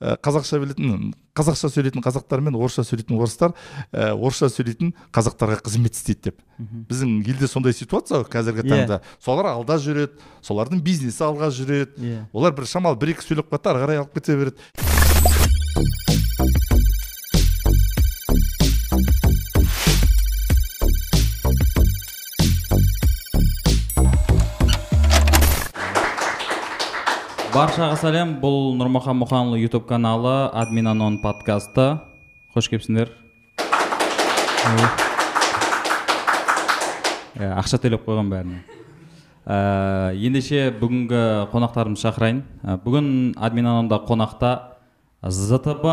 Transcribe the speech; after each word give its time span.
ә, 0.00 0.16
қазақша 0.24 0.58
білетін 0.62 1.12
қазақша 1.36 1.70
сөйлейтін 1.70 2.02
қазақтар 2.04 2.40
мен 2.44 2.56
орысша 2.58 2.82
сөйлейтін 2.88 3.18
орыстар 3.20 3.52
ә, 3.92 4.10
орысша 4.16 4.48
сөйлейтін 4.50 4.94
қазақтарға 5.14 5.60
қызмет 5.66 5.94
істейді 5.96 6.30
деп. 6.30 6.40
Біздің 6.90 7.20
елде 7.28 7.48
сондай 7.48 7.72
ситуация 7.76 8.20
ғой 8.22 8.28
қазіргі 8.32 8.64
Иә. 8.66 8.70
таңда. 8.72 9.00
Солар 9.22 9.52
алда 9.54 9.78
жүреді 9.80 10.18
солардың 10.42 10.82
бизнесі 10.84 11.22
алға 11.24 11.50
жүреді. 11.54 11.96
Иә. 12.00 12.24
Олар 12.32 12.52
бір 12.56 12.66
шамалы 12.68 12.98
бір 13.00 13.14
екі 13.14 13.28
сөйлеп 13.28 13.48
қалады 13.52 13.62
да 13.64 13.70
ары 13.76 13.84
қарай 13.86 14.02
алып 14.02 14.14
кете 14.18 14.36
береді. 14.36 16.09
Баршаға 27.60 27.96
сәлем. 28.00 28.30
Бұл 28.40 28.70
нұрмахан 28.78 29.18
мұханұлы 29.20 29.58
ютуб 29.60 29.84
каналы 29.84 30.48
админ 30.56 30.86
анон 30.88 31.18
подкасты. 31.20 31.98
Қош 32.54 32.70
келіпсіңдер. 32.72 33.10
Ақша 37.50 37.80
төлеп 37.82 38.06
қойған 38.06 38.30
бәріне. 38.32 38.62
Ә, 39.44 40.16
ендеше 40.16 40.70
бүгінгі 40.80 41.20
қонақтарымды 41.52 42.00
шақырайын. 42.00 42.40
Бүгін 42.86 43.12
админ 43.36 43.68
анонда 43.68 44.00
қонақта 44.08 44.54
зтб 45.20 45.84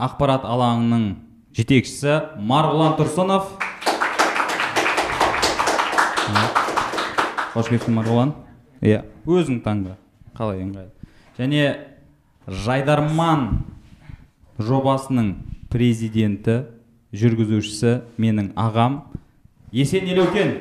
ақпарат 0.00 0.48
алаңының 0.48 1.06
жетекшісі 1.58 2.16
марғұлан 2.40 2.96
тұрсынов. 2.96 3.52
Қош 7.52 7.74
келіпсің 7.74 8.00
марғұлан. 8.00 8.36
Иә 8.80 9.02
өзің 9.28 9.60
таңда 9.66 9.98
қалай 10.38 10.62
ыңғайлы 10.62 10.92
және 11.38 11.62
жайдарман 12.64 13.64
жобасының 14.62 15.32
президенті 15.72 16.60
жүргізушісі 17.12 17.98
менің 18.20 18.52
ағам 18.58 19.00
есен 19.72 20.06
елеукен. 20.08 20.54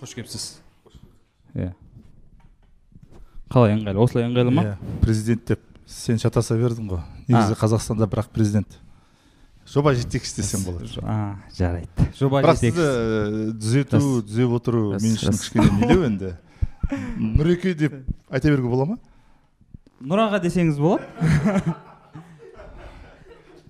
Қош 0.00 0.14
келіпсіз. 0.16 0.44
Иә. 1.54 1.72
Қалай 3.52 3.74
ыңғайлы? 3.76 4.00
Осылай 4.00 4.28
ыңғайлы 4.28 4.54
ма? 4.54 4.64
Иә, 4.64 4.76
президент 5.04 5.44
деп 5.50 5.64
сен 5.86 6.20
шатаса 6.22 6.56
бердің 6.58 6.88
ғой. 6.90 7.02
Негізі 7.28 7.58
қазақстанда 7.60 8.08
бірақ 8.10 8.30
президент. 8.34 8.78
Жоба 9.70 9.94
жетекшісі 9.94 10.42
десем 10.42 10.64
болады 10.66 10.88
а 11.02 11.36
жарайды. 11.54 12.08
Жоба 12.18 12.42
бірақ 12.42 12.58
сізді 12.58 12.82
жетекшісі. 12.82 12.90
ә, 12.90 13.54
түзету 13.60 14.00
түзеп 14.26 14.56
отыру 14.58 14.82
мен 14.96 15.14
үшін 15.14 15.38
кішкене 15.38 15.70
нелеу 15.78 16.06
енді. 16.08 16.32
Нұреке 17.38 17.74
деп 17.78 17.94
айта 18.30 18.50
беруге 18.50 18.68
бола 18.72 18.86
ма? 18.90 18.98
Нұраға 20.02 20.40
десеңіз 20.42 20.80
болады. 20.80 21.06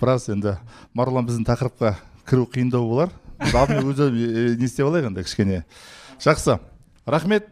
Біраз 0.00 0.28
енді 0.32 0.56
марғұлан 0.96 1.28
біздің 1.28 1.44
тақырыпқа 1.48 1.94
кіру 2.30 2.46
қиындау 2.48 2.86
болар. 2.88 3.12
Біз 3.40 3.56
алдымен 3.60 3.90
өзі 3.92 4.08
ә, 4.08 4.54
не 4.56 4.64
істеп 4.68 4.88
алайық 4.88 5.10
енді 5.10 5.24
кішкене? 5.26 5.64
Жақсы. 6.20 6.56
Рахмет. 7.04 7.50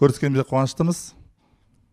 Көріскенімізге 0.00 0.48
қуаныштымыз. 0.48 1.12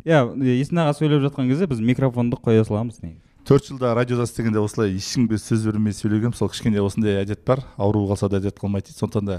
Иә 0.08 0.24
есен 0.48 0.80
аға 0.82 0.96
сөйлеп 0.98 1.26
жатқан 1.28 1.50
кезде 1.52 1.68
біз 1.68 1.82
микрофонды 1.84 2.40
қоя 2.40 2.64
саламыз 2.64 3.02
негізі. 3.04 3.29
Төрт 3.50 3.66
жылда 3.66 3.96
радиода 3.98 4.28
істегенде 4.28 4.62
осылай 4.62 4.92
ешкімге 4.94 5.40
сөз 5.42 5.64
бермей 5.66 5.94
сөйлегенмін. 5.98 6.36
Сол 6.38 6.52
кішкене 6.54 6.84
осындай 6.86 7.18
әдет 7.24 7.42
бар. 7.48 7.64
Ауру 7.82 8.04
қалса 8.06 8.30
да 8.30 8.38
әдет 8.38 8.60
қалмайды 8.62 8.92
дейді. 8.92 9.00
Сондықтан 9.02 9.26
да 9.26 9.38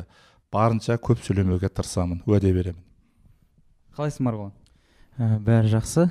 барынша 0.51 0.97
көп 0.99 1.23
сөйлемеуге 1.23 1.71
тырысамын 1.71 2.25
уәде 2.27 2.51
беремін. 2.51 2.81
Қалайсың 3.95 4.27
марғұлан? 4.27 4.51
Ә, 5.15 5.39
бәрі 5.47 5.71
жақсы. 5.77 6.09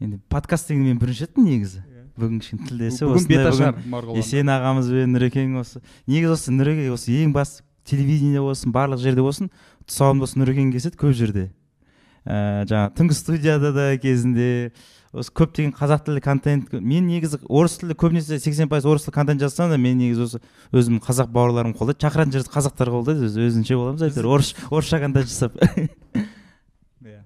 Енді 0.00 0.22
подкаст 0.32 0.72
деген 0.72 0.86
мен 0.88 1.02
бірінші 1.02 1.26
рет 1.26 1.36
негізі. 1.36 1.82
Бүгін 2.16 2.40
кішкене 2.40 2.68
тілдесіп 2.70 3.10
бүгін 3.10 3.20
осындай 3.20 3.42
беташар 3.44 3.76
бүгін 3.76 3.92
марғұлан. 3.92 4.22
Есен 4.22 4.52
ағамызбен 4.56 5.12
нұрекең 5.18 5.58
осы. 5.60 5.82
Негізі 6.08 6.32
осы 6.32 6.54
нұреке 6.54 6.88
осы 6.94 7.12
ең 7.20 7.34
басты 7.36 7.60
телевидение 7.84 8.40
болсын 8.40 8.72
барлық 8.72 9.04
жерде 9.04 9.20
болсын 9.20 9.52
тұсауын 9.84 10.24
осы 10.24 10.40
нұрекең 10.40 10.72
кеседі 10.72 10.96
көп 11.00 11.12
жерде. 11.12 11.50
Ә, 12.24 12.64
жаңағы 12.68 12.96
түнгі 12.96 13.16
студияда 13.16 13.72
да 13.72 13.86
кезінде 14.00 14.72
осы 15.10 15.32
көптеген 15.34 15.72
қазақ 15.74 16.04
тілді 16.06 16.20
контент 16.22 16.68
мен 16.72 17.08
негізі 17.10 17.40
орыс 17.48 17.78
тілді 17.80 17.96
көбінесе 17.98 18.38
сексен 18.38 18.68
пайыз 18.70 18.84
орыс 18.86 19.02
тілді 19.08 19.14
контент 19.16 19.40
жазсам 19.42 19.72
да 19.72 19.78
мен 19.80 19.98
негізі 19.98 20.22
осы 20.28 20.38
өзім 20.70 21.00
қазақ 21.02 21.32
бауырларым 21.34 21.72
қолдайды. 21.74 21.98
Шақыратын 22.04 22.36
жерде 22.36 22.52
қазақтар 22.54 22.92
қолдайды 22.94 23.26
өзі 23.26 23.42
өзінше 23.48 23.74
боламыз 23.80 24.04
әйтеуір 24.06 24.28
орыс 24.36 24.52
орысша 24.70 25.00
контент 25.02 25.26
жасап. 25.26 25.58
Иә. 27.02 27.24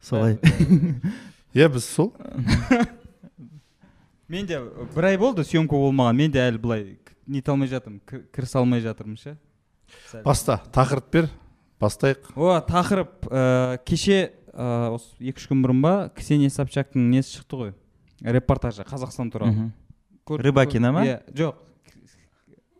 солай. 0.00 0.38
Иә 1.54 1.68
біз 1.68 1.84
сол. 1.84 2.14
Мен 4.30 4.46
де 4.46 4.60
бір 4.94 5.04
ай 5.10 5.16
болды 5.18 5.42
съемка 5.44 5.74
болмаған. 5.76 6.14
Мен 6.16 6.30
де 6.32 6.38
әлі 6.38 6.58
былай 6.62 6.84
нете 7.26 7.50
алмай 7.50 7.68
жатырмын 7.68 8.00
кір- 8.06 8.24
кірісе 8.32 8.58
алмай 8.60 8.80
жатырмын 8.80 9.18
ше. 9.18 9.36
Баста 10.24 10.60
тақырып 10.72 11.10
бер 11.12 11.28
бастайық. 11.82 12.30
О 12.36 12.60
тақырып 12.62 13.26
ә, 13.26 13.78
кеше 13.84 14.30
ә, 14.60 14.90
осы 14.92 15.16
екі 15.24 15.40
үш 15.40 15.48
күн 15.48 15.62
бұрын 15.64 15.80
ба 15.80 15.94
ксения 16.16 16.52
собчактың 16.52 17.08
несі 17.10 17.38
шықты 17.38 17.60
ғой? 17.60 17.72
Репортажы 18.20 18.84
қазақстан 18.84 19.32
туралы. 19.32 19.70
Рыбакина 20.28 20.92
ма? 20.92 21.04
иә 21.06 21.20
жоқ. 21.32 21.56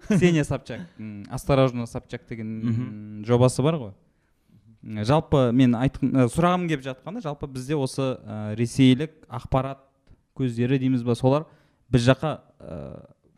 Ксения 0.09 0.45
собчак 0.45 0.85
осторожно 1.31 1.87
собчак 1.87 2.27
деген 2.29 3.25
жобасы 3.27 3.63
бар 3.63 3.79
ғой. 3.81 3.93
Жалпы 4.83 5.51
мен 5.53 5.75
айтқым 5.77 6.13
ә, 6.15 6.27
сұрағым 6.33 6.67
келіп 6.69 6.85
жатқаны 6.85 7.21
жалпы 7.21 7.47
бізде 7.53 7.77
осы 7.77 8.17
ә, 8.17 8.55
ресейлік 8.57 9.13
ақпарат 9.29 9.83
көздері 10.37 10.79
дейміз 10.81 11.03
ба 11.05 11.15
солар? 11.15 11.45
Біз 11.93 12.07
жаққа 12.09 12.31
ә, 12.61 12.79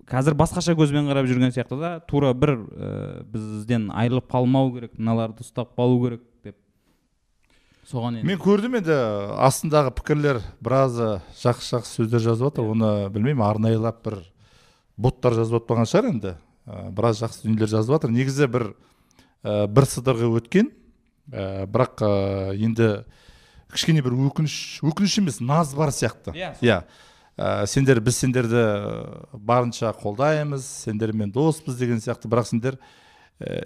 қазір 0.06 0.36
басқаша 0.38 0.76
көзбен 0.78 1.10
қарап 1.10 1.26
жүрген 1.26 1.50
сияқты 1.54 1.80
да 1.80 1.97
тура 2.06 2.30
бір 2.34 2.54
ә, 2.54 3.24
бізден 3.26 3.88
айырылып 3.91 4.30
қалмау 4.30 4.70
керек 4.76 4.94
мыналарды 4.98 5.42
ұстап 5.42 5.74
қалу 5.74 5.98
керек. 6.04 6.22
Соған 7.88 8.20
енді. 8.20 8.28
Мен 8.28 8.41
көрдім 8.43 8.76
енді 8.81 8.97
астындағы 9.43 9.93
пікірлер 9.98 10.41
біразы 10.62 11.20
жақсы 11.41 11.76
жақсы 11.76 11.97
сөздер 11.98 12.22
жазып 12.22 12.50
жатыр 12.50 12.70
оны 12.72 12.93
білмеймін 13.12 13.44
арнайылап 13.47 14.03
бір 14.04 14.19
боттар 14.97 15.37
жазып 15.37 15.60
жатпаған 15.60 15.88
шығар 15.91 16.10
енді. 16.12 16.34
Ә, 16.66 16.91
біраз 16.94 17.22
жақсы 17.22 17.47
дүниелер 17.47 17.72
жазып 17.72 17.97
жатыр 17.97 18.15
негізі 18.15 18.48
бір 18.53 18.66
ә, 19.42 19.66
бір 19.66 19.88
сыдырғы 19.91 20.31
өткен. 20.38 20.71
Ә, 21.32 21.66
бірақ 21.66 22.04
ә, 22.06 22.12
енді 22.54 22.91
кішкене 23.72 24.04
бір 24.04 24.15
өкініш 24.28 24.82
өкініш 24.87 25.19
емес 25.22 25.41
наз 25.42 25.75
бар 25.75 25.91
сияқты. 25.94 26.34
Иә, 26.37 26.54
сол. 26.59 26.69
иә. 26.69 26.82
Ә, 27.37 27.66
сендер 27.66 28.00
біз 28.04 28.19
сендерді 28.21 28.62
барынша 29.32 29.94
қолдаймыз 29.97 30.66
сендермен 30.84 31.32
доспыз 31.32 31.78
деген 31.81 31.98
сияқты. 31.98 32.31
Бірақ 32.31 32.50
сендер 32.53 32.78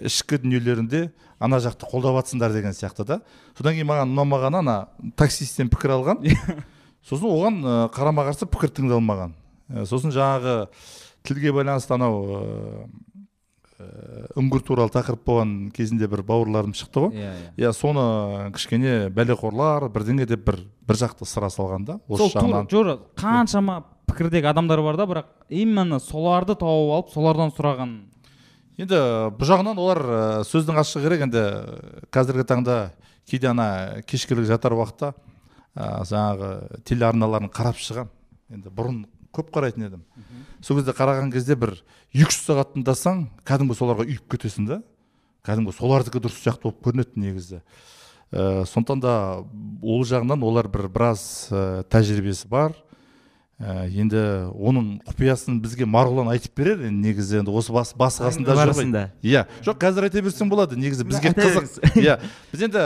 ішкі 0.07 0.39
дүниелерінде 0.43 1.07
ана 1.39 1.59
жақты 1.63 1.89
қолдап 1.89 2.19
жатсыңдар 2.21 2.53
деген 2.55 2.75
сияқты 2.77 3.05
да. 3.05 3.19
Содан 3.57 3.77
кейін 3.77 3.89
маған 3.89 4.13
ұнамағаны 4.13 4.61
ана 4.63 4.77
таксисттен 5.19 5.69
пікір 5.73 5.97
алған. 5.97 6.23
Сосын 7.07 7.29
оған 7.29 7.59
ә, 7.61 7.75
қарама 7.93 8.25
қарсы 8.27 8.49
пікір 8.49 8.73
тыңдалмаған. 8.79 9.35
Ә, 9.69 9.85
сосын 9.87 10.11
жаңағы 10.15 10.57
тілге 11.27 11.53
байланысты 11.55 11.95
анау 11.95 12.87
үңгір 14.37 14.63
туралы 14.65 14.89
тақырып 14.93 15.21
болған 15.27 15.51
кезінде 15.75 16.07
бір 16.09 16.23
бауырларым 16.25 16.73
шықты 16.77 17.03
ғой. 17.03 17.11
Иә 17.13 17.29
иә. 17.29 17.51
Иә 17.61 17.73
соны 17.77 18.49
кішкене 18.55 19.11
бәлеқорлар 19.13 19.85
бірдеңе 19.93 20.25
деп 20.25 20.47
бір 20.47 20.63
бір 20.87 20.97
жақты 21.03 21.27
сыра 21.29 21.51
салған 21.53 21.85
да 21.85 21.99
осы 22.09 22.31
жағынан. 22.33 22.65
жора 22.71 22.97
қаншама 23.15 23.83
пікірдегі 24.09 24.49
адамдар 24.49 24.81
бар 24.81 24.97
да 24.97 25.05
бірақ 25.05 25.25
именно 25.49 25.99
соларды 25.99 26.55
тауып 26.55 26.93
алып 26.95 27.13
солардан 27.13 27.53
сұраған 27.53 27.93
енді 28.77 29.01
бұл 29.37 29.49
жағынан 29.49 29.81
олар 29.81 30.01
ә, 30.05 30.21
сөздің 30.47 30.81
ашығы 30.81 31.07
керек 31.07 31.25
енді 31.27 31.43
қазіргі 32.13 32.45
таңда 32.47 32.77
кейде 33.27 33.49
ана 33.49 34.03
кешкілік 34.07 34.47
жатар 34.49 34.75
уақытта 34.77 35.13
ә, 35.73 36.03
жаңағы 36.07 36.81
телеарналарын 36.87 37.51
қарап 37.53 37.79
шығамын 37.81 38.13
енді 38.57 38.71
бұрын 38.71 39.05
көп 39.37 39.51
қарайтын 39.53 39.87
едім. 39.87 40.03
Сол 40.63 40.79
кезде 40.79 40.93
қараған 40.97 41.31
кезде 41.33 41.57
бір 41.59 41.75
екі 42.13 42.29
үш 42.31 42.39
сағат 42.41 42.73
тыңдасаң 42.75 43.25
кәдімгі 43.47 43.77
соларға 43.77 44.07
үйіп 44.07 44.25
кетесің 44.33 44.69
да. 44.69 44.79
Кәдімгі 45.45 45.75
солардікі 45.75 46.21
дұрыс 46.23 46.39
сияқты 46.41 46.67
болып 46.67 46.81
көрінеді 46.87 47.21
негізі. 47.21 47.61
Ә, 48.31 48.65
сондықтан 48.67 49.03
да 49.03 49.13
ол 49.83 50.03
жағынан 50.07 50.43
олар 50.43 50.69
бір 50.71 50.87
біраз 50.91 51.21
ә, 51.51 51.83
тәжірибесі 51.91 52.49
бар. 52.51 52.75
Ә, 53.57 53.87
енді 53.89 54.21
оның 54.53 54.89
құпиясын 55.07 55.59
бізге 55.63 55.87
марғұлан 55.89 56.29
айтып 56.33 56.53
берер 56.59 56.83
енді 56.87 57.09
негізі 57.09 57.39
енді 57.41 57.53
осы 57.57 57.73
бас, 57.73 57.93
басы 57.97 58.21
қасында 58.21 58.55
барысында. 58.57 59.03
иә 59.25 59.45
жоқ 59.65 59.79
қазір 59.81 60.07
айта 60.07 60.21
берсең 60.21 60.49
болады. 60.51 60.77
Негізі 60.77 61.07
бізге 61.09 61.33
қызық. 61.33 61.79
иә 61.97 62.19
біз 62.53 62.65
енді 62.67 62.83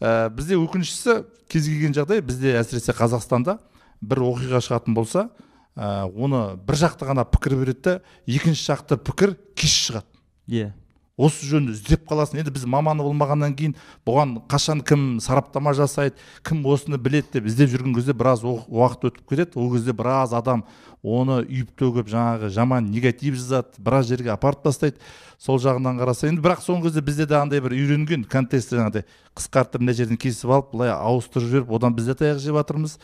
ә, 0.00 0.30
бізде 0.32 0.56
өкініштісі 0.56 1.24
кез 1.48 1.68
келген 1.68 1.92
жағдай. 1.96 2.22
Бізде 2.24 2.56
әсіресе 2.60 2.96
қазақстанда 2.96 3.58
бір 4.00 4.24
оқиға 4.24 4.62
шығатын 4.64 4.96
болса 4.96 5.28
ә, 5.76 6.08
оны 6.08 6.56
бір 6.56 6.80
жақты 6.86 7.08
ғана 7.10 7.26
пікір 7.28 7.58
береді 7.60 7.84
да 7.84 8.00
екінші 8.26 8.72
жақты 8.72 8.96
пікір 8.96 9.36
кеш 9.54 9.76
шығады. 9.90 10.08
Иә. 10.48 10.72
Осы 11.16 11.46
жөнінде 11.46 11.74
іздеп 11.76 12.06
қаласың. 12.08 12.40
Енді 12.42 12.52
біз 12.54 12.64
маманы 12.66 13.04
болмағаннан 13.06 13.54
кейін 13.56 13.74
бұған 14.06 14.36
қашан 14.50 14.82
кім 14.86 15.20
сараптама 15.22 15.74
жасайды 15.76 16.18
кім 16.46 16.64
осыны 16.66 16.98
біледі 16.98 17.36
деп 17.36 17.46
іздеп 17.50 17.70
жүрген 17.74 17.94
кезде 17.94 18.14
біраз 18.16 18.42
уақыт 18.44 19.08
өтіп 19.10 19.28
кетеді. 19.30 19.58
Ол 19.60 19.70
кезде 19.76 19.94
біраз 19.94 20.34
адам 20.34 20.64
оны 21.02 21.42
үйіп 21.44 21.74
төгіп 21.78 22.10
жаңағы 22.10 22.50
жаман 22.50 22.90
негатив 22.90 23.38
жазады 23.38 23.78
біраз 23.78 24.08
жерге 24.10 24.32
апарып 24.34 24.64
тастайды. 24.66 24.98
Сол 25.38 25.60
жағынан 25.62 26.00
қараса 26.00 26.30
енді 26.30 26.42
бірақ 26.42 26.64
соңғы 26.64 26.88
кезде 26.88 27.04
бізде 27.04 27.26
де 27.30 27.36
андай 27.38 27.60
бір 27.62 27.76
үйренген 27.76 28.24
контекстті 28.24 28.80
жаңағыдай. 28.80 29.04
Қысқартып 29.36 29.84
мына 29.84 29.94
жерден 29.94 30.18
кесіп 30.18 30.50
алып 30.50 30.72
былай 30.72 30.90
ауыстырып 30.94 31.50
жіберіп 31.50 31.74
одан 31.78 31.94
біз 31.94 32.08
де 32.08 32.16
таяқ 32.22 32.40
жеп 32.40 32.56
жатырмыз. 32.56 32.96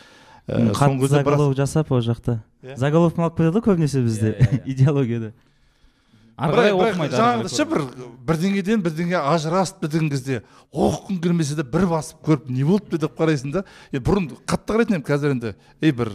Ә, 0.49 0.73
қатты 0.75 1.11
заголовок 1.11 1.57
жасап 1.59 1.93
ол 1.93 2.01
жақта. 2.01 2.41
Yeah. 2.63 2.75
Иә. 2.75 2.79
заголовкін 2.81 3.27
алып 3.27 3.37
кетеді 3.37 3.59
ғой 3.59 3.67
көбінесе 3.69 4.03
бізде. 4.03 4.33
Yeah, 4.33 4.51
yeah. 4.57 4.73
идеологияда. 4.73 5.33
Ары 6.41 6.57
қарай 6.57 6.73
оқымайды 6.75 7.19
жаңағыдай 7.19 7.53
ше 7.53 7.67
бір 7.69 7.83
бірдеңеден 8.29 8.83
бірдеңе 8.85 9.21
ажырасып 9.21 9.85
деген 9.85 10.09
кезде 10.13 10.41
оқығың 10.73 11.21
келмесе 11.23 11.57
де 11.59 11.65
бір 11.67 11.87
басып 11.91 12.25
көріп 12.27 12.49
не 12.51 12.65
болыпты 12.65 13.01
деп 13.03 13.15
қарайсың 13.19 13.53
да. 13.55 13.65
Е 13.93 14.01
бұрын 14.01 14.31
қатты 14.49 14.75
қарайтын 14.75 14.97
едім 14.97 15.07
қазір 15.07 15.35
енді 15.37 15.55
ей 15.85 15.93
бір 15.93 16.13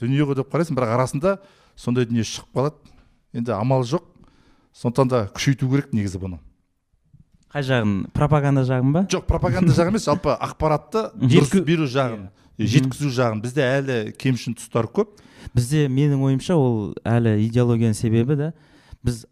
дүние 0.00 0.26
ғой 0.28 0.38
деп 0.42 0.52
қарайсың 0.52 0.76
бірақ 0.76 0.94
арасында 0.98 1.36
сондай 1.76 2.06
дүние 2.08 2.26
шығып 2.28 2.52
қалады. 2.52 2.92
Енді 3.32 3.54
амал 3.56 3.86
жоқ. 3.88 4.04
Сондықтан 4.76 5.08
да 5.08 5.26
күшейту 5.32 5.68
керек 5.68 5.92
негізі 5.92 6.20
бұны. 6.20 6.38
Қай 7.52 7.64
жағын? 7.68 8.06
Пропаганда 8.16 8.64
жағын 8.64 8.92
ба? 8.94 9.02
Жоқ 9.12 9.26
пропаганда 9.28 9.74
жағы 9.76 9.92
емес 9.92 10.06
жалпы 10.08 10.32
ақпаратты 10.32 11.10
дұрыс 11.20 11.52
беру 11.64 11.88
жағын 11.88 12.30
жеткізу 12.56 13.10
жағын. 13.12 13.42
Бізде 13.44 13.66
әлі 13.66 13.98
кемшін 14.16 14.56
тұстар 14.56 14.88
көп. 14.88 15.18
Бізде 15.52 15.84
менің 15.92 16.22
ойымша 16.24 16.56
ол 16.56 16.94
әлі 17.04 17.34
идеологияның 17.44 17.98
себебі 17.98 18.38
да 18.38 18.52
біз 19.04 19.26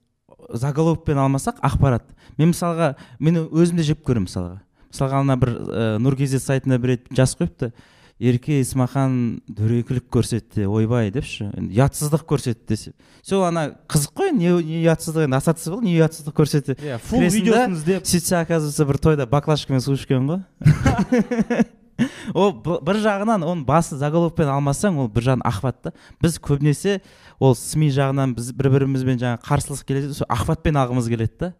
заголовокпен 0.53 1.21
алмасақ 1.21 1.61
ақпарат. 1.65 2.05
Мен 2.39 2.53
мысалға 2.55 2.95
мен 3.21 3.45
өзім 3.47 3.81
де 3.81 3.87
жеп 3.87 4.05
көремін 4.07 4.29
мысалға. 4.29 4.59
Мысалға 4.91 5.23
ана 5.23 5.39
бір 5.41 5.55
ә, 5.55 5.87
нұр 6.03 6.19
kz 6.19 6.37
сайтында 6.43 6.79
бір 6.83 6.97
рет 6.97 7.09
жазып 7.15 7.45
қойыпты. 7.45 7.73
Ерке 8.21 8.59
есмахан 8.61 9.41
дөрекілік 9.49 10.11
көрсетті 10.13 10.67
ойбай 10.69 11.09
депші. 11.15 11.49
Ұятсыздық 11.57 12.27
көрсетті 12.29 12.69
десе. 12.69 12.93
Сол 13.25 13.47
ана 13.49 13.71
қызық 13.89 14.13
қой 14.21 14.35
не, 14.37 14.53
не 14.61 14.83
ұятсыздық 14.83 15.25
енді 15.25 15.41
ассоция 15.41 15.73
болды 15.73 15.89
не 15.89 15.97
ұятсыздық 15.97 16.37
көрсетті. 16.37 16.77
Иә 16.85 17.01
фул 17.01 17.25
видеосын 17.25 17.79
іздеп. 17.79 18.05
сөйтсе 18.05 18.37
оказывается 18.43 18.85
бір 18.85 19.01
тойда 19.01 19.27
баклажкамен 19.27 19.81
су 19.81 19.97
ішкен 19.97 20.29
ғой. 20.29 20.45
ол 22.35 22.53
бір 22.61 23.01
жағынан 23.05 23.45
оның 23.45 23.65
басы 23.69 23.99
заголовокпен 24.01 24.51
алмасаң 24.53 24.99
ол 25.03 25.09
бір 25.13 25.31
жағынан 25.31 25.47
охват 25.49 25.81
та. 25.83 25.93
Біз 26.23 26.39
көбінесе 26.43 27.01
ол 27.39 27.57
сми 27.59 27.91
жағынан 27.95 28.35
біз 28.37 28.53
бір 28.57 28.71
бірімізбен 28.77 29.21
жаңағы 29.21 29.43
қарсылық 29.47 29.85
келеді 29.89 30.15
сол 30.17 30.31
охватпен 30.31 30.79
алғымыз 30.81 31.11
келеді 31.11 31.37
да. 31.41 31.53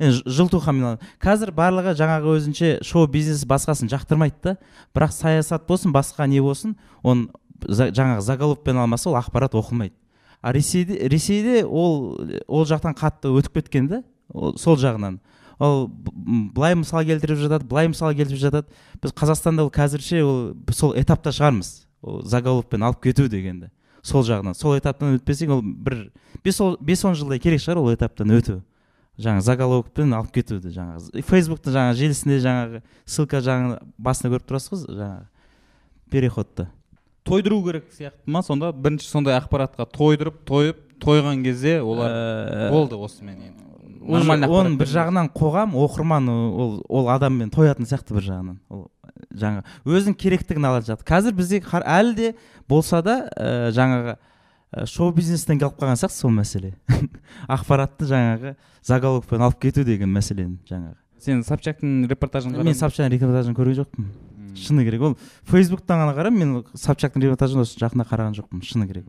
Енді 0.00 0.22
жылтухан 0.26 0.98
қазір 1.22 1.52
барлығы 1.54 1.94
жаңағы 1.98 2.36
өзінше 2.38 2.70
шоу 2.86 3.06
бизнес 3.06 3.44
басқасын 3.48 3.90
жақтырмайды 3.92 4.40
да. 4.42 4.56
Бірақ 4.94 5.12
саясат 5.14 5.66
болсын 5.68 5.92
басқа 5.94 6.26
не 6.26 6.40
болсын 6.40 6.76
оны 7.02 7.28
жаңағы 7.68 8.24
заголовокпен 8.24 8.80
алмаса 8.82 9.10
ол 9.10 9.18
ақпарат 9.20 9.54
оқылмайды. 9.54 9.94
А 10.40 10.52
ресейде 10.52 11.08
ресейде 11.08 11.64
ол 11.64 12.18
ол 12.48 12.64
жақтан 12.66 12.96
қатты 12.98 13.30
өтіп 13.30 13.60
кеткен 13.60 13.86
да 13.88 14.02
сол 14.56 14.76
жағынан. 14.76 15.20
Ол 15.58 15.88
былай 15.88 16.74
мысал 16.78 17.04
келтіріп 17.04 17.38
жатады 17.42 17.66
былай 17.68 17.88
мысал 17.88 18.14
келтіріп 18.14 18.40
жатады. 18.40 18.68
Біз 19.02 19.12
қазақстанда 19.12 19.66
ол 19.66 19.70
қазірше 19.72 20.22
ол 20.24 20.40
сол 20.72 20.94
этапта 20.96 21.32
шығармыз. 21.32 21.86
Ол 22.02 22.22
заголовокпен 22.24 22.82
алып 22.82 23.02
кету 23.02 23.28
дегенді. 23.28 23.70
Сол 24.02 24.24
жағынан. 24.26 24.54
Сол 24.58 24.76
этаптан 24.78 25.16
өтпесең 25.18 25.56
ол 25.56 25.62
бір 25.62 26.10
бес, 26.44 26.60
бес 26.80 27.04
он 27.04 27.14
жылдай 27.14 27.38
керек 27.38 27.62
шығар 27.62 27.82
ол 27.82 27.92
этаптан 27.94 28.32
өту. 28.34 28.62
Жаңағы 29.20 29.44
заголовокпен 29.44 30.14
алып 30.16 30.32
кетуді 30.32 30.72
жаңағы. 30.72 31.22
Фейсбуктың 31.28 31.74
жаңағы 31.74 31.98
желісінде 32.00 32.38
жаңағы 32.42 32.80
ссылка 33.04 33.42
жаңағы 33.44 33.82
басында 34.00 34.32
көріп 34.32 34.46
тұрасыз 34.48 34.86
ғой 34.86 34.96
жаңағы 34.96 35.26
переходты. 36.10 36.66
Тойдыру 37.22 37.60
керек 37.66 37.92
сияқты 37.92 38.24
ма 38.26 38.42
сонда? 38.42 38.72
Бірінші 38.72 39.10
сондай 39.10 39.36
ақпаратқа 39.36 39.86
тойдырып 39.92 40.40
тойып 40.48 40.80
тойған 41.02 41.44
кезде 41.44 41.80
олар 41.82 42.10
ә... 42.10 42.70
болды 42.72 42.96
осымен 42.96 43.36
енді 43.36 43.68
нормально 44.02 44.48
оның 44.50 44.76
бір 44.80 44.90
жағынан 44.92 45.30
қоғам 45.36 45.76
оқырман 45.78 46.28
ол 46.28 46.74
ол 46.88 47.08
адаммен 47.12 47.50
тоятын 47.52 47.86
сияқты 47.88 48.16
бір 48.16 48.26
жағынан. 48.28 48.58
Ол 48.72 48.88
жаңа 49.38 49.62
өзінің 49.86 50.16
керектігін 50.18 50.66
ала 50.68 50.82
жатыр 50.84 51.06
қазір 51.08 51.36
бізде 51.36 51.62
әлі 51.62 52.14
де 52.16 52.34
болса 52.68 53.02
да 53.02 53.16
ә, 53.36 53.70
жаңағы 53.74 54.16
ә, 54.16 54.86
шоу 54.86 55.12
бизнестен 55.14 55.60
келіп 55.60 55.78
қалған 55.80 56.00
сияқты 56.00 56.18
сол 56.18 56.34
мәселе. 56.34 56.74
Ақпаратты 57.48 58.08
жаңағы 58.10 58.56
заголовокпен 58.86 59.46
алып 59.46 59.60
кету 59.62 59.84
деген 59.84 60.12
мәселені 60.12 60.58
жаңағы. 60.68 60.96
Сен 61.22 61.44
собчактың 61.46 62.08
репортажын 62.10 62.56
мен 62.58 62.74
собчактың 62.74 63.12
репортажын 63.14 63.56
көрген 63.56 63.84
жоқпын. 63.84 64.08
Шыны 64.58 64.84
керек. 64.84 65.02
Ол 65.06 65.14
фейсбуктан 65.48 66.02
ғана 66.02 66.16
қараймын 66.16 66.42
мен 66.42 66.64
собчактың 66.74 67.22
репортажын 67.28 67.62
осы 67.62 67.78
жақында 67.80 68.08
қараған 68.10 68.36
жоқпын. 68.40 68.64
Шыны 68.66 68.88
керек 68.90 69.06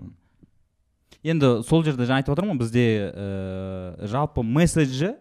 енді 1.24 1.52
сол 1.64 1.84
жерде 1.86 2.06
жаңа 2.08 2.22
айтып 2.22 2.36
отырмын 2.36 2.58
ғой 2.58 2.66
бізде 2.66 2.84
ә, 3.08 4.08
жалпы 4.12 4.44
месседжі 4.44 5.14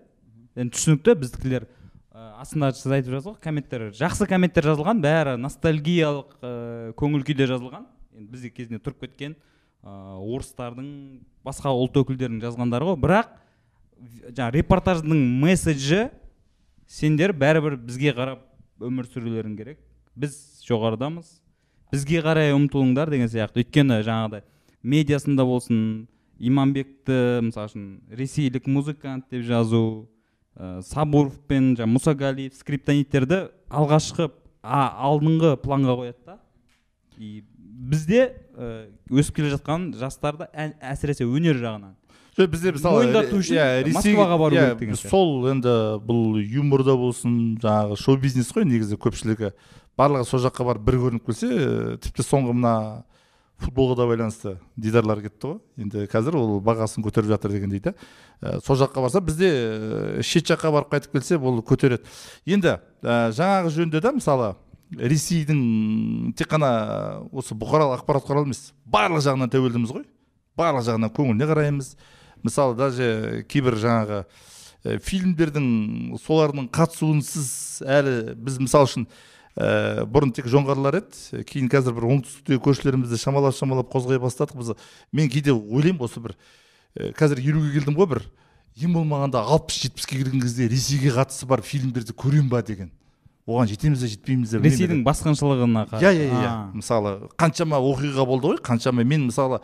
енді 0.58 0.75
түсінікті 0.75 1.14
біздікілер 1.20 1.66
ә, 2.10 2.25
астында 2.43 2.72
сіз 2.75 2.96
айтып 2.99 3.14
жатсыз 3.14 3.28
ғой 3.31 3.38
комменттер 3.44 3.84
жақсы 3.96 4.26
комменттер 4.31 4.66
жазылған 4.72 5.02
бәрі 5.04 5.37
ностальгиялық 5.40 6.34
ә, 6.43 6.52
көңіл 6.99 7.22
күйде 7.28 7.46
жазылған. 7.50 7.87
Енді 8.19 8.28
бізде 8.34 8.50
кезінде 8.50 8.82
тұрып 8.82 9.06
кеткен 9.06 9.37
ә, 9.87 10.19
орыстардың 10.19 10.90
басқа 11.46 11.70
ұлт 11.70 11.96
өкілдерінің 12.02 12.43
жазғандары 12.43 12.90
ғой. 12.90 12.98
Бірақ 13.00 13.31
жаңағы 14.34 14.58
репортаждың 14.58 15.22
месседжі 15.43 16.08
сендер 16.90 17.32
бәрібір 17.32 17.78
бізге 17.78 18.12
қарап 18.16 18.43
өмір 18.82 19.06
сүрулерің 19.06 19.55
керек. 19.56 19.78
Біз 20.19 20.34
жоғарыдамыз. 20.66 21.38
Бізге 21.93 22.20
қарай 22.25 22.52
ұмтылыңдар 22.56 23.10
деген 23.12 23.31
сияқты. 23.31 23.62
Өйткені 23.62 24.02
жаңағыдай 24.05 24.44
медиасында 24.82 25.44
болсын 25.46 25.82
иманбекті 26.43 27.43
мысалы 27.46 27.70
үшін 27.70 27.87
ресейлік 28.19 28.67
музыкант 28.67 29.29
деп 29.31 29.44
жазу 29.46 30.08
ә, 30.56 30.82
сабуров 30.82 31.38
пен 31.49 31.73
жаңағы 31.76 31.93
мусагалиев 31.94 32.56
скриптониттерді 32.58 33.44
алғашқы 33.70 34.29
а, 34.62 34.88
алдыңғы 35.08 35.56
планға 35.62 35.96
қояды 36.00 36.26
да. 36.26 36.38
И 37.19 37.43
бізде 37.62 38.32
ә, 38.56 38.87
өсіп 39.11 39.38
келе 39.38 39.52
жатқан 39.55 39.93
жастарды 39.99 40.49
әсіресе 40.52 41.26
өнер 41.26 41.61
жағынан. 41.61 41.94
Бізде 42.32 42.73
мысалы 42.73 43.02
мойындату 43.02 43.38
үшін 43.38 43.58
иә, 43.58 43.93
москваға 43.93 44.38
бару 44.40 44.56
иә, 44.56 44.67
керек 44.70 44.79
деген 44.81 44.96
сол 44.96 45.49
енді 45.50 45.75
бұл 46.06 46.38
юморда 46.40 46.94
болсын 46.96 47.58
жаңағы 47.61 47.99
шоу 48.00 48.17
бизнес 48.23 48.49
қой 48.55 48.64
негізі 48.64 48.96
көпшілігі. 48.96 49.52
Барлығы 50.00 50.25
сол 50.25 50.40
жаққа 50.46 50.64
барып 50.70 50.87
бір 50.87 50.96
көрініп 51.02 51.26
келсе 51.29 51.99
тіпті 52.00 52.25
соңғы 52.25 52.56
мына 52.56 52.75
футболға 53.62 53.96
да 54.00 54.06
байланысты 54.10 54.56
дидарлар 54.76 55.22
кетті 55.24 55.48
ғой. 55.48 55.58
Енді 55.81 56.04
қазір 56.10 56.36
ол 56.40 56.60
бағасын 56.64 57.04
көтеріп 57.04 57.31
жатыр 57.32 57.54
дегендей 57.54 57.81
да 57.84 57.94
ә, 58.40 58.60
сол 58.64 58.76
жаққа 58.81 59.04
барса 59.04 59.22
бізде 59.24 59.48
ә, 59.48 60.22
шет 60.22 60.48
жаққа 60.50 60.72
барып 60.74 60.92
қайтып 60.92 61.16
келсе 61.16 61.38
бұл 61.40 61.62
көтереді. 61.66 62.04
Енді 62.46 62.76
ә, 63.02 63.31
жаңағы 63.32 63.72
жөнінде 63.76 64.02
да 64.02 64.12
мысалы 64.16 64.52
ресейдің 64.98 66.32
тек 66.36 66.50
қана 66.52 66.72
осы 67.32 67.56
бұқаралық 67.56 68.02
ақпарат 68.02 68.26
құралы 68.28 68.50
емес 68.50 68.72
барлық 68.84 69.24
жағынан 69.24 69.52
тәуелдіміз 69.52 69.94
ғой. 69.94 70.06
Барлық 70.58 70.84
жағынан 70.90 71.12
көңіліне 71.16 71.48
қараймыз. 71.48 71.94
Мысалы 72.42 72.76
даже 72.76 73.44
кейбір 73.48 73.78
жаңағы 73.81 74.24
ә, 74.84 74.98
фильмдердің 74.98 76.19
солардың 76.20 76.69
қатысуынсыз 76.74 77.82
әлі 77.86 78.34
біз 78.36 78.58
мысалы 78.60 78.90
үшін 78.90 79.06
ә, 79.56 80.05
бұрын 80.09 80.32
тек 80.37 80.47
жоңғарлар 80.53 81.01
еді. 81.03 81.43
Кейін 81.49 81.69
қазір 81.73 81.97
бір 81.97 82.09
оңтүстіктегі 82.09 82.63
көршілерімізді 82.65 83.19
шамалап 83.21 83.56
шамалап 83.56 83.93
қозғай 83.93 84.21
бастадық. 84.23 84.59
Біз 84.63 84.73
мен 85.13 85.29
кейде 85.32 85.53
ойлаймын 85.53 86.06
осы 86.06 86.23
бір 86.25 86.37
ә, 86.97 87.13
қазір 87.17 87.43
елуге 87.43 87.77
келдім 87.79 87.99
ғой 87.99 88.11
бір 88.15 88.25
ең 88.81 88.97
болмағанда 88.97 89.44
алпыс 89.44 89.82
жетпіске 89.85 90.17
келген 90.23 90.41
кезде 90.41 90.69
ресейге 90.73 91.13
қатысы 91.13 91.47
бар 91.47 91.61
фильмдерді 91.61 92.17
көремін 92.17 92.49
ба 92.49 92.63
деген. 92.65 92.91
Оған 93.43 93.67
жетеміз 93.67 94.05
бе 94.05 94.09
жетпейміз 94.09 94.53
бе 94.55 94.69
ресейдің 94.71 95.01
басқыншылығына 95.05 95.89
иә 95.99 96.13
иә 96.15 96.29
иә. 96.31 96.53
Мысалы 96.79 97.17
қаншама 97.35 97.81
оқиға 97.82 98.25
болды 98.25 98.53
ғой 98.53 98.61
қаншама. 98.63 99.03
Мен 99.03 99.27
мысалы 99.27 99.59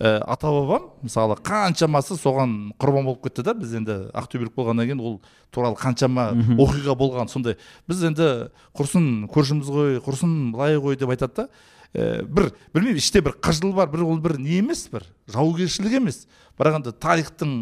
ә, 0.00 0.18
ата 0.26 0.50
бабам 0.50 0.88
мысалы 1.04 1.36
қаншамасы 1.44 2.16
соған 2.18 2.72
құрбан 2.80 3.06
болып 3.06 3.22
кетті 3.28 3.44
да 3.46 3.54
біз 3.54 3.74
енді 3.78 3.96
ақтөбелік 4.16 4.54
болғаннан 4.56 4.88
кейін 4.88 5.02
ол 5.04 5.20
туралы 5.54 5.78
қаншама 5.78 6.32
оқиға 6.58 6.96
болған. 6.98 7.30
Сондай 7.30 7.56
біз 7.88 8.02
енді 8.10 8.28
құрсын 8.74 9.28
көршіміз 9.30 9.70
ғой 9.70 10.00
құрсын 10.04 10.52
былай 10.54 10.78
ғой 10.82 10.98
деп 10.98 11.14
айтады 11.14 11.44
да 11.44 11.48
ә, 11.94 12.24
бір 12.26 12.50
білмеймін 12.74 12.98
іште 12.98 13.22
бір 13.22 13.38
қыжыл 13.38 13.74
бар 13.76 13.88
бір 13.92 14.04
ол 14.08 14.18
бір 14.18 14.38
не 14.38 14.58
емес 14.58 14.88
бір 14.90 15.06
жаугершілік 15.30 16.00
емес. 16.00 16.26
Бірақ 16.58 16.80
енді 16.80 16.94
тарихтың 16.98 17.54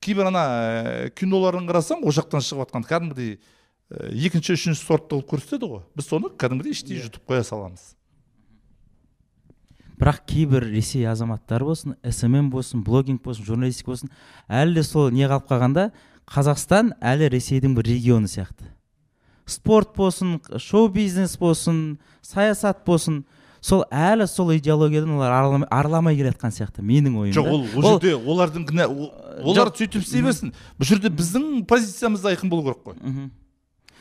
кейбір 0.00 0.32
ана 0.32 0.46
ә, 0.48 1.10
киноларын 1.12 1.68
қарасаң 1.68 2.04
ол 2.04 2.16
жақтан 2.16 2.44
шығып 2.44 2.64
жатқан 2.68 2.88
кәдімгідей 2.88 3.36
ә, 3.92 4.08
екінші 4.12 4.56
үшінші 4.56 4.80
сортты 4.80 5.18
қылып 5.18 5.32
көрсетеді 5.34 5.68
ғой. 5.68 5.84
Біз 5.96 6.08
соны 6.08 6.32
кәдімгідей 6.32 6.76
іштей 6.76 6.96
иә. 6.96 7.08
жұтып 7.08 7.28
қоя 7.28 7.44
саламыз. 7.44 7.97
Бірақ 9.98 10.22
кейбір 10.30 10.68
ресей 10.70 11.06
азаматтары 11.10 11.66
болсын 11.66 11.96
смм 12.04 12.50
болсын 12.52 12.84
блогинг 12.86 13.22
болсын 13.24 13.44
журналистика 13.44 13.92
болсын 13.92 14.12
әлі 14.48 14.78
де 14.78 14.84
сол 14.86 15.10
не 15.10 15.26
қалып 15.26 15.48
қалғанда 15.50 15.90
қазақстан 16.28 16.92
әлі 17.00 17.30
ресейдің 17.34 17.74
бір 17.76 17.88
регионы 17.88 18.28
сияқты. 18.30 18.70
Спорт 19.48 19.96
болсын 19.96 20.38
шоу 20.60 20.88
бизнес 20.92 21.38
болсын 21.40 21.98
саясат 22.22 22.84
болсын 22.86 23.24
сол 23.60 23.84
әлі 23.90 24.28
сол 24.28 24.52
идеологиядан 24.54 25.16
олар 25.16 25.32
арыламай, 25.32 25.68
арыламай 25.70 26.16
келе 26.18 26.30
жатқан 26.34 26.52
сияқты 26.54 26.84
менің 26.84 27.16
ойымда. 27.22 27.40
Жоқ 27.40 27.48
ол 27.48 27.64
ол 27.64 27.88
жерде 27.88 28.14
олардың 28.18 28.66
кінә 28.68 28.86
олар 29.42 29.72
сөйтіп 29.74 30.04
істей 30.04 30.22
берсін. 30.22 30.52
Бұл 30.78 30.92
жерде 30.92 31.10
біздің 31.10 31.64
позициямыз 31.68 32.26
айқын 32.28 32.52
болу 32.52 32.68
керек 32.68 32.84
қой. 32.84 33.00
Мхм. 33.00 33.30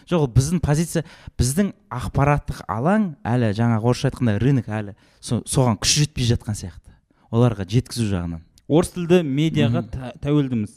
Жоқ 0.07 0.23
ол 0.23 0.29
біздің 0.31 0.61
позиция 0.63 1.03
біздің 1.39 1.73
ақпараттық 1.91 2.61
алаң 2.71 3.09
әлі 3.27 3.51
жаңағы 3.57 3.89
орысша 3.91 4.09
айтқанда 4.11 4.37
рынок 4.41 4.67
әлі 4.71 4.95
со- 5.19 5.43
соған 5.43 5.77
күш 5.83 5.97
жетпей 6.03 6.27
жатқан 6.29 6.55
сияқты. 6.55 6.95
Оларға 7.31 7.65
жеткізу 7.67 8.07
жағынан. 8.11 8.41
Орыс 8.67 8.93
тілді 8.95 9.21
медиаға 9.27 9.83
тәуелдіміз. 10.23 10.71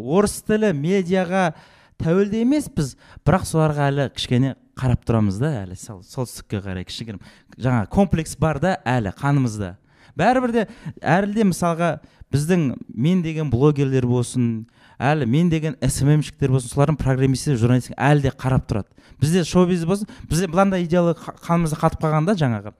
Орыс 0.00 0.38
тілі 0.48 0.72
медиаға 0.76 1.52
тәуелді 2.00 2.40
емеспіз 2.44 2.94
бірақ 3.24 3.44
соларға 3.48 3.88
әлі 3.92 4.08
кішкене 4.16 4.54
қарап 4.80 5.04
тұрамыз 5.06 5.38
да 5.40 5.52
әлі 5.62 5.76
сол 5.78 6.00
солтүстікке 6.02 6.60
қарай 6.64 6.84
кішігірім. 6.88 7.20
Жаңа 7.56 7.86
комплекс 7.92 8.34
бар 8.36 8.58
да 8.60 8.74
әлі 8.84 9.12
қанымызда. 9.20 9.74
Бәрібір 10.18 10.52
де 10.56 10.66
әлі 11.00 11.32
де 11.34 11.44
мысалға 11.48 11.98
біздің 12.34 12.64
мен 12.90 13.22
деген 13.22 13.50
блогерлер 13.50 14.06
болсын 14.10 14.66
әлі 14.98 15.26
мен 15.30 15.50
деген 15.52 15.76
сммщиктер 15.78 16.50
болсын 16.50 16.72
солардың 16.72 16.98
программистер 16.98 17.58
журналистер 17.60 17.94
әлі 17.94 18.26
де 18.26 18.32
қарап 18.34 18.66
тұрады. 18.66 18.90
Бізде 19.22 19.44
шоу 19.46 19.68
бизнес 19.70 19.86
болсын 19.86 20.10
бізде 20.30 20.48
мынандай 20.50 20.84
идеология 20.84 21.20
қа- 21.22 21.36
қанымызда 21.46 21.78
қатып 21.78 22.02
қалған 22.02 22.26
да 22.26 22.34
жаңағы. 22.38 22.74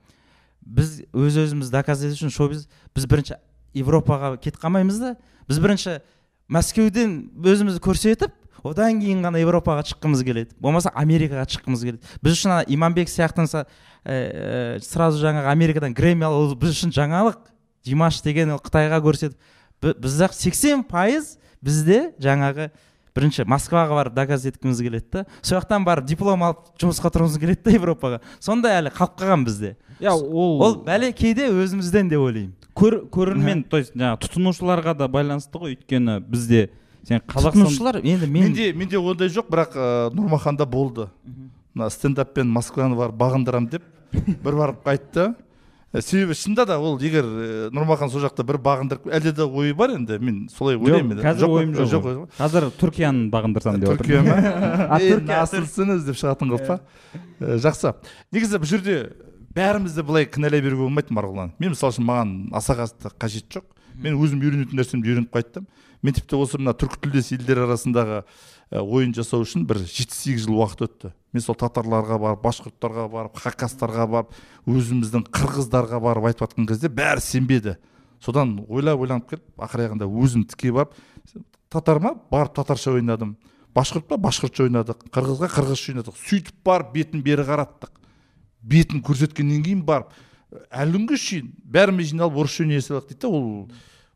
Біз 0.65 1.05
өз 1.13 1.39
өзімізді 1.45 1.71
доказать 1.71 2.15
үшін 2.17 2.33
шоу 2.33 2.51
бизнес 2.51 2.67
біз 2.95 3.07
бірінші 3.07 3.39
европаға 3.75 4.35
кетіп 4.37 4.59
қалмаймыз 4.59 4.99
да 4.99 5.15
біз 5.47 5.61
бірінші 5.63 5.99
мәскеуден 6.51 7.15
өзімізді 7.39 7.83
көрсетіп 7.85 8.33
одан 8.65 8.99
кейін 8.99 9.21
ғана 9.23 9.39
европаға 9.43 9.85
шыққымыз 9.85 10.23
келеді. 10.25 10.55
Болмаса 10.59 10.91
америкаға 10.97 11.45
шыққымыз 11.53 11.83
келеді. 11.85 12.13
Біз 12.23 12.37
үшін 12.39 12.55
ана 12.55 12.65
иманбек 12.67 13.11
сияқты 13.11 13.45
ә, 13.45 13.65
ә, 14.05 14.79
сразу 14.81 15.21
жаңағы 15.21 15.51
америкадан 15.51 15.93
грэмми 15.93 16.25
алу 16.25 16.55
біз 16.57 16.73
үшін 16.73 16.93
жаңалық. 16.95 17.37
Димаш 17.85 18.21
деген 18.25 18.51
ол 18.55 18.59
қытайға 18.59 18.99
көрсетіп 19.05 19.37
бі- 19.81 19.95
біз 20.01 20.19
ақ 20.25 20.33
сексен 20.33 20.83
пайыз 20.83 21.37
бізде 21.61 22.13
жаңағы 22.19 22.69
бірінші 23.15 23.45
москваға 23.47 23.95
барып 23.95 24.13
доказать 24.13 24.55
еткіміз 24.55 24.81
келеді 24.83 25.05
да. 25.13 25.25
Сол 25.41 25.59
жақтан 25.61 25.85
барып 25.87 26.05
диплом 26.05 26.43
алып 26.43 26.65
жұмысқа 26.81 27.11
тұрғымыз 27.15 27.37
келеді 27.39 27.61
да 27.63 27.71
европаға. 27.77 28.19
Сондай 28.43 28.75
әлі 28.81 28.91
қалып 28.91 29.15
қалған 29.21 29.45
бізде. 29.47 29.75
Иә 30.01 30.11
ол 30.11 30.59
ол 30.61 30.75
бәле 30.83 31.13
кейде 31.15 31.47
өзімізден 31.47 32.09
деп 32.11 32.19
ойлаймын. 32.19 32.51
Көр, 32.75 33.05
көрермен 33.07 33.63
то 33.69 33.79
есть 33.79 33.95
жаңағы 33.95 34.19
тұтынушыларға 34.25 34.97
да 34.99 35.07
байланысты 35.07 35.55
ғой. 35.61 35.77
Өйткені 35.77 36.17
бізде 36.27 36.69
сен 37.07 37.21
қазақстан 37.23 37.63
тұтынушылар 37.63 38.01
енді 38.03 38.27
мен 38.27 38.49
менде 38.49 38.73
менде 38.73 38.99
ондай 38.99 39.29
жоқ 39.31 39.47
бірақ 39.47 39.77
ә, 39.79 40.11
нұрмаханда 40.11 40.67
болды. 40.67 41.07
Мына 41.73 41.87
стендаппен 41.89 42.51
москваны 42.51 42.97
барып 42.99 43.15
бағындырам 43.15 43.69
деп 43.71 43.83
бір 44.11 44.59
барып 44.59 44.83
қайтты. 44.83 45.35
Себебі 45.93 46.35
шынында 46.35 46.65
да 46.67 46.77
ол 46.79 46.97
егер 46.99 47.25
ә, 47.25 47.69
нұрмахан 47.75 48.09
сол 48.11 48.23
жақта 48.25 48.43
бір 48.47 48.59
бағындырып 48.63 49.05
әлде 49.15 49.31
де 49.35 49.45
ойы 49.45 49.75
бар 49.77 49.93
енді 49.95 50.17
мен 50.19 50.41
солай 50.51 50.75
ойлаймын 50.75 51.21
қазір 51.23 51.51
ойым 51.51 51.75
жоқ 51.77 51.91
жоқ 51.93 52.07
қазір 52.39 52.67
түркияны 52.79 53.29
бағындырсам 53.33 53.79
деп 53.79 53.95
түркия 54.01 54.23
ма? 54.25 54.35
Насылсыңыз 55.29 56.03
деп 56.09 56.19
шығатын 56.19 56.51
қылып 56.51 56.67
па? 56.67 56.79
Ә, 57.39 57.55
жақсы. 57.63 57.93
Негізі 58.35 58.59
бұл 58.59 58.71
жерде 58.73 58.97
бәрімізді 59.55 60.03
былай 60.03 60.27
кінәлай 60.27 60.63
беруге 60.63 60.83
болмайды 60.83 61.15
марғұлан. 61.15 61.53
Мен 61.59 61.71
мысалы 61.75 61.95
үшін 61.95 62.09
маған 62.09 62.35
аса 62.59 62.75
қатты 62.75 63.11
қажет 63.15 63.47
жоқ. 63.55 63.69
Мен 64.03 64.19
өзім 64.19 64.43
үйренетін 64.43 64.75
нәрсемді 64.75 65.13
үйреніп 65.13 65.31
қайттым. 65.31 65.69
Мен 66.03 66.13
тіпті 66.17 66.37
осы 66.37 66.59
мына 66.59 66.75
түркі 66.75 66.99
тілдес 67.05 67.31
елдер 67.31 67.63
арасындағы 67.63 68.19
ә, 68.19 68.25
ойын 68.71 69.13
жасау 69.15 69.45
үшін 69.45 69.65
бір 69.69 69.81
жеті 69.85 70.15
сегіз 70.15 70.45
жыл 70.45 70.59
уақыт 70.59 70.85
өтті. 70.85 71.11
Мен 71.33 71.43
сол 71.43 71.57
татарларға 71.59 72.17
барып 72.21 72.43
башқұрттарға 72.45 73.07
барып 73.11 73.41
хакастарға 73.43 74.07
барып 74.09 74.37
өзіміздің 74.69 75.27
қырғыздарға 75.35 75.99
барып 76.01 76.29
айтып 76.31 76.45
жатқан 76.47 76.69
кезде 76.69 76.89
бәрі 76.89 77.21
сенбеді. 77.21 77.75
Содан 78.19 78.57
ойлап 78.67 79.03
ойланып 79.05 79.29
келіп 79.29 79.65
ақыр 79.67 79.85
аяғында 79.85 80.09
өзім 80.09 80.47
тіке 80.49 80.71
барып 80.73 80.95
татар 81.69 81.99
ма 82.01 82.15
барып 82.31 82.55
татарша 82.55 82.95
ойнадым. 82.95 83.35
Башқұрт 83.75 84.07
па 84.07 84.17
башқұртша 84.17 84.65
ойнадық 84.69 85.09
қырғызға 85.11 85.51
қырғызша 85.51 85.91
ойнадық. 85.91 86.15
Сөйтіп 86.15 86.61
барып 86.65 86.93
бетін 86.95 87.21
бері 87.25 87.43
қараттық. 87.45 87.91
Бетін 88.63 89.03
көрсеткеннен 89.03 89.65
кейін 89.65 89.83
барып 89.85 90.13
әлі 90.71 90.95
күнге 90.95 91.17
шейін 91.19 91.51
бәріміз 91.71 92.11
жиналып 92.13 92.39
орысша 92.43 92.63
ойнай 92.63 92.81
салайық 92.83 93.09
дейді 93.09 93.21
да 93.21 93.29
ол 93.29 93.69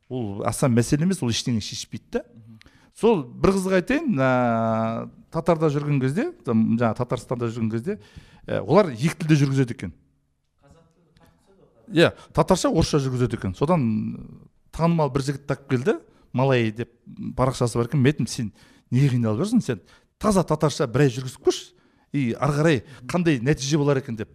ол 0.10 0.44
аса 0.48 0.70
мәселе 0.72 1.06
емес 1.06 1.22
ол 1.24 1.32
ештеңе 1.34 1.62
шешпейді 1.64 2.20
да 2.20 2.24
сол 3.00 3.24
бір 3.24 3.54
қызық 3.56 3.78
айтайын 3.80 4.20
ә, 4.20 5.10
татарда 5.32 5.70
жүрген 5.72 6.02
кезде 6.04 6.30
жаңағы 6.46 6.98
татарстанда 7.00 7.48
жүрген 7.48 7.72
кезде 7.72 8.00
ә, 8.48 8.60
олар 8.62 8.92
екі 8.92 9.16
тілде 9.22 9.38
жүргізеді 9.44 9.76
екен. 9.78 9.94
Иә 11.90 12.12
татарша 12.36 12.70
орысша 12.70 13.00
жүргізеді 13.02 13.40
екен. 13.40 13.56
Содан 13.58 13.86
танымал 14.76 15.10
бір 15.14 15.24
жігіт 15.26 15.48
тапып 15.50 15.72
келді 15.74 15.96
малай 16.34 16.70
деп 16.76 16.92
парақшасы 17.38 17.80
бар 17.80 17.88
екен. 17.90 18.02
Мен 18.04 18.12
айттым 18.14 18.28
сен 18.30 18.52
неге 18.92 19.10
қиналып 19.16 19.42
жүрсің? 19.42 19.64
Сен 19.66 19.82
таза 20.22 20.44
татарша 20.46 20.86
бір 20.88 21.08
ай 21.08 21.14
жүргізіп 21.16 21.48
көрші 21.48 21.72
и 22.14 22.34
ары 22.38 22.58
қарай 22.60 22.82
қандай 23.10 23.40
нәтиже 23.42 23.78
болар 23.82 23.98
екен? 24.04 24.16
деп. 24.20 24.30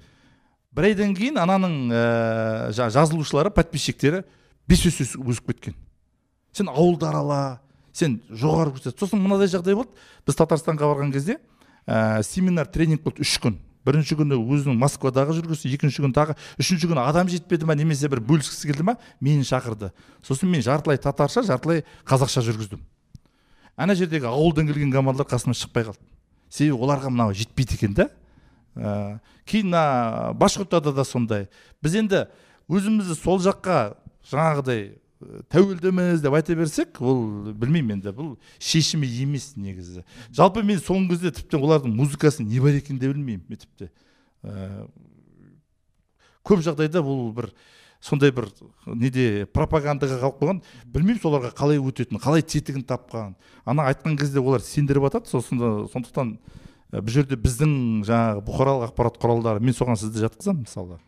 Бір 0.74 0.88
айдан 0.90 1.14
кейін 1.14 1.38
ананың 1.38 1.76
ә, 1.94 2.70
жа- 2.74 2.90
жазылушылары 2.90 3.50
подписчиктері 3.54 4.24
бес 4.66 4.82
есе 4.86 5.04
өс- 5.04 5.14
өсіп 5.22 5.52
кеткен. 5.52 5.74
Сен 6.52 6.68
ауылды 6.68 7.06
арала 7.06 7.60
сен 7.94 8.18
жоғары 8.28 8.74
көрсет 8.74 8.98
сосын 8.98 9.22
мынадай 9.22 9.48
жағдай 9.52 9.76
болды. 9.78 9.94
Біз 10.26 10.38
татарстанға 10.40 10.90
барған 10.90 11.12
кезде 11.14 11.38
ә, 11.86 12.22
семинар 12.26 12.66
тренинг 12.66 13.04
болды 13.04 13.22
үш 13.22 13.38
күн. 13.38 13.60
Бірінші 13.84 14.16
күні 14.16 14.38
өзінің 14.40 14.78
москвадағы 14.80 15.36
жүргізі 15.36 15.70
екінші 15.76 16.02
күні 16.06 16.16
тағы 16.16 16.34
үшінші 16.56 16.88
күні 16.88 17.02
адам 17.04 17.28
жетпеді 17.28 17.68
ма 17.68 17.76
немесе 17.76 18.08
бір 18.08 18.22
бөліскісі 18.24 18.70
келді 18.70 18.86
ма 18.88 18.96
мені 19.20 19.44
шақырды. 19.44 19.90
Сосын 20.24 20.48
мен 20.48 20.64
жартылай 20.64 20.96
татарша 20.96 21.44
жартылай 21.44 21.84
қазақша 22.08 22.40
жүргіздім. 22.48 22.80
Ана 23.76 23.94
жердегі 23.94 24.30
ауылдан 24.30 24.70
келген 24.70 24.92
командалар 24.94 25.28
қасыма 25.28 25.52
шықпай 25.52 25.84
қалды. 25.84 26.00
Себебі 26.48 26.80
оларға 26.80 27.12
мынау 27.12 27.36
жетпейді 27.36 27.76
екен 27.76 27.94
да. 27.94 28.08
Ә, 28.74 29.20
кейін 29.44 29.68
мына 29.68 30.32
башқұрттарда 30.40 30.94
да 30.96 31.04
сондай. 31.04 31.50
Біз 31.84 32.00
енді 32.00 32.24
өзімізді 32.72 33.18
сол 33.20 33.42
жаққа 33.44 33.98
жаңағыдай 34.30 34.94
тәуелдіміз 35.52 36.22
деп 36.24 36.34
айта 36.36 36.54
берсек 36.58 36.98
ол 37.02 37.52
білмеймін 37.52 37.98
енді 37.98 38.12
бұл 38.16 38.32
шешімі 38.58 39.08
емес 39.22 39.52
негізі. 39.56 40.04
Жалпы 40.34 40.64
мен 40.66 40.80
соңғы 40.82 41.14
кезде 41.14 41.32
тіптен 41.38 41.64
олардың 41.64 41.94
музыкасы 41.96 42.44
не 42.44 42.60
бар 42.60 42.78
екенін 42.78 43.00
де 43.00 43.12
білмеймін 43.12 43.44
мен 43.48 43.60
тіпті. 43.62 43.88
Ә, 44.44 44.86
көп 46.44 46.64
жағдайда 46.66 47.04
бұл 47.04 47.30
бір 47.36 47.50
сондай 48.04 48.34
бір 48.36 48.50
неде 48.86 49.46
пропагандаға 49.54 50.20
қалып 50.20 50.42
қойған 50.42 50.60
білмеймін 50.92 51.22
соларға 51.22 51.54
қалай 51.56 51.80
өтетінін 51.80 52.20
қалай 52.20 52.44
тетігін 52.44 52.84
тапқан. 52.84 53.34
Ана 53.64 53.88
айтқан 53.92 54.18
кезде 54.20 54.42
олар 54.44 54.60
сендіріп 54.60 55.08
жатады 55.08 55.32
сосын 55.32 55.88
сондықтан 55.92 56.36
ә, 56.92 57.00
бұл 57.00 57.16
жерде 57.16 57.40
біздің 57.40 58.04
жаңағы 58.04 58.44
бұқаралық 58.44 58.90
ақпарат 58.90 59.18
құралдары 59.22 59.64
мен 59.64 59.76
соған 59.76 59.96
сізді 59.96 60.26
жатқызамын 60.26 60.66
мысалы. 60.66 61.00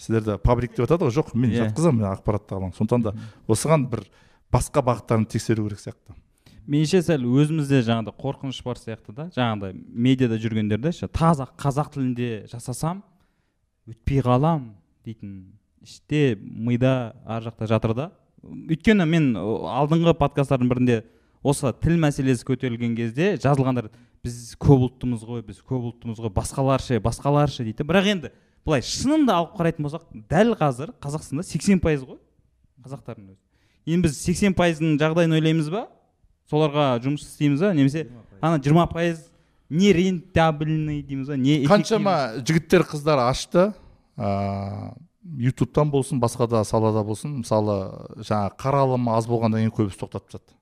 Сіздерді 0.00 0.38
паблик 0.42 0.72
деп 0.72 0.86
жатады 0.86 1.06
ғой 1.08 1.14
жоқ 1.18 1.34
мен 1.36 1.52
Иә. 1.52 1.66
жатқызамын 1.68 2.00
мен 2.00 2.08
ақпаратты 2.14 2.56
аламын 2.56 2.74
сондықтан 2.78 3.02
да 3.04 3.14
осыған 3.48 3.86
бір 3.92 4.06
басқа 4.52 4.82
бағыттарын 4.86 5.26
тексеру 5.28 5.66
керек 5.68 5.80
сияқты. 5.82 6.16
Меніңше 6.70 7.02
сәл 7.04 7.24
өзімізде 7.26 7.82
жаңағыдай 7.84 8.16
қорқыныш 8.20 8.62
бар 8.64 8.78
сияқты 8.80 9.12
да. 9.14 9.28
Жаңағыдай 9.36 9.74
медиада 9.76 10.38
жүргендерде 10.40 10.92
ше 10.92 11.08
таза 11.08 11.48
қазақ 11.58 11.92
тілінде 11.94 12.46
жасасам 12.50 13.02
өтпей 13.88 14.22
қалам 14.22 14.74
дейтін 15.04 15.52
іште 15.82 16.36
мида 16.40 17.14
ар 17.26 17.42
жақта 17.42 17.66
жатыр 17.66 17.94
да. 17.94 18.10
Өйткені 18.44 19.06
мен 19.08 19.32
алдыңғы 19.36 20.14
подкасттардың 20.20 20.70
бірінде 20.70 21.02
осы 21.42 21.72
тіл 21.82 21.98
мәселесі 22.00 22.46
көтерілген 22.48 22.94
кезде 22.96 23.34
жазылғандар 23.40 23.90
біз 24.24 24.54
көп 24.60 24.86
ұлттымыз 24.86 25.24
ғой 25.24 25.42
біз 25.44 25.60
көп 25.64 25.90
ұлттымыз 25.90 26.20
ғой 26.20 26.32
басқалар 26.36 26.84
ше 26.84 27.00
басқалар 27.00 27.50
ше 27.50 27.64
дейді. 27.64 27.84
Бірақ 27.88 28.08
енді 28.12 28.32
былай 28.66 28.84
шынында 28.84 29.36
алып 29.40 29.56
қарайтын 29.58 29.86
болсақ 29.86 30.06
дәл 30.30 30.54
қазір 30.58 30.92
қазақстанда 31.02 31.44
80 31.46 31.80
пайыз 31.82 32.04
ғой 32.06 32.18
қазақтардың 32.84 33.32
өзі. 33.32 33.40
Енді 33.88 34.08
біз 34.08 34.20
80 34.20 34.56
пайыздың 34.58 34.96
жағдайын 35.00 35.36
ойлаймыз 35.38 35.70
ба? 35.72 35.86
Соларға 36.50 36.92
жұмыс 37.04 37.24
істейміз 37.26 37.64
ба? 37.64 37.72
Немесе 37.76 38.06
ана 38.40 38.60
жиырма 38.62 38.86
пайыз 38.90 39.26
не 39.70 39.92
рентабельный 39.96 41.02
дейміз 41.02 41.32
ба? 41.32 41.38
Не 41.40 41.62
қаншама 41.68 42.16
жігіттер 42.44 42.84
қыздар 42.88 43.22
ашты. 43.28 43.70
Ыыы 44.16 44.96
ютубтан 45.50 45.90
болсын 45.92 46.20
басқа 46.20 46.48
да 46.48 46.64
салада 46.64 47.04
болсын. 47.04 47.40
Мысалы 47.42 47.76
жаңағы 48.24 48.56
қаралымы 48.60 49.12
аз 49.16 49.28
болғаннан 49.28 49.62
кейін 49.62 49.74
көбісі 49.76 50.00
тоқтатып 50.00 50.32
тастады 50.32 50.56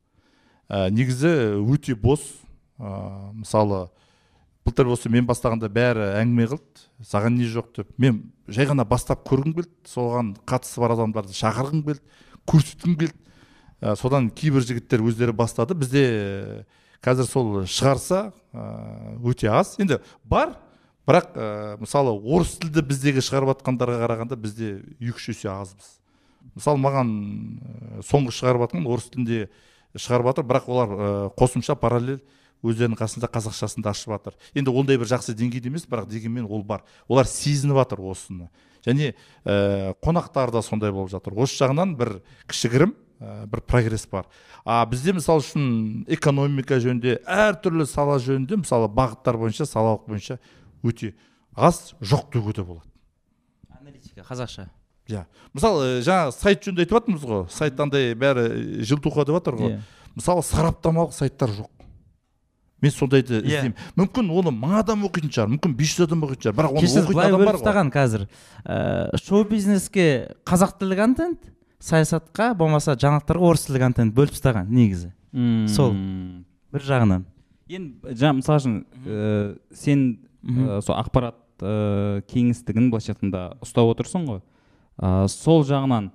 ә, 0.69 0.91
негізі 0.91 1.33
өте 1.63 1.97
бос. 1.97 2.21
Ыыы 2.79 3.33
мысалы 3.43 3.89
былтыр 4.69 4.91
осы 4.93 5.09
мен 5.09 5.27
бастағанда 5.29 5.71
бәрі 5.73 6.05
әңгіме 6.21 6.47
қылды. 6.53 6.85
Саған 7.09 7.39
не 7.39 7.49
жоқ 7.49 7.71
деп. 7.79 7.89
Мен 7.97 8.21
жай 8.49 8.69
ғана 8.69 8.85
бастап 8.89 9.25
көргім 9.29 9.55
келді. 9.57 9.73
Соған 9.89 10.35
қатысы 10.49 10.83
бар 10.83 10.95
адамдарды 10.97 11.37
шақырғым 11.37 11.85
келді. 11.87 12.03
Көрсеткім 12.49 12.97
келді. 13.01 13.17
Ә, 13.81 13.95
содан 13.97 14.29
кейбір 14.31 14.67
жігіттер 14.67 15.05
өздері 15.07 15.33
бастады. 15.37 15.77
Бізде 15.79 16.67
қазір 17.05 17.29
сол 17.31 17.53
шығарса 17.65 18.33
ә, 18.53 19.17
өте 19.25 19.49
аз. 19.49 19.77
Енді 19.81 20.03
бар. 20.25 20.57
Бірақ 21.09 21.33
ә, 21.33 21.77
мысалы 21.81 22.13
орыс 22.13 22.59
тілді 22.61 22.85
біздегі 22.91 23.25
шығарып 23.25 23.55
жатқандарға 23.55 24.03
қарағанда 24.05 24.37
бізде 24.37 24.75
екі 25.01 25.17
үш 25.17 25.31
есе 25.33 25.49
азбыз. 25.49 25.95
Мысалы 26.59 26.83
маған 26.83 27.09
ә, 27.09 28.03
соңғы 28.05 28.35
шығарып 28.37 28.67
жатқан 28.67 28.91
орыс 28.91 29.09
тілінде 29.15 29.47
шығарып 29.97 30.29
жатыр 30.35 30.49
бірақ 30.51 30.69
олар 30.69 30.93
ә, 30.93 31.09
қосымша 31.39 31.79
параллель 31.81 32.21
өздерінің 32.65 32.99
қасында 32.99 33.29
қазақшасын 33.31 33.85
да 33.85 33.93
ашып 33.93 34.13
жатыр. 34.15 34.39
Енді 34.55 34.73
ондай 34.75 34.99
бір 34.99 35.11
жақсы 35.13 35.35
деңгейде 35.39 35.71
емес 35.71 35.87
бірақ 35.87 36.09
дегенмен 36.11 36.47
ол 36.49 36.65
бар. 36.67 36.83
Олар 37.09 37.29
сезініп 37.29 37.79
жатыр 37.79 38.03
осыны. 38.11 38.49
Және 38.87 39.13
ә, 39.45 39.95
қонақтар 40.03 40.53
да 40.53 40.63
сондай 40.63 40.93
болып 40.93 41.13
жатыр. 41.13 41.37
Осы 41.39 41.59
жағынан 41.63 41.95
бір 41.99 42.19
кішігірім 42.51 42.95
ә, 43.21 43.47
бір 43.47 43.63
прогресс 43.63 44.07
бар. 44.11 44.27
А 44.65 44.85
бізде 44.87 45.15
мысалы 45.17 45.43
үшін 45.43 46.05
экономика 46.11 46.81
жөнінде 46.83 47.21
әртүрлі 47.25 47.87
сала 47.87 48.19
жөнінде 48.23 48.61
мысалы 48.65 48.91
бағыттар 48.91 49.39
бойынша 49.39 49.67
салалық 49.69 50.09
бойынша 50.09 50.39
өте 50.83 51.15
аз 51.55 51.95
жоқ 52.01 52.33
деуге 52.33 52.59
де 52.59 52.63
болады. 52.63 52.87
Аналитика 53.81 54.27
қазақша. 54.27 54.69
Иә. 55.09 55.25
Мысалы 55.55 56.03
жаңа 56.05 56.33
сайт 56.35 56.67
жөнінде 56.67 56.85
айтып 56.85 56.99
жатырмыз 56.99 57.25
ғой. 57.25 57.47
Сайт 57.51 57.81
андай 57.81 58.15
бәрі 58.19 58.83
желтуха 58.85 59.25
деп 59.25 59.39
жатыр 59.39 59.57
ғой. 59.59 59.75
Иә. 59.79 59.83
Мысалы 60.19 60.43
сараптамалық 60.45 61.15
сайттар 61.17 61.55
жоқ. 61.55 61.71
Мен 62.83 62.93
сондайды 62.95 63.41
Иә. 63.41 63.45
іздеймін. 63.45 63.75
Мүмкін 63.99 64.29
оны 64.31 64.53
мың 64.55 64.75
адам 64.79 65.03
оқитын 65.09 65.33
шығар 65.35 65.49
мүмкін 65.55 65.75
бес 65.79 65.95
жүз 65.97 66.07
адам 66.07 66.23
оқитын 66.27 66.43
шығар 66.47 66.57
бірақ 66.59 66.71
оны 66.77 66.83
кешіріңіз 66.85 67.07
оқитын 67.09 67.15
былай 67.17 67.29
адам 67.29 67.41
бөліп 67.41 67.49
бар 67.49 67.57
ғой. 67.57 67.63
тастаған 67.63 67.91
қазір 67.95 68.27
ә, 68.65 69.19
шоу 69.25 69.45
бизнеске 69.51 70.05
қазақ 70.47 70.77
тілді 70.79 70.97
контент 71.01 71.51
саясатқа 71.83 72.53
болмаса 72.59 72.95
жаңалықтарға 72.99 73.51
орыс 73.51 73.67
тілді 73.67 73.83
контент 73.83 74.15
бөліп 74.15 74.35
тастаған 74.37 74.71
негізі. 74.71 75.13
Сол. 75.75 75.93
бір 76.73 76.85
жағынан. 76.85 77.25
Енді 77.69 78.15
жаңа 78.17 78.39
мысалы 78.41 78.59
үшін 78.63 78.79
ә, 79.07 79.59
сен 79.75 80.07
ә, 80.45 80.81
сол 80.83 80.97
ақпарат 80.99 81.37
ә, 81.61 82.23
кеңістігін 82.31 82.91
былайша 82.93 83.13
айтқанда 83.15 83.43
ұстап 83.65 83.91
отырсың 83.93 84.27
ғой. 84.29 84.41
Ә, 84.99 85.27
сол 85.29 85.65
жағынан 85.69 86.11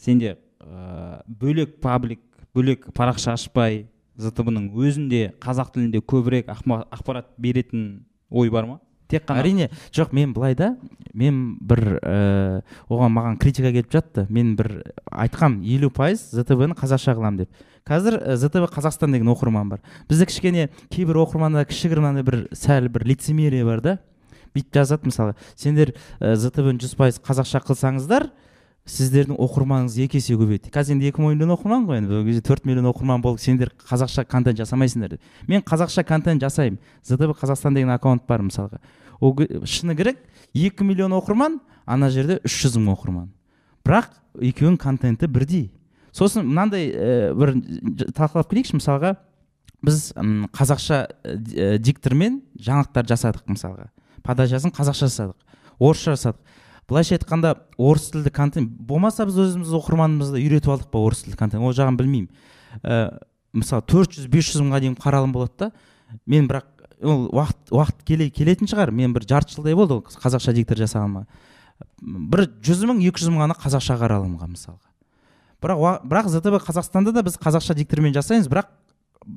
сенде 0.00 0.36
ә, 0.60 1.22
бөлек 1.26 1.80
паблик 1.82 2.20
бөлек 2.54 2.88
парақша 2.94 3.34
ашпай 3.34 3.86
зтб 4.16 4.52
ның 4.52 4.70
өзінде 4.76 5.32
қазақ 5.42 5.72
тілінде 5.74 6.02
көбірек 6.04 6.50
ақпарат 6.52 7.32
беретін 7.38 8.04
ой 8.30 8.50
бар 8.50 8.66
ма? 8.68 8.80
Тек 9.12 9.26
қана 9.28 9.42
әрине 9.42 9.68
жоқ 9.92 10.14
мен 10.16 10.32
былай 10.32 10.54
да 10.56 10.72
мен 11.12 11.58
бір 11.60 11.98
ә, 12.00 12.62
оған 12.88 13.12
маған 13.12 13.38
критика 13.40 13.72
келіп 13.72 13.92
жатты. 13.92 14.26
Мен 14.32 14.54
бір 14.56 14.70
айтқам 15.10 15.60
елу 15.64 15.90
пайыз 15.92 16.30
зтб 16.32 16.64
ны 16.70 16.76
қазақша 16.78 17.12
қыламын 17.18 17.42
деп. 17.42 17.50
Қазір 17.88 18.16
ә, 18.22 18.68
қазақстан 18.72 19.12
деген 19.12 19.28
оқырман 19.28 19.68
бар. 19.68 19.82
Бізде 20.08 20.26
кішкене 20.26 20.70
кейбір 20.88 21.20
оқырманда 21.26 21.66
кішігірім 21.68 22.08
андай 22.08 22.24
бір 22.24 22.46
сәл 22.56 22.88
бір 22.88 23.04
лицемерие 23.12 23.64
бар 23.68 23.84
да. 23.84 23.98
Бүйтіп 24.54 24.80
жазады 24.80 25.12
мысалы 25.12 25.36
сендер 25.56 25.92
ә, 26.20 26.34
зтб 26.36 26.72
ны 26.72 26.80
жүз 26.80 26.96
пайыз 26.96 27.20
қазақша 27.20 27.60
қылсаңыздар 27.68 28.30
сіздердің 28.88 29.38
оқырманыңыз 29.38 29.96
екі 30.02 30.18
есе 30.18 30.34
көбейеді 30.34 30.72
қазір 30.74 30.96
енді 30.96 31.10
екі 31.12 31.22
миллион 31.22 31.52
оқырман 31.54 31.84
ғой 31.86 32.00
енді. 32.00 32.16
Ол 32.18 32.24
кезде 32.26 32.42
төрт 32.42 32.64
миллион 32.66 32.88
оқырман 32.90 33.22
болып 33.22 33.38
сендер 33.40 33.70
қазақша 33.78 34.24
контент 34.26 34.58
жасамайсыңдар 34.58 35.14
деп. 35.14 35.20
Мен 35.46 35.62
қазақша 35.62 36.02
контент 36.04 36.42
жасаймын. 36.42 36.80
Зтб 37.06 37.36
қазақстан 37.38 37.76
деген 37.76 37.94
аккаунт 37.94 38.26
бар 38.26 38.42
мысалға. 38.42 38.80
Ол 39.20 39.36
шыны 39.64 39.94
керек 39.94 40.18
екі 40.52 40.82
миллион 40.84 41.14
оқырман 41.14 41.60
ана 41.86 42.10
жерде 42.10 42.40
үш 42.42 42.58
жүз 42.64 42.80
мың 42.82 42.96
оқырман. 42.96 43.28
Бірақ 43.86 44.10
екеуінің 44.42 44.78
контенті 44.82 45.30
бірдей. 45.30 45.70
Сосын 46.12 46.44
мынандай 46.46 46.90
ә, 46.90 47.32
бір 47.38 47.54
талқылап 48.16 48.50
келейікші 48.50 48.80
мысалға. 48.80 49.14
Біз 49.82 50.12
м, 50.18 50.48
қазақша 50.54 51.04
ә, 51.22 51.78
диктормен 51.78 52.42
жаңалықтар 52.58 53.06
жасадық 53.14 53.46
мысалға. 53.46 53.88
Подачасын 54.26 54.74
қазақша 54.74 55.08
жасадық. 55.08 55.38
Орысша 55.82 56.14
жасадық. 56.14 56.38
Былайша 56.90 57.16
айтқанда 57.16 57.54
орыс 57.78 58.10
тілді 58.12 58.32
контент 58.34 58.70
болмаса 58.70 59.26
біз 59.28 59.38
өзіміз 59.44 59.72
оқырманымызды 59.78 60.40
үйретіп 60.42 60.72
алдық 60.74 60.90
па 60.92 61.02
орыс 61.02 61.22
тілді 61.24 61.38
контент? 61.38 61.62
Ол 61.62 61.74
жағын 61.76 61.98
білмеймін. 61.98 62.28
Ә, 62.82 63.22
мысалы 63.52 63.84
төрт 63.86 64.16
жүз 64.16 64.28
бес 64.32 64.50
жүз 64.50 64.64
мыңға 64.64 64.82
дейін 64.82 64.98
қаралым 65.00 65.32
болады 65.34 65.52
да. 65.58 65.70
Мен 66.26 66.48
бірақ 66.50 66.68
ол 67.02 67.28
уақыт 67.32 67.72
уақыт 67.72 68.04
келе 68.06 68.28
келетін 68.30 68.70
шығар. 68.70 68.92
Мен 68.92 69.14
бір 69.14 69.26
жарты 69.28 69.56
жылдай 69.56 69.76
болды 69.78 69.98
ол 69.98 70.04
қазақша 70.04 70.54
диктор 70.56 70.80
жасағаныма. 70.82 71.26
Бір 72.02 72.46
жүз 72.62 72.84
мың 72.90 73.02
екі 73.06 73.22
жүз 73.22 73.32
мың 73.32 73.46
ғана 73.46 73.58
қазақша 73.58 73.96
қаралымға 74.02 74.50
мысалға. 74.50 74.90
Бірақ 75.62 76.04
бірақ 76.10 76.30
зтб 76.34 76.58
қазақстанда 76.66 77.14
да 77.14 77.22
біз 77.22 77.38
қазақша 77.38 77.74
диктормен 77.78 78.14
жасаймыз. 78.14 78.50
Бірақ 78.50 78.70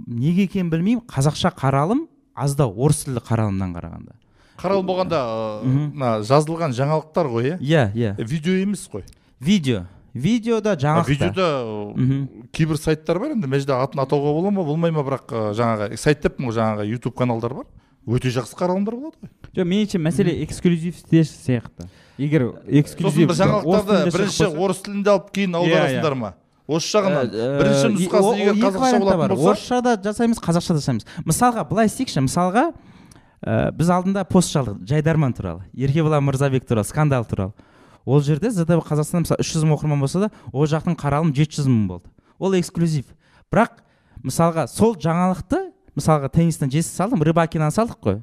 неге 0.07 0.45
екенін 0.49 0.71
білмеймін. 0.73 1.05
Қазақша 1.09 1.53
қаралым 1.57 2.07
аздау 2.33 2.73
орыс 2.73 3.05
тілді 3.05 3.21
қаралымнан 3.25 3.75
қарағанда. 3.77 4.17
Қаралым 4.59 4.87
болғанда 4.87 5.19
мына 5.65 6.11
жазылған 6.25 6.73
жаңалықтар 6.77 7.29
ғой 7.31 7.49
иә? 7.51 7.57
Иә 7.59 7.83
иә. 7.93 8.15
Видео 8.23 8.53
емес 8.61 8.87
қой. 8.91 9.03
Видео. 9.39 9.85
Видеода 10.15 10.77
жаңалықта 10.79 11.11
видеода 11.11 12.47
кейбір 12.55 12.77
сайттар 12.79 13.19
бар 13.19 13.33
енді 13.35 13.49
мына 13.49 13.59
жерде 13.59 13.75
атын 13.75 13.99
атауға 14.05 14.31
бола 14.37 14.51
ма 14.55 14.63
болмай 14.63 14.93
ма 14.95 15.03
бірақ 15.03 15.33
жаңағы 15.57 15.97
сайт 15.99 16.21
деппін 16.23 16.47
ғой 16.47 16.55
жаңағы 16.55 16.85
ютуб 16.87 17.17
каналдар 17.19 17.53
бар. 17.53 17.65
Өте 18.07 18.29
жақсы 18.31 18.55
қаралымдар 18.55 18.95
болады 18.95 19.17
ғой. 19.19 19.29
Жоқ 19.57 19.67
меніңше 19.67 19.99
мәселе 19.99 20.37
эксклюзивте 20.45 21.23
сияқты. 21.27 21.89
Егер 22.17 22.47
эксклюзив 22.69 23.33
жаңалықтарды 23.35 24.11
бірінші 24.13 24.47
орыс 24.55 24.79
тілінде 24.85 25.09
алып 25.09 25.31
кейін 25.35 25.57
Иә, 25.57 25.63
аударасыңдар 25.65 26.15
ма? 26.15 26.33
Осы 26.65 26.95
жағынан 26.95 27.33
Ә, 27.33 27.47
бірінші 27.59 27.89
нұсқасы 27.97 28.35
егер 28.39 28.55
қазақша 28.61 28.99
болатын 29.01 29.33
болса 29.35 29.49
орысша 29.51 29.81
да 29.81 29.97
жасаймыз 30.05 30.39
қазақша 30.39 30.77
да 30.77 30.79
жасаймыз. 30.79 31.05
Мысалға 31.25 31.65
былай 31.67 31.89
істейікші. 31.89 32.23
Мысалға 32.29 32.69
ә, 33.45 33.71
біз 33.71 33.89
алдында 33.93 34.25
пост 34.25 34.51
жалдық 34.55 34.81
жайдарман 34.89 35.33
туралы 35.37 35.63
еркебұлан 35.77 36.25
мырзабек 36.25 36.65
туралы 36.65 36.87
скандал 36.87 37.25
туралы. 37.29 37.53
Ол 38.05 38.21
жерде 38.21 38.49
зтб 38.49 38.81
қазақстан 38.85 39.25
мысалы 39.25 39.45
үш 39.45 39.53
жүз 39.53 39.65
мың 39.65 39.77
оқырман 39.77 40.01
болса 40.01 40.25
да 40.25 40.29
ол 40.51 40.65
жақтың 40.69 40.97
қаралым 40.97 41.33
жеті 41.35 41.61
жүз 41.61 41.69
мың 41.69 41.87
болды. 41.87 42.09
Ол 42.39 42.57
эксклюзив. 42.57 43.05
Бірақ 43.53 43.79
мысалға 44.25 44.67
сол 44.69 44.95
жаңалықты 44.97 45.61
мысалға 45.95 46.29
теннистен 46.33 46.71
жест 46.73 46.93
салдым 46.97 47.23
рыбакинаны 47.25 47.73
салдық 47.73 48.01
қой. 48.01 48.21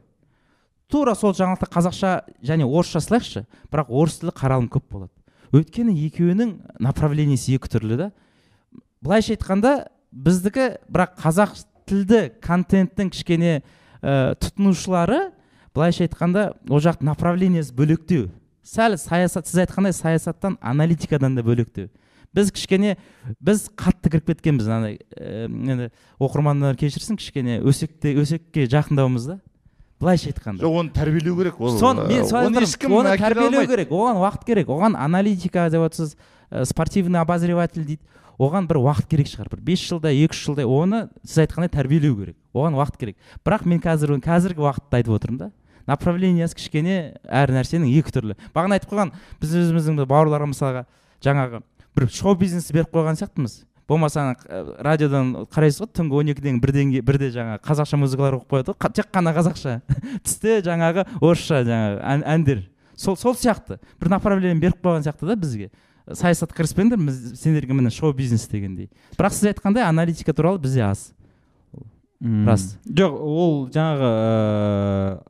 Тура 0.91 1.15
сол 1.15 1.35
жаңалықты 1.35 1.71
қазақша 1.73 2.13
және 2.43 2.67
орысша 2.67 3.01
салайықшы 3.01 3.47
бірақ 3.73 3.91
орыс 3.91 4.19
тілі 4.21 4.35
қаралым 4.37 4.69
көп 4.71 4.87
болады. 4.91 5.13
Өйткені 5.53 5.95
екеуінің 6.07 6.53
направлениесі 6.81 7.57
екі 7.57 7.71
түрлі 7.73 7.99
да. 7.99 8.11
Былайша 9.03 9.35
айтқанда 9.35 9.89
біздікі 10.13 10.69
бірақ 10.93 11.17
қазақ 11.23 11.57
тілді 11.89 12.21
контенттің 12.45 13.11
кішкене 13.13 13.63
ә, 14.03 14.35
тұтынушылары 14.43 15.31
былайша 15.75 16.05
айтқанда 16.07 16.53
ол 16.69 16.83
жақ 16.83 17.01
направлениесі 17.07 17.75
бөлектеу. 17.75 18.31
Сәл 18.62 18.99
саясат 18.99 19.49
сіз 19.49 19.65
айтқандай 19.65 19.95
саясаттан 19.97 20.59
аналитикадан 20.61 21.35
да 21.38 21.43
бөлектеу. 21.47 21.88
Біз 22.33 22.53
кішкене 22.53 22.97
біз 23.41 23.69
қатты 23.77 24.11
кіріп 24.12 24.33
кеткенбіз. 24.33 24.69
Андай 24.69 24.99
ә, 25.17 25.47
енді 25.47 25.91
оқырмандар 26.19 26.77
кешірсін 26.81 27.19
кішкене 27.21 27.61
өсекте 27.61 28.15
өсекке 28.19 28.67
жақындауымыз 28.71 29.27
да. 29.29 29.41
Былайша 30.01 30.33
айтқанда. 30.33 30.65
Жоқ 30.65 30.79
оны 30.81 30.95
тәрбиелеу 30.97 31.37
керек 31.38 31.61
ол 31.61 31.77
соны 31.79 32.09
мен 32.09 32.25
оны 32.27 32.65
оны 32.88 33.17
тәрбиелеу 33.21 33.67
керек. 33.71 33.93
Оған 33.93 34.19
уақыт 34.23 34.47
керек. 34.49 34.73
Оған 34.73 34.97
аналитика 34.99 35.69
деп 35.71 35.85
отырсыз 35.85 36.17
спортивный 36.67 37.21
обозреватель 37.21 37.85
дейді. 37.85 38.03
Оған 38.42 38.66
бір 38.68 38.81
уақыт 38.83 39.09
керек 39.11 39.31
шығар. 39.31 39.50
Бір 39.52 39.62
бес 39.70 39.83
жылдай 39.87 40.18
екі 40.24 40.37
үш 40.37 40.44
жылдай 40.48 40.66
оны 40.66 41.07
сіз 41.22 41.44
айтқандай 41.46 41.70
тәрбиелеу 41.72 42.16
керек. 42.18 42.37
Оған 42.55 42.76
уақыт 42.78 42.98
керек. 43.00 43.16
Бірақ 43.46 43.66
мен 43.70 43.83
қазір 43.83 44.14
қазіргі 44.22 44.64
уақытта 44.66 45.00
айтып 45.00 45.16
отырмын 45.16 45.38
да. 45.38 45.50
Направлениясы 45.87 46.57
кішкене 46.59 46.96
әр 47.26 47.52
нәрсенің 47.55 47.90
екі 47.98 48.14
түрлі. 48.14 48.37
Бағана 48.55 48.78
айтып 48.78 48.92
қойған 48.92 49.12
біз 49.42 49.55
өзіміздің 49.62 49.98
бір 50.02 50.09
бауырларға 50.12 50.50
мысалға 50.52 50.85
жаңағы 51.24 51.62
бір 51.96 52.09
шоу 52.12 52.37
бизнес 52.38 52.70
беріп 52.72 52.92
қойған 52.94 53.18
сияқтымыз. 53.18 53.62
Болмаса 53.88 54.22
ана, 54.22 54.37
радиодан 54.78 55.33
қарайсыз 55.52 55.83
ғой 55.83 55.90
түнгі 55.98 56.20
он 56.20 56.31
екіден 56.33 56.61
бірден 56.62 56.92
бірде 57.05 57.33
жаңағы 57.35 57.61
қазақша 57.66 57.98
музыкалар 57.98 58.38
оқып 58.38 58.55
қояды 58.55 58.72
ғой. 58.72 58.92
Тек 58.94 59.11
қана 59.12 59.35
қазақша. 59.35 59.81
Түсте 60.24 60.61
жаңағы 60.64 61.05
орысша 61.20 61.64
жаңағы 61.66 61.98
ән, 62.14 62.22
әндер. 62.37 62.62
Сол 62.96 63.18
сол 63.18 63.35
сияқты. 63.35 63.81
Бір 64.00 64.14
направление 64.14 64.55
беріп 64.62 64.81
қойған 64.87 65.05
сияқты 65.09 65.26
да 65.26 65.37
бізге. 65.37 65.70
Саясатқа 66.11 66.62
кіріспеңдер 66.62 66.99
біз 66.99 67.41
сендерге 67.41 67.75
міне 67.75 67.91
шоу 67.91 68.12
бизнес 68.12 68.49
дегендей. 68.49 68.88
Бірақ 69.19 69.33
сіз 69.37 69.53
айтқандай 69.53 69.85
аналитика 69.87 70.33
туралы 70.35 70.59
бізде 70.59 70.81
аз. 70.83 71.12
Рас. 72.23 72.79
жоқ 72.87 73.17
ол 73.19 73.69
жаңағы 73.75 75.23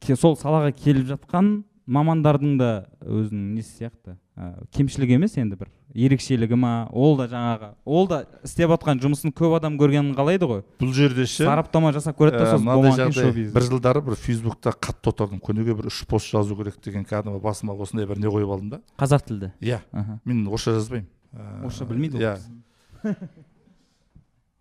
ке- 0.00 0.16
сол 0.16 0.36
салаға 0.38 0.70
келіп 0.72 1.06
жатқан 1.08 1.64
мамандардың 1.90 2.56
да 2.60 2.70
өзінің 3.02 3.54
несі 3.56 3.72
сияқты? 3.80 4.14
Ә, 4.38 4.64
кемшілігі 4.74 5.16
емес 5.18 5.34
енді 5.40 5.58
бір 5.60 5.70
ерекшелігі 5.94 6.56
ма? 6.60 6.72
Ол 6.94 7.16
да 7.18 7.26
жаңағы 7.30 7.70
ол 7.84 8.08
да 8.10 8.20
істеп 8.46 8.70
жатқан 8.72 9.02
жұмысын 9.02 9.34
көп 9.36 9.56
адам 9.58 9.76
көргенін 9.80 10.14
қалайды 10.16 10.48
ғой. 10.48 10.62
Бұл 10.80 10.94
жерде 10.96 11.26
ше 11.26 11.44
сараптама 11.48 11.90
жасап 11.96 12.16
көреді 12.20 12.40
да 12.40 12.46
ә, 12.46 12.54
сосын 12.54 13.52
бір 13.54 13.66
жылдары 13.66 14.04
бір 14.06 14.16
фейсбукта 14.20 14.72
қатты 14.72 15.10
отырдым. 15.12 15.42
Күніге 15.42 15.74
бір 15.80 15.90
үш 15.90 16.04
пост 16.08 16.30
жазу 16.30 16.56
керек 16.56 16.78
деген 16.84 17.04
кәдімгі 17.04 17.42
басыма 17.42 17.74
осындай 17.74 18.06
бір 18.08 18.22
не 18.22 18.30
қойып 18.30 18.54
алдым 18.54 18.70
да. 18.76 18.80
Қазақ 19.00 19.26
тілді? 19.26 19.52
Иә. 19.60 19.82
Мен 20.24 20.46
орысша 20.46 20.76
жазбаймын. 20.78 21.10
Ә, 21.34 21.66
орысша 21.66 21.90
білмейді 21.90 22.16
ол 22.16 22.24
иә. 22.24 22.36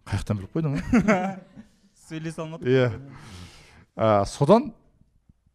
қай 0.10 0.18
жақтан 0.18 0.42
біліп 0.42 0.58
қойдың 0.58 0.78
сөйлесе 2.10 2.42
алмадық 2.42 2.70
иә. 2.74 2.92
Содан 4.26 4.72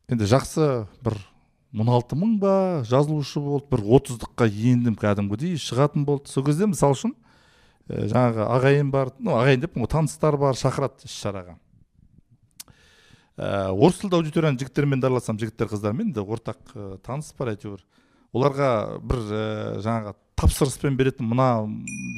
енді 0.09 0.29
жақсы 0.31 0.87
бір 1.03 1.19
он 1.75 1.91
алты 1.91 2.17
мың 2.19 2.39
ба 2.39 2.55
жазылушы 2.87 3.41
болды 3.43 3.67
бір 3.73 3.83
отыздыққа 3.99 4.47
ендім 4.47 4.95
кәдімгідей 4.99 5.57
шығатын 5.59 6.05
болды. 6.07 6.31
Сол 6.31 6.45
кезде 6.47 6.69
мысалы 6.71 6.95
үшін 6.95 7.15
ә, 7.89 8.07
жаңағы 8.13 8.47
ағайын 8.47 8.93
бар 8.95 9.11
ну 9.19 9.35
ағайын 9.35 9.65
деп 9.65 9.75
таныстар 9.91 10.39
бар 10.39 10.55
шақырады 10.55 11.09
іс 11.09 11.17
шараға. 11.19 11.57
Ә, 13.35 13.75
орыс 13.75 13.99
тілді 13.99 14.21
аудиторияның 14.21 14.61
жігіттерімен 14.63 15.03
де 15.03 15.11
араласамын 15.11 15.43
жігіттер 15.43 15.73
қыздармен 15.73 16.15
де 16.15 16.23
ортақ 16.23 16.77
ә, 16.79 16.87
таныс 17.03 17.35
бар 17.35 17.57
әйтеуір. 17.57 17.83
Оларға 18.31 18.71
бір 19.03 19.27
ә, 19.27 19.43
жаңағы 19.83 20.15
тапсырыспен 20.39 20.97
беретін 20.99 21.27
мына 21.33 21.67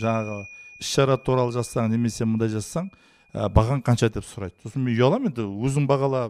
жаңағы 0.02 0.38
іс 0.82 0.92
шара 0.92 1.16
туралы 1.16 1.56
жазсаң 1.56 1.88
немесе 1.92 2.28
мындай 2.28 2.52
жазсаң 2.52 2.92
ә, 3.32 3.48
бағаң 3.48 3.80
қанша 3.80 4.12
деп 4.12 4.28
сұрайды. 4.28 4.60
Сосын 4.66 4.84
мен 4.84 4.92
ұяламын 4.92 5.32
енді 5.32 5.48
өзің 5.48 5.88
бағала 5.88 6.28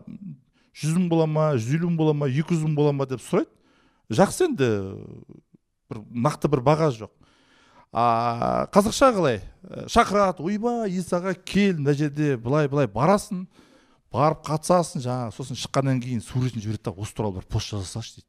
жүз 0.76 0.96
мың 0.98 1.08
бола 1.08 1.26
ма 1.30 1.50
жүз 1.56 1.78
елу 1.78 1.90
мың 1.90 2.00
бола 2.00 2.14
ма 2.16 2.28
екі 2.28 2.54
жүз 2.54 2.66
мың 2.66 2.74
бола 2.76 2.92
ма 2.92 3.06
деп 3.08 3.22
сұрайды. 3.24 3.50
Жақсы 4.12 4.46
енді 4.50 4.68
бір 5.90 6.02
нақты 6.26 6.50
бір 6.52 6.62
баға 6.66 6.90
жоқ. 6.94 7.12
А 7.96 8.66
қазақша 8.74 9.12
қалай? 9.16 9.38
Ә, 9.64 9.86
шақырады 9.88 10.44
ойбай 10.44 10.90
исаға 10.98 11.32
кел 11.34 11.78
мына 11.78 11.94
жерде 11.96 12.36
былай 12.36 12.68
былай 12.68 12.90
барасың 12.90 13.46
барып 14.12 14.42
қатысасың 14.46 15.04
жаңағы 15.04 15.32
сосын 15.36 15.58
шыққаннан 15.62 16.02
кейін 16.02 16.20
суретін 16.24 16.60
жібереді 16.60 16.90
да 16.90 16.92
осы 16.92 17.14
туралы 17.16 17.40
бір 17.40 17.46
пост 17.48 17.72
жаза 17.72 17.88
салшы 17.88 18.18
дейді. 18.18 18.28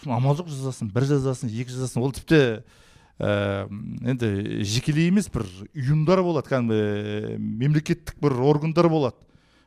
Сосын 0.00 0.16
амал 0.16 0.36
жоқ 0.40 0.50
жазасың 0.50 0.90
бір 0.92 1.06
жазасың 1.12 1.52
екі 1.52 1.76
жазасың. 1.76 2.02
Ол 2.02 2.16
тіпті 2.16 2.40
ә, 3.20 3.68
енді 4.10 4.64
жекелей 4.64 5.12
емес 5.12 5.30
бір 5.32 5.46
ұйымдар 5.70 6.24
болады 6.26 6.50
кәдімгі 6.50 7.38
мемлекеттік 7.38 8.18
бір 8.20 8.40
органдар 8.42 8.90
болады. 8.90 9.25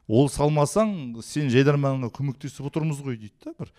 Ол 0.10 0.30
салмасаң 0.34 1.22
сен 1.24 1.52
жайдарманыңа 1.54 2.10
көмектесіп 2.14 2.68
отырмыз 2.72 3.04
ғой 3.06 3.20
дейді 3.22 3.36
да 3.46 3.54
бір. 3.60 3.72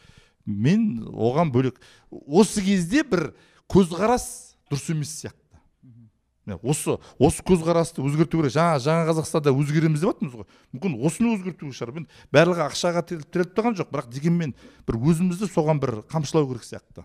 Мен 0.46 1.04
оған 1.10 1.50
бөлек 1.52 1.80
осы 2.10 2.62
кезде 2.64 3.02
бір 3.04 3.32
көзқарас 3.70 4.56
дұрыс 4.70 4.90
емес 4.94 5.12
сияқты. 5.20 5.36
Осы 6.62 6.96
осы 7.18 7.44
көзқарасты 7.46 8.02
өзгерту 8.02 8.40
керек. 8.40 8.54
Жаңа 8.54 8.78
жаңа 8.82 9.06
қазақстанда 9.10 9.52
өзгереміз 9.54 10.02
деп 10.02 10.14
жатырмыз 10.14 10.38
ғой. 10.38 10.48
Мүмкін 10.72 10.96
осыны 11.06 11.34
өзгерту 11.36 11.70
шығар. 11.74 11.94
Мен 11.98 12.08
барлығы 12.32 12.64
ақшаға 12.70 13.04
тіреліп 13.06 13.30
тіреліп 13.30 13.56
тұрған 13.58 13.78
жоқ 13.78 13.92
бірақ 13.92 14.10
дегенмен 14.14 14.54
бір 14.88 14.98
өзімізді 14.98 15.50
соған 15.50 15.82
бір 15.82 16.00
қамшылау 16.10 16.48
керек 16.50 16.66
сияқты. 16.66 17.04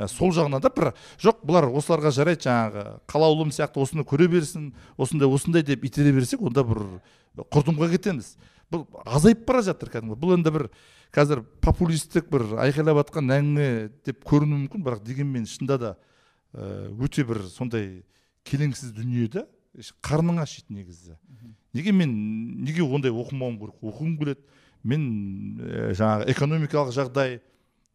Ә, 0.00 0.08
сол 0.08 0.32
жағынан 0.32 0.62
да 0.64 0.70
бір 0.72 0.92
жоқ 1.20 1.42
бұлар 1.44 1.66
осыларға 1.76 2.12
жарайды 2.14 2.46
жаңағы 2.46 2.84
қалаулым 3.10 3.50
сияқты 3.52 3.82
осыны 3.82 4.04
көре 4.08 4.30
берсін 4.32 4.70
осындай 4.96 5.28
осындай 5.28 5.66
деп 5.66 5.84
итере 5.84 6.14
берсек 6.16 6.40
онда 6.40 6.64
бір 6.64 6.86
құрдымға 7.38 7.90
кетеміз. 7.94 8.34
Бұл 8.70 8.86
азайып 9.04 9.46
бара 9.48 9.62
жатыр 9.66 9.90
кәдімгі. 9.90 10.18
Бұл 10.20 10.36
енді 10.36 10.52
бір 10.54 10.66
қазір 11.14 11.42
популистік 11.62 12.28
бір 12.30 12.44
айқайлап 12.62 13.00
жатқан 13.02 13.32
әңгіме 13.34 13.68
деп 14.06 14.22
көрінуі 14.28 14.64
мүмкін 14.64 14.84
бірақ 14.86 15.02
дегенмен 15.06 15.46
шынында 15.50 15.78
да 15.80 15.92
ә, 16.54 16.90
өте 17.02 17.24
бір 17.26 17.42
сондай 17.50 18.02
келеңсіз 18.46 18.94
дүние 18.94 19.28
да. 19.30 19.46
Қарның 20.02 20.40
ашиды 20.42 20.74
негізі. 20.74 21.16
Неге 21.74 21.92
мен 21.94 22.10
неге 22.64 22.82
ондай 22.82 23.12
оқымауым 23.14 23.58
керек? 23.60 23.76
Оқығым 23.82 24.16
келеді. 24.18 24.40
Мен 24.82 25.04
ә, 25.62 25.90
жаңағы 25.94 26.30
экономикалық 26.34 26.94
жағдай 26.94 27.40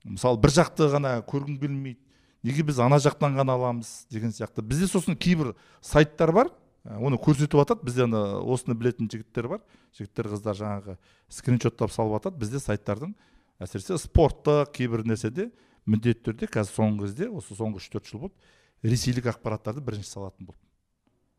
мысалы 0.06 0.39
бір 0.39 0.54
жақты 0.56 0.88
ғана 0.91 1.17
көргім 1.28 1.60
келмейді. 1.60 2.00
Неге 2.45 2.63
біз 2.67 2.80
ана 2.84 3.00
жақтан 3.02 3.36
ғана 3.36 3.56
аламыз 3.58 4.06
деген 4.12 4.32
сияқты. 4.32 4.62
Бізде 4.62 4.88
сосын 4.88 5.17
кейбір 5.17 5.56
сайттар 5.82 6.32
бар. 6.32 6.52
Оны 6.86 7.17
көрсетіп 7.21 7.58
жатады 7.60 7.86
бізде 7.88 8.06
ана 8.06 8.24
осыны 8.41 8.76
білетін 8.78 9.10
жігіттер 9.10 9.48
бар. 9.50 9.63
Жігіттер 9.98 10.30
қыздар 10.34 10.60
жаңағы 10.60 10.98
скриншоттап 11.30 11.93
салып 11.93 12.19
жатады 12.19 12.41
бізде 12.43 12.62
сайттардың 12.62 13.15
әсіресе 13.63 13.98
спорттық 14.02 14.71
кейбір 14.76 15.06
нәрседе 15.08 15.50
міндетті 15.86 16.30
түрде 16.30 16.50
қазір 16.52 16.78
соңғы 16.78 17.08
кезде 17.08 17.30
осы 17.32 17.58
соңғы 17.58 17.82
үш 17.82 17.89
төрт 17.93 18.10
жыл 18.10 18.26
болды 18.28 18.54
ресейлік 18.86 19.32
ақпараттарды 19.32 19.82
бірінші 19.86 20.12
салатын 20.12 20.50
болды 20.50 20.62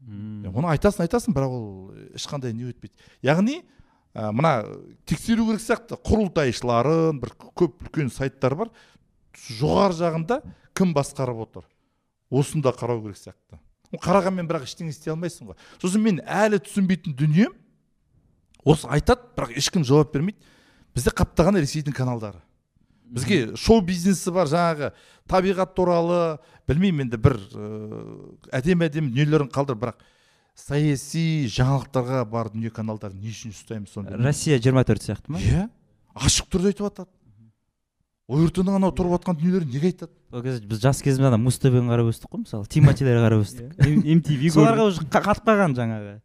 М. 0.04 0.44
оны 0.52 0.68
айтасың 0.74 1.06
айтасың 1.06 1.34
бірақ 1.36 1.52
ол 1.56 1.68
ешқандай 2.14 2.52
не 2.52 2.68
өтпейді. 2.68 2.92
Яғни 3.24 3.62
ә, 4.12 4.28
мына 4.28 4.60
тексеру 5.08 5.46
керек 5.48 5.62
сияқты. 5.64 5.96
Құрылтайшыларын 6.04 7.20
бір 7.22 7.32
көп 7.56 7.86
үлкен 7.86 8.10
сайттар 8.12 8.54
бар. 8.60 8.70
Жоғары 9.32 9.96
жағында 9.96 10.42
кім 10.76 10.92
басқарып 10.96 11.40
отыр? 11.46 11.64
Осыны 12.28 12.62
да 12.62 12.74
қарау 12.76 13.00
керек 13.06 13.16
сияқты. 13.16 13.56
Қарағанмен 13.94 14.48
бірақ 14.48 14.66
ештеңе 14.66 14.90
істей 14.90 15.12
алмайсың 15.12 15.52
ғой. 15.52 15.58
Сосын 15.82 16.02
мен 16.02 16.18
әлі 16.24 16.58
түсінбейтін 16.64 17.14
дүнием 17.16 17.54
осы 18.66 18.88
айтады 18.90 19.28
бірақ 19.36 19.54
ешкім 19.60 19.86
жауап 19.86 20.12
бермейді. 20.14 20.38
Бізде 20.96 21.12
қаптаған 21.14 21.60
ресейдің 21.60 21.94
каналдары. 21.94 22.40
Бізге 23.06 23.54
шоу 23.54 23.84
бизнесі 23.86 24.32
бар 24.34 24.48
жаңағы 24.50 24.90
табиғат 25.30 25.74
туралы 25.76 26.38
білмеймін 26.66 27.06
енді 27.06 27.20
бір 27.22 27.36
ыыы, 27.38 28.00
әдемі 28.58 28.88
әдемі 28.88 29.12
дүниелерін 29.12 29.50
қалдыр 29.54 29.78
бірақ 29.78 30.00
саяси 30.58 31.46
жаңалықтарға 31.52 32.24
бар 32.32 32.50
дүние 32.50 32.72
каналдарын 32.74 33.20
не 33.20 33.30
үшін 33.30 33.54
ұстаймыз 33.54 33.92
соны 33.92 34.16
россия 34.18 34.58
24 34.58 35.04
сияқты 35.04 35.36
ма? 35.36 35.38
Иә. 35.38 35.68
Ашық 36.16 36.48
түрде 36.50 36.72
айтып 36.72 36.88
жатады 36.88 37.12
ның 38.66 38.78
анау 38.80 38.90
тұрып 38.90 39.12
жатқан 39.16 39.36
дүниелерін 39.38 39.68
неге 39.70 39.90
айтады? 39.92 40.12
Ол 40.34 40.42
кезде 40.42 40.66
біз 40.66 40.80
жас 40.82 40.98
кезімізде 41.02 41.28
ана 41.30 41.38
муз 41.38 41.58
қарап 41.62 42.08
өстік 42.10 42.32
қой 42.32 42.42
мысалы 42.42 42.66
тиматилерді 42.66 43.22
қарап 43.22 43.42
өстік. 43.46 43.76
Mtv 43.86 44.50
соларға 44.50 44.88
уже 44.90 45.04
қа- 45.06 45.22
қатып 45.28 45.46
қалған 45.46 45.76
жаңағы. 45.78 46.16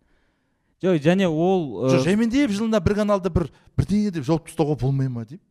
Жоқ 0.82 0.98
және 1.06 1.28
ол 1.30 1.92
жоқ 1.94 2.02
жаймендеп 2.08 2.50
жылына 2.50 2.82
бір 2.82 2.96
каналды 3.04 3.30
бір 3.30 3.52
бірдеңе 3.78 4.10
деп 4.18 4.26
жауып 4.26 4.50
тастауға 4.50 4.80
болмай 4.82 5.10
ма 5.14 5.26
деймін 5.30 5.44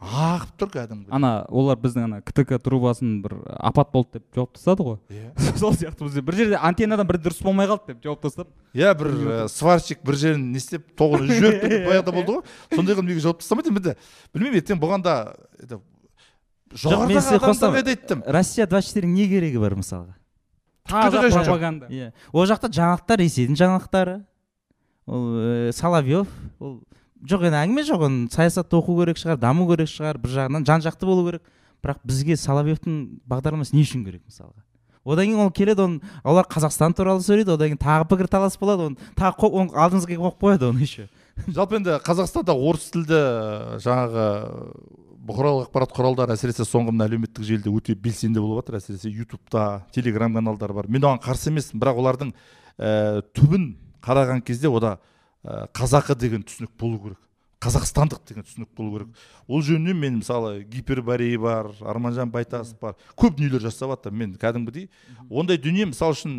ағып 0.00 0.52
тұр 0.56 0.70
кәдімгі 0.72 1.12
ана 1.12 1.30
олар 1.52 1.76
біздің 1.80 2.06
ана 2.06 2.18
ктк 2.24 2.56
трубасын 2.64 3.18
бір 3.20 3.34
апат 3.60 3.90
болды 3.92 4.16
деп 4.16 4.38
жауып 4.38 4.54
тастады 4.56 4.86
ғой. 4.86 4.96
Иә. 5.12 5.32
Сол 5.60 5.74
сияқты 5.76 6.06
бізде. 6.06 6.22
Бір 6.24 6.38
жерде 6.38 6.60
антеннадан 6.60 7.08
бір 7.08 7.18
дұрыс 7.20 7.42
болмай 7.44 7.68
қалды 7.68 7.92
деп 7.92 8.00
жауып 8.06 8.22
тастап 8.24 8.48
иә 8.72 8.94
бір 8.96 9.10
ә, 9.12 9.48
сварщик 9.52 10.00
бір 10.06 10.16
жерін 10.22 10.46
не 10.54 10.62
істеп 10.62 10.88
тоғын 10.96 11.28
жіберіп 11.28 11.84
баяғыда 11.90 12.14
болды 12.16 12.38
ғой. 12.38 12.56
Сондай 12.72 12.96
қылып 12.96 13.10
неге 13.10 13.24
жауып 13.26 13.44
тастамайды? 13.44 13.74
Енді 13.74 13.96
білмеймін 14.32 14.62
ертең 14.62 14.80
бұған 14.80 15.04
да 15.04 15.16
это 15.60 15.82
жоғарыдағы 16.80 17.84
айттым 17.84 18.24
россия 18.26 18.66
24 18.66 19.04
не 19.10 19.28
керегі 19.28 19.60
бар 19.60 19.76
мысалға? 19.76 20.16
Таза 20.88 21.22
пропаганда. 21.28 21.90
Иә. 21.92 22.12
Ол 22.32 22.48
жақта 22.48 22.70
жаңалықтар 22.72 23.20
ресейдің 23.20 23.58
жаңалықтары. 23.58 24.20
Ол 25.06 25.26
ә, 25.36 25.72
соловьев 25.76 26.30
ол 26.58 26.80
жоқ 27.28 27.46
енді 27.48 27.58
әңгіме 27.60 27.84
жоқ 27.88 28.06
оны 28.06 28.30
саясатты 28.32 28.78
оқу 28.78 28.96
керек 29.00 29.20
шығар 29.20 29.38
даму 29.40 29.66
керек 29.68 29.90
шығар 29.90 30.18
бір 30.20 30.34
жағынан 30.38 30.66
жан 30.66 30.84
жақты 30.84 31.08
болу 31.08 31.26
керек. 31.28 31.42
Бірақ 31.80 32.00
бізге 32.04 32.36
соловьевтың 32.36 32.96
бағдарламасы 33.28 33.76
не 33.76 33.84
үшін 33.86 34.04
керек 34.04 34.22
мысалға? 34.28 34.60
Одан 35.04 35.30
кейін 35.30 35.40
ол 35.40 35.50
келеді 35.50 35.86
оны 35.86 36.00
олар 36.24 36.44
қазақстан 36.44 36.92
туралы 36.96 37.24
сөйлейді 37.24 37.54
одан 37.54 37.72
кейін 37.72 37.80
тағы 37.80 38.08
пікірталас 38.10 38.58
болады 38.60 38.90
оны 38.90 39.12
тағы 39.16 39.48
оны 39.48 39.72
алдыңызға 39.72 40.18
қойып 40.20 40.42
қояды 40.44 40.68
оны 40.68 40.84
еще. 40.84 41.08
Жалпы 41.56 41.78
енді 41.80 41.96
қазақстанда 42.04 42.52
орыс 42.52 42.90
тілді 42.92 43.20
жаңағы 43.80 44.26
бұқаралық 45.30 45.70
ақпарат 45.70 45.94
құралдары 45.96 46.36
әсіресе 46.36 46.66
соңғы 46.68 46.92
мына 46.92 47.08
әлеуметтік 47.08 47.44
желіде 47.48 47.72
өте 47.72 47.94
белсенді 47.96 48.42
болып 48.44 48.66
жатыр. 48.66 48.80
Әсіресе 48.80 49.08
ютубта 49.08 49.86
телеграм 49.94 50.36
каналдар 50.36 50.72
бар. 50.76 50.88
Мен 50.88 51.04
оған 51.04 51.22
қарсы 51.24 51.48
емеспін 51.48 51.80
бірақ 51.80 52.00
олардың 52.02 52.34
ә, 52.76 53.22
түбін 53.36 53.70
қараған 54.04 54.44
кезде 54.44 54.68
ода 54.68 54.98
қазақы 55.44 56.16
деген 56.18 56.42
түсінік 56.44 56.72
болу 56.78 57.02
керек 57.04 57.20
қазақстандық 57.60 58.22
деген 58.28 58.44
түсінік 58.44 58.70
болу 58.76 58.92
керек. 58.94 59.08
Ол 59.46 59.60
жөнінен 59.60 59.98
мен 60.00 60.18
мысалы 60.20 60.62
гиперборей 60.64 61.36
бар 61.36 61.68
арманжан 61.80 62.30
байтасов 62.32 62.78
бар 62.80 62.96
көп 63.20 63.36
дүниелер 63.36 63.60
жасап 63.60 63.92
жатыр 63.92 64.14
мен 64.16 64.32
кәдімгідей. 64.40 64.88
Ондай 65.28 65.60
дүние 65.60 65.90
мысалы 65.90 66.16
үшін 66.16 66.38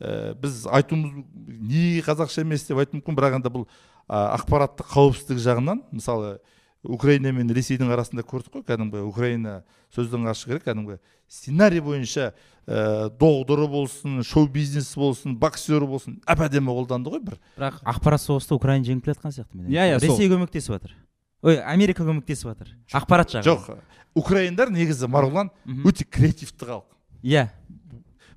ә, 0.00 0.34
біз 0.34 0.64
айтуымыз 0.66 1.22
неге 1.46 2.02
қазақша 2.06 2.42
емес 2.42 2.66
деп 2.66 2.82
айту 2.82 2.98
мүмкін 2.98 3.18
бірақ 3.18 3.38
енді 3.38 3.52
бұл 3.54 3.68
а, 4.08 4.34
ақпараттық 4.40 4.90
қауіпсіздік 4.90 5.38
жағынан 5.46 5.84
мысалы 5.94 6.40
украина 6.88 7.32
мен 7.32 7.50
ресейдің 7.50 7.90
арасында 7.92 8.22
көрдік 8.26 8.58
қой 8.58 8.64
кәдімгі 8.66 9.02
украина 9.06 9.62
сөздің 9.94 10.28
ашы 10.30 10.50
керек 10.50 10.64
кәдімгі 10.66 10.98
сценарий 11.28 11.80
бойынша 11.82 12.32
ә, 12.66 13.08
доғдыры 13.18 13.66
болсын 13.70 14.22
шоу 14.26 14.46
бизнесі 14.52 14.98
болсын 15.00 15.34
боксері 15.38 15.88
болсын 15.90 16.20
әп 16.26 16.44
әдемі 16.46 16.74
қолданды 16.76 17.12
ғой 17.12 17.22
бір. 17.26 17.38
Бірақ 17.58 17.80
ақпарат 17.82 18.22
соғыста 18.22 18.54
украина 18.58 18.86
жеңіп 18.86 19.04
келе 19.04 19.16
жатқан 19.16 19.34
сияқты 19.34 19.58
мен 19.58 19.70
Иә, 19.70 19.96
иә, 19.96 20.00
ресей 20.02 20.30
көмектесіп 20.30 20.76
жатыр. 20.76 20.94
Ой 21.42 21.58
америка 21.62 22.06
көмектесіп 22.06 22.52
жатыр. 22.52 22.72
Ақпарат 22.94 23.34
жағы. 23.34 23.44
жоқ 23.50 23.78
украиндар 24.14 24.70
негізі 24.70 25.10
марғұлан 25.10 25.50
өте 25.84 26.06
креативті 26.06 26.64
халық. 26.70 26.86
Иә. 27.22 27.48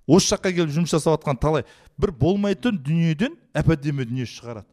Осы 0.09 0.33
жаққа 0.33 0.51
келіп 0.57 0.73
жұмыс 0.73 0.91
жасап 0.95 1.19
жатқан 1.19 1.37
талай 1.39 1.65
бір 1.97 2.11
болмайтын 2.17 2.77
дүниеден 2.81 3.37
әп 3.53 3.69
әдемі 3.75 4.05
дүние 4.09 4.25
шығарады. 4.25 4.65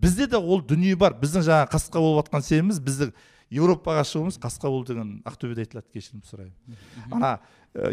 Бізде 0.00 0.26
де 0.26 0.36
ол 0.38 0.62
дүние 0.62 0.96
бар. 0.96 1.14
Біздің 1.18 1.44
жаңағы 1.46 1.70
қасқа 1.74 1.98
болып 2.02 2.26
жатқан 2.28 2.44
себебіміз 2.46 2.78
біздің 2.80 3.12
еуропаға 3.50 4.04
шығуымыз 4.04 4.38
қасқа 4.42 4.68
болу 4.70 4.84
деген 4.84 5.12
ақтөбеде 5.26 5.64
айтылады 5.64 5.86
кешірім 5.94 6.22
сұраймын. 6.28 6.78
Ана 7.12 7.38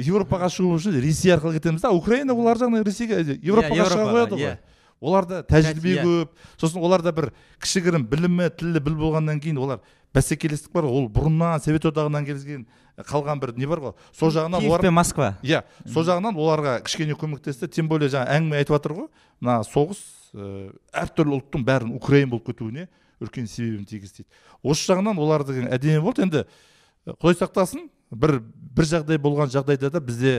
еуропаға 0.04 0.50
шығу 0.52 0.76
үшін 0.78 0.98
ресей 1.02 1.32
арқылы 1.36 1.58
кетеміз 1.60 1.82
да 1.86 1.92
украина 1.96 2.34
ол 2.36 2.48
ар 2.52 2.58
жағынан 2.60 2.84
ресейге 2.86 3.22
Иә, 3.24 3.38
еуропаға 3.42 3.88
шыға 3.88 4.02
Еуропаға, 4.02 4.16
қояды 4.16 4.36
ғой. 4.36 4.50
иә. 4.50 4.58
оларда 5.02 5.44
тәжірибе 5.44 5.94
иә. 5.96 6.04
көп. 6.04 6.30
Сосын 6.58 6.82
оларда 6.82 7.12
бір 7.12 7.32
кішігірім 7.62 8.06
білімі 8.10 8.50
тілі 8.58 8.80
біл 8.80 8.96
болғаннан 9.00 9.40
кейін 9.40 9.58
олар 9.60 9.80
бәсекелестік 10.16 10.72
бар. 10.74 10.86
Ол 10.86 11.08
бұрыннан 11.10 11.60
совет 11.64 11.86
одағынан 11.86 12.26
келген 12.26 12.66
қалған 12.98 13.40
бір 13.40 13.54
не 13.58 13.68
бар 13.68 13.80
ғой. 13.80 13.94
Сол 14.16 14.32
жағынан 14.32 14.60
киев 14.60 14.72
олар 14.72 14.82
пен 14.82 14.94
москва. 14.96 15.38
Иә 15.44 15.64
сол 15.86 16.04
жағынан 16.08 16.36
оларға 16.36 16.82
кішкене 16.84 17.14
көмектесті. 17.20 17.68
Тем 17.68 17.88
более 17.92 18.10
жаңа 18.10 18.32
әңгіме 18.40 18.58
айтып 18.64 18.76
жатыр 18.80 18.94
ғой. 18.96 19.08
Мына 19.42 19.60
соғыс 19.68 20.00
әртүрлі 20.36 21.40
ұлттың 21.40 21.66
бәрін 21.66 21.96
украин 21.96 22.30
болып 22.32 22.50
кетуіне 22.52 22.88
үлкен 23.24 23.48
себебін 23.48 23.86
тигізді. 23.88 24.26
Дейді 24.26 24.72
осы 24.72 24.90
жағынан 24.92 25.20
олар 25.22 25.46
деген 25.48 25.70
әдемі 25.72 26.04
болды. 26.04 26.26
Енді 26.26 26.44
ә, 26.44 27.16
құдай 27.16 27.38
сақтасын 27.40 27.88
бір 28.12 28.42
бір 28.76 28.90
жағдай 28.90 29.22
болған 29.22 29.54
жағдайда 29.54 29.94
да 29.94 30.02
бізде 30.04 30.34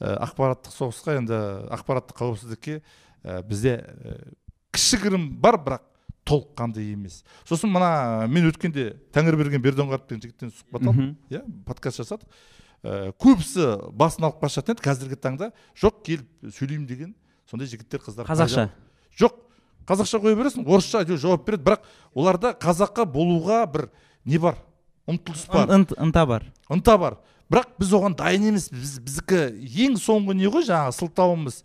ә, 0.00 0.16
ақпараттық 0.24 0.72
соғысқа 0.72 1.18
енді 1.20 1.40
ақпараттық 1.76 2.16
қауіпсіздікке 2.22 2.80
ә, 2.80 3.42
бізде 3.44 3.76
ә, 3.84 4.16
кішігірім 4.72 5.28
бар 5.42 5.60
бірақ 5.60 5.84
толыққанды 6.26 6.82
емес. 6.82 7.20
Сосын 7.46 7.70
мына 7.70 8.26
мен 8.32 8.48
өткенде 8.48 8.96
тәңірберген 9.14 9.62
бердоңғаров 9.62 10.08
деген 10.08 10.24
жігіттен 10.24 10.50
сұхбат 10.56 10.88
алдым. 10.88 11.12
Иә 11.30 11.44
подкаст 11.68 12.00
жасадық 12.00 12.26
ә, 12.82 13.12
көбісі 13.20 13.68
басын 13.92 14.26
алып 14.26 14.42
жататын 14.42 14.74
еді 14.74 14.88
қазіргі 14.88 15.20
таңда 15.22 15.52
жоқ 15.78 16.02
келіп 16.08 16.50
сөйлеймін 16.56 16.88
деген 16.90 17.14
сондай 17.46 17.70
жігіттер 17.70 18.02
қыздар 18.02 18.26
қазақша. 18.26 18.68
Жоқ 19.16 19.34
қазақша 19.88 20.20
қоя 20.22 20.36
бересің 20.38 20.66
орысша 20.66 21.02
әйтеуір 21.04 21.20
жауап 21.22 21.46
береді. 21.46 21.64
Бірақ 21.66 21.86
оларда 22.14 22.52
қазаққа 22.58 23.06
болуға 23.06 23.62
бір 23.72 23.88
не 24.24 24.38
бар? 24.38 24.56
Ұмтылыс 25.08 25.46
бар. 25.48 25.68
Ын- 25.68 25.84
ынт- 25.86 25.96
ынта 26.02 26.26
бар. 26.26 26.46
Ынта 26.70 26.98
бар. 26.98 27.18
Бірақ 27.50 27.76
біз 27.78 27.92
оған 27.94 28.16
дайын 28.18 28.48
емеспіз. 28.50 28.80
Біз 28.82 28.94
біздікі 29.06 29.42
ең 29.86 29.94
соңғы 30.02 30.34
не 30.34 30.48
ғой 30.50 30.66
жаңағы 30.66 30.96
сылтауымыз? 30.98 31.60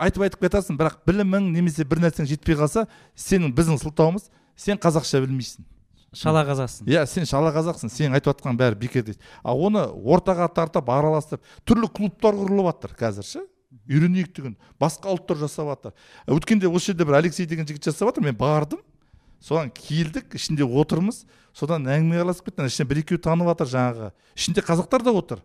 Айтып 0.00 0.22
айтып 0.24 0.40
кетасың 0.46 0.78
бірақ 0.80 1.02
білімің 1.04 1.50
немесе 1.52 1.84
бір 1.84 2.00
нәрсең 2.06 2.24
жетпей 2.30 2.56
қалса 2.56 2.86
сенің 3.18 3.52
біздің 3.52 3.76
сылтауымыз 3.82 4.30
сен 4.56 4.78
қазақша 4.80 5.20
білмейсің. 5.26 5.66
Шала 6.16 6.40
қазақсың 6.48 6.88
иә 6.88 7.04
сен 7.06 7.26
шала 7.28 7.52
қазақсың. 7.52 7.90
Сенің 7.92 8.16
айтып 8.16 8.32
жатқан 8.32 8.56
бәрі 8.56 8.78
бекер 8.80 9.04
дейді. 9.04 9.18
Ал 9.44 9.60
оны 9.60 9.84
ортаға 9.92 10.48
тартып 10.54 10.88
араластырып 10.88 11.42
түрлі 11.68 11.90
клубтар 11.92 12.34
құрылып 12.38 12.70
жатыр 12.72 12.96
қазір 12.96 13.26
ше? 13.28 13.42
Үйренейік 13.88 14.32
деген 14.34 14.56
басқа 14.80 15.12
ұлттар 15.14 15.38
жасап 15.40 15.68
жатыр 15.70 15.92
А 16.26 16.34
өткенде 16.34 16.68
осы 16.68 16.90
жерде 16.90 17.04
бір 17.06 17.20
алексей 17.20 17.46
деген 17.46 17.66
жігіт 17.66 17.84
жасап 17.90 18.10
жатыр 18.10 18.24
мен 18.24 18.36
бардым. 18.36 18.80
Соған 19.40 19.70
келдік 19.72 20.34
ішінде 20.34 20.66
отырмыз. 20.66 21.24
Содан 21.54 21.86
әңгіме 21.86 22.20
араласып 22.20 22.50
кетті 22.50 22.66
ішінен 22.66 22.88
бір 22.90 23.02
екеуі 23.04 23.22
танып 23.22 23.48
жатыр 23.52 23.70
жаңағы. 23.72 24.10
Ішінде 24.36 24.64
қазақтар 24.66 25.04
да 25.06 25.14
отыр. 25.14 25.42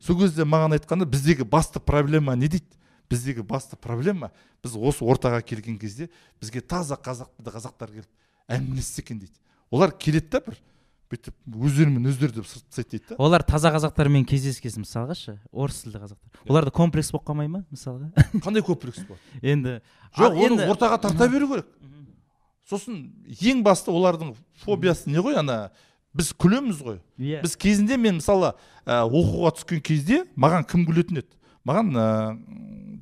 Сол 0.00 0.18
кезде 0.20 0.44
маған 0.44 0.76
айтқанда 0.76 1.06
біздегі 1.08 1.44
басты 1.44 1.80
проблема 1.80 2.34
не 2.36 2.48
дейді? 2.48 2.66
Біздегі 3.10 3.44
басты 3.46 3.76
проблема 3.76 4.32
біз 4.64 4.74
осы 4.76 5.04
ортаға 5.04 5.40
келген 5.46 5.78
кезде 5.78 6.08
бізге 6.40 6.60
таза 6.60 6.98
қазақ 6.98 7.30
қазақтар 7.38 7.92
келіп 7.92 8.08
әңгімелессе 8.50 9.04
екен 9.04 9.20
дейді 9.20 9.38
олар 9.70 9.92
келеді 9.92 10.28
да 10.32 10.40
бір. 10.46 10.58
Бүйтіп 11.10 11.34
өздерімен 11.66 12.08
өздері 12.10 12.34
деп 12.40 12.46
сырт 12.50 12.64
тастайды 12.66 12.96
дейді 12.96 13.12
да. 13.12 13.16
Олар 13.22 13.44
таза 13.46 13.70
қазақтармен 13.74 14.24
кездескен 14.26 14.82
мысалға 14.82 15.14
ше? 15.14 15.36
Орыс 15.52 15.84
тілді 15.84 16.00
қазақтар. 16.02 16.40
Оларда 16.48 16.72
комплекс 16.74 17.12
болып 17.14 17.28
қалмай 17.28 17.48
ма 17.50 17.62
мысалға? 17.70 18.10
Қандай 18.44 18.64
комплекс 18.66 19.04
болады? 19.06 19.20
Енді 19.42 19.76
жоқ 20.18 20.40
оны 20.48 20.66
ортаға 20.66 20.98
тарта 21.04 21.28
беру 21.30 21.48
керек. 21.52 21.68
Сосын 22.66 23.04
ең 23.30 23.62
басты 23.62 23.94
олардың 23.94 24.34
фобиясы 24.64 25.10
не 25.10 25.22
ғой 25.22 25.38
ана? 25.38 25.70
Біз 26.16 26.32
күлеміз 26.34 26.82
ғой. 26.82 26.98
Иә. 27.20 27.42
Біз 27.44 27.54
кезінде 27.60 27.98
мен 28.00 28.18
мысалы 28.18 28.54
ә, 28.82 29.04
оқуға 29.04 29.52
түскен 29.60 29.82
кезде 29.84 30.24
маған 30.34 30.66
кім 30.66 30.86
күлетін 30.88 31.20
еді? 31.20 31.38
Маған 31.68 31.92
ә, 31.94 32.06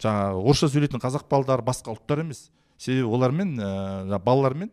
жаңағы 0.03 0.43
орысша 0.43 0.69
сөйлейтін 0.73 1.01
қазақ 1.01 1.25
балалары 1.31 1.64
басқа 1.64 1.95
ұлттар 1.95 2.25
емес. 2.25 2.51
Себебі 2.77 3.07
олармен 3.14 3.55
ә, 3.57 4.19
балалармен 4.19 4.73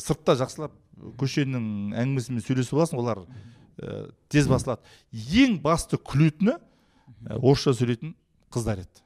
сыртта 0.00 0.36
жақсылап 0.40 0.74
көшенің 1.20 1.92
әңгімесімен 1.98 2.44
сөйлесіп 2.44 2.78
аласың 2.78 3.00
олар 3.02 3.22
ә, 3.22 4.08
тез 4.32 4.48
басылады. 4.50 4.80
Ең 5.12 5.58
басты 5.62 5.98
күлетіні 5.98 6.54
ә, 6.56 7.38
орысша 7.38 7.74
сөйлейтін 7.76 8.14
қыздар 8.52 8.84
еді. 8.84 9.04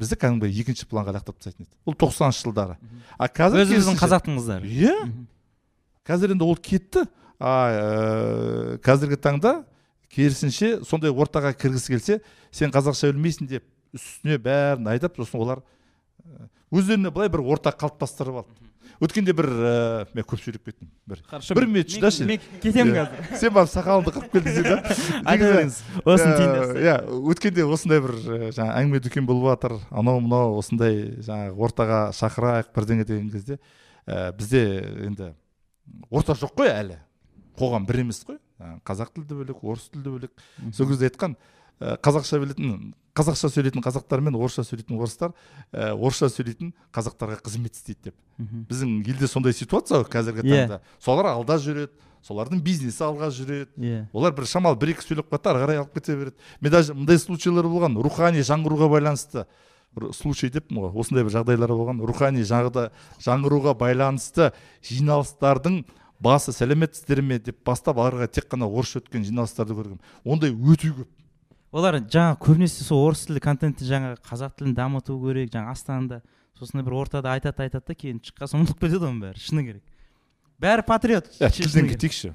Бізді 0.00 0.18
кәдімгі 0.20 0.50
екінші 0.62 0.88
планға 0.90 1.14
лақтырып 1.16 1.38
тастайтын 1.40 1.66
еді. 1.66 1.76
Ол 1.86 1.96
тоқсаныншы 1.96 2.44
жылдары. 2.46 2.76
А 3.16 3.28
қазір 3.32 3.64
өзіміздің 3.64 4.00
қазақтың 4.00 4.36
қыздары 4.40 4.68
иә? 4.68 4.96
Қазір 6.06 6.34
енді 6.36 6.44
ол 6.46 6.58
кетті. 6.60 7.06
А 7.38 7.54
ә, 7.68 8.78
қазіргі 8.84 9.18
таңда 9.20 9.58
керісінше 10.12 10.80
сондай 10.88 11.12
ортаға 11.12 11.52
кіргісі 11.56 11.92
келсе 11.92 12.20
сен 12.54 12.72
қазақша 12.72 13.10
білмейсің 13.10 13.50
деп 13.50 13.66
үстіне 13.96 14.38
бәрін 14.40 14.88
айтып 14.94 15.18
сосын 15.20 15.42
олар 15.44 15.60
ә, 15.60 16.46
өздеріне 16.72 17.12
былай 17.12 17.28
бір 17.32 17.44
орта 17.44 17.74
қалыптастырып 17.76 18.40
алды. 18.40 18.65
Өткенде 19.02 19.34
бір 19.36 19.48
ә, 19.50 19.72
мен 20.16 20.24
көп 20.26 20.40
сөйлеп 20.40 20.64
кеттім. 20.64 20.88
Бір 21.08 21.20
хорошо 21.28 21.54
бір 21.58 21.66
минут 21.68 21.90
шыдашы. 21.92 22.26
мен 22.28 22.40
кетемін 22.62 22.94
қазір. 22.96 23.36
сен 23.40 23.52
барып 23.52 23.72
сақалыңды 23.72 24.12
қырып 24.14 24.32
кел 24.32 24.44
десең 24.46 24.68
да 24.68 24.76
айта 25.30 25.50
беріңіз 25.52 25.80
осыны 26.04 26.82
иә 26.82 26.94
өткенде 27.32 27.66
осындай 27.66 28.00
бір 28.04 28.14
ә, 28.16 28.38
жаңағы 28.56 28.78
әңгіме 28.80 29.02
дүкен 29.04 29.28
болып 29.28 29.50
жатыр. 29.52 29.76
Анау 29.90 30.22
мынау 30.24 30.56
осындай 30.60 31.02
жаңағы 31.20 31.68
ортаға 31.68 32.00
шақырайық 32.16 32.72
бірдеңе 32.76 33.04
деген 33.08 33.28
кезде 33.34 33.58
ә, 34.06 34.32
бізде 34.36 34.62
енді 35.08 35.34
орта 36.10 36.38
жоқ 36.38 36.56
қой 36.56 36.72
әлі. 36.72 36.98
Қоғам 37.58 37.86
бір 37.88 38.02
емес 38.06 38.22
қой. 38.24 38.40
Ә, 38.60 38.78
қазақ 38.86 39.12
тілді 39.16 39.42
бөлек 39.42 39.60
орыс 39.64 39.90
тілді 39.92 40.16
бөлек. 40.16 40.46
Сол 40.72 40.88
кезде 40.88 41.10
айтқан 41.10 41.36
қазақша 41.80 42.38
білетін 42.40 42.94
қазақша 43.16 43.48
сөйлейтін 43.52 43.82
қазақтар 43.84 44.20
мен 44.20 44.34
орысша 44.36 44.64
сөйлейтін 44.64 44.96
орыстар 45.00 45.32
ә, 45.72 45.92
орысша 45.92 46.28
сөйлейтін 46.32 46.72
қазақтарға 46.92 47.38
қызмет 47.44 47.76
істейді 47.76 48.10
деп. 48.10 48.14
Мгм. 48.38 48.66
біздің 48.68 48.92
елде 49.08 49.26
сондай 49.28 49.52
ситуация 49.52 50.02
ғой 50.02 50.10
қазіргі 50.12 50.44
Иә. 50.44 50.66
таңда. 50.66 50.80
Солар 51.00 51.26
алда 51.32 51.56
жүреді 51.56 51.92
солардың 52.26 52.60
бизнесі 52.60 53.04
алға 53.04 53.30
жүреді. 53.30 53.68
Иә. 53.78 54.06
Олар 54.12 54.32
бір 54.32 54.44
шамалы 54.44 54.76
бір 54.76 54.92
екі 54.96 55.04
сөйлеп 55.04 55.28
қалады 55.30 55.42
да 55.44 55.50
ары 55.52 55.62
қарай 55.64 55.78
алып 55.80 55.94
кете 55.94 56.16
береді. 56.16 56.36
Мен 56.60 56.72
даже 56.72 56.94
мындай 56.94 57.18
случайлар 57.18 57.64
болған 57.64 57.96
рухани 58.02 58.40
жаңғыруға 58.40 58.88
байланысты. 58.90 59.46
Бір 59.96 60.12
случай 60.12 60.50
деппін 60.50 60.82
ғой 60.84 60.92
осындай 61.00 61.24
бір 61.24 61.32
жағдайлар 61.38 61.72
болған. 61.72 62.02
Рухани 62.04 62.42
жаңғыда 62.44 62.90
жаңғыруға 63.24 63.76
байланысты 63.78 64.52
жиналыстардың 64.84 65.84
басы 66.20 66.52
сәлеметсіздер 66.52 67.22
ме 67.22 67.38
деп 67.38 67.62
бастап 67.64 67.98
ары 68.02 68.16
қарай 68.24 68.28
тек 68.32 68.48
қана 68.50 68.66
орысша 68.68 69.00
өткен 69.00 69.24
жиналыстарды 69.24 69.76
көргенмін. 69.76 70.00
Ондай 70.24 70.50
өте 70.52 70.90
көп. 70.92 71.08
Олар 71.72 71.98
жаңа 72.00 72.36
көбінесе 72.42 72.84
сол 72.86 73.04
орыс 73.08 73.26
тілді 73.26 73.42
контентті 73.44 73.88
жаңағы 73.88 74.20
қазақ 74.26 74.56
тілін 74.58 74.76
дамыту 74.76 75.18
керек 75.24 75.52
жаңа 75.54 75.74
астанада 75.74 76.22
сосын 76.58 76.84
бір 76.86 76.98
ортада 77.02 77.34
айтады 77.34 77.66
айтады 77.66 77.92
да 77.92 77.98
кейін 77.98 78.22
шыққан 78.22 78.52
соң 78.52 78.64
ұмытылып 78.64 78.84
кетеді 78.86 79.08
оның 79.10 79.22
бәрі 79.26 79.42
шыны 79.42 79.66
керек. 79.66 79.84
Бәрі 80.62 80.86
патриот 80.86 81.32
тілден 81.36 81.90
кетейікші 81.92 82.32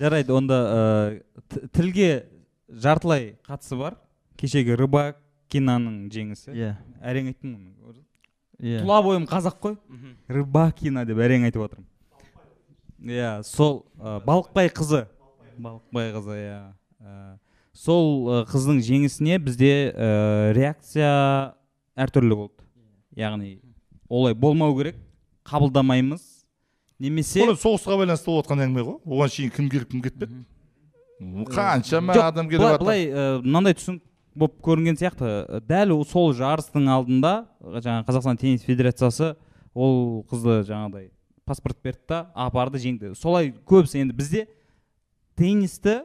жарайды 0.00 0.32
онда 0.32 0.58
ә, 0.64 1.58
тілге 1.76 2.26
жартылай 2.68 3.34
қатысы 3.46 3.76
бар. 3.76 3.98
Кешегі 4.40 4.76
рыбакинаның 4.80 6.08
жеңісі. 6.12 6.54
Иә. 6.56 6.74
Әрең 7.04 7.30
айттым 7.34 7.56
ғой 7.84 7.98
иә. 8.60 8.80
Тұла 8.80 9.00
бойым 9.04 9.26
қазақ 9.28 9.58
қой. 9.60 9.76
Рыбакина 10.28 11.04
деп 11.08 11.20
әрең 11.20 11.44
айтып 11.50 11.66
отырмын. 11.66 11.88
Иә 13.04 13.42
сол 13.44 13.84
ә, 14.00 14.18
балықбай 14.24 14.72
қызы. 14.72 15.04
Балықбай 15.58 16.12
қызы 16.14 16.36
иә. 16.38 16.60
Ә, 17.00 17.38
сол 17.72 18.44
қыздың 18.50 18.82
жеңісіне 18.84 19.38
бізде 19.42 19.72
ә, 19.90 20.52
реакция 20.56 21.54
әртүрлі 21.96 22.38
болды. 22.42 22.66
Яғни 23.16 23.58
олай 24.08 24.34
болмау 24.34 24.76
керек 24.78 24.96
қабылдамаймыз. 25.48 26.22
Немесе 27.00 27.42
оны 27.46 27.56
соғысқа 27.56 27.96
байланысты 27.96 28.30
болып 28.30 28.44
жатқан 28.44 28.64
әңгіме 28.66 28.86
ғой. 28.86 28.98
Оған 29.08 29.34
шейін 29.34 29.54
кім 29.56 29.70
келіп 29.72 29.94
кім 29.94 30.02
кетпеді 30.04 30.44
қаншама 31.20 32.14
адам 32.16 32.48
келіп 32.48 32.62
жатыр. 32.64 32.80
былай 32.80 33.06
мынандай 33.44 33.74
түсінік 33.76 34.02
болып 34.34 34.60
көрінген 34.64 34.98
сияқты. 35.00 35.60
Дәл 35.68 35.92
сол 36.08 36.32
жарыстың 36.36 36.88
алдында 36.88 37.32
жаңағы 37.60 38.06
қазақстан 38.08 38.40
теннис 38.40 38.64
федерациясы 38.64 39.34
ол 39.74 40.24
қызды 40.30 40.62
жаңағыдай 40.68 41.10
паспорт 41.44 41.76
берді 41.82 42.00
да 42.08 42.20
апарды 42.34 42.80
жеңді. 42.80 43.14
Солай 43.18 43.52
көбісі 43.66 44.00
енді 44.04 44.16
бізде 44.16 44.46
теннисті 45.40 46.02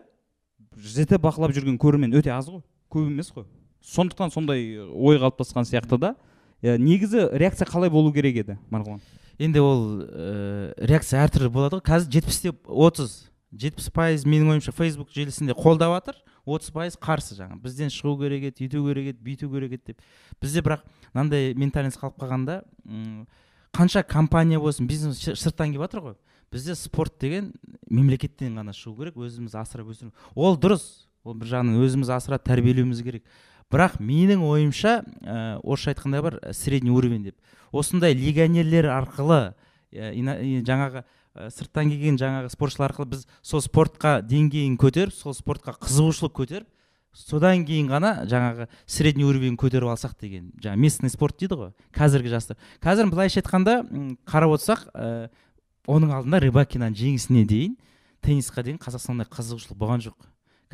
жіті 0.79 1.19
бақылап 1.19 1.53
жүрген 1.55 1.77
көрермен 1.79 2.15
өте 2.15 2.31
аз 2.31 2.47
ғой. 2.47 2.63
Көп 2.91 3.11
емес 3.11 3.31
қой. 3.35 3.45
Сондықтан 3.83 4.31
сондай 4.31 4.79
ой 4.79 5.19
қалыптасқан 5.19 5.67
сияқты 5.67 5.99
да. 5.99 6.15
Ә, 6.63 6.77
негізі 6.79 7.27
реакция 7.35 7.67
қалай 7.67 7.91
болу 7.91 8.13
керек 8.15 8.39
еді 8.41 8.57
марғұлан? 8.71 9.01
Енді 9.37 9.61
ол 9.61 9.83
ә, 10.07 10.73
реакция 10.79 11.25
әртүрлі 11.25 11.51
болады 11.51 11.79
ғой. 11.79 11.85
Қазір 11.85 12.15
жетпісте 12.15 12.53
отыз 12.65 13.25
жетпіс 13.55 13.91
пайыз 13.93 14.25
менің 14.27 14.55
ойымша 14.55 14.73
фейсбук 14.75 15.11
желісінде 15.15 15.55
қолдап 15.55 15.93
жатыр 15.95 16.21
отыз 16.45 16.71
пайыз 16.75 16.97
қарсы 16.99 17.37
жаңағы 17.37 17.61
бізден 17.63 17.91
шығу 17.93 18.17
керек 18.23 18.49
еді 18.49 18.65
үйту 18.65 18.83
керек 18.87 19.11
еді 19.13 19.23
бүйту 19.25 19.49
керек 19.51 19.75
еді 19.77 19.93
деп. 19.93 20.01
Бізде 20.41 20.63
бірақ 20.65 20.83
мынандай 21.13 21.53
ментальность 21.55 21.99
қалып 22.01 22.19
қалғанда 22.19 22.61
қанша 23.75 24.03
компания 24.03 24.59
болсын 24.59 24.87
бизнес 24.87 25.21
сырттан 25.23 25.71
келіп 25.71 25.85
жатыр 25.87 26.03
ғой. 26.03 26.15
Бізде 26.51 26.75
спорт 26.75 27.17
деген 27.19 27.53
мемлекеттен 27.89 28.55
ғана 28.57 28.73
шығу 28.75 28.97
керек 28.99 29.17
өзіміз 29.17 29.55
асырап 29.57 29.91
өсіру. 29.93 30.11
Ол 30.35 30.57
дұрыс. 30.57 31.07
Ол 31.25 31.33
бір 31.33 31.49
жағынан 31.49 31.81
өзіміз 31.81 32.11
асырап 32.13 32.45
тәрбиелеуіміз 32.45 33.01
керек. 33.01 33.23
Бірақ 33.73 33.97
менің 33.97 34.43
ойымша 34.45 34.99
ә, 35.01 35.57
орысша 35.63 35.95
айтқанда 35.95 36.21
бар 36.21 36.37
ә, 36.37 36.53
средний 36.53 36.93
уровень 36.93 37.23
деп. 37.23 37.35
Осындай 37.71 38.13
легионерлер 38.13 38.91
арқылы 38.93 39.55
ә, 39.89 40.11
жаңағы 40.13 41.01
ә, 41.01 41.49
сырттан 41.49 41.89
келген 41.89 42.19
жаңағы 42.21 42.51
спортшылар 42.53 42.93
арқылы 42.93 43.15
біз 43.15 43.25
сол 43.41 43.63
спортқа 43.65 44.19
деңгейін 44.21 44.77
көтеріп 44.77 45.17
сол 45.17 45.33
спортқа 45.33 45.73
қызығушылық 45.81 46.35
көтеріп 46.37 46.69
содан 47.15 47.65
кейін 47.65 47.89
ғана 47.89 48.11
жаңағы 48.29 48.67
средний 48.85 49.25
уровень 49.25 49.57
көтеріп 49.57 49.89
алсақ 49.95 50.13
деген 50.21 50.51
жаңағы 50.61 50.83
местный 50.85 51.09
спорт 51.09 51.39
дейді 51.39 51.57
ғой 51.57 51.73
қазіргі 51.95 52.35
жастар. 52.35 52.57
Қазір 52.83 53.09
былайша 53.09 53.41
айтқанда 53.41 53.79
қарап 54.29 54.59
отырсақ 54.59 54.85
ә, 54.93 55.29
оның 55.87 56.13
алдында 56.15 56.39
рыбакинаның 56.43 56.95
жеңісіне 56.97 57.45
дейін 57.49 57.75
теннисқа 58.25 58.63
деген 58.65 58.79
қазақстанда 58.81 59.27
қызығушылық 59.29 59.77
болған 59.77 60.01
жоқ. 60.05 60.15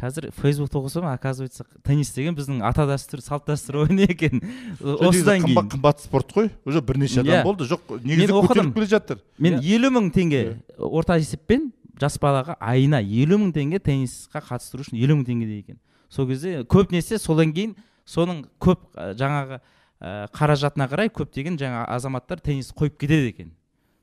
Қазір 0.01 0.31
фейсбукта 0.33 0.79
оқысам 0.79 1.05
оказывается 1.05 1.65
теннис 1.83 2.13
деген 2.15 2.33
біздің 2.33 2.61
ата 2.63 2.87
дәстүр 2.89 3.21
салт 3.21 3.45
дәстүр 3.45 3.83
ойыны 3.83 4.07
екен. 4.07 4.39
Осыдан 4.79 5.43
кейін. 5.43 5.67
қымбат 5.69 5.99
спорт 6.01 6.31
қой. 6.31 6.49
Уже 6.65 6.81
бірнеше 6.81 7.19
адам 7.19 7.33
Иә. 7.33 7.43
болды. 7.43 7.67
Жоқ 7.67 7.99
негізі 8.01 8.31
көтеріліп 8.31 8.73
келе 8.73 8.85
жатыр. 8.87 9.19
Мен 9.37 9.59
Иә. 9.59 9.75
елу 9.75 9.91
мың 9.91 10.09
теңге 10.15 10.57
орта 10.79 11.19
есеппен 11.19 11.73
жас 11.99 12.17
балаға 12.17 12.55
айына 12.59 13.03
елу 13.03 13.37
мың 13.37 13.51
теңге 13.53 13.79
теннисқа 13.83 14.41
қатыстыру 14.41 14.81
үшін 14.87 14.97
елу 14.97 15.19
мың 15.19 15.25
теңгедей 15.27 15.59
екен. 15.59 15.77
Сол 16.09 16.25
кезде 16.25 16.63
көп 16.63 16.89
нәрсе 16.89 17.19
содан 17.19 17.53
кейін 17.53 17.75
соның 18.07 18.45
көп 18.59 18.79
жаңағы 18.95 19.59
қаражатына 20.01 20.87
қарай 20.89 21.11
көптеген 21.13 21.59
жаңа 21.59 21.85
азаматтар 21.93 22.39
теннис 22.39 22.71
қойып 22.73 22.97
кетеді 22.97 23.27
екен. 23.27 23.51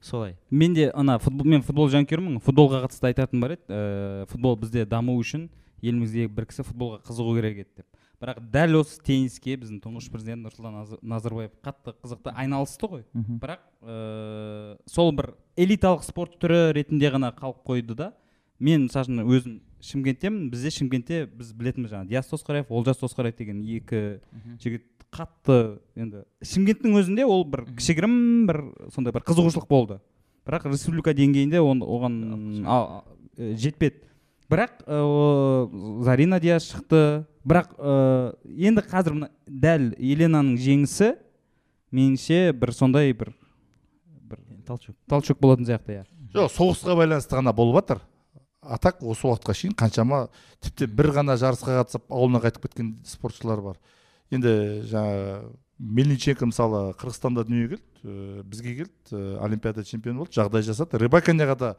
Солай. 0.01 0.37
Мен 0.51 0.75
де 0.75 0.91
ана 0.95 1.19
футбол 1.19 1.47
мен 1.47 1.63
футбол 1.63 1.89
жанкүйермін. 1.91 2.41
Футболға 2.41 2.85
қатысты 2.87 3.11
айтатын 3.11 3.41
бар 3.41 3.57
еді. 3.57 3.65
Ә, 3.69 4.27
футбол 4.31 4.57
бізде 4.57 4.85
даму 4.87 5.17
үшін 5.19 5.49
еліміздегі 5.83 6.29
бір 6.35 6.47
кісі 6.51 6.65
футболға 6.67 7.01
қызығу 7.07 7.35
керек 7.39 7.63
еді 7.65 7.83
деп. 7.83 7.87
Бірақ 8.19 8.41
дәл 8.51 8.81
осы 8.81 8.99
тенниске 9.07 9.55
біздің 9.57 9.79
тұңғыш 9.85 10.09
президент 10.11 10.43
нұрсұлтан 10.43 10.75
Назар- 10.75 11.03
назарбаев 11.03 11.53
қатты 11.63 11.95
қызықты 12.03 12.33
айналысты 12.35 12.89
ғой. 12.91 13.05
Бірақ 13.15 13.61
ә, 13.83 14.77
сол 14.87 15.13
бір 15.15 15.35
элиталық 15.57 16.03
спорт 16.03 16.35
түрі 16.43 16.73
ретінде 16.75 17.13
ғана 17.15 17.31
қалып 17.31 17.63
қойды 17.63 17.95
да. 17.95 18.13
Мен 18.59 18.89
мысалы 18.89 19.07
үшін 19.07 19.23
өзім 19.23 19.61
шымкенттемін. 19.79 20.51
Бізде 20.51 20.71
шымкентте 20.75 21.21
біз 21.31 21.53
білетінбіз 21.55 21.93
жаңағы 21.95 22.09
диас 22.11 22.27
досқараев 22.27 22.67
олжас 22.75 22.99
досқараев 22.99 23.37
деген 23.39 23.63
екі 23.63 24.19
жігіт 24.59 24.83
қатты 25.15 25.79
енді 25.99 26.25
шымкенттің 26.45 26.99
өзінде 27.01 27.27
ол 27.29 27.45
бір 27.49 27.65
кішігірім 27.79 28.15
бір 28.49 28.61
сондай 28.95 29.15
бір 29.15 29.25
қызығушылық 29.29 29.69
болды. 29.69 30.01
Бірақ 30.49 30.69
республика 30.71 31.13
деңгейінде 31.13 31.61
он, 31.61 31.83
оған 31.85 32.65
а- 32.67 33.03
э, 33.37 33.55
жетпеді. 33.57 34.05
Бірақ 34.49 34.85
ә, 34.87 36.05
зарина 36.05 36.41
диас 36.41 36.65
шықты. 36.73 37.27
Бірақ 37.45 37.75
ә, 37.77 38.35
енді 38.45 38.81
қазір 38.81 39.17
мына 39.19 39.31
дәл 39.47 39.93
еленаның 39.99 40.57
жеңісі 40.57 41.17
меніңше 41.93 42.53
бір 42.57 42.73
сондай 42.73 43.13
бір 43.13 43.35
бір 44.29 44.39
талчок 44.67 44.97
толчок. 45.09 45.41
болатын 45.41 45.69
сияқты 45.69 46.01
иә. 46.01 46.05
Жоқ 46.33 46.53
соғысқа 46.53 46.97
байланысты 46.97 47.37
ғана 47.37 47.53
болып 47.53 47.83
жатыр 47.83 48.01
а 48.63 48.79
так 48.79 49.03
осы 49.03 49.27
уақытқа 49.27 49.55
шейін 49.55 49.75
қаншама 49.79 50.29
тіпті 50.61 50.89
бір 50.93 51.13
ғана 51.17 51.37
жарысқа 51.41 51.79
қатысып 51.79 52.09
ауылына 52.11 52.41
қайтып 52.43 52.67
кеткен 52.67 52.97
спортшылар 53.07 53.61
бар. 53.63 53.77
Енді 54.35 54.53
жаңағы 54.91 55.53
мельниченко 55.79 56.49
мысалы 56.51 56.81
қырғызстанда 56.99 57.45
дүниеге 57.47 57.79
келді 57.79 57.87
ә, 58.03 58.43
бізге 58.43 58.75
келді 58.81 59.15
ә, 59.15 59.39
олимпиада 59.45 59.85
чемпионы 59.87 60.23
болды 60.23 60.37
жағдай 60.37 60.67
жасады. 60.67 60.99
Рыбакинаға 60.99 61.57
да 61.59 61.71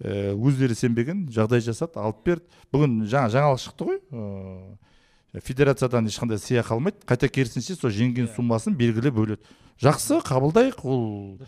ә, 0.00 0.32
өздері 0.32 0.76
сенбеген 0.78 1.26
жағдай 1.32 1.62
жасады 1.64 2.00
алып 2.00 2.22
берді. 2.26 2.62
Бүгін 2.72 3.02
жаңа 3.10 3.32
жаңалық 3.34 3.62
шықты 3.64 3.88
ғой 3.88 4.00
ә, 4.12 5.40
федерациядан 5.42 6.06
ешқандай 6.06 6.38
сыйақы 6.38 6.76
алмайды. 6.76 7.02
Қайта 7.08 7.28
керісінше 7.28 7.76
сол 7.78 7.90
жеңген 7.90 8.30
суммасын 8.34 8.76
белгілеп 8.78 9.16
бөледі. 9.16 9.58
Жақсы 9.82 10.20
қабылдайық. 10.26 10.84
Ол 10.86 11.40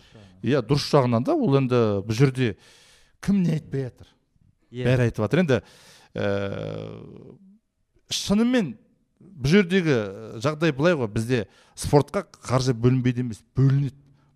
иә 0.43 0.61
дұрыс 0.65 0.89
жағынан 0.91 1.23
да. 1.25 1.35
Ол 1.35 1.57
енді 1.61 1.81
бұл 2.05 2.17
жерде 2.17 2.55
кім 3.23 3.43
не 3.43 3.55
айтпай 3.55 3.87
жатыр? 3.87 4.09
Иә. 4.71 4.83
бәрі 4.83 5.07
айтып 5.07 5.23
жатыр. 5.23 5.43
Енді 5.45 5.61
ііі 6.15 7.37
шынымен 8.15 8.75
бұл 9.35 9.51
жердегі 9.51 9.95
жағдай 10.43 10.73
былай 10.75 10.95
ғой. 10.97 11.09
Бізде 11.11 11.45
спортқа 11.75 12.25
қаржы 12.45 12.75
бөлінбейді 12.77 13.25
емес 13.25 13.41
бөлінеді. 13.57 13.95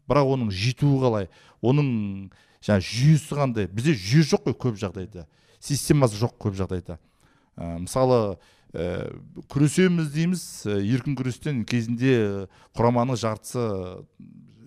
Бірақ 0.10 0.32
оның 0.34 0.50
жетуі 0.50 1.00
қалай? 1.04 1.30
Оның 1.62 1.90
жаңағы 2.66 2.86
жүйесі 2.88 3.38
қандай? 3.38 3.68
Бізде 3.70 3.94
жүйе 3.94 4.26
жоқ 4.32 4.48
қой 4.50 4.58
көп 4.66 4.80
жағдайда. 4.82 5.28
Системасы 5.62 6.18
жоқ 6.18 6.38
көп 6.42 6.58
жағдайда. 6.58 6.98
Ә, 7.56 7.78
мысалы 7.84 8.40
ә, 8.74 9.14
күресеміз 9.54 10.10
дейміз. 10.14 10.44
Еркін 10.66 11.18
күрестен 11.20 11.64
кезінде 11.68 12.48
құраманың 12.74 13.20
жартысы 13.22 14.06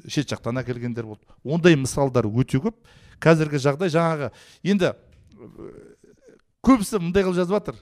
шет 0.06 0.30
жақтан 0.30 0.62
әкелгендер 0.62 1.06
болды. 1.11 1.26
Ондай 1.42 1.76
мысалдар 1.76 2.26
өте 2.30 2.62
көп. 2.62 2.78
Қазіргі 3.22 3.61
жағдай 3.62 3.90
жаңағы 3.94 4.30
енді 4.62 4.94
көбісі 6.62 7.02
мындай 7.02 7.26
қылып 7.26 7.38
жазып 7.38 7.58
жатыр. 7.58 7.78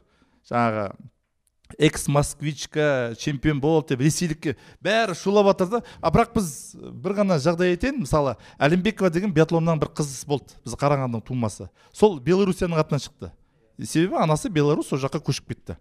Жаңағы 0.48 0.84
экс 1.78 2.08
москвичка 2.08 3.14
чемпион 3.18 3.60
болды 3.60 3.94
деп 3.94 4.04
ресейлікке 4.04 4.56
бәрі 4.82 5.14
шулап 5.14 5.50
жатыр 5.50 5.68
да. 5.68 5.82
А 6.00 6.10
бірақ 6.10 6.34
біз 6.36 6.76
бір 6.76 7.16
ғана 7.20 7.38
жағдай 7.42 7.74
айтайын 7.74 8.00
мысалы 8.02 8.36
әлімбекова 8.58 9.10
деген 9.10 9.34
биатлоннан 9.34 9.80
бір 9.80 9.92
қыз 9.98 10.12
болды 10.26 10.56
біз 10.64 10.76
қарағандының 10.80 11.24
тумасы. 11.26 11.68
Сол 11.92 12.18
белоруссияның 12.20 12.80
атынан 12.80 13.04
шықты. 13.04 13.30
Себебі 13.82 14.20
анасы 14.20 14.50
беларусь 14.50 14.88
сол 14.88 15.00
жаққа 15.02 15.22
көшіп 15.26 15.52
кетті. 15.54 15.76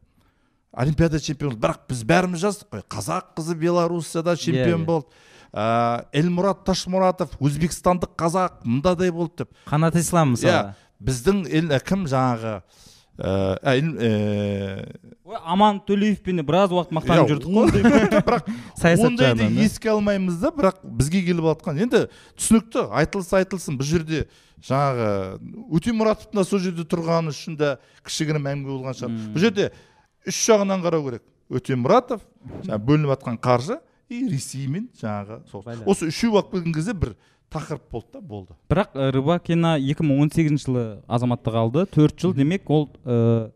Олимпиада 0.71 1.19
чемпионы 1.19 1.57
бірақ 1.57 1.87
біз 1.89 2.03
бәріміз 2.03 2.43
жаздық 2.43 2.69
қой. 2.75 2.85
Қазақ 2.89 3.33
қызы 3.37 3.55
белоруссияда 3.55 4.37
чемпион 4.37 4.83
иә. 4.83 4.85
болды. 4.85 5.07
Ә, 5.51 6.05
эльмурат 6.13 6.61
ташмуратов 6.63 7.33
өзбекстандық 7.41 8.13
қазақ 8.15 8.61
мындадай 8.63 9.09
болды 9.09 9.43
деп. 9.43 9.57
Қанат 9.65 9.97
ислам 9.97 10.35
мысалы. 10.35 10.53
Иә 10.53 10.89
біздің 10.99 11.45
ел 11.47 11.71
кім 11.87 12.05
жаңағы 12.11 12.59
ә, 13.19 13.59
ә, 13.61 14.85
ой 15.27 15.39
аман 15.43 15.79
төлеевпен 15.85 16.39
де 16.39 16.45
біраз 16.45 16.71
уақыт 16.71 16.93
мақтанып 16.95 17.31
жүрдік 17.33 17.49
қой. 17.51 18.21
бірақ 18.27 18.47
саясат 18.79 19.11
ондайды 19.11 19.49
еске 19.63 19.91
алмаймыз 19.91 20.39
да 20.39 20.53
бірақ 20.55 20.79
бізге 20.83 21.21
келіп 21.27 21.49
жатқан 21.51 21.81
енді 21.85 22.05
түсінікті 22.39 22.85
айтылса 23.01 23.41
айтылсын 23.41 23.79
бұл 23.79 23.89
жерде 23.89 24.23
жаңағы 24.65 25.09
өтемұратовтың 25.79 26.39
да 26.39 26.45
сол 26.47 26.63
жерде 26.63 26.87
тұрғаны 26.87 27.33
үшін 27.35 27.59
де 27.59 27.75
кішігірім 28.07 28.49
әңгіме 28.53 28.71
болған 28.73 28.97
шығар. 28.99 29.19
Бұл 29.35 29.43
жерде 29.43 29.69
үш 30.27 30.39
жағынан 30.49 30.83
қарау 30.83 31.05
керек. 31.05 31.23
Өтемұратов 31.49 32.23
жаңағы 32.65 32.83
бөлініп 32.87 33.13
жатқан 33.15 33.39
қаржы 33.43 33.79
и 34.09 34.23
ресеймен 34.29 34.89
жаңағы 34.99 35.41
сол 35.49 35.63
осы 35.89 36.09
үшеуі 36.09 36.39
алып 36.39 36.51
келген 36.53 36.75
кезде 36.75 36.93
бір 36.97 37.15
тақырып 37.53 37.85
болды 37.91 38.13
да 38.13 38.21
болды. 38.21 38.55
Бірақ 38.69 38.95
ә, 38.95 39.11
рыбакина 39.15 39.77
2018 39.81 40.57
жылы 40.65 40.83
азаматтық 41.07 41.55
алды. 41.55 41.85
Төрт 41.89 42.19
жыл. 42.21 42.33
Демек 42.37 42.69
ол 42.69 42.89
ә, 43.05 43.51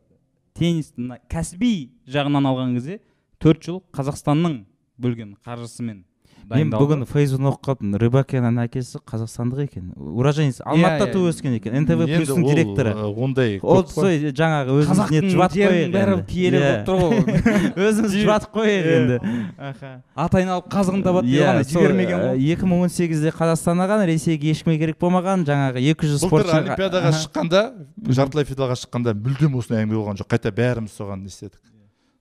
теннистің 0.57 1.07
мына 1.07 1.19
кәсіби 1.31 1.73
жағынан 2.09 2.49
алған 2.49 2.75
кезде 2.77 2.99
төрт 3.41 3.65
жыл 3.65 3.81
қазақстанның 3.95 4.63
бөлген 5.01 5.35
қаржысымен 5.45 6.03
мен 6.49 6.69
бүгін 6.73 7.05
фейсбуктан 7.07 7.47
оқып 7.51 7.63
қалдым 7.67 7.93
рыбакинаның 8.01 8.65
әкесі 8.67 8.99
қазақстандық 9.07 9.61
екен. 9.63 9.91
Уроженец. 9.95 10.59
Алматыда 10.65 11.07
иә. 11.07 11.13
туып 11.13 11.29
өскен 11.31 11.55
екен. 11.57 11.75
Нтв 11.83 12.03
плюстың 12.03 12.43
директоры. 12.47 12.93
ондай 13.15 13.59
ол 13.63 13.83
жаңағы 13.83 14.75
өзіміз 14.83 15.11
нетіп 15.13 15.29
жұбатып 15.33 15.63
қояйық 15.63 15.93
бәрі 15.93 16.17
киелі 16.27 16.59
Иә. 16.59 16.85
болып 16.85 16.87
тұр 16.87 16.97
ғой 17.03 17.17
өзіміз 17.87 18.15
жұбатып 18.19 18.51
қояйық 18.53 18.87
Иә. 18.87 18.97
енді. 18.99 19.19
Аха. 19.57 19.91
Ат 20.15 20.35
айналып 20.35 20.67
қазығын 20.73 21.03
табады 21.03 21.27
деп 21.31 21.41
иә 21.41 21.63
жібермеген 21.71 22.19
ғой. 22.23 22.43
екі 22.53 22.65
мың 22.69 22.81
он 22.85 22.89
сегізде 22.89 23.31
қазақстаннан 23.31 24.05
ресейге 24.05 24.51
ешкімге 24.51 24.79
керек 24.79 24.97
болмаған 24.99 25.45
жаңағы 25.47 25.79
екі 25.81 26.07
жүз 26.11 26.25
былтыр 26.27 26.47
спортшы 26.47 26.57
олимпиадаға 26.59 27.11
шыққанда 27.23 27.61
жартылай 28.09 28.45
финалға 28.45 28.75
шыққанда 28.83 29.13
мүлдем 29.15 29.55
осындай 29.57 29.83
әңгіме 29.85 29.97
болған 30.01 30.19
жоқ. 30.21 30.27
Қайта 30.33 30.51
бәріміз 30.51 30.93
соған 30.97 31.21
не 31.23 31.31
істедік. 31.31 31.59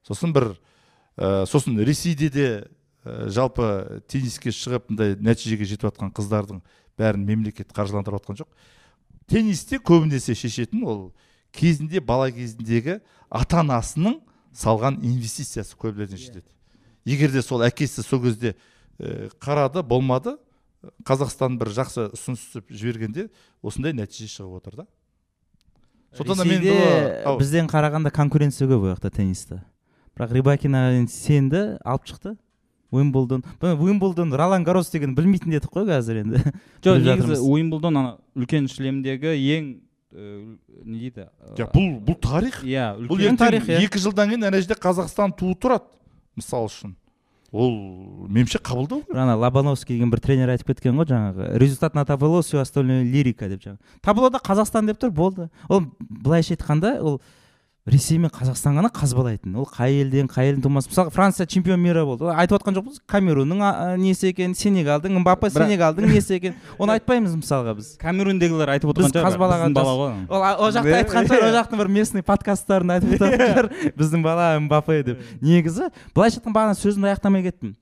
Сосын 0.06 0.32
бір 0.32 0.52
сосын 1.46 1.76
ресейде 1.84 2.28
де 2.30 2.46
ә, 3.04 3.28
жалпы 3.28 4.02
тенниске 4.08 4.52
шығып 4.54 4.90
мындай 4.90 5.16
нәтижеге 5.18 5.66
жетіп 5.68 5.90
жатқан 5.90 6.12
қыздардың 6.14 6.62
бәрін 6.98 7.26
мемлекет 7.26 7.72
қаржыландырып 7.74 8.20
жатқан 8.20 8.42
жоқ. 8.42 8.48
Теннисте 9.30 9.78
көбінесе 9.78 10.34
шешетін 10.34 10.84
ол 10.86 11.02
кезінде 11.52 12.00
бала 12.00 12.30
кезіндегі 12.30 13.00
ата 13.30 13.60
анасының 13.62 14.20
салған 14.54 15.00
инвестициясы 15.02 15.76
көбінесе 15.76 16.18
шешеді 16.18 16.48
егер 17.04 17.32
де 17.32 17.42
сол 17.42 17.64
әкесі 17.66 18.04
сол 18.04 18.22
кезде 18.22 18.54
ә, 18.98 19.30
қарады 19.42 19.82
болмады 19.82 20.36
қазақстан 21.06 21.58
бір 21.60 21.70
жақсы 21.76 22.08
ұсыныс 22.16 22.46
түсіп 22.48 22.72
жібергенде 22.74 23.28
осындай 23.62 23.94
нәтиже 23.94 24.28
шығып 24.30 24.58
отыр 24.58 24.82
да. 24.82 24.86
Мен 26.44 26.64
ау. 27.24 27.38
бізден 27.38 27.68
қарағанда 27.70 28.10
конкуренция 28.12 28.68
көп 28.68 28.82
ол 28.82 28.90
жақта 28.92 29.12
тенниста 29.14 29.62
бірақ 30.16 30.34
рыбакина 30.36 30.90
енді 30.98 31.12
сенді 31.12 31.62
алып 31.84 32.10
шықты. 32.10 32.34
Уимблдон. 32.92 33.42
Уимблдон 33.60 34.34
ролан 34.36 34.64
гарос 34.64 34.90
деген 34.92 35.16
білмейтін 35.16 35.56
дедік 35.56 35.72
қой 35.72 35.88
қазір 35.88 36.22
енді. 36.22 36.42
Жоқ 36.84 37.00
негізі 37.00 37.40
уимблдон 37.40 37.96
ана 37.96 38.16
үлкен 38.36 38.68
шлемдегі 38.68 39.32
ең 39.32 39.72
не 40.12 40.98
дейді? 40.98 41.28
Ja, 41.56 41.66
бұл 41.72 41.96
бұл 42.04 42.18
тарих? 42.20 42.60
иә 42.62 42.92
бұл 43.08 43.16
ертең 43.22 43.38
тарих, 43.40 43.68
иә. 43.68 43.80
екі 43.86 43.98
жылдан 44.02 44.28
кейін 44.28 44.44
ана 44.44 44.60
жерде 44.60 44.76
қазақстан 44.76 45.32
туы 45.32 45.56
тұрады 45.56 45.88
мысал 46.36 46.68
үшін. 46.68 46.92
Ол 47.52 48.28
меніңше 48.28 48.60
қабылдау 48.60 49.02
керек. 49.06 49.16
Ана 49.16 49.36
лобановский 49.40 49.96
деген 49.96 50.12
бір 50.12 50.20
тренер 50.20 50.52
айтып 50.52 50.72
кеткен 50.72 50.96
ғой 50.96 51.08
жаңағы 51.08 51.58
результат 51.60 51.94
на 51.94 52.04
табло 52.04 52.42
все 52.42 52.60
остальное 52.60 53.04
лирика 53.04 53.48
деп 53.48 53.64
жаңағы. 53.64 53.80
Таблода 54.00 54.40
қазақстан 54.40 54.88
деп 54.88 55.00
тұр 55.00 55.10
болды. 55.10 55.48
Ол 55.68 55.84
былайша 56.00 56.56
айтқанда 56.56 56.98
ол 57.00 57.20
ресей 57.86 58.18
мен 58.18 58.30
қазақстан 58.30 58.76
ғана 58.78 58.90
қазбалайтын. 58.94 59.56
Ол 59.58 59.66
қай 59.66 59.96
елден 60.04 60.28
қай 60.30 60.52
елдің 60.52 60.62
тумасы. 60.62 60.88
Мысалы 60.90 61.10
франция 61.10 61.46
чемпион 61.46 61.80
мира 61.82 62.04
болды. 62.06 62.24
Ол 62.24 62.30
айтып 62.30 62.60
отқан 62.60 62.76
жоқпыз. 62.76 63.00
Камерунның 63.10 63.98
несі 63.98 64.30
екен? 64.30 64.54
Сенегалдың 64.54 65.18
мбаппе 65.18 65.50
сенегалдың 65.50 66.06
несі 66.14 66.36
екен? 66.38 66.54
Оны 66.78 66.94
айтпаймыз 66.94 67.34
мысалға 67.40 67.74
біз. 67.80 67.96
Камерундегілер 67.98 68.70
айтып 68.76 68.92
отырған 68.94 69.10
шығар 69.10 69.26
қазбалаған 69.26 69.74
бала 69.74 69.96
ғой. 69.98 70.14
Ол 70.30 70.46
ол 70.62 70.72
жақта 70.78 70.94
айтқан 71.00 71.26
шығар 71.26 71.48
ол 71.48 71.56
жақтың 71.58 71.82
бір 71.82 71.92
местный 71.98 72.22
подкасттарында 72.22 73.00
айтып 73.00 73.14
отырған 73.18 73.44
шығар 73.50 73.70
біздің 73.98 74.22
бала 74.22 74.48
мбаппе 74.62 75.02
деп. 75.02 75.26
Негізі 75.42 75.90
былайша 76.14 76.38
айтқанда 76.38 76.58
бағана 76.60 76.78
сөзімді 76.78 77.10
аяқтамай 77.10 77.42
кеттім. 77.50 77.74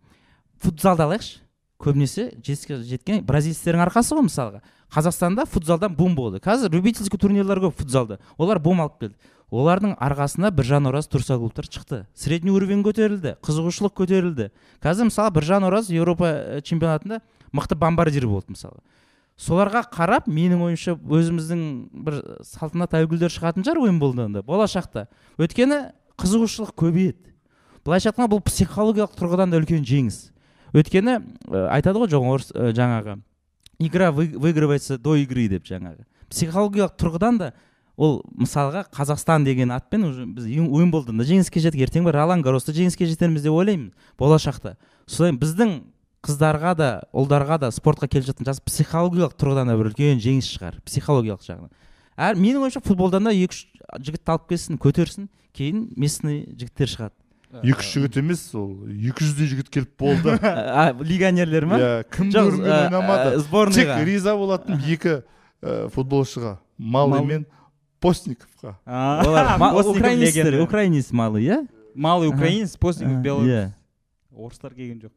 Футзалды 0.65 1.05
алайықшы. 1.05 1.41
Көбінесе 1.81 2.27
жетістікке 2.45 2.77
жеткен 2.85 3.23
бразильецтердің 3.25 3.81
арқасы 3.87 4.13
ғой 4.13 4.27
мысалға. 4.27 4.59
Қазақстанда 4.93 5.47
футзалдан 5.49 5.95
бум 5.97 6.13
болды. 6.15 6.37
Қазір 6.45 6.75
любительский 6.75 7.17
турнирлар 7.17 7.57
көп 7.63 7.79
футзалда. 7.79 8.19
Олар 8.37 8.59
бум 8.61 8.83
алып 8.85 8.99
келді. 9.01 9.15
Олардың 9.51 9.97
арқасында 9.99 10.51
біржан 10.55 10.87
ораз 10.87 11.09
турсоглубтар 11.11 11.67
шықты. 11.67 12.05
Средний 12.15 12.53
уровень 12.55 12.85
көтерілді 12.87 13.37
қызығушылық 13.43 13.95
көтерілді. 13.99 14.51
Қазір 14.83 15.11
мысалы 15.11 15.31
біржан 15.35 15.67
ораз 15.67 15.91
еуропа 15.91 16.31
э, 16.31 16.61
чемпионатында 16.63 17.21
мықты 17.53 17.75
бомбардир 17.75 18.27
болды 18.31 18.55
мысалы. 18.55 18.79
Соларға 19.41 19.83
қарап 19.91 20.29
менің 20.29 20.61
ойымша 20.69 20.95
өзіміздің 21.01 21.63
бір 22.05 22.21
салтанат 22.45 22.95
әйгүлдер 22.99 23.33
шығатын 23.33 23.65
шығар 23.65 23.81
уимблдонда 23.87 24.43
болашақта. 24.45 25.09
Өйткені 25.41 25.95
қызығушылық 26.21 26.75
көбейеді. 26.77 27.33
Былайша 27.81 28.13
айтқанда 28.13 28.35
бұл 28.35 28.43
психологиялық 28.45 29.17
тұрғыдан 29.17 29.55
да 29.55 29.59
үлкен 29.63 29.81
жеңіс. 29.89 30.29
Өйткені 30.77 31.17
ә, 31.49 31.65
айтады 31.73 32.03
ғой 32.03 32.13
орыс 32.21 32.53
ә, 32.53 32.75
жаңағы 32.77 33.17
игра 33.81 34.13
вы- 34.13 34.37
выигрывается 34.37 34.99
до 34.99 35.17
игры 35.17 35.49
деп 35.49 35.65
жаңағы. 35.65 36.05
Психологиялық 36.29 36.95
тұрғыдан 37.01 37.39
да 37.39 37.53
ол 38.01 38.21
мысалға 38.33 38.87
қазақстан 38.97 39.45
деген 39.45 39.75
атпен 39.75 40.07
уже 40.09 40.25
біз 40.25 40.47
уимблдонда 40.49 41.27
жеңіске 41.29 41.61
жеттік 41.61 41.83
ертең 41.85 42.07
бір 42.09 42.17
ролан 42.17 42.41
гарроста 42.41 42.73
жеңіске 42.73 43.05
жетерміз 43.11 43.45
деп 43.45 43.53
ойлаймын 43.53 43.91
болашақта. 44.19 44.79
Содан 45.05 45.37
біздің 45.41 45.75
қыздарға 46.25 46.73
да 46.79 46.89
ұлдарға 47.13 47.59
да 47.61 47.71
спортқа 47.75 48.09
келіп 48.09 48.31
жатқан 48.31 48.49
жас 48.49 48.63
психологиялық 48.65 49.37
тұрғыдан 49.37 49.69
да 49.69 49.77
бір 49.77 49.91
үлкен 49.93 50.21
жеңіс 50.21 50.49
шығар 50.55 50.81
психологиялық 50.89 51.45
жағынан. 51.45 51.71
Әр 52.17 52.41
менің 52.41 52.65
ойымша 52.65 52.83
футболдан 52.85 53.29
да 53.29 53.37
екі 53.37 53.53
үш 53.53 53.61
жігітті 54.01 54.33
алып 54.33 54.49
келсін 54.49 54.81
көтерсін 54.81 55.29
кейін 55.57 55.87
местный 56.01 56.43
жігіттер 56.57 56.93
шығады. 56.95 57.17
Екі 57.61 57.81
үш 57.85 57.93
жігіт 57.97 58.19
емес 58.21 58.43
ол 58.57 58.75
екі 58.89 59.29
жүздей 59.29 59.49
жігіт 59.51 59.71
келіп 59.73 59.95
болды. 60.01 60.37
Легионерлер 61.11 61.69
ма? 61.69 61.81
Иә 61.81 61.95
кім 62.13 62.33
ойнамады. 62.33 63.41
тек 63.75 63.97
риза 64.07 64.37
болатын 64.37 64.81
екі 64.87 65.17
ә, 65.61 65.89
футболшыға. 65.93 66.59
Малый 66.79 67.19
Мал- 67.19 67.27
мен 67.27 67.47
постниковқа 68.01 68.77
олар 68.87 69.87
украинецтер 69.87 70.61
украинец 70.63 71.11
малый 71.13 71.45
иә? 71.45 71.67
Малый 71.95 72.29
украинец 72.29 72.77
постников 72.77 73.23
белорус 73.23 73.49
иә. 73.49 73.71
Орыстар 74.37 74.75
келген 74.75 75.01
жоқ. 75.01 75.13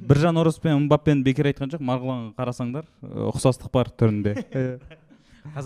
Біржан 0.00 0.36
орыс 0.36 0.58
пен 0.62 0.84
мбаппені 0.86 1.22
бекер 1.26 1.48
айтқан 1.50 1.72
жоқ 1.72 1.82
марғұланға 1.82 2.34
қарасаңдар 2.38 2.84
ұқсастық 3.32 3.72
бар 3.72 3.90
түрінде. 3.90 4.36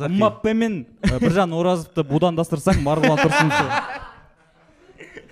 Мбаппе 0.08 0.54
мен 0.54 0.86
біржан 1.20 1.52
оразовты 1.52 2.04
будандастырсаң 2.06 2.80
марғұлан 2.84 3.20
тұрсыншы 3.20 3.66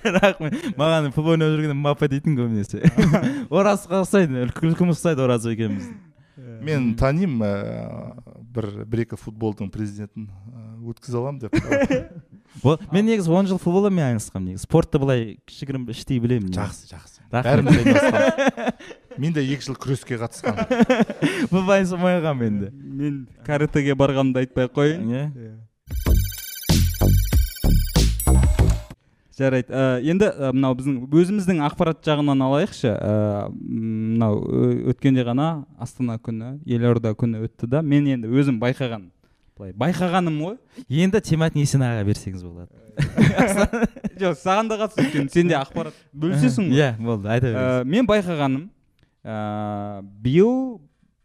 рахмет. 0.20 0.54
Маған 0.80 1.10
футбол 1.14 1.36
ойнап 1.36 1.52
жүргенде 1.54 1.76
мбаппе 1.76 2.08
дейтін 2.12 2.36
көбінесе 2.38 2.80
ораз 3.50 3.86
ұқсайды 3.88 4.46
күлкіміз 4.56 4.96
ұқсайды 4.96 5.24
ораз 5.24 5.46
екеуміз 5.48 5.90
мен 6.64 6.94
танимын 7.00 8.20
бір 8.54 8.68
бір 8.90 9.04
екі 9.06 9.16
футболдың 9.20 9.70
президентін 9.72 10.28
ә, 10.28 10.64
өткізе 10.90 11.18
аламын 11.20 11.40
деп. 11.44 11.54
Ол- 12.66 12.80
мен 12.90 13.06
негізі 13.06 13.30
он 13.30 13.46
жыл 13.46 13.60
футболмен 13.62 14.02
айналысқанмын 14.10 14.52
негізі. 14.52 14.66
Спортты 14.66 14.98
былай 15.02 15.38
кішігірім 15.46 15.86
іштей 15.94 16.18
білемін 16.22 16.50
жақсы 16.56 16.90
жақсы. 16.90 17.22
Бәріміз 17.30 17.78
айналысқан 17.78 19.20
мен 19.22 19.32
де 19.36 19.44
екі 19.46 19.70
жыл 19.70 19.78
күреске 19.78 20.18
қатысқанмын. 20.18 20.66
Қалғанмын 22.20 22.46
енді? 22.46 22.70
Мен 22.74 23.20
каратэге 23.46 23.94
барғанымды 23.98 24.42
айтпай 24.44 24.68
ақ 24.68 24.74
қояйын. 24.76 25.06
Иә. 25.10 25.52
Жарайды. 29.40 29.72
Ә, 29.72 30.00
енді 30.06 30.28
ә, 30.30 30.50
мынау 30.54 30.76
біздің 30.78 30.98
өзіміздің 31.20 31.62
ақпарат 31.66 32.02
жағынан 32.06 32.44
алайықшы. 32.46 32.92
Ә, 32.92 33.48
мынау 33.50 34.42
өткенде 34.92 35.24
ғана 35.26 35.64
астана 35.80 36.18
күні 36.22 36.58
елорда 36.68 37.14
күні 37.18 37.42
өтті 37.46 37.70
да. 37.70 37.82
Мен 37.82 38.08
енді 38.10 38.30
өзім 38.30 38.60
байқаған 38.62 39.08
былай 39.60 39.74
байқағаным 39.76 40.38
ғой. 40.40 40.58
Енді 40.88 41.20
тематын 41.24 41.60
есен 41.62 41.84
ағаға 41.84 42.06
берсеңіз 42.08 42.44
болады. 42.44 42.70
Жоқ 44.20 44.38
саған 44.40 44.70
да 44.70 44.78
қатысты 44.80 45.04
өйткені 45.06 45.32
сен 45.32 45.50
де 45.50 45.56
ақпарат 45.58 45.96
бөлісесің 46.16 46.70
ғой. 46.70 46.78
Иә 46.80 46.90
болды 47.00 47.28
айта 47.32 47.50
беріңіз 47.52 47.90
мен 47.92 48.08
байқағаным 48.08 48.64
ә, 49.24 50.02
биыл 50.24 50.80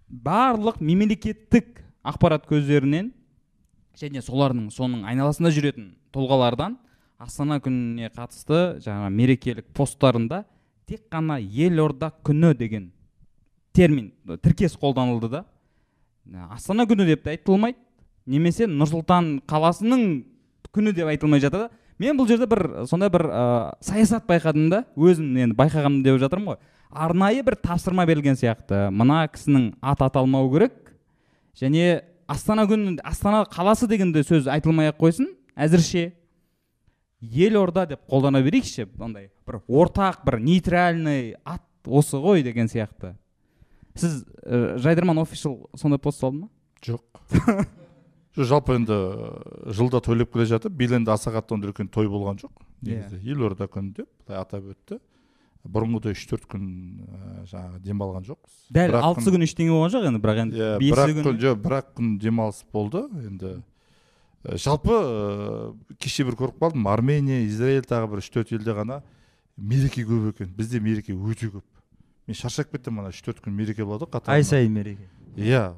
барлық 0.09 0.81
мемлекеттік 0.83 1.81
ақпарат 2.05 2.47
көздерінен 2.49 3.11
және 3.99 4.23
солардың 4.23 4.69
соның 4.75 5.05
айналасында 5.07 5.51
жүретін 5.55 5.93
тұлғалардан 6.15 6.77
астана 7.21 7.59
күніне 7.63 8.09
қатысты 8.13 8.79
жаңа 8.83 9.09
мерекелік 9.13 9.67
посттарында 9.75 10.43
тек 10.87 11.05
қана 11.11 11.39
елорда 11.39 12.11
күні 12.25 12.53
деген 12.57 12.91
термин 13.75 14.11
тіркес 14.43 14.77
қолданылды 14.79 15.29
да. 15.31 15.43
Астана 16.51 16.85
күні 16.87 17.05
деп 17.07 17.23
те 17.23 17.35
айтылмайды. 17.35 17.77
Немесе 18.25 18.65
нұр 18.65 18.89
сұлтан 18.89 19.35
қаласының 19.47 20.23
күні 20.73 20.93
деп 20.95 21.11
айтылмай 21.11 21.43
жатады 21.43 21.69
мен 22.01 22.17
бұл 22.17 22.27
жерде 22.27 22.47
бір 22.49 22.85
сондай 22.89 23.11
бір 23.13 23.27
ә, 23.29 23.75
саясат 23.79 24.25
байқадым 24.27 24.69
да. 24.69 24.83
Өзім 24.95 25.37
енді 25.37 26.03
деп 26.03 26.19
жатырмын 26.19 26.55
ғой. 26.55 26.59
Арнайы 26.91 27.43
бір 27.43 27.55
тапсырма 27.55 28.05
берілген 28.05 28.35
сияқты. 28.35 28.89
Мына 28.91 29.27
кісінің 29.27 29.75
аты 29.81 30.05
аталмау 30.05 30.51
керек. 30.51 30.73
Және 31.59 32.03
астана 32.27 32.65
күні 32.65 32.99
астана 33.03 33.45
қаласы 33.45 33.87
деген 33.87 34.11
де 34.11 34.23
сөз 34.23 34.47
айтылмай 34.47 34.91
ақ 34.91 34.99
қойсын. 34.99 35.27
Әзірше 35.55 36.11
елорда 37.21 37.85
деп 37.89 38.01
қолдана 38.09 38.41
берейікші 38.45 38.87
андай 38.99 39.29
бір 39.47 39.61
ортақ 39.67 40.23
бір 40.25 40.39
нейтральный 40.43 41.35
ат 41.45 41.61
осы 41.85 42.17
ғой 42.19 42.43
деген 42.43 42.67
сияқты. 42.67 43.15
Сіз 43.95 44.23
ә, 44.43 44.77
жайдарман 44.81 45.19
офишал 45.21 45.69
сондай 45.77 45.99
пост 45.99 46.19
салды 46.19 46.45
ма? 46.45 46.49
Жоқ. 46.83 47.03
Жоқ 48.35 48.49
жалпы 48.49 48.75
енді 48.75 48.91
ә, 48.91 49.71
жылда 49.71 50.01
тойлап 50.03 50.33
келе 50.33 50.45
жатып 50.49 50.73
биыл 50.75 50.97
енді 50.97 51.13
аса 51.13 51.31
қатты 51.31 51.55
ондай 51.55 51.71
үлкен 51.71 51.87
той 51.87 52.09
болған 52.11 52.41
жоқ. 52.41 52.51
Негізі 52.83 53.21
елорда 53.31 53.69
күні 53.71 53.93
деп 54.01 54.09
былай 54.27 54.41
атап 54.41 54.65
өтті. 54.73 54.99
Бұрынғыдай 55.65 56.13
үш 56.13 56.25
төрт 56.29 56.43
күн 56.51 56.65
ә, 57.05 57.45
жаңағы 57.49 57.79
демалған 57.87 58.25
жоқпыз. 58.27 58.57
Дәл 58.75 58.97
алтысы 58.99 59.31
күн- 59.33 59.45
ештеңе 59.47 59.71
болған 59.73 59.93
жоқ 59.95 60.03
енді 60.11 60.19
бірақ 60.21 60.41
енді 60.43 60.59
иә 60.59 60.67
бесі 60.83 60.91
бір 60.91 61.01
ақ 61.05 61.23
күн 61.29 61.39
жоқ 61.45 61.63
бір 61.63 61.77
ақ 61.79 61.87
күн 61.95 62.11
демалыс 62.21 62.59
болды. 62.75 63.01
Енді 63.23 63.53
жалпы 64.53 64.93
ә, 64.93 65.73
кеше 65.99 66.25
бір 66.27 66.37
көріп 66.39 66.59
қалдым 66.61 66.87
армения 66.91 67.45
израиль 67.47 67.85
тағы 67.85 68.11
бір 68.11 68.21
үш 68.21 68.29
төрт 68.33 68.53
елде 68.53 68.75
ғана 68.77 69.01
мереке 69.57 70.05
көп 70.05 70.29
екен. 70.33 70.51
Бізде 70.55 70.79
мереке 70.79 71.15
өте 71.15 71.49
көп. 71.49 71.65
Мен 72.27 72.37
шаршап 72.37 72.71
кеттім 72.71 72.99
ана 73.01 73.13
үш 73.13 73.21
төрт 73.25 73.41
күн 73.43 73.55
мереке 73.55 73.85
болады 73.85 74.05
ғой 74.09 74.33
ай 74.33 74.43
сайын 74.45 74.73
мереке. 74.73 75.09
Иә 75.37 75.73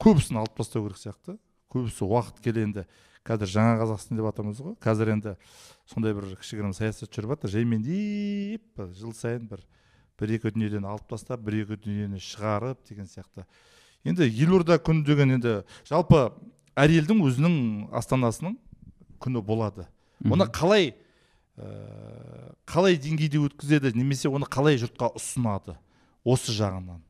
көбісін 0.00 0.40
алып 0.40 0.56
тастау 0.58 0.86
керек 0.86 1.00
сияқты. 1.00 1.38
Көбісі 1.72 2.06
уақыт 2.08 2.40
келе 2.44 2.64
енді 2.66 2.86
қазір 3.26 3.52
жаңа 3.52 3.74
қазақстан 3.82 4.20
деп 4.20 4.28
атамыз 4.30 4.60
ғой. 4.64 4.76
Қазір 4.80 5.14
енді 5.14 5.36
сондай 5.88 6.14
бір 6.16 6.32
кішігірім 6.40 6.72
саясат 6.76 7.12
жүріп 7.12 7.36
жатыр. 7.36 7.52
Жаймендеп 7.56 8.64
бір 8.76 8.94
жыл 8.96 9.12
сайын 9.16 9.46
бір 9.48 9.64
бір 10.20 10.36
екі 10.36 10.52
дүниеден 10.52 10.88
алып 10.88 11.06
тастап 11.08 11.44
бір 11.44 11.62
екі 11.62 11.78
дүниені 11.84 12.20
шығарып 12.20 12.80
деген 12.88 13.06
сияқты. 13.08 13.44
Енді 14.04 14.26
елорда 14.28 14.80
күні 14.80 15.04
деген 15.04 15.36
енді 15.36 15.60
жалпы 15.88 16.30
әр 16.78 16.94
елдің 17.00 17.22
өзінің 17.26 17.54
астанасының 17.96 18.56
күні 19.20 19.42
болады. 19.44 19.86
Оны 20.24 20.46
қалай 20.52 20.92
ә, 21.58 22.52
қалай 22.68 22.98
деңгейде 23.00 23.40
өткізеді 23.40 23.94
немесе 23.96 24.30
оны 24.30 24.48
қалай 24.50 24.78
жұртқа 24.80 25.12
ұсынады 25.18 25.76
осы 26.24 26.54
жағынан? 26.56 27.00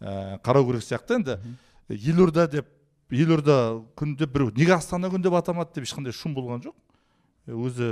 Ә, 0.00 0.38
қарау 0.44 0.66
керек 0.68 0.84
сияқты. 0.86 1.18
Енді 1.18 1.38
елорда 1.88 2.48
деп 2.50 2.68
елорда 3.10 3.78
күні 3.96 4.18
деп 4.18 4.34
біреу 4.34 4.52
неге 4.56 4.76
астана 4.76 5.10
күні 5.12 5.24
деп 5.24 5.38
атамады 5.38 5.78
деп 5.78 5.88
ешқандай 5.88 6.12
шум 6.12 6.34
болған 6.36 6.62
жоқ. 6.66 6.76
Өзі 7.48 7.88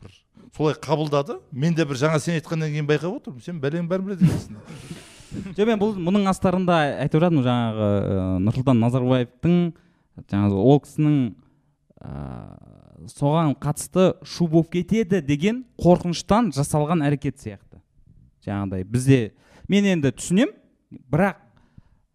бір 0.00 0.16
солай 0.56 0.74
қабылдады. 0.80 1.38
Мен 1.52 1.74
де 1.76 1.84
бір 1.84 2.00
жаңа 2.00 2.20
сен 2.22 2.38
айтқаннан 2.38 2.72
кейін 2.72 2.88
байқап 2.88 3.20
отырмын. 3.20 3.44
Сен 3.44 3.60
бәленің 3.60 3.90
бәрін 3.90 4.08
біледі 4.08 4.26
екенсің. 4.26 4.58
Жоқ 5.54 5.68
мен 5.68 5.78
бұл 5.78 5.92
мұның 5.94 6.24
астарында 6.26 6.80
айтып 7.04 7.22
жатырмын 7.22 7.44
жаңағы 7.44 7.84
ә, 7.86 8.22
нұрсұлтан 8.48 8.80
назарбаевтың 8.82 9.58
жаңағы 10.18 10.58
ол 10.60 10.80
кісінің 10.84 11.18
ә, 12.00 12.10
соған 13.10 13.54
қатысты 13.60 14.14
шу 14.24 14.48
болып 14.50 14.72
кетеді 14.74 15.20
деген 15.24 15.64
қорқыныштан 15.80 16.50
жасалған 16.56 17.04
әрекет 17.06 17.40
сияқты. 17.40 17.80
Жаңағыдай 18.44 18.84
бізде 18.84 19.20
мен 19.68 19.86
енді 19.88 20.12
түсінем 20.16 20.52
бірақ 21.12 21.40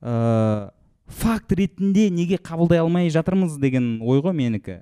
ә, 0.01 0.71
факт 1.07 1.53
ретінде 1.53 2.09
неге 2.09 2.37
қабылдай 2.41 2.81
алмай 2.81 3.09
жатырмыз 3.13 3.57
деген 3.61 3.99
ой 4.01 4.21
ғой 4.25 4.35
менікі. 4.37 4.81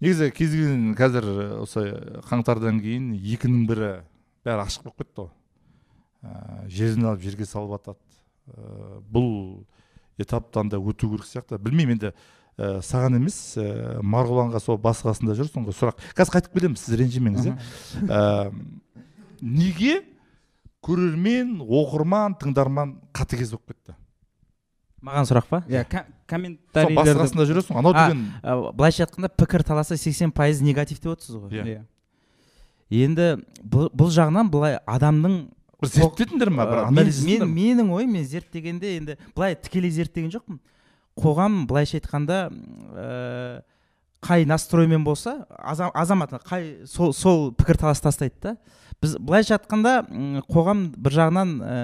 Негізі 0.00 0.30
кез 0.36 0.52
келген 0.52 0.94
қазір 0.98 1.28
осы 1.62 1.86
қаңтардан 2.28 2.80
кейін 2.82 3.12
екінің 3.16 3.66
бірі 3.68 3.92
бәрі 4.44 4.66
ашық 4.66 4.88
болып 4.88 5.04
кетті 5.04 5.26
ғой. 5.26 5.32
Ә, 6.22 6.68
жерден 6.68 7.08
алып 7.08 7.24
жерге 7.24 7.48
салып 7.48 7.76
жатады 7.76 7.98
ә, 8.52 9.00
бұл 9.08 9.64
этаптан 10.20 10.68
да 10.70 10.78
өту 10.78 11.10
керек 11.10 11.26
сияқты. 11.26 11.58
Білмеймін 11.58 11.98
енді 11.98 12.12
ә, 12.58 12.80
саған 12.84 13.18
емес 13.20 13.38
ә, 13.60 13.98
марғұланға 14.04 14.60
сол 14.62 14.78
басы 14.82 15.06
қасында 15.06 15.36
жүр 15.38 15.50
соңғы 15.50 15.76
сұрақ. 15.78 16.02
Қазір 16.18 16.36
қайтып 16.38 16.56
келеміз 16.58 16.84
сіз 16.84 16.98
ренжімеңіз 17.00 17.48
иә. 17.50 17.56
Ә, 18.06 18.52
неге 19.40 20.00
көрермен 20.82 21.60
оқырман 21.62 22.36
тыңдарман 22.40 22.96
қатыгез 23.14 23.54
болып 23.54 23.74
кетті? 23.74 23.96
Маған 25.02 25.26
сұрақ 25.26 25.48
па? 25.50 25.62
Иә 25.70 25.82
басы 25.90 26.04
комментарийлерді 26.30 27.24
қасында 27.24 27.46
жүресің 27.48 27.78
анау 27.80 27.94
деген 27.96 28.20
былайша 28.78 29.06
айтқанда 29.06 29.32
пікір 29.34 29.64
таласы 29.66 29.96
80 29.98 30.30
пайыз 30.36 30.60
негатив 30.62 31.00
деп 31.02 31.16
отырсыз 31.16 31.40
ғой. 31.40 31.50
Иә. 31.50 31.64
иә. 31.66 31.82
Енді 32.92 33.28
бұл, 33.64 33.88
бұл 33.90 34.12
жағынан 34.14 34.50
былай 34.52 34.76
адамның 34.86 35.38
бір 35.82 35.90
зерттедіңдер 35.96 36.52
ма 36.54 36.66
бір 36.70 36.84
анализ 36.84 37.22
мен, 37.26 37.42
мен, 37.48 37.54
менің 37.56 37.90
ойым 37.96 38.12
мен 38.14 38.26
зерттегенде 38.28 38.96
енді 39.00 39.18
былай 39.34 39.56
тікелей 39.58 39.90
зерттеген 39.90 40.30
жоқпын. 40.34 40.60
Қоғам 41.18 41.66
былайша 41.68 41.98
айтқанда 42.00 42.38
ә, 42.48 43.62
қай 44.22 44.46
настроймен 44.46 45.04
болса 45.04 45.46
азам, 45.58 45.90
азамат 45.94 46.32
қай 46.46 46.86
сол, 46.86 47.12
сол 47.12 47.50
пікір 47.52 47.80
талас 47.82 48.00
тастайды 48.00 48.38
да. 48.40 48.56
Біз 49.02 49.16
былайша 49.18 49.58
айтқанда 49.58 50.06
қоғам 50.48 50.88
бір 50.96 51.16
жағынан 51.18 51.54
ә, 51.60 51.76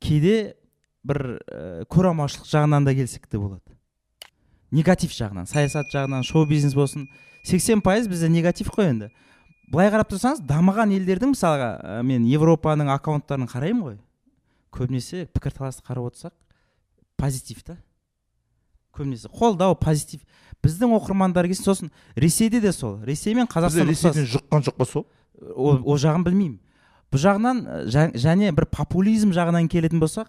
кейде 0.00 0.56
бір 1.06 1.38
ә, 1.46 1.84
көреалмаушылық 1.92 2.48
жағынан 2.48 2.88
да 2.88 2.94
келсек 2.96 3.28
те 3.28 3.38
болады. 3.38 3.76
Негатив 4.72 5.12
жағынан 5.14 5.48
саясат 5.48 5.92
жағынан 5.94 6.24
шоу 6.26 6.46
бизнес 6.48 6.74
болсын. 6.76 7.06
80 7.46 7.84
пайыз 7.84 8.08
бізде 8.08 8.28
негатив 8.28 8.72
қой 8.74 8.90
енді. 8.90 9.10
Былай 9.68 9.90
қарап 9.92 10.10
тұрсаңыз 10.10 10.40
дамыған 10.48 10.94
елдердің 10.96 11.34
мысалға 11.34 11.70
ә, 11.78 12.02
мен 12.02 12.24
европаның 12.28 12.90
аккаунттарын 12.96 13.48
қараймын 13.48 13.84
ғой. 13.84 13.98
Көбінесе 14.72 15.26
пікірталасты 15.32 15.84
қарап 15.84 16.10
отырсақ 16.10 16.34
позитив 17.20 17.62
та. 17.64 17.76
Көбінесе 18.96 19.28
қолдау 19.32 19.76
позитив. 19.78 20.20
Біздің 20.64 20.94
оқырмандар 20.96 21.46
келсін 21.46 21.64
сосын 21.64 21.90
ресейде 22.16 22.60
де 22.60 22.72
сол. 22.72 22.98
Ресей 23.06 23.34
мен 23.34 23.46
қазақстан 23.46 23.86
ресейден 23.88 24.26
жұққан 24.26 24.64
жоқ 24.66 24.76
па 24.78 24.84
сол? 24.84 25.06
Ол, 25.54 25.96
жағын 25.98 26.24
білмеймін. 26.26 26.58
Бұл 27.12 27.22
жағынан 27.22 27.60
жа- 27.88 28.10
және 28.12 28.50
бір 28.52 28.66
популизм 28.66 29.30
жағынан 29.32 29.68
келетін 29.70 30.00
болсақ 30.02 30.28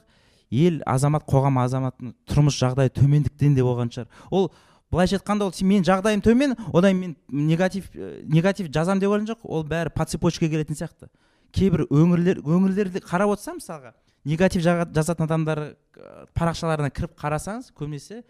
ел 0.51 0.81
азамат 0.85 1.25
қоғам 1.27 1.57
азаматтың 1.63 2.13
тұрмыс 2.29 2.59
жағдайы 2.61 2.93
төмендіктен 2.93 3.55
де 3.55 3.65
болған 3.65 3.89
шығар. 3.91 4.07
Ол 4.31 4.51
былайша 4.91 5.17
айтқанда 5.17 5.49
ол 5.49 5.53
мен 5.65 5.83
жағдайым 5.83 6.21
төмен 6.21 6.55
одан 6.73 6.95
мен 6.95 7.15
негатив 7.27 7.89
ә, 7.95 8.23
негатив 8.23 8.69
жазам 8.71 8.99
деп 8.99 9.09
ойлаған 9.09 9.33
жоқ. 9.33 9.43
Ол 9.43 9.63
бәрі 9.63 9.89
по 9.93 10.05
цепочке 10.05 10.47
келетін 10.49 10.77
сияқты. 10.77 11.09
Кейбір 11.51 11.87
өңірлер 11.89 12.41
өңірлерді 12.45 13.01
қарап 13.01 13.33
отырсам 13.33 13.57
мысалға 13.57 13.93
негатив 14.25 14.61
жазатын 14.61 15.25
адамдар 15.25 15.59
ә, 15.59 16.25
парақшаларына 16.37 16.89
кіріп 16.93 17.17
қарасаңыз 17.19 17.73
көбінесе 17.73 18.23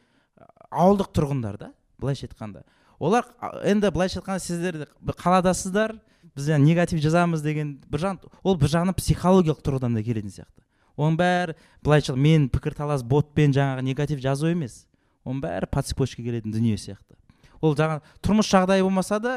ауылдық 0.69 1.11
тұрғындар 1.15 1.57
да 1.59 1.71
былайша 1.99 2.27
айтқанда. 2.27 2.63
Олар 2.99 3.27
енді 3.63 3.91
былайша 3.91 4.19
айтқанда 4.19 4.43
сіздер 4.43 4.87
қаладасыздар 5.19 5.97
біз 6.35 6.49
жаңа 6.49 6.63
негатив 6.63 7.01
жазамыз 7.03 7.43
деген 7.43 7.77
бір 7.89 8.05
жағын 8.05 8.33
ол 8.43 8.57
бір 8.59 8.73
жағынан 8.73 8.97
психологиялық 8.97 9.63
тұрғыдан 9.65 9.95
да 9.97 10.03
келетін 10.03 10.33
сияқты. 10.33 10.63
Оның 10.99 11.19
бәрі 11.19 11.55
былайша 11.83 12.15
мен 12.15 12.49
пікірталас 12.51 13.03
ботпен 13.07 13.53
жаңағы 13.55 13.85
негатив 13.87 14.19
жазу 14.23 14.49
емес. 14.51 14.85
Оның 15.23 15.43
бәрі 15.45 15.69
по 15.71 15.83
цепочке 15.83 16.23
келетін 16.23 16.51
дүние 16.51 16.77
сияқты. 16.77 17.15
Ол 17.61 17.75
жаңағы 17.75 18.03
тұрмыс 18.23 18.51
жағдайы 18.51 18.83
болмаса 18.83 19.19
да 19.19 19.35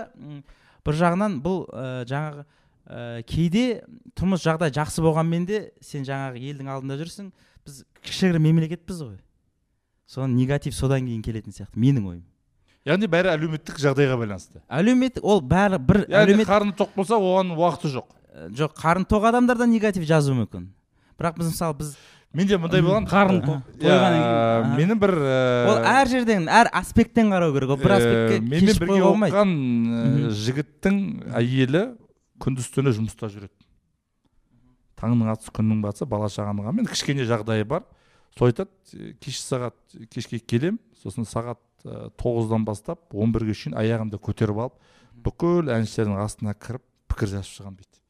бір 0.87 0.99
жағынан 0.99 1.39
бұл 1.43 1.65
ә, 1.71 2.03
жаңағы 2.11 2.45
ә, 2.87 3.23
кейде 3.27 3.83
тұрмыс 4.19 4.43
жағдай 4.43 4.75
жақсы 4.75 5.03
болғанмен 5.03 5.47
де 5.47 5.63
сен 5.83 6.07
жаңағы 6.07 6.43
елдің 6.51 6.71
алдында 6.71 6.99
жүрсің 6.99 7.31
біз 7.67 7.83
кішігірім 8.03 8.47
мемлекетпіз 8.49 9.03
ғой. 9.07 9.19
Соған 10.13 10.37
негатив 10.37 10.77
содан 10.77 11.07
кейін 11.09 11.23
келетін 11.25 11.55
сияқты 11.57 11.81
менің 11.81 12.09
ойым. 12.11 12.23
Яғни 12.85 13.09
бәрі 13.09 13.31
әлеуметтік 13.33 13.79
жағдайға 13.81 14.17
байланысты. 14.19 14.61
Әлеуметтік 14.67 15.25
ол 15.25 15.41
бәрі 15.47 15.79
бір 15.79 16.03
әлеумет 16.11 16.49
қарны 16.49 16.75
тоқ 16.77 16.97
болса 16.97 17.15
оған 17.17 17.55
уақыты 17.55 17.93
жоқ. 17.95 18.09
Ә, 18.35 18.49
жоқ 18.59 18.75
қарны 18.81 19.07
тоқ 19.09 19.29
адамдар 19.31 19.61
да 19.61 19.69
негатив 19.71 20.05
жазуы 20.09 20.35
мүмкін. 20.41 20.67
Бірақ 21.21 21.39
біз 21.39 21.53
мысалы 21.53 21.77
біз 21.79 21.95
менде 22.35 22.59
мындай 22.59 22.83
болған 22.83 23.07
қарын 23.07 23.39
Аха. 23.39 23.63
тоқ. 23.79 23.87
Аха. 23.87 24.75
менің 24.75 24.99
бір 24.99 25.15
ә, 25.15 25.39
ол 25.71 25.81
әр 25.93 26.11
жерден 26.11 26.49
әр 26.51 26.73
аспекттен 26.75 27.31
қарау 27.31 27.55
керек 27.55 27.71
ол 27.71 27.81
бір 27.81 27.97
аспектке 28.01 28.41
менімен 28.43 28.83
бірге 28.83 29.01
оқыған 29.13 29.57
жігіттің 30.43 31.01
әйелі 31.39 31.85
күндіз 32.43 32.73
түні 32.75 32.97
жұмыста 32.99 33.31
жүреді. 33.31 33.55
Таңның 34.99 35.31
атысы 35.37 35.55
күннің 35.55 35.87
батысы 35.87 36.09
бала 36.11 36.27
шағаның 36.27 36.73
мен 36.75 36.91
кішкене 36.91 37.29
жағдайы 37.31 37.65
бар. 37.69 37.87
Сол 38.39 38.49
айтады 38.49 38.71
«Е, 38.95 39.13
кеш 39.21 39.41
сағат 39.45 39.77
кешке 40.13 40.39
келем 40.39 40.79
сосын 41.03 41.27
сағат 41.29 41.61
ә, 41.85 42.11
тоғыздан 42.21 42.65
бастап 42.65 43.15
он 43.15 43.33
бірге 43.35 43.55
шейін 43.57 43.77
аяғымды 43.79 44.21
көтеріп 44.23 44.63
алып 44.67 44.79
бүкіл 45.25 45.73
әншілердің 45.73 46.21
астына 46.23 46.55
кіріп 46.57 46.85
пікір 47.13 47.35
жазып 47.37 47.57
шығамын 47.59 47.81
дейді 47.83 48.01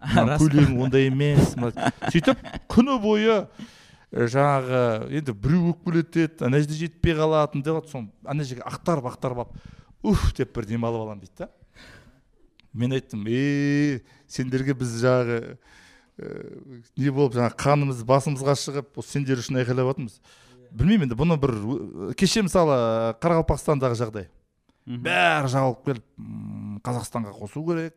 көйлегің 0.40 0.80
ондай 0.86 1.10
емес 1.10 1.54
сөйтіп 2.12 2.42
күні 2.72 2.96
бойы 3.02 3.36
ә, 3.36 3.44
жаңағы 4.10 4.82
енді 5.20 5.36
біреу 5.36 5.74
өкпелетеді 5.74 6.46
ана 6.48 6.62
жерде 6.62 6.80
жетпей 6.80 7.14
қалатын 7.18 7.62
деп 7.66 7.86
соны 7.90 8.10
ана 8.24 8.46
жерге 8.46 8.66
ақтарып 8.66 9.10
ақтарып 9.12 9.44
алып 9.44 9.58
уф! 10.02 10.32
деп 10.36 10.54
бір 10.56 10.66
демалып 10.66 11.04
аламын 11.04 11.20
дейді 11.24 11.44
да. 11.44 11.50
Мен 12.72 12.94
айттым 12.94 13.26
е 13.26 14.00
сендерге 14.30 14.74
біз 14.78 14.96
жаңағы 15.02 15.58
не 16.96 17.10
болып 17.14 17.34
жаңағы 17.38 17.56
қанымыз 17.60 18.02
басымызға 18.08 18.54
шығып 18.60 19.00
осы 19.00 19.16
сендер 19.16 19.40
үшін 19.42 19.60
айқайлап 19.62 19.92
жатырмыз 19.92 20.20
білмеймін 20.70 21.08
енді 21.08 21.16
бұны 21.18 21.36
бір 21.40 21.54
кеше 22.18 22.44
мысалы 22.46 22.76
қарақалпақстандағы 23.22 23.98
жағдай. 23.98 24.28
Бәрі 24.86 25.50
жабылып 25.52 25.80
келіп 25.86 26.04
«М, 26.18 26.78
қазақстанға 26.86 27.32
қосу 27.36 27.62
керек 27.66 27.96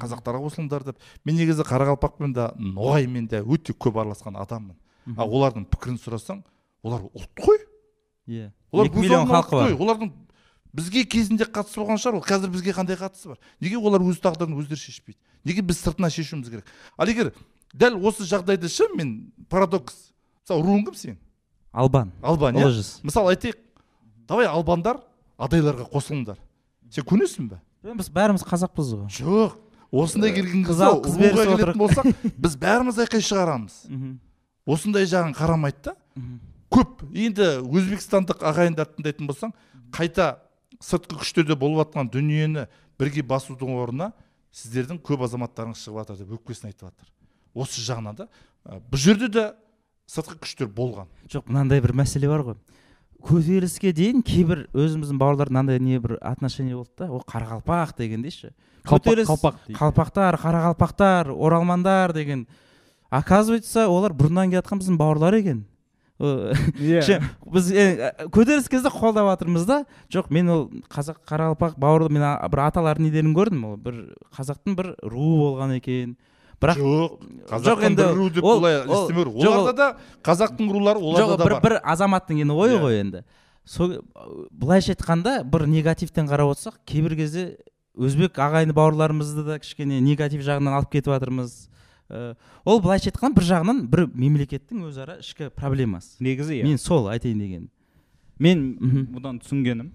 қазақтарға 0.00 0.40
қосылыңдар 0.46 0.84
деп. 0.88 1.00
Мен 1.24 1.36
негізі 1.38 1.66
қарақалпақпен 1.66 2.32
де 2.34 2.46
ноғаймен 2.58 3.28
де 3.30 3.42
өте 3.42 3.74
көп 3.74 3.98
араласқан 4.02 4.38
адаммын. 4.40 4.76
А 5.16 5.26
олардың 5.26 5.66
пікірін 5.70 5.98
сұрасаң 6.02 6.42
олар 6.82 7.04
ұлт 7.12 7.30
қой. 7.42 7.60
Иә. 8.26 8.50
Олар 8.72 8.88
екі 8.90 9.02
миллион 9.04 9.28
халқы 9.30 9.54
бар. 9.60 9.76
олардың 9.76 10.12
бізге 10.76 11.04
кезінде 11.04 11.46
қатысы 11.46 11.78
болған 11.78 12.00
шығар. 12.00 12.18
Ол 12.18 12.26
қазір 12.26 12.50
бізге 12.50 12.74
қандай 12.74 12.98
қатысы 12.98 13.28
бар? 13.30 13.38
Неге 13.60 13.78
олар 13.78 14.02
өз 14.02 14.18
тағдырын 14.24 14.56
өздері 14.58 14.82
шешпейді? 14.82 15.18
Неге 15.46 15.62
біз 15.62 15.80
сыртынан 15.84 16.10
шешуіміз 16.10 16.50
керек? 16.50 16.72
Ал 16.98 17.08
егер 17.10 17.32
дәл 17.72 18.00
осы 18.02 18.26
жағдайда 18.26 18.68
ше 18.72 18.88
мен 18.96 19.32
парадокс 19.48 20.10
мысалы 20.42 20.66
руың 20.66 20.86
кім 20.88 20.98
сенің 20.98 21.20
албан 21.72 22.12
албан 22.22 22.58
иә? 22.58 22.72
мысалы 23.06 23.34
айтайық 23.36 23.60
давай 24.28 24.48
албандар 24.50 25.00
адайларға 25.38 25.86
қосылыңдар. 25.92 26.38
Сен 26.90 27.06
көнесің 27.06 27.50
бе? 27.50 27.60
Біз 27.96 28.08
бәріміз 28.12 28.44
қазақпыз 28.46 28.92
ғой. 28.96 29.08
Жоқ 29.12 29.56
осындай 29.92 30.32
келген 30.34 30.64
кезде 30.66 31.30
келетін 31.36 31.78
болсақ 31.78 32.08
біз 32.42 32.56
бәріміз 32.60 33.00
айқай 33.04 33.22
шығарамыз. 33.24 33.76
Осындай 34.66 35.06
жағын 35.06 35.36
қарамайды 35.36 35.90
да. 35.90 35.94
Көп. 36.72 37.04
Енді 37.14 37.60
өзбекстандық 37.62 38.42
ағайындарды 38.50 38.96
тыңдайтын 38.98 39.28
болсаң 39.30 39.52
қайта 39.94 40.32
сыртқы 40.82 41.20
күштерде 41.20 41.56
болып 41.56 41.84
жатқан 41.84 42.10
дүниені 42.10 42.66
бірге 42.98 43.22
басудың 43.22 43.76
орнына 43.78 44.10
сіздердің 44.54 45.00
көп 45.04 45.24
азаматтарыңыз 45.26 45.82
шығып 45.82 46.02
жатыр 46.02 46.20
деп 46.22 46.34
өкпесін 46.38 46.70
айтып 46.70 46.88
жатыр. 46.88 47.10
Осы 47.54 47.82
жағынан 47.82 48.16
да 48.16 48.28
ә, 48.64 48.80
бұл 48.90 49.00
жерде 49.00 49.28
де 49.28 49.44
сыртқы 50.10 50.38
күштер 50.42 50.68
болған. 50.68 51.08
Жоқ 51.32 51.48
мынандай 51.50 51.80
бір 51.82 51.94
мәселе 51.96 52.28
бар 52.30 52.44
ғой. 52.46 52.58
Көтеріліске 53.26 53.92
дейін 53.96 54.22
кейбір 54.22 54.66
өзіміздің 54.76 55.18
бауырлар 55.18 55.50
мынандай 55.50 55.80
не 55.80 55.98
бір 55.98 56.18
отношение 56.20 56.76
болды 56.76 56.92
да 56.98 57.10
ол 57.10 57.24
қарақалпақ 57.26 57.96
дегендей 57.98 58.30
ше 58.30 58.52
көтеріліс 58.86 59.30
қалпақ 59.30 59.72
қалпақтар 59.74 60.38
қарақалпақтар 60.40 61.32
оралмандар 61.32 62.12
деген. 62.12 62.46
Оказывается 63.10 63.88
олар 63.88 64.12
бұрыннан 64.12 64.50
келе 64.50 64.60
жатқан 64.60 64.80
біздің 64.82 64.98
бауырлар 64.98 65.34
екен. 65.38 65.64
Иә. 66.18 67.18
біз 67.52 67.66
көтеріліс 68.32 68.68
кезде 68.72 68.88
қолдап 68.88 69.26
жатырмыз 69.36 69.66
да. 69.68 69.82
Жоқ 70.12 70.30
мен 70.32 70.48
ол 70.48 70.62
қазақ 70.88 71.18
қарақалпақ 71.28 71.76
бауырлы 71.76 72.08
мен 72.10 72.24
бір 72.50 72.62
аталардың 72.70 73.04
недерін 73.10 73.34
көрдім 73.36 73.64
ол 73.68 73.76
бір 73.76 73.98
қазақтың 74.36 74.76
бір 74.78 74.94
руы 75.04 75.36
болған 75.42 75.76
екен. 75.76 76.16
Бірақ 76.56 76.80
жоқ 76.80 77.18
қазақтың 77.52 77.86
енді 77.90 78.02
бір 78.06 78.16
ру 78.16 78.30
деп 78.32 78.44
ол- 78.44 78.60
былай 78.60 78.78
ол- 78.80 78.86
елестемеу 78.88 79.24
керек. 79.24 79.44
жоқ, 79.44 79.56
оларда 79.60 79.72
да 79.76 79.96
қазақтың 80.24 80.72
рулары 80.72 80.98
оларда 81.04 81.36
да 81.36 81.44
бір, 81.44 81.52
бар. 81.52 81.62
бір 81.62 81.80
азаматтың 81.84 82.40
енді 82.40 82.54
ойы 82.56 82.78
Иә. 82.78 82.80
ғой 82.80 83.00
енді. 83.02 83.24
Сол 83.66 83.92
былайша 84.50 84.94
айтқанда 84.94 85.42
бір 85.44 85.66
негативтен 85.68 86.26
қарап 86.26 86.54
отырсақ 86.56 86.80
кейбір 86.86 87.16
кезде 87.16 87.58
өзбек 87.98 88.32
ағайын 88.40 88.72
бауырларымызды 88.72 89.44
да 89.44 89.58
кішкене 89.58 90.00
негатив 90.00 90.40
жағынан 90.40 90.78
алып 90.80 90.90
кетіп 90.96 91.12
жатырмыз 91.12 91.68
Э, 92.08 92.34
ол 92.64 92.80
былайша 92.80 93.10
айтқанда 93.10 93.34
бір 93.40 93.46
жағынан 93.48 93.80
бір 93.90 94.06
мемлекеттің 94.14 94.84
өзара 94.86 95.18
ішкі 95.22 95.50
проблемасы. 95.50 96.16
Негізі 96.22 96.60
иә. 96.60 96.66
Мен 96.68 96.78
сол 96.78 97.08
айтайын 97.10 97.38
дегенім 97.42 97.70
мен 98.38 98.64
бұдан 99.14 99.40
түсінгенім. 99.40 99.92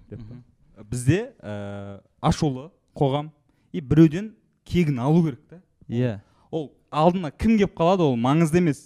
Бізде 0.90 1.32
ә, 1.38 2.00
ашулы 2.20 2.70
қоғам 2.96 3.30
и 3.72 3.80
біреуден 3.80 4.32
кегін 4.66 4.98
алу 4.98 5.22
керек 5.24 5.40
та 5.48 5.60
иә. 5.88 6.20
Ол 6.50 6.72
алдына 6.90 7.30
кім 7.30 7.56
келіп 7.60 7.76
қалады 7.78 8.02
ол 8.02 8.16
маңызды 8.16 8.58
емес. 8.58 8.80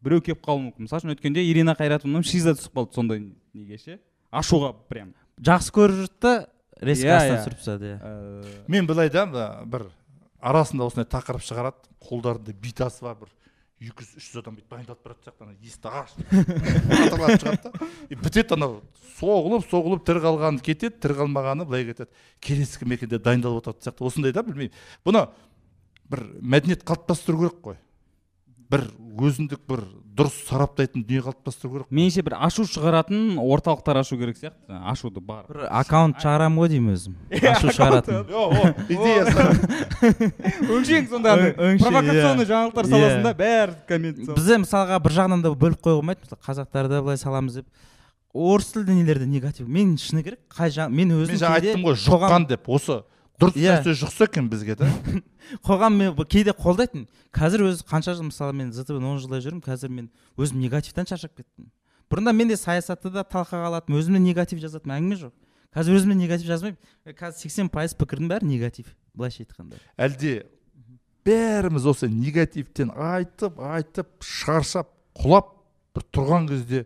Біреу 0.00 0.22
келіп 0.24 0.40
қалуы 0.44 0.68
мүмкін. 0.68 0.86
Мысалы 0.86 1.02
үшін 1.02 1.14
өткенде 1.16 1.42
ирина 1.44 1.74
қайратовнаның 1.76 2.24
шиза 2.26 2.54
түсіп 2.56 2.78
қалды 2.78 2.94
сондай 2.94 3.22
неге 3.52 3.78
ше? 3.78 3.98
Ашуға 4.32 4.72
прям. 4.88 5.12
Жақсы 5.42 5.74
көріп 5.74 6.00
жүрді 6.04 6.22
да 6.22 6.32
резко 6.80 7.08
Иә, 7.08 7.16
астынан 7.18 7.34
иә. 7.34 7.42
түсіріп 7.42 7.58
тастады 7.58 7.92
иә. 7.92 7.98
Ә, 7.98 8.44
мен 8.68 8.86
былай 8.86 9.10
да 9.10 9.26
бір 9.66 9.88
арасында 10.40 10.86
осындай 10.86 11.08
тақырып 11.10 11.42
шығарады. 11.44 11.87
Қолдарында 12.04 12.54
битасы 12.62 13.04
бар 13.04 13.18
бір 13.20 13.32
екі 13.78 14.04
жүз 14.04 14.14
үш 14.18 14.28
жүз 14.32 14.40
адам 14.42 14.56
бүйтіп 14.58 14.72
дайындалып 14.74 15.02
бара 15.06 15.16
жатқан 15.24 15.48
ана 15.48 15.56
есікті 15.62 15.88
аш 16.00 16.14
атырлап 16.98 17.34
шығады 17.38 17.60
да. 17.62 17.88
И 18.10 18.18
бітеді 18.18 18.56
анау 18.56 18.80
соғылып 19.18 19.66
соғылып 19.70 20.06
тірі 20.08 20.22
қалғаны 20.24 20.62
кетеді 20.66 20.98
тірі 20.98 21.18
қалмағаны 21.20 21.66
былай 21.68 21.86
кетеді. 21.86 22.10
Келесі 22.42 22.82
кім 22.82 22.96
екен 22.96 23.12
деп 23.12 23.22
дайындалып 23.22 23.62
отыратын 23.62 23.86
сияқты 23.86 24.08
осындай 24.10 24.34
да 24.34 24.42
білмеймін. 24.46 24.74
Бұны 25.06 25.24
бір 26.10 26.24
мәдениет 26.42 26.82
қалыптастыру 26.82 27.44
керек 27.44 27.62
қой. 27.62 27.78
Бір 28.70 28.82
өзіндік 29.18 29.60
бір 29.68 29.80
дұрыс 30.18 30.34
сараптайтын 30.48 31.04
дүние 31.06 31.22
қалыптастыру 31.22 31.70
керек 31.76 31.90
меніңше 31.94 32.22
бір 32.26 32.34
ашу 32.42 32.64
шығаратын 32.66 33.36
орталықтар 33.38 34.00
ашу 34.00 34.16
керек 34.18 34.36
сияқты. 34.38 34.74
Ашуды 34.90 35.20
бар. 35.22 35.44
Бір 35.48 35.68
аккаунт 35.70 36.18
шығарамын 36.18 36.58
ғой 36.58 36.68
деймін 36.72 36.96
өзім. 36.96 37.14
Ашу 37.52 37.70
шығаратын. 37.70 38.26
идеясы. 38.90 39.44
Өңшең 40.74 41.08
сонда 41.12 41.36
провокационный 41.54 42.44
иә. 42.44 42.48
жаңалықтар 42.50 42.88
Иә. 42.88 42.90
саласында 42.94 43.34
бәрі 43.38 43.76
коммент 43.88 44.18
бізде 44.34 44.58
мысалға 44.64 44.98
бір 45.06 45.16
жағынан 45.20 45.44
да 45.46 45.52
бөліп 45.54 45.80
қоюға 45.86 46.00
болмайды 46.02 46.26
мысалы 46.26 46.42
қазақтарды 46.48 47.00
былай 47.02 47.18
саламыз 47.22 47.60
деп. 47.60 47.66
Орыс 48.34 48.72
тілді 48.74 48.94
нелерде 48.98 49.26
негатив? 49.26 49.68
Мен 49.68 49.96
шыны 49.98 50.22
керек? 50.22 50.40
Қай 50.52 50.70
жақ 50.74 50.90
мен 50.90 51.14
өзім 51.14 51.32
мен 51.36 51.40
жаңа 51.40 51.62
айттым 51.62 51.86
ғой 51.86 51.96
жұққан 51.96 52.48
деп. 52.50 52.68
Осы 52.68 53.00
дұрыс 53.40 53.54
Иә. 53.56 53.78
нәрсе 53.78 53.94
жұқса 54.02 54.26
екен 54.28 54.48
бізге 54.50 54.74
да 54.76 54.88
қоғам 55.64 55.98
мен 55.98 56.14
кейде 56.28 56.52
қолдайтын. 56.52 57.08
Қазір 57.34 57.66
өзі 57.68 57.84
қанша 57.88 58.14
жыл 58.14 58.28
мысалы 58.28 58.52
мен 58.52 58.72
зтб 58.72 58.98
он 58.98 59.18
жылдай 59.18 59.42
жүрмін 59.44 59.64
қазір 59.64 59.90
мен 59.90 60.08
өзім 60.36 60.60
негативтен 60.62 61.06
шаршап 61.08 61.36
кеттім. 61.36 61.70
Бұрында 62.10 62.32
мен 62.32 62.48
де 62.48 62.56
саясатты 62.56 63.10
да 63.12 63.24
талқыға 63.24 63.68
алатынмын 63.68 64.00
өзіме 64.00 64.22
негатив 64.22 64.60
жазатынмын 64.62 64.96
әңгіме 64.96 65.20
жоқ. 65.24 65.34
Қазір 65.76 65.98
өзіме 65.98 66.16
негатив 66.16 66.48
жазбаймын 66.48 66.78
Э, 67.08 67.14
қазір 67.16 67.40
сексен 67.40 67.68
пайыз 67.72 67.94
пікірдің 67.96 68.28
бәрі 68.28 68.48
негатив 68.48 68.90
былайша 69.16 69.44
айтқанда. 69.46 69.78
Әлде 69.96 70.42
бәріміз 71.24 71.86
осы 71.88 72.08
негативтен 72.12 72.90
айтып 72.92 73.56
айтып 73.64 74.10
шаршап 74.20 74.90
құлап 75.16 75.54
бір 75.96 76.04
тұрған 76.12 76.48
кезде 76.50 76.82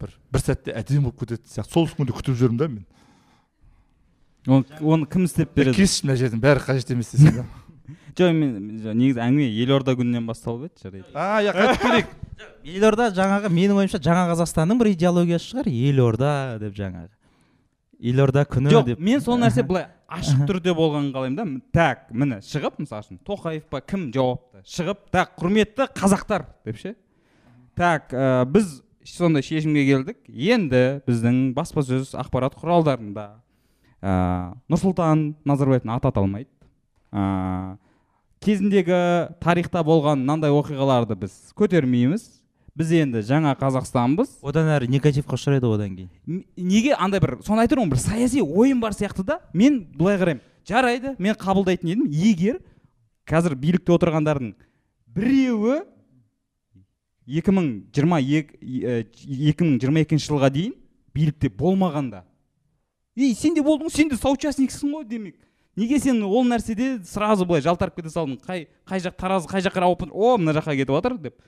бір 0.00 0.14
бір 0.32 0.44
сәтте 0.44 0.72
әдемі 0.72 1.10
болып 1.10 1.20
кететін 1.24 1.52
сияқты. 1.52 1.74
Сол 1.74 1.90
күнді 1.92 2.16
күтіп 2.16 2.38
жүрмін 2.40 2.62
да 2.62 2.70
мен. 2.72 2.86
Оны 4.48 4.80
оны 4.80 5.10
кім 5.10 5.28
істеп 5.28 5.52
береді? 5.52 5.82
Кесші 5.82 6.06
мына 6.06 6.16
жерден 6.16 6.40
бәрі 6.40 6.64
қажет 6.64 6.94
емес 6.94 7.12
десең 7.12 7.42
да. 7.42 7.46
жоқ 8.18 8.32
мен 8.36 8.56
негізі 8.98 9.22
әңгіме 9.24 9.48
елорда 9.64 9.94
күнінен 9.98 10.26
басталып 10.28 10.68
еді 10.68 10.84
жарайды. 10.84 11.12
А 11.14 11.42
иә 11.44 11.54
қайтып 11.56 11.84
келейік. 11.84 12.16
Елорда 12.78 13.08
жаңағы 13.16 13.50
менің 13.50 13.80
ойымша 13.82 14.00
жаңа 14.02 14.26
қазақстанның 14.32 14.78
бір 14.78 14.92
идеологиясы 14.92 15.52
шығар. 15.52 15.70
Елорда 15.72 16.32
деп 16.60 16.76
жаңағы. 16.76 17.08
Елорда 17.98 18.44
күні 18.46 18.70
жоқ 18.70 18.84
деп. 18.92 19.00
мен 19.02 19.20
сол 19.20 19.40
нәрсе 19.40 19.64
былай 19.68 19.88
ашық 20.08 20.44
түрде 20.48 20.74
болғанын 20.76 21.10
қалаймын 21.14 21.38
да. 21.38 21.64
Так 21.74 22.04
міне 22.14 22.38
шығып 22.46 22.78
мысалы 22.84 23.04
үшін 23.04 23.18
тоқаев 23.26 23.64
па 23.70 23.80
кім 23.82 24.08
жауапты? 24.14 24.62
Шығып 24.68 25.08
так 25.14 25.34
құрметті 25.40 25.88
қазақтар 25.98 26.46
деп 26.68 26.78
ше? 26.78 26.94
Так 27.78 28.12
ә, 28.14 28.44
біз 28.46 28.78
сондай 29.04 29.42
шешімге 29.42 29.84
келдік. 29.88 30.20
Енді 30.28 31.00
біздің 31.08 31.52
баспасөз 31.56 32.14
ақпарат 32.22 32.54
құралдарында 32.60 33.26
ә, 33.98 34.14
нұрсұлтан 34.70 35.32
назарбаевтың 35.48 35.96
аты 35.96 36.10
аталмайды. 36.12 36.50
Ә, 37.12 37.76
кезіндегі 38.44 38.98
тарихта 39.42 39.82
болған 39.86 40.18
мынандай 40.22 40.50
оқиғаларды 40.54 41.14
біз 41.18 41.32
көтермейміз. 41.58 42.22
Біз 42.78 42.92
енді 42.94 43.18
жаңа 43.26 43.56
қазақстанбыз. 43.58 44.36
Одан 44.46 44.68
әрі 44.70 44.86
негативқа 44.92 45.34
ұшырайды 45.34 45.66
ғой 45.66 45.74
одан 45.80 45.96
кейін. 45.96 46.10
Неге 46.54 46.94
андай 46.94 47.18
бір 47.18 47.42
соны 47.42 47.64
айтып 47.64 47.74
тұрмын 47.74 47.90
бір 47.90 47.98
саяси 47.98 48.38
ойын 48.44 48.78
бар 48.78 48.94
сияқты 48.94 49.26
да. 49.26 49.42
Мен 49.52 49.82
былай 49.98 50.14
қараймын 50.20 50.42
жарайды 50.68 51.16
мен 51.18 51.34
қабылдайтын 51.34 51.90
едім. 51.90 52.06
Егер 52.06 52.62
қазір 53.26 53.58
билікте 53.58 53.90
отырғандардың 53.96 54.54
біреуі 55.10 55.82
2022 57.28 60.16
жылға 60.22 60.48
дейін 60.54 60.72
билікте 61.12 61.50
болмағанда. 61.50 62.22
Ей 63.18 63.34
сен 63.34 63.58
де 63.58 63.62
болдың 63.66 63.90
сен 63.92 64.08
де 64.08 64.16
соучастниксің 64.16 64.94
ғой 64.94 65.04
демек. 65.08 65.36
Неге 65.78 66.00
сен 66.02 66.22
ол 66.26 66.44
нәрседе 66.48 66.98
сразу 67.06 67.46
былай 67.46 67.62
жалтарып 67.64 68.00
кете 68.00 68.10
салдың? 68.12 68.40
Қай 68.42 68.66
қай 68.88 69.04
жақ 69.04 69.16
таразы 69.18 69.48
қай 69.50 69.64
жаққа 69.64 69.86
ауып 69.86 70.08
о 70.10 70.36
мына 70.36 70.56
жаққа 70.58 70.76
кетіп 70.82 70.96
жатыр 70.98 71.18
деп 71.22 71.38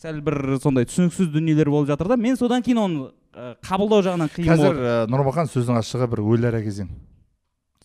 сәл 0.00 0.20
бір 0.24 0.56
сондай 0.62 0.86
түсініксіз 0.88 1.28
дүниелер 1.34 1.68
болып 1.70 1.90
жатыр 1.90 2.08
да. 2.08 2.16
Мен 2.16 2.38
содан 2.40 2.64
кейін 2.64 2.80
оны 2.80 3.08
ә, 3.34 3.54
қабылдау 3.66 4.04
жағынан 4.06 4.30
қиын 4.32 4.48
қазір 4.48 4.78
ә, 4.80 4.94
нұрмахан 5.12 5.50
сөздің 5.52 5.80
ашығы 5.82 6.08
бір 6.14 6.22
өлара 6.24 6.62
кезең. 6.64 6.88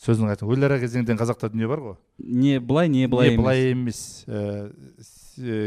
Сөздің 0.05 0.31
айтып 0.31 0.51
өлара 0.55 0.77
кезеңден 0.79 1.19
қазақта 1.19 1.49
дүние 1.51 1.67
бар 1.67 1.81
ғой? 1.83 1.97
Не 2.19 2.59
былай 2.59 2.87
не 2.91 3.07
былай 3.11 3.33
не 3.33 3.41
былай 3.41 3.71
емес. 3.73 4.23
Ә, 4.27 4.69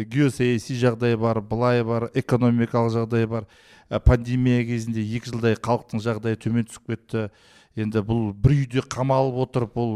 геосаяси 0.09 0.79
жағдай 0.81 1.19
бар 1.21 1.43
былай 1.45 1.85
бар 1.85 2.09
экономикалық 2.17 2.95
жағдай 2.97 3.29
бар. 3.29 3.49
Ә, 3.91 4.01
пандемия 4.01 4.65
кезінде 4.65 5.05
екі 5.05 5.35
жылдай 5.35 5.57
халықтың 5.61 6.01
жағдайы 6.05 6.41
төмен 6.41 6.69
түсіп 6.69 6.95
кетті. 6.95 7.29
Енді 7.85 8.03
бұл 8.07 8.33
бір 8.35 8.57
үйде 8.57 8.85
қамалып 8.85 9.39
отырып 9.45 9.75
бұл 9.77 9.93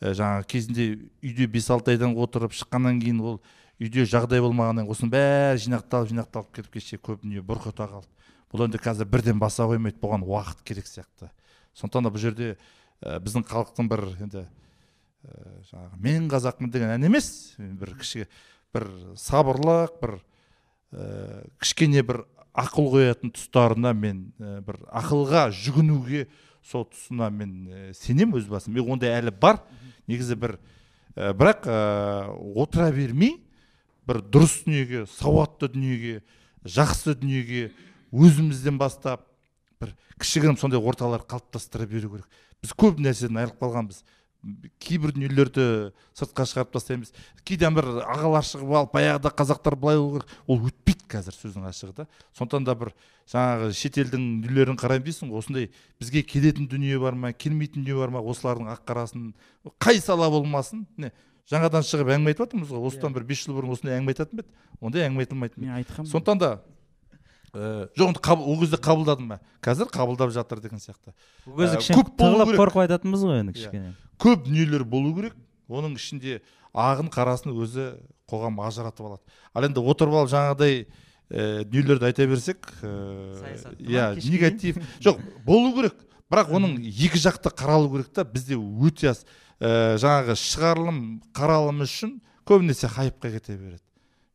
ә, 0.00 0.14
жаңағы 0.16 0.48
кезінде 0.50 0.88
үйде 1.22 1.46
бес 1.50 1.70
алты 1.70 1.94
айдан 1.94 2.16
отырып 2.16 2.56
шыққаннан 2.56 3.00
кейін 3.02 3.20
ол 3.20 3.40
үйде 3.80 4.06
жағдай 4.08 4.42
болмағаннан 4.44 4.88
осының 4.90 5.12
бәрі 5.14 5.62
жинақталып 5.66 6.12
жинақталып 6.12 6.52
кетіп 6.58 6.76
кеше 6.78 6.98
көп 7.02 7.24
дүние 7.24 7.42
бұрқыта 7.44 7.88
қалды 7.90 8.10
бұл 8.54 8.68
енді 8.68 8.78
қазір 8.78 9.08
бірден 9.10 9.40
баса 9.42 9.66
қоймайды 9.66 9.98
бұған 9.98 10.22
уақыт 10.22 10.60
керек 10.62 10.86
сияқты. 10.86 11.26
Сондықтан 11.74 12.06
да 12.06 12.12
бұл 12.14 12.22
жерде 12.22 12.52
ә, 13.02 13.18
біздің 13.18 13.42
халықтың 13.50 13.88
бір 13.90 14.04
енді 14.22 14.44
ә, 14.44 15.56
жаңағы 15.72 15.98
мен 16.04 16.28
қазақпын 16.30 16.70
деген 16.70 16.92
ән 16.94 17.08
емес. 17.08 17.56
Бір 17.58 17.96
кіші 17.98 18.28
бір 18.74 18.86
сабырлық 19.18 19.98
бір 19.98 20.14
ә, 20.94 21.42
кішкене 21.58 22.04
бір 22.06 22.22
ақыл 22.54 22.92
қоятын 22.94 23.34
тұстарына 23.34 23.90
мен 23.98 24.28
ә, 24.38 24.60
бір 24.62 24.78
ақылға 25.02 25.48
жүгінуге 25.50 26.28
сол 26.64 26.86
тұсына 26.88 27.30
мен 27.30 27.52
ә, 27.68 27.92
сенемін 27.96 28.40
өз 28.40 28.48
басым. 28.48 28.74
Мен 28.76 28.88
ондай 28.94 29.12
әлі 29.18 29.32
бар 29.40 29.60
негізі 30.08 30.36
бір 30.40 30.56
ә, 31.16 31.32
бірақ 31.36 31.68
ә, 31.68 31.78
отыра 32.56 32.90
бермей 32.94 33.38
бір 34.08 34.22
дұрыс 34.24 34.62
дүниеге 34.64 35.04
сауатты 35.10 35.70
дүниеге 35.72 36.22
жақсы 36.64 37.16
дүниеге 37.20 37.68
өзімізден 38.12 38.78
бастап 38.80 39.26
бір 39.80 39.94
кішігірім 40.20 40.58
сондай 40.60 40.80
орталар 40.80 41.24
қалыптастыра 41.28 41.86
беру 41.88 42.14
керек. 42.14 42.28
Біз 42.62 42.72
көп 42.78 43.00
нәрседен 43.02 43.40
айырылып 43.40 43.60
қалғанбыз. 43.60 44.02
Кейбір 44.82 45.12
дүниелерді 45.16 45.64
сыртқа 46.18 46.44
шығарып 46.50 46.72
тастаймыз. 46.76 47.12
Кейде 47.44 47.70
бір 47.74 47.88
ағалар 48.04 48.44
шығып 48.44 48.74
алып 48.80 48.92
баяғыда 48.94 49.32
қазақтар 49.38 49.76
былай 49.80 49.96
болу 49.98 50.20
керек 50.20 50.34
ол 50.46 50.60
өтпейді 50.68 51.08
қазір 51.14 51.36
сөздің 51.38 51.68
ашығы 51.70 51.94
да. 52.02 52.06
Сондықтан 52.36 52.66
да 52.68 52.74
бір 52.76 52.92
жаңағы 53.30 53.70
шетелдің 53.80 54.26
дүниелерін 54.44 54.76
қараймын 54.80 55.06
дейсің 55.08 55.30
ғой 55.32 55.40
осындай 55.44 55.70
бізге 56.00 56.22
келетін 56.28 56.68
дүние 56.68 56.98
бар 57.00 57.14
ма 57.16 57.32
келмейтін 57.32 57.84
дүние 57.86 57.96
бар 58.02 58.12
ма 58.12 58.20
осылардың 58.20 58.68
ақ 58.74 58.84
қарасын 58.88 59.30
қай 59.80 60.00
сала 60.04 60.28
болмасын 60.30 60.84
міне 60.98 61.12
жаңадан 61.50 61.84
шығып 61.84 62.12
әңгіме 62.14 62.32
айтып 62.34 62.46
жатырмыз 62.46 62.68
ғой. 62.72 62.84
Осыдан 62.88 63.12
бір 63.16 63.24
бес 63.28 63.42
жыл 63.44 63.56
бұрын 63.56 63.72
осындай 63.76 63.98
әңгіме 63.98 64.14
айтатын 64.14 64.38
ба 64.40 64.44
еді? 64.44 64.54
Ондай 64.80 65.04
әңгіме 65.08 65.24
айтылмайтын 65.26 65.64
мен 65.64 65.74
айтқанмын. 65.78 66.08
Сондықтан 66.12 66.40
да 66.40 66.50
ә, 67.54 67.88
жоқ 67.96 68.08
енді 68.14 68.44
ол 68.48 68.60
кезде 68.62 68.78
қабылдадым 68.80 69.28
ба? 69.28 69.40
Қазір 69.62 69.90
қабылдап 69.92 70.32
жатыр 70.32 70.60
деген 70.64 70.80
сияқты. 70.80 71.12
Ол 71.46 71.58
кезде 71.60 71.76
Ә, 71.76 71.80
кішкене 71.82 72.00
көп 72.00 72.16
болу 72.16 72.32
тығылып 72.32 72.48
керек. 72.48 72.60
қорқып 72.64 72.80
айтатынбыз 72.86 73.24
ғой 73.28 73.40
енді 73.44 73.52
Иә. 73.52 73.60
кішкене. 73.60 73.92
Көп 74.20 74.44
дүниелер 74.46 74.84
болу 74.84 75.14
керек. 75.16 75.34
Оның 75.68 75.94
ішінде 75.96 76.40
ағын 76.74 77.08
қарасын 77.12 77.54
өзі 77.54 77.86
қоғам 78.28 78.58
ажыратып 78.66 79.06
алады. 79.06 79.22
Ал 79.54 79.66
енді 79.66 79.80
отырып 79.80 80.18
алып 80.18 80.32
жаңағыдай 80.32 80.84
ә, 80.84 81.64
дүниелерді 81.64 82.08
айта 82.10 82.26
берсек 82.28 82.68
ә, 82.82 82.90
ма, 83.40 83.72
иә 83.80 84.10
кешке 84.18 84.34
негатив. 84.34 84.82
Жоқ 85.04 85.22
болу 85.46 85.72
керек. 85.78 85.96
Бірақ 86.32 86.52
оның 86.56 86.76
екі 86.84 87.20
жақты 87.20 87.52
қаралу 87.54 87.90
керек 87.94 88.12
та. 88.12 88.24
Бізде 88.28 88.58
өте 88.58 89.12
аз 89.12 89.24
ә, 89.60 89.96
жаңағы 90.00 90.36
шығарылым 90.40 91.00
қаралым 91.36 91.84
үшін 91.84 92.18
көбінесе 92.48 92.90
хайпқа 92.92 93.32
кете 93.38 93.56
береді. 93.56 93.84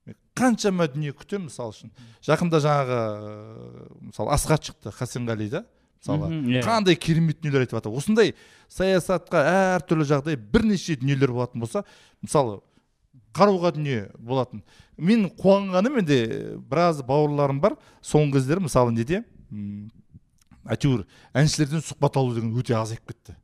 Мен 0.07 0.17
қаншама 0.37 0.87
дүние 0.89 1.13
күтемін 1.13 1.49
мысалы 1.49 1.75
үшін. 1.75 1.93
Жақында 2.25 2.61
жаңағы 2.63 2.99
ә, 2.99 3.89
мысалы 4.09 4.33
асхат 4.33 4.69
шықты 4.69 4.93
хасенғали 4.95 5.49
да. 5.53 5.65
Мысалы. 5.99 6.29
Мхм, 6.29 6.49
иә. 6.49 6.63
қандай 6.63 6.95
керемет 6.95 7.41
дүниелер 7.41 7.65
айтып 7.65 7.79
жатыр. 7.79 7.95
Осындай 7.95 8.33
саясатқа 8.71 9.43
әртүрлі 9.79 10.07
жағдай 10.07 10.37
бірнеше 10.39 10.95
дүниелер 10.99 11.31
болатын 11.35 11.59
болса 11.59 11.83
мысалы 12.21 12.61
қаруға 13.35 13.73
дүние 13.75 14.09
болатын. 14.17 14.63
Мен 14.97 15.29
қуанғаным 15.29 15.99
менде 15.99 16.57
біраз 16.57 17.03
бауырларым 17.03 17.59
бар. 17.61 17.77
Соңғы 18.01 18.39
кездері 18.39 18.65
мысалы 18.65 18.91
неде? 18.95 19.23
М, 19.51 19.89
әйтеуір 20.65 21.05
әншілерден 21.33 21.83
сұхбат 21.85 22.17
алу 22.19 22.33
деген 22.35 22.55
өте 22.57 22.75
азайып 22.79 23.05
кетті. 23.11 23.35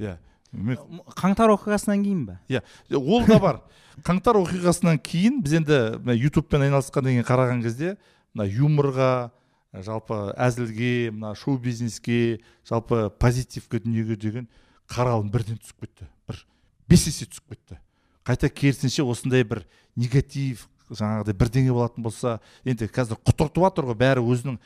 Иә. 0.00 0.16
Мен 0.52 0.78
қаңтар 1.14 1.52
оқиғасынан 1.54 2.02
кейін 2.02 2.24
ба 2.26 2.38
иә. 2.50 2.62
Ол 2.96 3.26
да 3.26 3.38
бар. 3.38 3.60
Қаңтар 4.02 4.40
оқиғасынан 4.40 4.98
кейін 4.98 5.42
біз 5.44 5.58
енді 5.60 5.78
мына 6.00 6.16
ютубпен 6.16 6.64
айналысқаннан 6.66 7.20
кейін 7.20 7.26
қараған 7.28 7.62
кезде 7.62 7.96
мына 8.34 8.48
юморға 8.48 9.30
жалпы 9.72 10.32
әзілге 10.34 11.10
мына 11.14 11.34
шоу 11.38 11.58
бизнеске 11.58 12.40
жалпы 12.66 13.08
позитивке 13.20 13.78
дүниеге 13.78 14.16
деген 14.16 14.48
қаралым 14.90 15.30
бірден 15.30 15.60
түсіп 15.62 15.86
кетті. 15.86 16.08
Бір 16.26 16.42
бес 16.90 17.06
есе 17.06 17.28
түсіп 17.30 17.54
кетті. 17.54 17.78
Қайта 18.26 18.50
керісінше 18.50 19.06
осындай 19.06 19.44
бір 19.46 19.62
негатив 19.96 20.66
жаңағыдай 20.90 21.36
бірдеңе 21.38 21.70
болатын 21.70 22.02
болса 22.02 22.40
енді 22.66 22.88
қазір 22.90 23.20
құтыртып 23.22 23.62
жатыр 23.62 23.86
ғой. 23.92 23.98
Бәрі 24.00 24.24
өзінің 24.26 24.58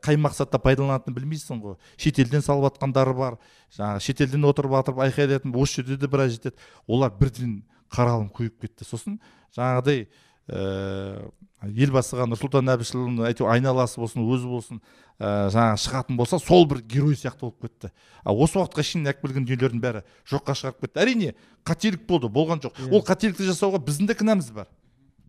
қай 0.00 0.16
мақсатта 0.16 0.56
пайдаланатынын 0.64 1.16
білмейсің 1.18 1.60
ғой. 1.60 1.76
Шетелден 2.00 2.40
салып 2.40 2.70
жатқандары 2.70 3.12
бар 3.16 3.36
жаңағы 3.76 4.04
шетелден 4.08 4.48
отырып 4.48 4.72
жатып 4.72 5.02
айқайлайтын 5.04 5.52
осы 5.52 5.82
жерде 5.82 6.00
де 6.00 6.08
біраз 6.08 6.32
жетеді. 6.38 6.56
Олар 6.88 7.12
бірден 7.12 7.58
қаралым 7.92 8.30
көбейіп 8.32 8.64
кетті. 8.64 8.88
Сосын 8.88 9.20
жаңағыдай 9.52 10.06
ә, 10.48 11.26
елбасыға 11.66 12.26
нұрсұлтан 12.30 12.70
әбішұлының 12.74 13.26
әйтеуір 13.30 13.52
айналасы 13.54 14.00
болсын 14.00 14.22
өзі 14.22 14.50
болсын 14.50 14.80
ә, 15.18 15.48
жаңағы 15.52 15.80
шығатын 15.82 16.18
болса 16.20 16.38
сол 16.42 16.66
бір 16.70 16.82
герой 16.86 17.16
сияқты 17.18 17.46
болып 17.46 17.66
кетті. 17.66 17.90
Ал 18.24 18.38
осы 18.42 18.60
уақытқа 18.60 18.84
шейін 18.86 19.08
алып 19.10 19.22
келген 19.24 19.46
дүниелердің 19.48 19.82
бәрі 19.82 20.04
жоққа 20.30 20.56
шығарып 20.60 20.86
кетті. 20.86 21.02
Әрине 21.02 21.34
қателік 21.66 22.06
болды 22.06 22.30
болған 22.30 22.62
жоқ. 22.62 22.78
Ол 22.92 23.02
қателікті 23.06 23.48
жасауға 23.50 23.82
біздің 23.86 24.12
де 24.12 24.18
кінәміз 24.20 24.52
бар. 24.54 24.70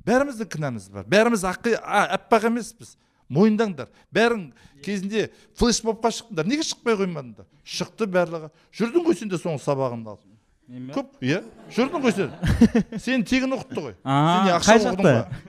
Бәріміздің 0.07 0.51
кінәміз 0.53 0.89
бар. 0.93 1.07
Бәріміз 1.09 1.43
ақи 1.47 1.75
а- 1.81 2.07
аппақ 2.17 2.47
емеспіз. 2.51 2.95
Мойындаңдар. 3.27 3.89
Бәрің 4.15 4.51
кезінде 4.85 5.27
флешмобқа 5.59 6.13
шықтыңдар. 6.15 6.47
Неге 6.47 6.63
шықпай 6.63 6.95
қоймадыңдар? 6.95 7.47
Шықты 7.67 8.07
барлығы. 8.07 8.51
Жүрдің 8.71 9.03
ғой 9.03 9.17
сен 9.19 9.27
де 9.27 9.35
соның 9.35 9.59
сабағыңды 9.59 10.13
алып. 10.13 10.36
Мен 10.67 10.89
көп 10.91 11.21
иә? 11.23 11.41
Жүрдің 11.71 12.03
ғой 12.03 12.13
сен. 12.15 12.33
Сені 13.03 13.23
тегін 13.27 13.55
оқытты 13.55 13.83
ғой. 13.85 13.93
Сен 14.03 14.49
ақша 14.57 14.75
оқыдың 14.81 15.05
ба? 15.05 15.43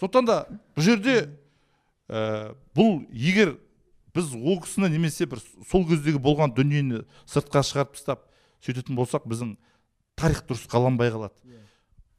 Сондықтан 0.00 0.26
да 0.26 0.38
бұл 0.74 0.86
жерде 0.88 1.14
ә, 2.10 2.54
бұл 2.74 3.04
егер 3.14 3.54
біз 4.16 4.32
ол 4.34 4.58
кісіні 4.64 4.90
немесе 4.96 5.28
бір 5.30 5.40
сол 5.70 5.86
кездегі 5.88 6.18
болған 6.22 6.54
дүниені 6.56 7.04
сыртқа 7.30 7.62
шығарып 7.68 7.94
тастап 7.94 8.26
сөйтетін 8.64 8.98
болсақ 8.98 9.28
біздің 9.30 9.54
тарих 10.18 10.42
дұрыс 10.48 10.66
қаланбай 10.72 11.12
қалады. 11.14 11.36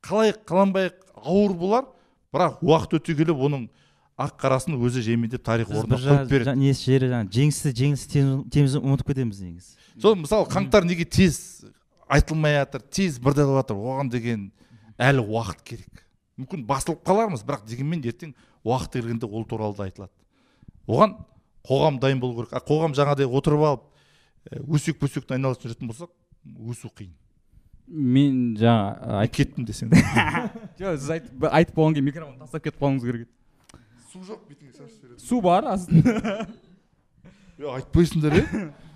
Қалай 0.06 0.34
қаланбай 0.48 0.92
ауыр 1.18 1.54
болар 1.58 1.90
бірақ 2.34 2.62
уақыт 2.64 3.00
өте 3.02 3.16
келе 3.18 3.36
оның 3.36 3.68
ақ 4.18 4.38
қарасын 4.42 4.78
өзі 4.80 5.04
жеймендеп 5.06 5.44
тарих 5.46 5.70
орнына 5.70 6.00
қойып 6.00 6.30
береді. 6.32 6.56
несі 6.58 6.94
жері 6.94 7.10
жаңағы 7.12 7.34
жеңісті 7.38 7.74
жеңіс 7.82 8.06
темізін 8.54 8.86
ұмытып 8.88 9.12
кетеміз 9.12 9.42
негізі. 9.42 9.76
Сол 10.02 10.16
мысалы 10.18 10.48
қаңтар 10.50 10.88
неге 10.90 11.06
тез 11.06 11.66
айтылмай 12.10 12.58
жатыр 12.58 12.84
тез 12.92 13.20
бірден 13.20 13.52
жатыр 13.56 13.78
оған 13.78 14.12
деген 14.12 14.52
әлі 14.98 15.24
уақыт 15.26 15.64
керек. 15.66 16.04
Мүмкін 16.38 16.66
басылып 16.70 17.04
қалармыз 17.08 17.44
бірақ 17.46 17.66
дегенмен 17.68 18.04
ертең 18.06 18.34
уақыт 18.66 19.00
келгенде 19.00 19.28
ол 19.28 19.46
туралы 19.46 19.76
да 19.78 19.88
айтылады. 19.88 20.14
Оған 20.88 21.16
қоғам 21.68 22.00
дайын 22.00 22.20
болу 22.20 22.44
керек. 22.44 22.54
А 22.54 22.62
қоғам 22.64 22.96
жаңағыдай 22.98 23.28
отырып 23.28 23.64
алып 23.68 23.88
ә, 24.52 24.62
өсек 24.68 25.00
бөсектің 25.02 25.38
айналасында 25.38 25.74
жүретін 25.74 25.92
болсақ 25.92 26.14
өсу 26.72 26.92
қиын. 26.94 27.14
Мен 27.88 28.56
жаңа 28.60 29.18
Ай, 29.22 29.30
кеттім 29.32 29.66
десең. 29.68 29.92
Жоқ 30.80 30.98
сіз 31.00 31.12
айтып 31.18 31.48
айтып 31.52 31.76
болғаннан 31.76 32.00
кейін 32.00 32.08
микрофон 32.10 32.40
тастап 32.42 32.66
кетіп 32.66 32.82
қалуыңыз 32.84 33.06
керек 33.08 33.28
еді. 33.28 33.32
Су 34.12 34.24
жоқ 34.28 34.44
бетіңе 34.48 34.74
шашып 34.74 34.98
жібереді. 35.02 35.24
Су 35.24 35.40
бар 35.44 35.68
астында 35.72 36.48
айтпайсыңдар 37.78 38.38
е? 38.38 38.44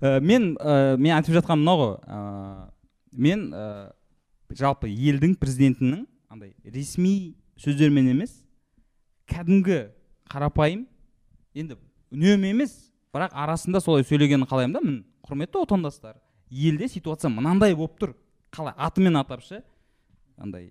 Ә, 0.00 0.20
мен 0.20 0.54
ә, 0.60 0.96
мен 0.96 1.16
айтып 1.16 1.38
жатқаным 1.38 1.64
мынау 1.64 1.80
ғой 1.80 1.94
ә, 2.04 2.70
мен 3.12 3.48
ә, 3.54 3.66
жалпы 4.52 4.90
елдің 4.92 5.38
президентінің 5.40 6.04
андай 6.28 6.52
ресми 6.64 7.34
сөздермен 7.56 8.10
емес 8.12 8.42
кәдімгі 9.30 9.86
қарапайым 10.28 10.84
енді 11.56 11.78
үнемі 12.12 12.52
емес 12.52 12.76
бірақ 13.14 13.32
арасында 13.32 13.80
солай 13.80 14.04
сөйлегенін 14.06 14.46
қалаймын 14.48 14.76
да 14.76 14.82
мін 14.84 14.98
құрметті 15.26 15.62
отандастар. 15.64 16.18
Елде 16.50 16.88
ситуация 16.88 17.30
мынандай 17.32 17.74
болып 17.74 17.96
тұр. 17.98 18.12
Қалай? 18.54 18.74
Атымен 18.76 19.16
атап 19.18 19.42
ше 19.42 19.62
андай 20.36 20.70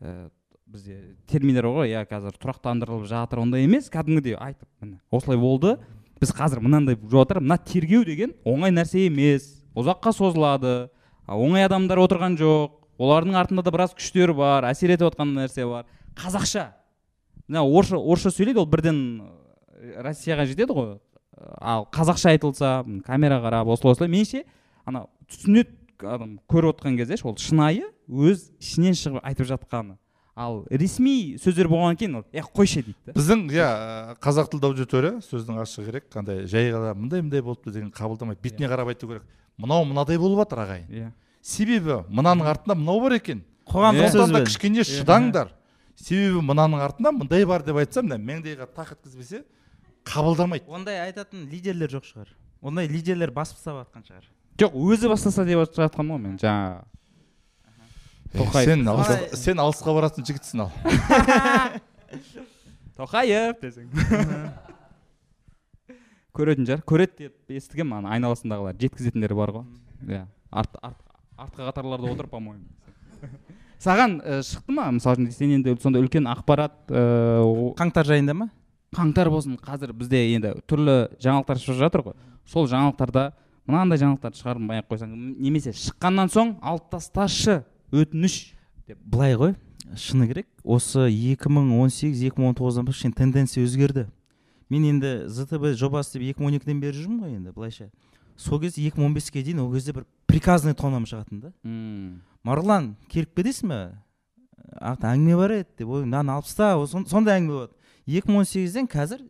ә, 0.00 0.28
бізде 0.66 1.16
терминдер 1.26 1.66
ғой 1.72 1.94
иә 1.94 2.04
қазір 2.08 2.36
тұрақтандырылып 2.38 3.08
жатыр 3.10 3.42
ондай 3.42 3.64
емес. 3.66 3.88
Кәдімгідей 3.90 4.36
айтып 4.38 4.68
міне 4.80 5.00
осылай 5.10 5.40
болды. 5.40 5.78
Біз 6.20 6.32
қазір 6.34 6.62
мынандай 6.64 6.96
болып 6.96 7.14
жатыр. 7.14 7.40
Мына 7.40 7.58
тергеу 7.58 8.04
деген 8.04 8.34
оңай 8.44 8.72
нәрсе 8.74 9.06
емес. 9.06 9.62
Ұзаққа 9.78 10.12
созылады. 10.16 10.88
Оңай 11.28 11.66
адамдар 11.68 12.00
отырған 12.02 12.38
жоқ. 12.40 12.74
Олардың 12.98 13.36
артында 13.38 13.62
да 13.62 13.72
біраз 13.74 13.94
күштер 13.94 14.32
бар 14.34 14.66
әсер 14.66 14.90
етіп 14.94 15.12
жатқан 15.12 15.34
нәрсе 15.36 15.66
бар. 15.68 15.86
Қазақша. 16.18 16.72
Мына 17.46 17.62
орысша 17.62 17.98
орысша 17.98 18.32
сөйлейді 18.34 18.64
ол 18.64 18.66
бірден 18.66 18.98
ә, 19.22 20.02
россияға 20.02 20.48
жетеді 20.50 20.74
ғой. 20.74 20.90
Ал 21.60 21.86
қазақша 21.94 22.32
айтылса 22.34 22.82
камера 23.06 23.38
қарап 23.44 23.70
осылай 23.70 23.94
осылай. 23.94 24.10
Меніңше 24.10 24.42
ана 24.84 25.06
түсінеді 25.30 25.70
адам 26.02 26.38
көріп 26.50 26.74
отқан 26.74 26.98
кезде 26.98 27.20
ол 27.22 27.38
шынайы 27.38 27.86
өз 28.08 28.48
ішінен 28.58 28.98
шығып 28.98 29.22
айтып 29.22 29.46
жатқаны. 29.52 29.94
Ал 30.38 30.60
ресми 30.70 31.34
сөздер 31.42 31.66
болғаннан 31.70 31.98
кейін 31.98 32.14
ол 32.20 32.24
е 32.30 32.42
қойшы 32.46 32.84
дейді 32.86 32.96
да 33.08 33.14
біздің 33.16 33.40
иә 33.50 33.68
қазақ 34.22 34.52
тілді 34.52 34.68
аудитория 34.70 35.18
сөздің 35.26 35.58
ашы 35.64 35.82
керек 35.84 36.06
қандай 36.14 36.44
жай 36.46 36.70
ғана 36.70 36.94
мындай 36.94 37.24
мындай 37.24 37.42
болыпты 37.42 37.72
деген 37.74 37.90
қабылдамайды 37.90 38.40
бетіне 38.42 38.70
қарап 38.70 38.92
айту 38.92 39.08
керек. 39.10 39.24
Мынау 39.58 39.84
мынадай 39.84 40.18
болып 40.18 40.38
жатыр 40.44 40.62
ағайын 40.62 40.88
иә. 40.94 41.10
Себебі 41.42 42.04
мынаның 42.08 42.46
артында 42.46 42.76
мынау 42.78 43.00
бар 43.02 43.16
екен 43.18 43.42
қоғамдық 43.66 44.06
Иә. 44.06 44.12
да 44.12 44.26
сөзбен 44.26 44.46
кішкене 44.46 44.84
шыдаңдар. 44.86 45.50
Себебі 45.98 46.44
мынаның 46.46 46.84
артында 46.86 47.12
мындай 47.12 47.44
бар 47.44 47.64
деп 47.66 47.80
айтсам 47.82 48.06
мына 48.06 48.20
маңдайға 48.22 48.68
тақ 48.76 48.94
еткізбесе 48.94 49.42
қабылдамайды. 50.06 50.68
Ондай 50.70 51.00
айтатын 51.08 51.48
лидерлер 51.50 51.90
жоқ 51.90 52.06
шығар. 52.06 52.30
Ондай 52.62 52.86
лидерлер 52.86 53.32
басып 53.34 53.58
тастап 53.58 53.82
жатқан 53.82 54.06
шығар. 54.06 54.30
Жоқ 54.58 54.78
өзі 54.78 55.10
бастаса 55.10 55.44
деп 55.44 55.66
жатқаным 55.74 56.14
ғой 56.14 56.22
мен 56.22 56.38
жаңа 56.38 56.84
Тоқаев. 58.34 58.64
сен 58.68 58.88
алыс, 58.88 59.08
сен 59.40 59.56
алысқа 59.62 59.94
баратын 59.96 60.24
жігітсің 60.28 60.58
ал. 60.66 60.70
Тоқаев. 62.98 63.54
Десең. 63.62 63.86
Көретін 66.38 66.66
шығар. 66.68 66.82
Көреді 66.86 67.14
деп 67.24 67.34
естігемін 67.58 67.96
ана 68.02 68.12
айналасындағылар. 68.16 68.76
Жеткізетіндері 68.78 69.34
бар 69.38 69.50
ғой. 69.56 69.64
Иә. 70.06 70.24
Арт, 70.50 70.76
арт, 70.82 71.00
артқы 71.38 71.62
қатарларда 71.66 72.06
отыр 72.12 72.26
по 72.30 72.38
моему 72.40 72.64
саған 73.82 74.20
ә, 74.22 74.38
шықты 74.46 74.72
ма? 74.74 74.84
Мысалы 74.94 75.16
үшін 75.24 75.32
сен 75.34 75.50
енді 75.56 75.74
сондай 75.82 76.02
үлкен 76.04 76.28
ақпарат 76.30 76.76
о- 76.92 77.72
қаңтар 77.78 78.06
жайында 78.08 78.34
ма? 78.38 78.46
Қаңтар 78.94 79.28
болсын. 79.32 79.56
Қазір 79.62 79.92
бізде 79.98 80.18
енді 80.36 80.54
түрлі 80.70 80.94
жаңалықтар 81.22 81.56
шығып 81.62 81.80
жатыр 81.82 82.00
ғой. 82.06 82.16
Сол 82.48 82.64
жаңалықтарда 82.70 83.22
мынандай 83.68 83.98
жаңалықтарды 84.00 84.36
шығармай 84.40 84.76
ақ 84.82 84.86
қойсаң 84.94 85.10
немесе 85.42 85.70
шыққаннан 85.76 86.28
соң 86.32 86.54
алып 86.62 86.86
тасташы. 86.94 87.56
Өтініш 87.92 88.54
деп 88.88 88.98
былай 89.04 89.36
ғой. 89.38 89.54
Шыны 89.96 90.26
керек. 90.28 90.46
Осы 90.64 91.08
2018-2019-дан 91.08 92.84
бастап 92.84 92.90
кішкене 92.92 93.14
тенденция 93.16 93.64
өзгерді. 93.64 94.08
Мен 94.68 94.84
енді 94.84 95.28
зтб 95.32 95.72
жобасы 95.78 96.18
деп 96.18 96.36
2012-ден 96.36 96.80
бері 96.82 96.96
жүрмін 96.96 97.22
ғой 97.24 97.36
енді 97.38 97.54
былайша. 97.56 97.88
Сол 98.36 98.60
кезде 98.60 98.84
2015-ке 98.90 99.42
дейін 99.42 99.64
ол 99.64 99.72
кезде 99.72 99.94
бір 99.96 100.04
приказный 100.28 100.74
тоннам 100.76 101.06
шығатын 101.08 101.40
да. 101.40 101.52
М, 101.64 102.20
марғұлан 102.44 102.92
келіп 103.08 103.32
кетесің 103.40 103.72
ба 103.72 103.80
ақ 104.92 105.08
әңгіме 105.08 105.40
бар 105.40 105.56
еді 105.62 105.68
деп 105.80 105.88
ой 105.88 106.04
мынаны 106.04 106.36
алып 106.36 106.50
таста 106.50 106.74
сондай 107.08 107.40
әңгіме 107.40 107.56
болады. 107.56 107.72
2018-ден 108.08 108.92
қазір 108.92 109.24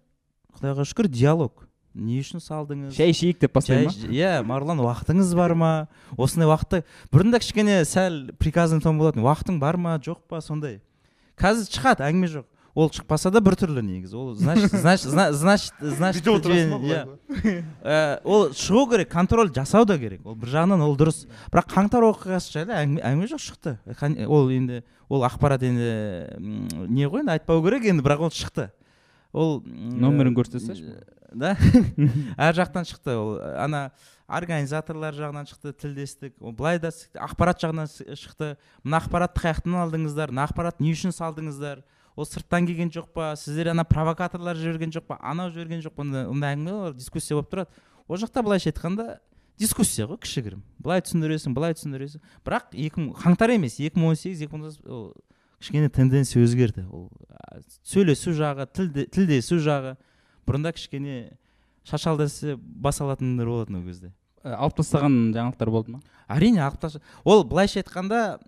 құдайға 0.58 0.88
шүкір 0.90 1.08
диалог. 1.12 1.67
Не 1.98 2.20
үшін 2.22 2.40
салдыңыз? 2.42 2.94
Шай 2.96 3.10
ішейік 3.12 3.40
деп 3.42 3.52
бастай 3.58 3.84
ма? 3.86 3.92
Иә 4.14 4.34
марғұлан 4.46 4.80
уақытыңыз 4.86 5.32
бар 5.38 5.54
ма? 5.58 5.72
Осындай 6.16 6.48
уақытта 6.50 6.82
бұрында 7.12 7.40
кішкене 7.42 7.80
сәл 7.88 8.30
приказный 8.38 8.80
тон 8.84 8.98
болатын. 9.00 9.24
Уақытың 9.26 9.58
бар 9.60 9.76
ма 9.76 9.96
жоқ 9.98 10.22
па 10.28 10.40
сондай? 10.40 10.80
Қазір 11.38 11.68
шығады 11.74 12.06
әңгіме 12.08 12.30
жоқ. 12.38 12.46
Ол 12.78 12.90
шықпаса 12.94 13.32
да 13.34 13.40
біртүрлі 13.42 13.82
негізі. 13.82 14.14
Ол 14.14 14.34
значит 14.38 14.70
значит 14.70 15.08
зна- 15.10 15.32
значит 15.32 15.72
значит 15.80 16.22
иә. 16.86 17.00
Ә, 17.82 18.20
ол 18.22 18.50
шығу 18.54 18.84
керек 18.92 19.08
контроль 19.10 19.50
жасау 19.50 19.84
да 19.88 19.96
керек. 19.98 20.20
Ол 20.24 20.36
бір 20.38 20.52
жағынан 20.52 20.84
ол 20.86 20.94
дұрыс. 20.96 21.24
Бірақ 21.50 21.72
қаңтар 21.74 22.06
оқиғасы 22.06 22.52
жайлы 22.54 22.76
әңгіме, 22.78 23.26
жоқ 23.32 23.42
шықты. 23.42 23.72
Қан- 23.98 24.20
ол 24.30 24.46
енді 24.54 24.84
ол 25.08 25.24
ақпарат 25.26 25.64
енді 25.66 26.38
не 26.86 27.08
ғой 27.10 27.24
енді 27.24 27.34
айтпау 27.34 27.64
керек 27.66 27.88
енді 27.90 28.04
бірақ 28.06 28.28
ол 28.28 28.30
шықты. 28.30 28.68
Ол 29.32 29.58
м, 29.66 29.98
Нөмірін 29.98 30.36
көрсетсеші. 30.38 31.00
Да? 31.32 31.54
Әр 32.36 32.56
жақтан 32.56 32.86
шықты 32.88 33.14
ол. 33.16 33.36
Ана 33.58 33.90
организаторлар 34.28 35.16
жағынан 35.16 35.48
шықты 35.48 35.72
тілдестік. 35.72 36.34
Ол 36.40 36.52
былай 36.52 36.80
да 36.80 36.90
ақпарат 37.14 37.62
жағынан 37.62 37.88
шықты. 37.88 38.56
Мына 38.84 39.00
ақпаратты 39.02 39.44
қай 39.44 39.56
жақтан 39.56 39.78
алдыңыздар? 39.84 40.32
Мына 40.34 40.48
ақпаратты 40.48 40.84
не 40.84 40.92
үшін 40.96 41.14
салдыңыздар? 41.16 41.84
Ол 42.18 42.26
сырттан 42.26 42.66
келген 42.66 42.90
жоқ 42.90 43.12
па? 43.14 43.30
Сіздер 43.38 43.70
ана 43.70 43.84
провокаторлар 43.86 44.58
жіберген 44.58 44.90
жоқ 44.94 45.06
па? 45.06 45.20
Анау 45.22 45.52
жіберген 45.54 45.84
жоқ 45.84 45.94
па? 45.94 46.02
Ондай 46.02 46.56
әңгімелер 46.56 46.96
дискуссия 46.98 47.38
болып 47.38 47.52
тұрады. 47.52 47.86
Ол 48.08 48.18
жақта 48.18 48.42
былайша 48.42 48.72
айтқанда 48.72 49.20
дискуссия 49.58 50.08
ғой 50.10 50.18
кішігірім. 50.24 50.64
Былай 50.82 51.04
түсіндіресің 51.06 51.54
былай 51.54 51.76
түсіндіресің. 51.78 52.24
Бірақ 52.46 52.74
екі 52.74 53.04
мың 53.04 53.12
қаңтар 53.22 53.54
емес 53.54 53.78
екі 53.78 54.00
мың 54.00 54.14
он 54.14 54.18
сегіз 54.18 54.42
екі 54.46 54.54
мың 54.54 54.64
он 54.64 54.66
тоғыз 54.66 54.82
ол 54.90 55.04
кішкене 55.62 55.90
тенденция 55.94 56.42
өзгерді. 56.42 56.86
Ол 56.90 57.08
сөйлесу 57.86 58.34
жағы 58.34 58.66
тілде, 58.70 59.06
тілдесу 59.06 59.58
жағы. 59.62 59.96
Бұрында 60.48 60.72
кішкене 60.76 61.18
шашалдасы 61.88 62.56
бас 62.58 63.00
алатындар 63.04 63.48
болатын 63.48 63.80
ол 63.80 63.86
кезде. 63.86 64.12
Ә, 64.42 64.54
алып 64.56 64.78
тастаған 64.80 65.32
жаңалықтар 65.36 65.72
болды 65.72 65.96
ма? 65.96 66.02
Әрине 66.28 66.62
алып 66.64 67.00
ол 67.24 67.44
былайша 67.48 67.82
айтқанда 67.82 68.38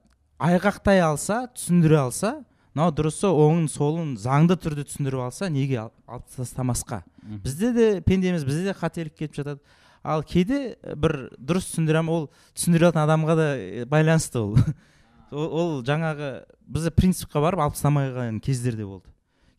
айғақтай 0.41 1.03
алса 1.05 1.45
түсіндіре 1.55 1.99
алса 2.01 2.39
мынау 2.75 2.93
дұрысы 2.95 3.29
оңын 3.29 3.67
солын 3.71 4.15
заңды 4.21 4.57
түрде 4.61 4.85
түсіндіріп 4.89 5.25
алса 5.27 5.49
неге 5.51 5.81
ал- 5.85 5.93
алып 6.07 6.29
тастамасқа? 6.37 7.03
Бізде 7.45 7.73
де 7.73 7.89
пендеміз 8.01 8.45
бізде 8.47 8.71
де 8.71 8.75
қателік 8.79 9.17
кетіп 9.19 9.41
жатады. 9.41 9.61
Ал 10.03 10.23
кейде 10.23 10.77
э, 10.81 10.95
бір 10.95 11.31
дұрыс 11.37 11.67
түсіндіре 11.73 12.05
ол 12.09 12.31
түсіндіре 12.55 12.89
алатын 12.89 13.03
адамға 13.03 13.37
да 13.37 13.49
э, 13.59 13.85
байланысты 13.87 14.41
ол. 14.41 14.57
Ол, 15.31 15.47
ол 15.47 15.69
жаңағы 15.87 16.43
бізде 16.67 16.91
принципқа 16.91 17.39
барып 17.39 17.61
алып 17.63 17.77
тастамай 17.77 18.09
қалған 18.11 18.41
кездер 18.43 18.75
де 18.75 18.83
болды. 18.83 19.07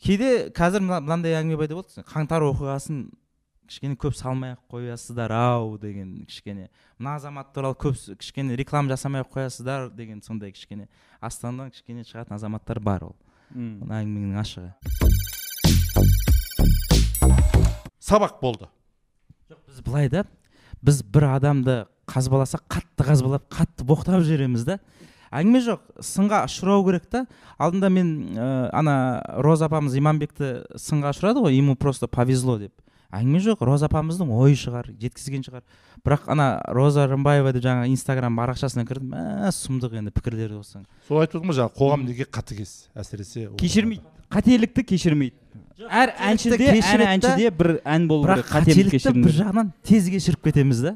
Кейде 0.02 0.50
қазір 0.56 0.82
мына- 0.82 1.02
мынандай 1.04 1.36
әңгіме 1.38 1.58
пайда 1.62 1.76
болды. 1.78 2.02
Қаңтар 2.10 2.42
оқиғасын 2.48 3.04
кішкене 3.70 3.96
көп 3.96 4.16
салмай 4.18 4.56
ақ 4.56 4.64
қоясыздар 4.74 5.32
ау 5.32 5.78
деген 5.78 6.26
кішкене. 6.28 6.70
Мына 7.00 7.16
азамат 7.16 7.54
туралы 7.54 7.76
көп 7.76 7.96
кішкене 8.18 8.58
реклама 8.58 8.90
жасамай 8.90 9.22
ақ 9.24 9.32
қоясыздар 9.36 9.90
деген 9.96 10.22
сондай 10.22 10.52
кішкене 10.52 10.88
астанадан 11.22 11.72
кішкене 11.72 12.04
шығатын 12.04 12.36
азаматтар 12.36 12.80
бар 12.80 13.04
ол. 13.04 13.16
М. 13.56 13.82
мына 13.84 14.02
әңгіменің 14.02 14.40
ашығы. 14.42 14.74
Сабақ 18.02 18.42
болды. 18.42 18.68
Жоқ 19.50 19.60
біз 19.68 19.82
былай 19.86 20.10
да 20.10 20.26
біз 20.82 21.02
бір 21.04 21.28
адамды 21.38 21.86
қазбаласақ 22.08 22.64
қатты 22.68 23.06
қазбалап 23.08 23.46
қатты 23.50 23.86
боқтап 23.86 24.24
жібереміз 24.26 24.66
да. 24.66 24.80
Әңгіме 25.32 25.62
жоқ 25.66 25.82
сынға 26.04 26.44
ұшырау 26.48 26.86
керек 26.88 27.08
та. 27.12 27.26
Алдында 27.58 27.90
мен 27.90 28.12
ә, 28.36 28.70
ана 28.76 28.96
роза 29.42 29.68
апамыз 29.72 29.96
иманбекті 29.98 30.62
сынға 30.76 31.16
ұшырады 31.16 31.44
ғой 31.46 31.58
ему 31.58 31.76
просто 31.76 32.08
повезло 32.12 32.58
деп. 32.62 32.74
Әңгіме 33.12 33.42
жоқ 33.44 33.66
роза 33.68 33.90
апамыздың 33.92 34.30
ойы 34.32 34.56
шығар 34.60 34.92
жеткізген 35.02 35.44
шығар. 35.48 35.66
Бірақ 36.06 36.30
ана 36.32 36.62
роза 36.72 37.04
рымбаева 37.12 37.52
деп 37.54 37.66
жаңағы 37.66 37.92
инстаграм 37.92 38.40
парақшасына 38.40 38.88
кірдім 38.88 39.12
мә 39.12 39.52
сұмдық 39.54 40.00
енді 40.00 40.14
пікірлері 40.16 40.56
болсаң 40.56 40.88
сол 41.06 41.20
айтып 41.22 41.42
отырмын 41.42 41.52
ғой 41.52 41.60
жаңағы 41.60 41.78
қоғам 41.78 42.06
неге 42.08 42.26
қатыгез 42.26 42.72
әсіресе 42.98 43.50
кешірмейді 43.60 44.02
қателікті 44.32 44.86
кешірмейді. 44.88 45.36
Әр 45.92 46.14
әншіде 46.30 46.72
әр 46.80 47.04
әншіде 47.10 47.52
бір 47.58 47.72
ән 47.84 48.08
болу 48.10 48.28
керек 48.30 48.48
қателік 48.48 48.92
қателікті 48.94 49.14
бір 49.18 49.36
жағынан 49.40 49.72
тез 49.88 50.08
кешіріп 50.14 50.46
кетеміз 50.48 50.84
да. 50.86 50.96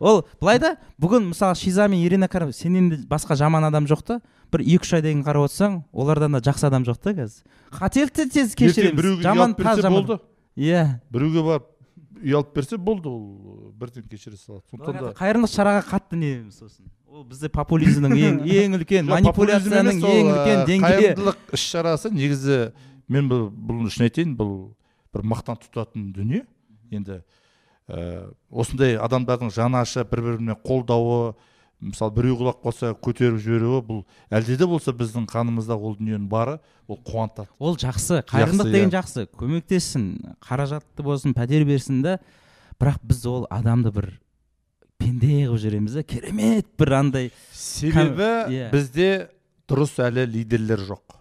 Ол 0.00 0.24
былай 0.40 0.58
да 0.58 0.76
бүгін 1.00 1.30
мысалы 1.32 1.54
шиза 1.58 1.88
мен 1.88 2.04
ирина 2.04 2.28
карим 2.28 2.52
сенен 2.52 2.90
де 2.90 2.96
басқа 3.08 3.36
жаман 3.36 3.64
адам 3.64 3.86
жоқ 3.86 4.02
та 4.06 4.20
бір 4.52 4.62
екі 4.62 4.86
үш 4.86 4.94
айдан 4.98 5.12
кейін 5.12 5.26
қарап 5.26 5.48
отырсаң 5.48 5.82
олардан 5.92 6.36
да 6.36 6.40
жақсы 6.44 6.66
адам 6.68 6.84
жоқ 6.86 6.98
та 7.02 7.14
қазір. 7.14 7.44
Қателікті 7.74 8.28
тез 8.30 8.54
кешіреміз. 8.54 9.22
жаман 9.22 9.54
таз 9.54 9.84
иә. 10.56 11.00
Біреуге 11.10 11.42
барып 11.42 11.70
үй 12.22 12.34
алып 12.34 12.54
берсе 12.54 12.76
болды 12.78 13.08
ол 13.08 13.72
бірден 13.78 14.04
кешіре 14.08 14.36
салады. 14.36 14.62
Сондықтан 14.70 15.00
да 15.00 15.12
қайырымдылық 15.18 15.52
шараға 15.52 15.82
қатты 15.88 16.16
неміз 16.16 16.60
сосын. 16.62 16.86
Ол 17.10 17.24
бізде 17.28 17.50
популизмнің 17.52 18.14
ең 18.14 18.38
ең 18.60 18.76
үлкен 18.78 19.10
манипуляцияның 19.10 20.00
ең 20.00 20.30
үлкен 20.32 20.64
деңгейі. 20.70 20.84
қайырымдылық 20.84 21.54
іс 21.58 21.66
шарасы 21.72 22.12
негізі 22.14 22.58
мен 23.08 23.28
бұл 23.30 23.48
бұл 23.50 23.84
үшін 23.90 24.06
айтайын 24.08 24.36
бұл 24.38 24.54
бір 25.14 25.26
мақтан 25.34 25.60
тұтатын 25.66 26.12
дүние. 26.14 26.44
Енді 26.94 27.20
ә, 27.88 28.30
осындай 28.50 28.96
адамдардың 28.96 29.50
жаны 29.54 29.80
ашып 29.82 30.10
бір 30.12 30.22
біріне 30.28 30.56
қолдауы 30.64 31.34
мысалы 31.84 32.14
біреу 32.16 32.38
құлап 32.38 32.62
қалса 32.64 32.92
көтеріп 32.96 33.36
жіберуі 33.42 33.82
бұл 33.84 34.02
әлде 34.32 34.56
де 34.56 34.66
болса 34.68 34.94
біздің 34.96 35.26
қанымызда 35.28 35.76
ол 35.76 35.96
дүниенің 35.98 36.28
бары 36.30 36.58
ол 36.88 36.98
қуантады. 37.04 37.48
Ол 37.58 37.76
жақсы 37.76 38.22
қайырымдылық 38.30 38.72
деген 38.72 38.88
иә. 38.88 39.00
жақсы. 39.00 39.26
Көмектессін 39.36 40.36
қаражатты 40.40 41.04
болсын 41.04 41.34
пәтер 41.36 41.66
берсін 41.68 42.00
да 42.02 42.18
бірақ 42.80 43.02
біз 43.02 43.26
ол 43.26 43.46
адамды 43.50 43.92
бір 43.92 44.08
пенде 44.98 45.44
қылып 45.44 45.60
жібереміз 45.60 45.98
да 45.98 46.02
керемет 46.02 46.70
бір 46.78 46.92
андай 47.00 47.30
себебі 47.52 48.30
иә. 48.48 48.70
бізде 48.72 49.28
дұрыс 49.68 49.98
әлі 50.00 50.24
лидерлер 50.30 50.80
жоқ. 50.80 51.18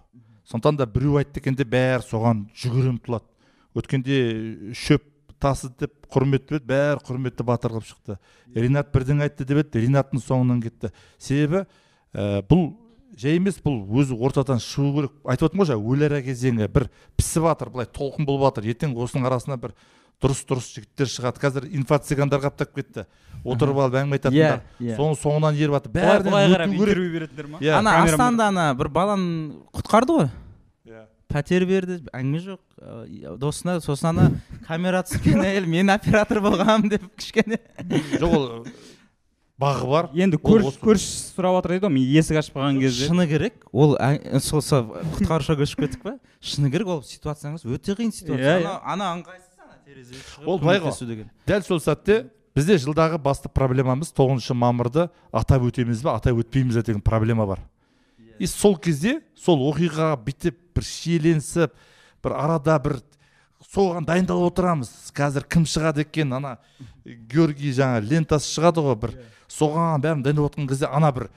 Сондықтан 0.47 0.77
да 0.77 0.85
біреу 0.85 1.17
айтты 1.17 1.41
екен 1.41 1.55
де 1.55 1.65
бәрі 1.65 2.05
соған 2.07 2.47
жүгіре 2.55 2.93
ұмтылады 2.93 3.27
өткенде 3.75 4.73
шөп 4.77 5.12
тасы 5.43 5.69
деп 5.79 6.07
құрметті 6.13 6.57
еді 6.57 6.69
бәрі 6.71 7.03
құрметті 7.03 7.45
батыр 7.47 7.75
қылып 7.75 7.89
шықты. 7.89 8.17
Ринат 8.55 8.93
бірдеңе 8.93 9.27
айтты 9.27 9.45
деп 9.45 9.59
еді 9.63 9.83
ринаттың 9.83 10.23
соңынан 10.23 10.61
кетті. 10.63 10.93
Себебі 11.19 11.65
ә, 12.13 12.41
бұл 12.47 12.71
жай 13.19 13.37
емес 13.37 13.59
бұл 13.63 13.81
өзі 13.99 14.17
ортадан 14.17 14.61
шығу 14.63 14.93
керек. 14.97 15.17
Айтып 15.27 15.49
отырмын 15.49 15.65
ғой 15.65 15.71
жаңа 15.73 15.91
өліара 15.93 16.21
кезеңі 16.25 16.69
бір 16.73 16.87
пісіп 17.19 17.49
жатыр 17.49 17.73
былай 17.73 17.89
толқын 17.93 18.27
болып 18.29 18.47
жатыр 18.47 18.71
ертең 18.73 18.95
осының 18.97 19.27
арасына 19.29 19.59
бір 19.61 19.75
дұрыс 20.23 20.43
дұрыс 20.47 20.69
жігіттер 20.77 21.09
шығады. 21.11 21.41
Қазір 21.43 21.67
инфо 21.75 21.99
цыгандар 21.99 22.41
қаптап 22.43 22.73
кетті. 22.77 23.05
Отырып 23.43 23.81
алып 23.83 23.97
әңгіме 23.99 24.17
айтатындар 24.19 24.61
иә. 24.79 24.95
соның 24.95 25.17
соңынан 25.19 25.57
еріп 25.59 25.75
жатыр 25.75 25.91
бәрінен 25.97 26.37
өту 26.37 26.53
керек. 26.53 26.77
интервью 26.79 27.11
беретіндер 27.11 27.49
ма? 27.51 27.59
Иә. 27.59 27.73
Ана 27.81 27.95
астанада 28.03 28.47
ана 28.47 28.67
бір 28.79 28.87
баланы 28.87 29.57
құтқарды 29.75 30.15
ғой. 30.15 30.29
Иә. 30.29 30.42
Пәтер 31.33 31.65
берді 31.67 31.99
әңгіме 32.13 32.41
жоқ. 32.45 32.61
Ә, 32.77 33.35
досына 33.41 33.79
сосын 33.81 34.11
ана 34.13 34.29
камера 34.67 35.01
түскен 35.07 35.41
әйел 35.43 35.65
мен 35.69 35.89
оператор 35.93 36.39
болғанмын 36.45 36.93
деп 36.93 37.07
кішкене. 37.17 37.57
Жоқ 38.21 38.35
ол 38.37 38.45
бағы 39.63 39.87
бар. 39.89 40.09
Енді 40.17 40.37
көрші 40.43 40.77
көршісі 40.83 41.33
сұрап 41.33 41.57
жатыр 41.57 41.75
дейді 41.75 41.87
ғой 41.87 41.93
мен 41.95 42.07
есік 42.19 42.39
ашып 42.41 42.57
қалған 42.59 42.79
кезде. 42.83 43.07
Шыны 43.09 43.25
керек 43.29 43.65
ол 43.71 43.97
сол 44.43 44.63
сол 44.65 44.87
құтқарушыға 45.17 45.59
көшіп 45.63 45.83
кеттік 45.85 46.05
па? 46.05 46.15
Шыны 46.43 46.71
керек 46.73 46.89
ол 46.93 47.03
ситуацияңыз 47.07 47.65
өте 47.65 47.95
қиын 47.97 48.11
ситуация. 48.13 48.57
Иә, 48.59 48.63
ана 48.63 48.79
ана 48.83 49.11
ыңғайсыз 49.19 49.61
ана 49.61 49.77
терезеге 49.85 50.23
шығып 50.29 50.49
Ол 50.49 50.59
былай 50.59 50.81
ғой. 50.83 51.27
дәл 51.47 51.63
сол 51.63 51.79
сәтте 51.79 52.25
бізде 52.53 52.77
жылдағы 52.81 53.21
басты 53.21 53.49
проблемамыз 53.49 54.11
тоғызыншы 54.13 54.53
мамырды 54.57 55.07
атап 55.31 55.63
өтеміз 55.69 56.03
бе 56.03 56.11
атап 56.11 56.43
өтпейміз 56.43 56.81
бе 56.81 56.83
деген 56.83 57.01
проблема 57.01 57.47
бар. 57.47 57.63
И 58.39 58.47
сол 58.49 58.75
кезде 58.77 59.21
сол 59.37 59.61
оқиғаға 59.71 60.17
бүйтіп 60.25 60.57
бір 60.75 60.87
шиеленісіп 60.87 61.73
бір 62.23 62.35
арада 62.39 62.77
бір 62.83 62.97
соған 63.73 64.05
дайындалып 64.07 64.51
отырамыз. 64.51 64.91
Қазір 65.15 65.47
кім 65.49 65.65
шығады 65.69 66.03
екен? 66.03 66.33
Ана 66.35 66.57
георгий 67.05 67.73
жаңа 67.75 68.01
лентасы 68.03 68.51
шығады 68.51 68.83
ғой 68.85 68.97
бір 69.05 69.15
соған 69.51 70.03
бәрін 70.03 70.23
дайындап 70.25 70.51
отқан 70.51 70.69
кезде 70.69 70.89
ана 70.89 71.11
бір 71.15 71.29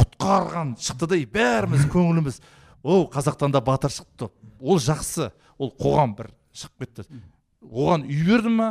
құтқарған 0.00 0.74
шықты 0.80 1.08
да 1.10 1.18
и 1.18 1.26
бәріміз 1.26 1.86
көңіліміз. 1.94 2.40
О 2.82 3.04
қазақтан 3.12 3.52
да 3.52 3.60
батыр 3.60 3.92
шықты 3.92 4.30
ол 4.60 4.80
жақсы. 4.80 5.30
Ол 5.60 5.72
қоғам 5.76 6.14
бір 6.16 6.30
шығып 6.56 6.86
кетті. 6.86 7.20
Оған 7.60 8.06
үй 8.08 8.22
берді 8.26 8.52
ма 8.54 8.70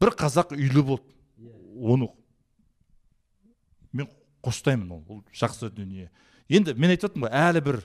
бір 0.00 0.14
қазақ 0.18 0.54
үйлі 0.54 0.84
болды. 0.86 1.10
Оны 1.74 2.08
мен 3.92 4.08
қоштаймын 4.42 4.92
ол. 4.94 5.02
Ол 5.08 5.24
жақсы 5.34 5.70
дүние. 5.74 6.10
Енді 6.48 6.74
мен 6.78 6.94
айтып 6.94 7.10
жатырмын 7.10 7.30
ғой 7.30 7.48
әлі 7.48 7.64
бір 7.64 7.80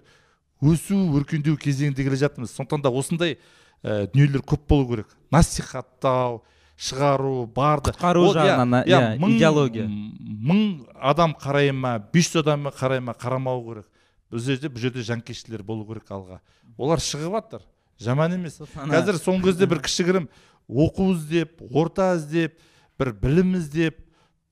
өсу 0.61 0.97
өркендеу 1.17 1.57
кезеңінде 1.57 2.03
келе 2.03 2.19
жатырмыз. 2.19 2.53
Сондықтан 2.55 2.83
да 2.83 2.91
осындай 2.91 3.37
ә, 3.83 4.07
дүниелер 4.11 4.43
көп 4.43 4.67
болу 4.67 4.87
керек. 4.89 5.17
Насихаттау 5.31 6.41
шығару 6.79 7.47
барды. 7.55 7.91
Құтқару 7.91 8.25
иә, 8.29 8.33
жағынан, 8.37 8.83
иә, 8.87 8.99
иә, 9.17 9.31
идеология. 9.35 9.87
мың 9.87 10.85
адам 10.95 11.35
қарай 11.39 11.71
ма 11.75 11.97
бес 12.13 12.31
жүз 12.31 12.43
адам 12.43 12.69
қарай 12.71 13.01
ма 13.03 13.15
қарамау 13.19 13.63
керек. 13.67 13.87
Бұл 14.31 14.43
жерде 14.45 14.69
бұл 14.69 14.83
жерде 14.83 15.03
жанкештілер 15.03 15.63
болу 15.63 15.85
керек 15.87 16.11
алға. 16.11 16.39
Олар 16.77 16.99
шығып 17.03 17.35
жатыр 17.35 17.65
жаман 17.99 18.37
емес. 18.37 18.59
Қазір 18.75 19.19
соңғы 19.19 19.51
кезде 19.51 19.67
бір 19.67 19.81
кішігірім 19.83 20.29
оқу 20.69 21.09
іздеп 21.15 21.63
орта 21.73 22.13
іздеп 22.15 22.59
бір 22.99 23.11
білім 23.19 23.55
іздеп 23.59 23.99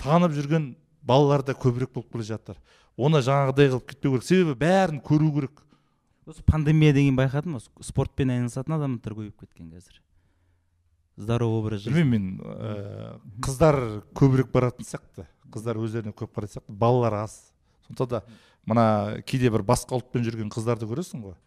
танып 0.02 0.36
жүрген 0.36 0.74
балалар 1.02 1.46
да 1.46 1.54
көбірек 1.54 1.94
болып 1.94 2.12
келе 2.12 2.28
жатыр. 2.34 2.58
Оны 2.98 3.22
жаңағыдай 3.22 3.70
қылып 3.72 3.88
кетпеу 3.94 4.18
керек. 4.18 4.28
Себебі 4.28 4.58
бәрін 4.60 5.00
көру 5.06 5.32
керек. 5.36 5.64
Осы 6.28 6.44
пандемиядан 6.44 7.06
кейін 7.06 7.18
байқадым 7.18 7.58
осы 7.58 7.72
спортпен 7.88 8.34
айналысатын 8.34 8.76
адамдар 8.76 9.16
көбейіп 9.16 9.46
кеткен 9.46 9.72
қазір. 9.72 10.02
Здоровый 11.18 11.62
образ 11.62 11.82
жизни. 11.82 12.04
Білмеймін 12.04 12.28
мен 12.36 12.44
ә, 12.44 13.20
қыздар 13.42 13.80
көбірек 14.14 14.52
баратын 14.54 14.86
сияқты. 14.86 15.26
Қыздар 15.50 15.80
өздеріне 15.82 16.14
көп 16.14 16.36
қарайтын 16.36 16.60
сияқты. 16.60 16.76
Балалар 16.78 17.24
аз. 17.24 17.40
Сондықтан 17.88 18.12
да 18.12 18.24
мына 18.68 19.24
кейде 19.26 19.50
бір 19.50 19.64
басқа 19.66 19.98
ұлтпен 19.98 20.28
жүрген 20.28 20.52
қыздарды 20.54 20.86
көресің 20.90 21.24
ғой. 21.24 21.38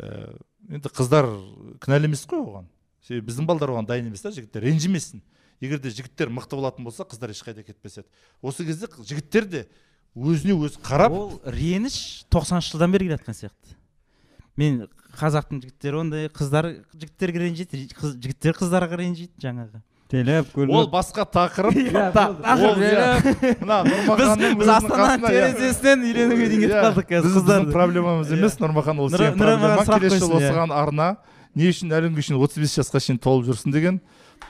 Ә, 0.00 0.34
енді 0.72 0.90
қыздар 0.90 1.28
кінәлі 1.84 2.10
емес 2.10 2.24
қой 2.26 2.40
оған. 2.40 2.66
Себебі 3.04 3.28
біздің 3.30 3.46
балдар 3.46 3.70
оған 3.76 3.86
дайын 3.86 4.08
емес 4.08 4.24
та 4.24 4.32
жігіттер. 4.34 4.64
Ренжімесін 4.64 5.22
егер 5.60 5.78
де 5.78 5.92
жігіттер 5.92 6.32
мықты 6.32 6.56
болатын 6.58 6.88
болса 6.88 7.06
қыздар 7.06 7.30
ешқайда 7.30 7.62
кетпес 7.62 8.00
еді. 8.00 8.08
Осы 8.42 8.66
кезде 8.66 8.88
жігіттер 8.90 9.46
де 9.46 9.66
өзіне 10.16 10.56
өзі 10.56 10.80
қарап 10.82 11.14
ол 11.14 11.40
реніш 11.44 12.26
тоқсаныншы 12.32 12.74
жылдан 12.74 12.92
бері 12.92 13.06
келе 13.06 13.20
жатқан 13.20 13.36
сияқты. 13.36 13.75
Мен 14.56 14.86
қазақтың 15.16 15.60
жігіттері 15.64 16.00
ондай 16.02 16.28
қыздар 16.28 16.70
жігіттерге 16.96 17.38
ренжиді 17.46 17.86
қыз, 17.96 18.16
жігіттер 18.20 18.56
қыздарға 18.58 18.98
ренжиді 19.00 19.32
жаңағы. 19.42 19.80
Телеп 20.06 20.52
ол 20.62 20.86
басқа 20.86 21.24
тақырып. 21.26 21.74
Ол 21.82 22.76
иә, 22.78 23.06
мына 23.58 23.78
нұрмаханның 23.88 24.52
біз 24.60 24.68
астана 24.70 25.16
иә. 25.16 25.22
терезесінен 25.26 26.04
үйленуге 26.06 26.46
дейін 26.52 26.60
кетіп 26.62 26.76
Иә, 26.76 26.84
қалдық 26.84 27.08
қазір 27.10 27.26
біз- 27.26 27.38
біздің 27.40 27.72
проблемамыз 27.72 28.30
Иә. 28.30 28.36
емес 28.38 28.54
нұрмахан 28.62 29.00
ол 29.02 29.10
сенің 29.10 29.34
проблемаң. 29.40 29.82
сұрақ 29.82 29.98
келесі 30.04 30.20
жылы 30.22 30.38
иә. 30.38 30.52
осыған 30.52 30.70
арна. 30.78 31.08
Не 31.56 31.72
үшін 31.72 31.90
әлі 31.96 32.12
күнге 32.12 32.22
шейін 32.22 32.38
отыз 32.44 32.58
бес 32.62 32.76
жасқа 32.78 33.00
шейін 33.02 33.18
толып 33.18 33.48
жүрсін 33.50 33.72
деген. 33.74 34.00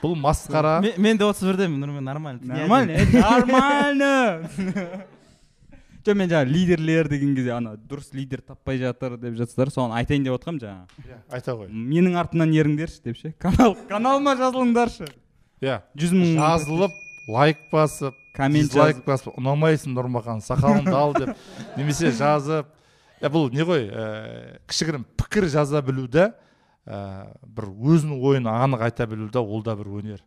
Бұл 0.03 0.13
масқара. 0.19 0.77
Мен- 0.85 1.17
де 1.17 1.23
отыз 1.25 1.41
бірдемін 1.47 1.81
нұрмен 1.81 2.05
нормально. 2.05 2.41
Нормально. 2.43 2.93
Нормально. 3.17 4.49
жоқ 6.07 6.17
мен 6.17 6.29
жаңағы 6.31 6.53
лидерлер 6.53 7.09
деген 7.11 7.33
кезде 7.35 7.51
ана 7.55 7.75
дұрыс 7.77 8.13
лидер 8.15 8.41
таппай 8.41 8.79
жатыр 8.81 9.17
деп 9.19 9.35
жатсыздар 9.37 9.71
соған 9.73 9.95
айтайын 9.99 10.23
деп 10.27 10.37
отқанмын 10.37 10.63
жаңағы 10.63 11.07
Иә, 11.07 11.17
айта 11.37 11.55
ғой. 11.59 11.67
Менің 11.71 12.15
артымнан 12.21 12.53
еріңдерші 12.55 13.03
деп 13.03 13.19
ше? 13.19 13.33
Канал 13.41 13.75
каналыма 13.89 14.37
жазылыңдаршы. 14.39 15.09
Иә. 15.61 15.81
Жүз 15.97 16.15
мың 16.15 16.39
жазылып 16.39 16.97
лайк 17.33 17.61
басып 17.71 18.15
коммент 18.37 18.71
жазып. 18.73 19.03
басып 19.05 19.37
ұнамайсың 19.37 19.95
нұрмахан 19.97 20.41
сақалыңды 20.45 20.93
ал 20.95 21.13
деп. 21.17 21.35
Немесе 21.77 22.11
жазып. 22.15 22.69
Бұл 23.21 23.49
не 23.51 23.65
ғой 23.65 23.87
ә, 23.89 24.59
кішігірім 24.69 25.07
пікір 25.17 25.47
жаза 25.49 25.81
білу 25.81 26.05
да 26.07 26.29
ә, 26.85 27.33
бір 27.41 27.71
өзінің 27.73 28.21
ойын 28.21 28.49
анық 28.51 28.85
айта 28.85 29.07
білу 29.09 29.31
да 29.33 29.41
ол 29.41 29.63
да 29.65 29.73
бір 29.75 29.89
өнер. 29.99 30.21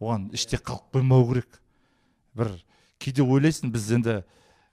Оған 0.00 0.30
іште 0.32 0.56
қалып 0.56 0.96
қоймау 0.96 1.26
керек. 1.28 1.60
Бір 2.34 2.54
кейде 2.98 3.22
ойлайсың 3.22 3.70
біз 3.74 3.90
енді 3.98 4.22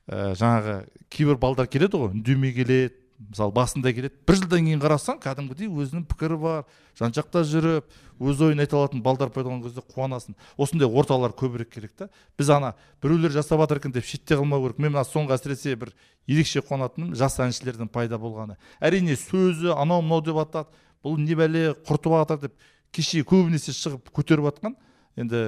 ә, 0.07 0.33
жаңағы 0.39 0.79
кейбір 1.13 1.37
балдар 1.41 1.67
келеді 1.67 1.99
ғой 1.99 2.15
үндемей 2.15 2.53
келеді 2.55 2.95
мысалы 3.17 3.51
басында 3.51 3.91
келеді. 3.93 4.13
Бір 4.27 4.37
жылдан 4.37 4.67
кейін 4.67 4.81
қарасаң 4.81 5.17
кәдімгідей 5.23 5.69
өзінің 5.71 6.03
пікірі 6.11 6.37
бар 6.37 6.67
жан 6.99 7.15
жақта 7.15 7.41
жүріп 7.49 7.95
өз 8.21 8.43
ойын 8.45 8.61
айта 8.61 8.77
алатын 8.77 9.01
балдар 9.01 9.31
пайда 9.33 9.49
болған 9.49 9.63
кезде 9.65 9.81
қуанасың. 9.81 10.35
Осындай 10.57 10.87
орталар 10.87 11.33
көбірек 11.33 11.71
керек 11.73 11.95
та. 11.97 12.09
Біз 12.37 12.51
ана 12.53 12.75
біреулер 13.01 13.33
жасап 13.33 13.59
жатыр 13.63 13.81
екен 13.81 13.91
деп 13.95 14.05
шетте 14.05 14.37
қалмау 14.37 14.67
керек. 14.67 14.77
Мен 14.77 14.93
мына 14.93 15.05
соңғы 15.05 15.33
әсіресе 15.33 15.75
бір 15.75 15.93
ерекше 16.27 16.61
қуанатыным 16.61 17.15
жас 17.17 17.39
әншілердің 17.41 17.89
пайда 17.89 18.21
болғаны. 18.21 18.57
Әрине 18.79 19.17
сөзі 19.17 19.73
анау 19.73 20.05
мынау 20.05 20.21
деп 20.21 20.37
жатады 20.37 20.69
бұл 21.03 21.17
не 21.17 21.33
бәле 21.37 21.71
құртып 21.89 22.19
жатыр 22.21 22.43
деп 22.45 22.53
кеше 22.93 23.25
көбінесе 23.25 23.73
шығып 23.73 24.13
көтеріп 24.13 24.51
жатқан 24.51 24.77
енді 25.17 25.39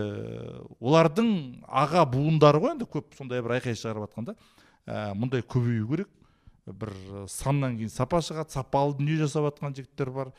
олардың 0.81 1.29
аға 1.67 2.05
буындары 2.09 2.61
ғой 2.63 2.73
енді 2.73 2.87
көп 2.89 3.13
сондай 3.17 3.43
бір 3.45 3.59
айқай 3.59 3.77
шығарып 3.77 4.07
жатқан 4.07 4.31
да. 4.31 4.35
Ә, 4.89 5.13
мұндай 5.13 5.43
көбею 5.45 5.87
керек. 5.91 6.09
Бір 6.65 6.93
саннан 7.29 7.77
кейін 7.77 7.91
сапа 7.93 8.21
шығады 8.25 8.53
сапалы 8.53 8.95
дүние 8.97 9.19
жасап 9.21 9.45
жатқан 9.47 9.75
жігіттер 9.77 10.09
бар. 10.13 10.31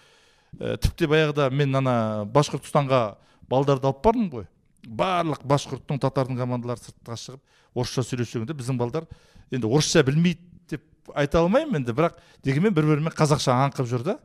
Ә, 0.58 0.76
тіпті 0.82 1.06
баяғыда 1.10 1.50
мен 1.54 1.78
ана 1.78 2.26
башқұртстанға 2.34 3.02
балдарды 3.50 3.86
алып 3.86 4.02
бардым 4.04 4.30
ғой. 4.34 4.48
Барлық 4.86 5.44
башқұрттың 5.46 6.00
татардың 6.02 6.40
командалары 6.40 6.82
сыртқа 6.82 7.18
шығып 7.20 7.42
орысша 7.74 8.02
сөйлесіп 8.06 8.50
біздің 8.50 8.78
балдар 8.80 9.06
енді 9.50 9.68
орысша 9.70 10.02
білмейді 10.06 10.40
деп 10.70 11.12
айта 11.14 11.42
алмаймын 11.44 11.82
енді. 11.82 11.94
Бірақ 11.94 12.18
дегенмен 12.42 12.74
бір 12.74 12.88
бірімен 12.94 13.14
қазақша 13.14 13.54
аңқып 13.68 13.90
жүр 13.90 14.06
да. 14.06 14.18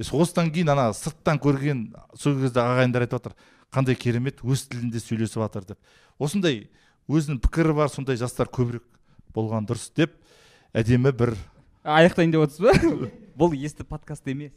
Осыдан 0.00 0.50
кейін 0.52 0.72
ана 0.72 0.90
сырттан 0.96 1.38
көрген 1.40 1.90
сол 2.16 2.38
кезде 2.40 2.60
ағайындар 2.60 3.04
айтып 3.04 3.20
жатыр. 3.20 3.34
Қандай 3.74 3.94
керемет 3.98 4.40
өз 4.42 4.64
тілінде 4.70 5.00
сөйлесіп 5.02 5.42
жатыр 5.44 5.64
деп. 5.72 5.78
Осындай 6.18 6.64
өзінің 7.10 7.40
пікірі 7.44 7.74
бар 7.78 7.90
сондай 7.92 8.16
жастар 8.20 8.50
көбірек 8.50 8.82
болған 9.34 9.66
дұрыс 9.68 9.90
деп 9.96 10.16
әдемі 10.74 11.12
бір 11.16 11.34
аяқтайын 11.84 12.34
деп 12.34 12.44
отырсыз 12.46 12.66
ба? 12.66 13.08
Бұл 13.40 13.54
есті 13.56 13.86
подкаст 13.88 14.26
емес. 14.28 14.52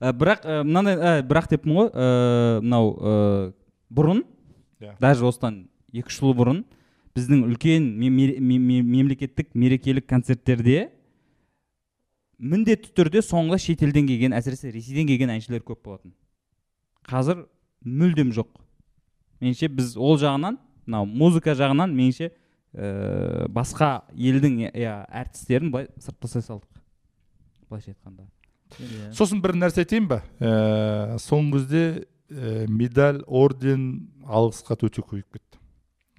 Ә, 0.00 0.12
бірақ 0.12 0.44
ә, 0.44 0.62
мынандай 0.64 0.96
ә, 0.96 1.12
бірақ 1.26 1.50
деппін 1.54 1.74
ғой 1.76 1.90
ә, 1.90 2.06
мынау 2.62 2.90
ә, 2.96 3.12
бұрын 3.92 4.22
Иә. 4.80 4.92
даже 5.00 5.24
осыдан 5.24 5.62
екі 5.92 6.10
үш 6.12 6.18
жыл 6.20 6.34
бұрын 6.36 6.62
біздің 7.16 7.46
үлкен 7.48 7.86
ме- 7.96 8.10
ме- 8.12 8.36
ме- 8.38 8.58
ме- 8.60 8.82
мемлекеттік 8.84 9.54
мерекелік 9.56 10.04
концерттерде 10.08 10.90
міндетті 12.38 12.90
түрде 12.92 13.22
соңында 13.24 13.56
шетелден 13.62 14.04
келген 14.10 14.34
әсіресе 14.36 14.68
ресейден 14.74 15.08
келген 15.08 15.32
әншілер 15.32 15.62
көп 15.64 15.80
болатын. 15.86 16.12
Қазір 17.08 17.46
мүлдем 17.84 18.32
жоқ. 18.36 18.48
Меніңше 19.40 19.68
біз 19.72 19.96
ол 19.96 20.16
жағынан 20.20 20.58
мынау 20.86 21.06
музыка 21.06 21.54
жағынан 21.58 21.92
меніңше 21.96 22.30
ә, 22.30 23.46
басқа 23.52 24.06
елдің 24.14 24.58
иә 24.70 24.96
әртістерін 25.22 25.72
былай 25.74 25.88
сырт 26.00 26.18
тастай 26.22 26.44
салдық. 26.46 26.82
Былайша 27.68 27.92
айтқанда. 27.92 28.28
Иә. 28.80 29.12
сосын 29.14 29.40
бір 29.42 29.54
нәрсе 29.54 29.84
айтайын 29.84 30.08
ба? 30.10 30.22
Ә, 30.40 31.18
соңғы 31.22 31.60
кезде 31.60 31.82
ә, 32.30 32.66
медаль 32.68 33.22
орден 33.26 34.08
алғыс 34.26 34.64
хат 34.66 34.82
өте 34.86 35.02
көбейіп 35.02 35.38
кетті. 35.38 35.60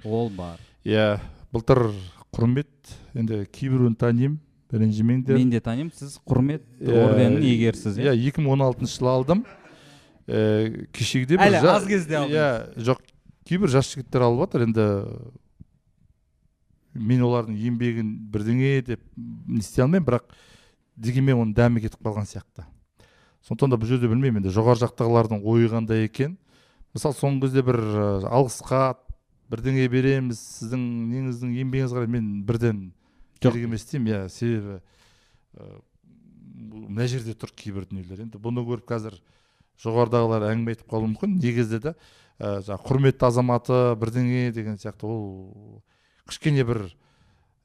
Ол 0.06 0.30
бар. 0.30 0.60
Иә 0.88 1.18
былтыр 1.52 1.90
құрмет 2.36 2.94
енді 3.18 3.44
кейбіреуін 3.52 3.96
танимын 4.00 4.40
ренжімеңдер 4.72 5.38
мен 5.40 5.52
де 5.52 5.62
танимын 5.64 5.94
сіз 5.96 6.18
құрмет 6.28 6.66
орденінің 6.84 7.44
иегерісіз 7.48 8.00
иә 8.02 8.14
иә. 8.14 8.32
2016 8.36 8.92
жылы 8.98 9.12
алдым. 9.12 9.46
Ә, 10.28 10.88
кешегіде 10.94 11.38
Әлі 11.40 11.62
жа- 11.64 11.76
аз 11.78 11.86
кезде 11.88 12.18
алдыңыз. 12.20 12.36
иә 12.36 12.86
жоқ 12.90 13.00
кейбір 13.48 13.70
жас 13.72 13.92
жігіттер 13.94 14.22
алып 14.28 14.44
жатыр 14.46 14.66
енді 14.68 14.88
мен 16.98 17.22
олардың 17.22 17.58
еңбегін 17.62 18.08
бірдеңе 18.34 18.82
деп 18.88 19.02
не 19.18 19.60
істей 19.62 19.84
алмаймын 19.86 20.08
бірақ 20.08 20.26
дегенмен 20.98 21.38
оның 21.44 21.54
дәмі 21.58 21.84
кетіп 21.84 22.02
қалған 22.02 22.26
сияқты 22.26 22.66
сондықтан 23.46 23.70
да 23.76 23.78
бұл 23.78 23.92
жерде 23.92 24.10
білмеймін 24.10 24.42
енді 24.42 24.54
жоғары 24.56 24.82
жақтағылардың 24.82 25.44
ойы 25.46 25.70
қандай 25.72 26.08
екен 26.08 26.38
мысалы 26.98 27.16
соңғы 27.20 27.46
кезде 27.48 27.64
бір 27.68 27.80
алғыс 28.28 28.58
хат 28.66 29.04
бірдеңе 29.52 29.86
береміз 29.94 30.42
сіздің 30.58 30.82
неңіздің 31.14 31.54
еңбегіңізге 31.62 32.00
қарай 32.02 32.12
мен 32.18 32.32
бірден 32.50 32.82
Жоқ. 33.38 33.52
керек 33.54 33.68
емес 33.70 33.86
деймін 33.92 34.14
иә 34.16 34.22
себебі 34.34 34.80
мына 36.90 37.06
жерде 37.08 37.36
тұр 37.38 37.54
кейбір 37.56 37.86
дүниелер 37.92 38.26
енді 38.26 38.42
бұны 38.42 38.64
көріп 38.66 38.88
қазір 38.90 39.20
жоғарыдағылар 39.84 40.48
әңгіме 40.52 40.74
айтып 40.76 40.88
қалуы 40.92 41.12
мүмкін. 41.12 41.36
Негізі 41.42 41.82
де 41.84 41.94
ә, 42.40 42.62
жаңағы 42.66 42.88
құрметті 42.88 43.28
азаматы 43.28 43.82
бірдеңе 44.02 44.52
деген 44.56 44.78
сияқты 44.82 45.10
ол 45.10 45.82
кішкене 46.30 46.66
бір 46.68 46.84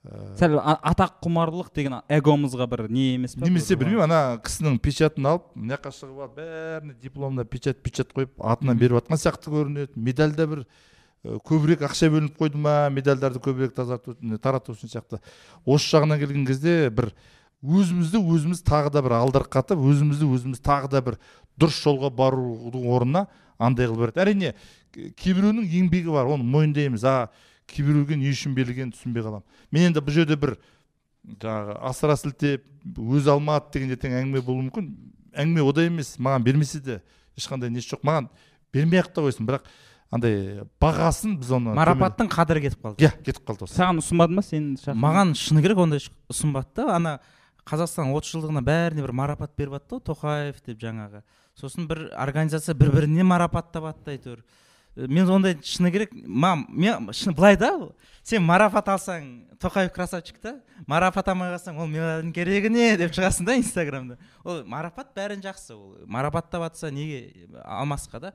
ә, 0.04 0.36
сәл 0.38 0.58
атақ 0.60 1.18
құмарлық 1.24 1.72
деген 1.74 1.98
эгомызға 2.08 2.68
бір 2.70 2.86
не 2.92 3.14
емес 3.16 3.36
па 3.36 3.48
немесе 3.48 3.76
білмеймін 3.80 4.06
ана 4.08 4.38
кісінің 4.44 4.78
печатын 4.82 5.28
алып 5.32 5.50
мына 5.54 5.76
жаққа 5.76 5.92
шығып 5.98 6.22
алып 6.24 6.38
бәріне 6.40 6.96
дипломына 7.02 7.44
печать 7.44 7.82
печать 7.82 8.14
қойып 8.16 8.32
атынан 8.38 8.80
беріп 8.80 9.00
жатқан 9.00 9.20
сияқты 9.20 9.52
көрінеді. 9.52 9.92
Медальда 9.96 10.46
бір 10.50 10.64
көбірек 11.22 11.84
ақша 11.86 12.08
бөлініп 12.10 12.38
қойды 12.40 12.58
ма? 12.58 12.88
Медальдарды 12.90 13.38
көбірек 13.42 13.76
тазарту 13.76 14.16
тарату 14.42 14.74
үшін 14.74 14.90
сияқты. 14.90 15.20
Осы 15.64 15.94
жағынан 15.94 16.18
келген 16.18 16.46
кезде 16.48 16.90
бір 16.90 17.12
өзімізді 17.62 18.18
өзіміз 18.20 18.62
тағы 18.66 18.90
да 18.92 19.02
бір 19.02 19.14
алдарқатып 19.20 19.78
өзімізді 19.78 20.26
өзіміз 20.34 20.60
тағы 20.64 20.90
да 20.90 21.00
бір 21.06 21.18
дұрыс 21.60 21.78
жолға 21.84 22.10
барудың 22.10 22.86
орнына 22.90 23.26
андай 23.62 23.86
қылып 23.86 24.12
береді. 24.12 24.20
Әрине 24.24 24.52
к- 24.90 25.12
кейбіреуінің 25.22 25.68
еңбегі 25.70 26.10
бар 26.12 26.26
оны 26.26 26.42
мойындаймыз. 26.42 27.04
А 27.04 27.28
кейбіреуге 27.70 28.16
не 28.18 28.32
үшін 28.32 28.54
берілгенін 28.56 28.90
түсінбей 28.96 29.22
қаламын 29.22 29.44
мен 29.70 29.86
енді 29.92 30.02
бұл 30.02 30.16
жерде 30.16 30.36
бір 30.36 30.56
жаңағы 31.38 31.76
асыра 31.86 32.16
сілтеп 32.18 32.64
өзі 32.98 33.30
алмады 33.36 33.70
деген 33.76 33.94
ертең 33.94 34.16
әңгіме 34.18 34.42
болуы 34.42 34.66
мүмкін. 34.66 34.88
Әңгіме 35.38 35.62
ода 35.64 35.84
емес 35.86 36.16
маған 36.18 36.42
бермесе 36.44 36.80
де 36.82 36.98
ешқандай 37.38 37.70
несі 37.70 37.94
жоқ. 37.94 38.02
Маған 38.02 38.26
бермей 38.74 39.00
ақ 39.00 39.12
та 39.14 39.22
қойсын 39.22 39.46
бірақ 39.46 39.68
андай 40.12 40.64
бағасын 40.82 41.38
біз 41.40 41.52
оны 41.56 41.76
марапаттың 41.78 42.28
қадірі 42.32 42.64
кетіп 42.66 42.82
қалды. 42.84 43.06
Иә 43.06 43.12
кетіп 43.22 43.46
қалды 43.48 43.64
осы. 43.68 43.78
Саған 43.78 44.02
ұсынбады 44.02 44.34
ма 44.36 44.42
сен 44.42 44.74
маған 44.98 45.32
шыны 45.38 45.62
керек 45.64 45.78
ондай 45.78 46.02
ұсынбады 46.28 46.74
да. 46.82 46.88
Ана 46.98 47.14
қазақстан 47.68 48.10
отыз 48.16 48.34
жылдығына 48.34 48.62
бәріне 48.66 49.04
бір 49.04 49.12
марапат 49.14 49.54
беріп 49.56 49.78
жатты 49.78 49.98
ғой 49.98 50.04
тоқаев 50.08 50.58
деп 50.66 50.80
жаңағы. 50.82 51.22
Сосын 51.58 51.86
бір 51.86 52.08
организация 52.18 52.74
бір 52.74 52.90
біріне 52.96 53.24
марапаттап 53.24 53.86
жатты 53.90 54.16
әйтеуір. 54.16 54.42
Э, 54.96 55.06
мен 55.06 55.28
ондай 55.30 55.56
шыны 55.62 55.90
керек. 55.90 56.10
Мам 56.12 56.66
мен 56.68 57.12
шыны 57.12 57.34
былай 57.34 57.56
да 57.56 57.72
сен 58.22 58.42
марапат 58.44 58.88
алсаң 58.88 59.56
тоқаев 59.60 59.92
красавчик 59.92 60.40
та. 60.40 60.56
Марапат 60.86 61.28
алмай 61.28 61.52
қалсаң 61.54 61.78
ол 61.78 61.88
медальдің 61.88 62.32
керегі 62.34 62.70
не 62.72 62.96
деп 62.96 63.14
шығасың 63.14 63.46
да 63.46 63.56
инстаграмда. 63.56 64.18
Ол 64.44 64.64
марапат 64.64 65.14
бәрін 65.16 65.44
жақсы 65.44 65.74
ол. 65.74 65.96
Марапаттап 66.06 66.66
жатса 66.66 66.90
неге 66.90 67.48
алмасқа 67.64 68.20
да? 68.20 68.34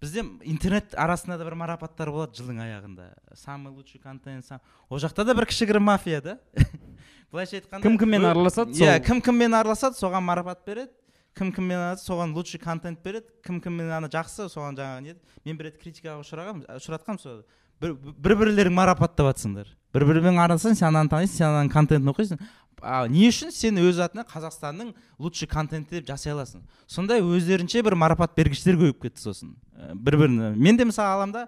Бізде 0.00 0.22
интернет 0.46 0.94
арасында 0.94 1.38
да 1.38 1.44
бір 1.44 1.56
марапаттар 1.58 2.12
болады 2.14 2.38
жылдың 2.38 2.60
аяғында. 2.62 3.08
Самый 3.34 3.72
лучший 3.74 3.98
контент 3.98 4.46
ол 4.88 4.98
жақта 5.02 5.24
да 5.24 5.34
бір 5.34 5.48
кішігірім 5.50 5.82
мафия 5.82 6.20
да. 6.22 6.38
Былайша 7.32 7.60
айтқанда 7.60 7.84
кім 7.84 7.98
кіммен 8.00 8.28
араласады 8.28 8.78
иә 8.78 8.98
кім 9.04 9.20
кіммен 9.24 9.56
араласады 9.58 9.98
соған 9.98 10.24
марапат 10.24 10.64
береді. 10.66 10.92
Кім 11.38 11.52
кіммен 11.54 11.98
соған 12.02 12.32
лучший 12.34 12.58
контент 12.58 13.02
береді. 13.04 13.26
Кім 13.46 13.60
кіммен 13.62 13.90
ана 13.94 14.08
жақсы 14.10 14.48
соған 14.50 14.78
жаңағы 14.78 15.02
не 15.04 15.14
мен 15.44 15.58
бір 15.58 15.70
рет 15.70 15.76
критикаға 15.82 16.22
ұшырағанмын 16.24 16.64
ұшыратқанмын 16.80 17.22
сол. 17.22 17.42
Бір 17.78 17.94
бір 17.94 18.34
бірлерің 18.40 18.74
марапаттап 18.74 19.28
жатсыңдар 19.30 19.68
бір 19.94 20.04
біріңмен 20.08 20.40
араласаң 20.42 20.74
сен 20.74 20.88
ананы 20.88 21.12
танисың 21.12 21.36
сен 21.36 21.46
ананың 21.48 21.70
контентін 21.72 22.10
оқисың. 22.12 22.40
А 22.82 23.06
не 23.10 23.28
үшін 23.30 23.52
сен 23.54 23.78
өз 23.82 24.00
атыңа 24.02 24.24
қазақстанның 24.28 24.90
лучший 25.18 25.48
контенті 25.50 25.98
деп 25.98 26.08
жасай 26.10 26.34
аласың? 26.34 26.62
Сондай 26.86 27.22
өздерінше 27.22 27.82
бір 27.82 27.96
марапат 27.98 28.36
бергіштер 28.38 28.76
көбейіп 28.78 29.00
кетті 29.06 29.22
сосын. 29.22 29.54
Бір 29.94 30.18
біріне 30.20 30.52
мен 30.54 30.76
де 30.76 30.86
мысалы 30.86 31.16
аламын 31.16 31.32
да 31.34 31.46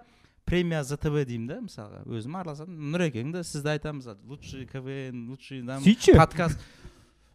премия 0.51 0.83
зтв 0.83 1.23
деймін 1.23 1.47
да 1.47 1.57
мысалға. 1.63 2.01
Өзім 2.11 2.35
араласамын 2.41 2.91
нұрекең 2.91 3.31
да 3.31 3.43
сізді 3.47 3.71
айтамыз 3.77 4.09
лучший 4.27 4.65
квн 4.67 5.29
лучший 5.29 5.61
там 5.63 5.79
сөйтші 5.85 6.17
подкаст. 6.19 6.59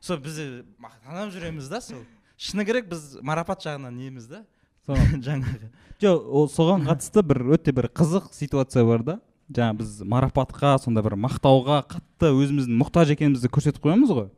Сол 0.04 0.20
біз 0.20 0.36
мақтанып 0.76 1.32
жүреміз 1.32 1.70
да 1.72 1.80
сол. 1.80 2.02
Шыны 2.36 2.66
керек 2.68 2.90
біз 2.90 3.16
марапат 3.24 3.64
жағынан 3.64 3.96
неміз 3.96 4.28
да. 4.28 4.42
Жаңағы. 5.26 5.70
Жоқ 6.02 6.28
ол 6.28 6.50
соған 6.52 6.84
қатысты 6.90 7.24
бір 7.24 7.40
өте 7.56 7.72
бір 7.72 7.88
қызық 7.88 8.28
ситуация 8.36 8.84
бар 8.84 9.02
да. 9.06 9.18
Жаңа 9.48 9.80
біз 9.80 9.98
марапатқа 10.04 10.76
сондай 10.84 11.06
бір 11.06 11.16
мақтауға 11.24 11.80
қатты 11.96 12.34
өзіміздің 12.36 12.80
мұқтаж 12.84 13.16
екенімізді 13.16 13.48
көрсетіп 13.48 13.80
қоямыз 13.88 14.12
ғой. 14.12 14.28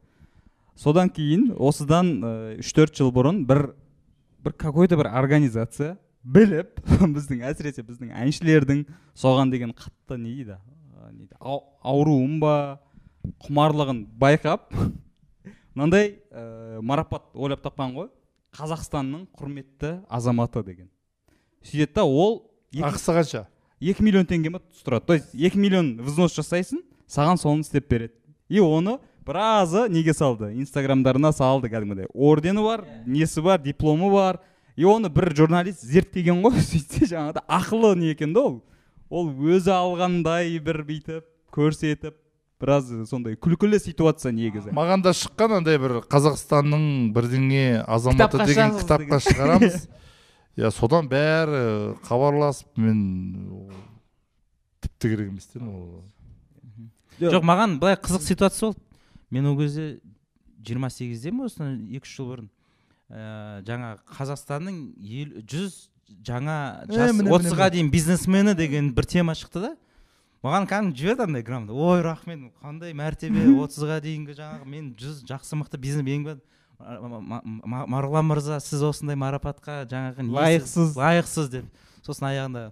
Содан 0.79 1.11
кейін 1.11 1.51
осыдан 1.59 2.15
үш 2.63 2.71
төрт 2.77 2.95
жыл 2.95 3.11
бұрын 3.11 3.43
бір 3.49 3.73
бір 4.47 4.55
какой 4.55 4.87
то 4.87 4.97
бір 4.97 5.11
организация 5.11 5.97
біліп 6.25 6.81
біздің 7.17 7.45
әсіресе 7.49 7.85
біздің 7.87 8.13
әншілердің 8.25 8.85
соған 9.19 9.53
деген 9.53 9.73
қатты 9.77 10.19
не 10.19 10.35
дейді? 10.35 10.59
Не 11.13 11.25
дейді, 11.25 11.35
ау- 11.41 11.65
ауруын 11.83 12.39
ба? 12.43 12.55
Құмарлығын 13.45 14.05
байқап 14.19 14.73
мынандай 15.75 16.19
ә, 16.33 16.81
марапат 16.83 17.29
ойлап 17.35 17.63
тапқан 17.65 17.95
ғой. 17.97 18.09
Қазақстанның 18.57 19.27
құрметті 19.37 19.99
азаматы 20.09 20.63
деген. 20.65 20.89
Сөйтеді 21.63 21.95
да 22.01 22.05
ол 22.05 22.41
ақысы 22.73 23.13
қанша? 23.15 23.45
екі 23.81 24.03
миллион 24.03 24.27
теңге 24.27 24.51
ма 24.51 24.61
тұрады 24.85 25.07
то 25.07 25.15
есть 25.15 25.35
екі 25.35 25.59
миллион 25.61 25.93
взнос 26.03 26.35
жасайсың 26.35 26.81
саған 27.07 27.39
соны 27.39 27.63
істеп 27.63 27.89
береді. 27.91 28.15
И 28.49 28.59
оны 28.59 28.99
біразы 29.27 29.87
неге 29.93 30.15
салды? 30.17 30.51
Инстаграмдарына 30.59 31.31
салды 31.33 31.69
кәдімгідей. 31.71 32.09
Ордені 32.15 32.65
бар 32.65 32.85
несі 33.07 33.43
бар 33.45 33.61
дипломы 33.63 34.11
бар 34.13 34.41
и 34.79 34.87
оны 34.87 35.11
бір 35.11 35.33
журналист 35.35 35.83
зерттеген 35.83 36.39
ғой 36.45 36.63
сөйтсе 36.71 37.09
жаңағыдай 37.11 37.43
ақылы 37.59 37.97
не 37.99 38.13
екен 38.15 38.33
да 38.37 38.47
ол. 38.47 38.57
Ол 39.11 39.31
өзі 39.35 39.73
алғандай 39.75 40.55
бір 40.63 40.85
бүйтіп 40.87 41.27
көрсетіп 41.55 42.15
біраз 42.63 42.91
сондай 43.11 43.35
күлкілі 43.35 43.81
ситуация 43.83 44.31
негізі. 44.35 44.71
Маған 44.77 45.03
да 45.03 45.15
шыққан 45.17 45.59
андай 45.61 45.79
бір 45.83 46.01
қазақстанның 46.11 47.11
бірдеңе 47.17 47.83
азаматы 47.87 48.39
Кітапқа 48.39 48.47
деген 48.47 48.77
кітапқа 48.79 49.21
шығарамыз. 49.27 49.89
Иә 50.59 50.71
содан 50.75 51.07
бәрі 51.11 51.97
хабарласып 52.07 52.79
мен 52.83 53.03
тіпті 54.83 55.11
керек 55.15 55.33
емес 55.33 55.51
дедім 55.53 55.71
ол. 55.71 55.89
Жоқ. 57.19 57.43
Маған 57.47 57.79
былай 57.83 57.99
қызық 57.99 58.27
ситуация 58.27 58.71
болды. 58.71 58.83
Мен 59.31 59.47
ол 59.47 59.59
кезде 59.59 60.01
жиырма 60.63 60.91
сегіздемін 60.91 61.47
осыдан 61.47 61.77
екі 61.91 62.07
үш 62.07 62.15
жыл 62.19 62.31
бұрын. 62.33 62.51
Ә, 63.11 63.61
жаңа 63.67 63.97
қазақстанның 64.19 64.79
ел, 65.01 65.35
жүз 65.49 65.77
жаңа 66.25 66.57
міне, 66.89 67.31
отызға 67.37 67.71
дейін 67.75 67.91
бизнесмені 67.93 68.55
деген 68.57 68.93
бір 68.97 69.09
тема 69.09 69.35
шықты 69.37 69.65
да. 69.65 69.77
Маған 70.45 70.69
кәдімгі 70.71 71.01
жіберді 71.01 71.25
андай 71.27 71.43
грамота. 71.43 71.75
Ой 71.75 72.03
рахмет 72.05 72.53
қандай 72.63 72.95
мәртебе 72.95 73.49
отызға 73.59 73.99
дейінгі 74.05 74.37
жаңағы 74.39 74.69
мен 74.71 74.93
жүз 74.99 75.25
жақсы 75.27 75.59
мықты 75.59 75.81
бизнес 75.83 76.05
мен 76.07 76.39
марғұлан 76.79 78.29
мырза 78.29 78.61
сіз 78.63 78.85
осындай 78.87 79.19
марапатқа 79.19 79.83
жаңағы 79.91 80.29
Лайықсыз. 80.31 80.95
лайықсыз 80.95 81.51
деп. 81.51 81.65
Сосын 82.07 82.31
аяғында 82.31 82.69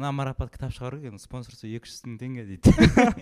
мына 0.00 0.12
марапат 0.16 0.50
кітап 0.54 0.72
шығару 0.72 1.02
керек 1.02 1.20
спонсорство 1.20 1.68
екі 1.68 1.90
жүз 1.90 2.06
мың 2.08 2.16
теңге 2.20 2.44
дейді. 2.48 2.72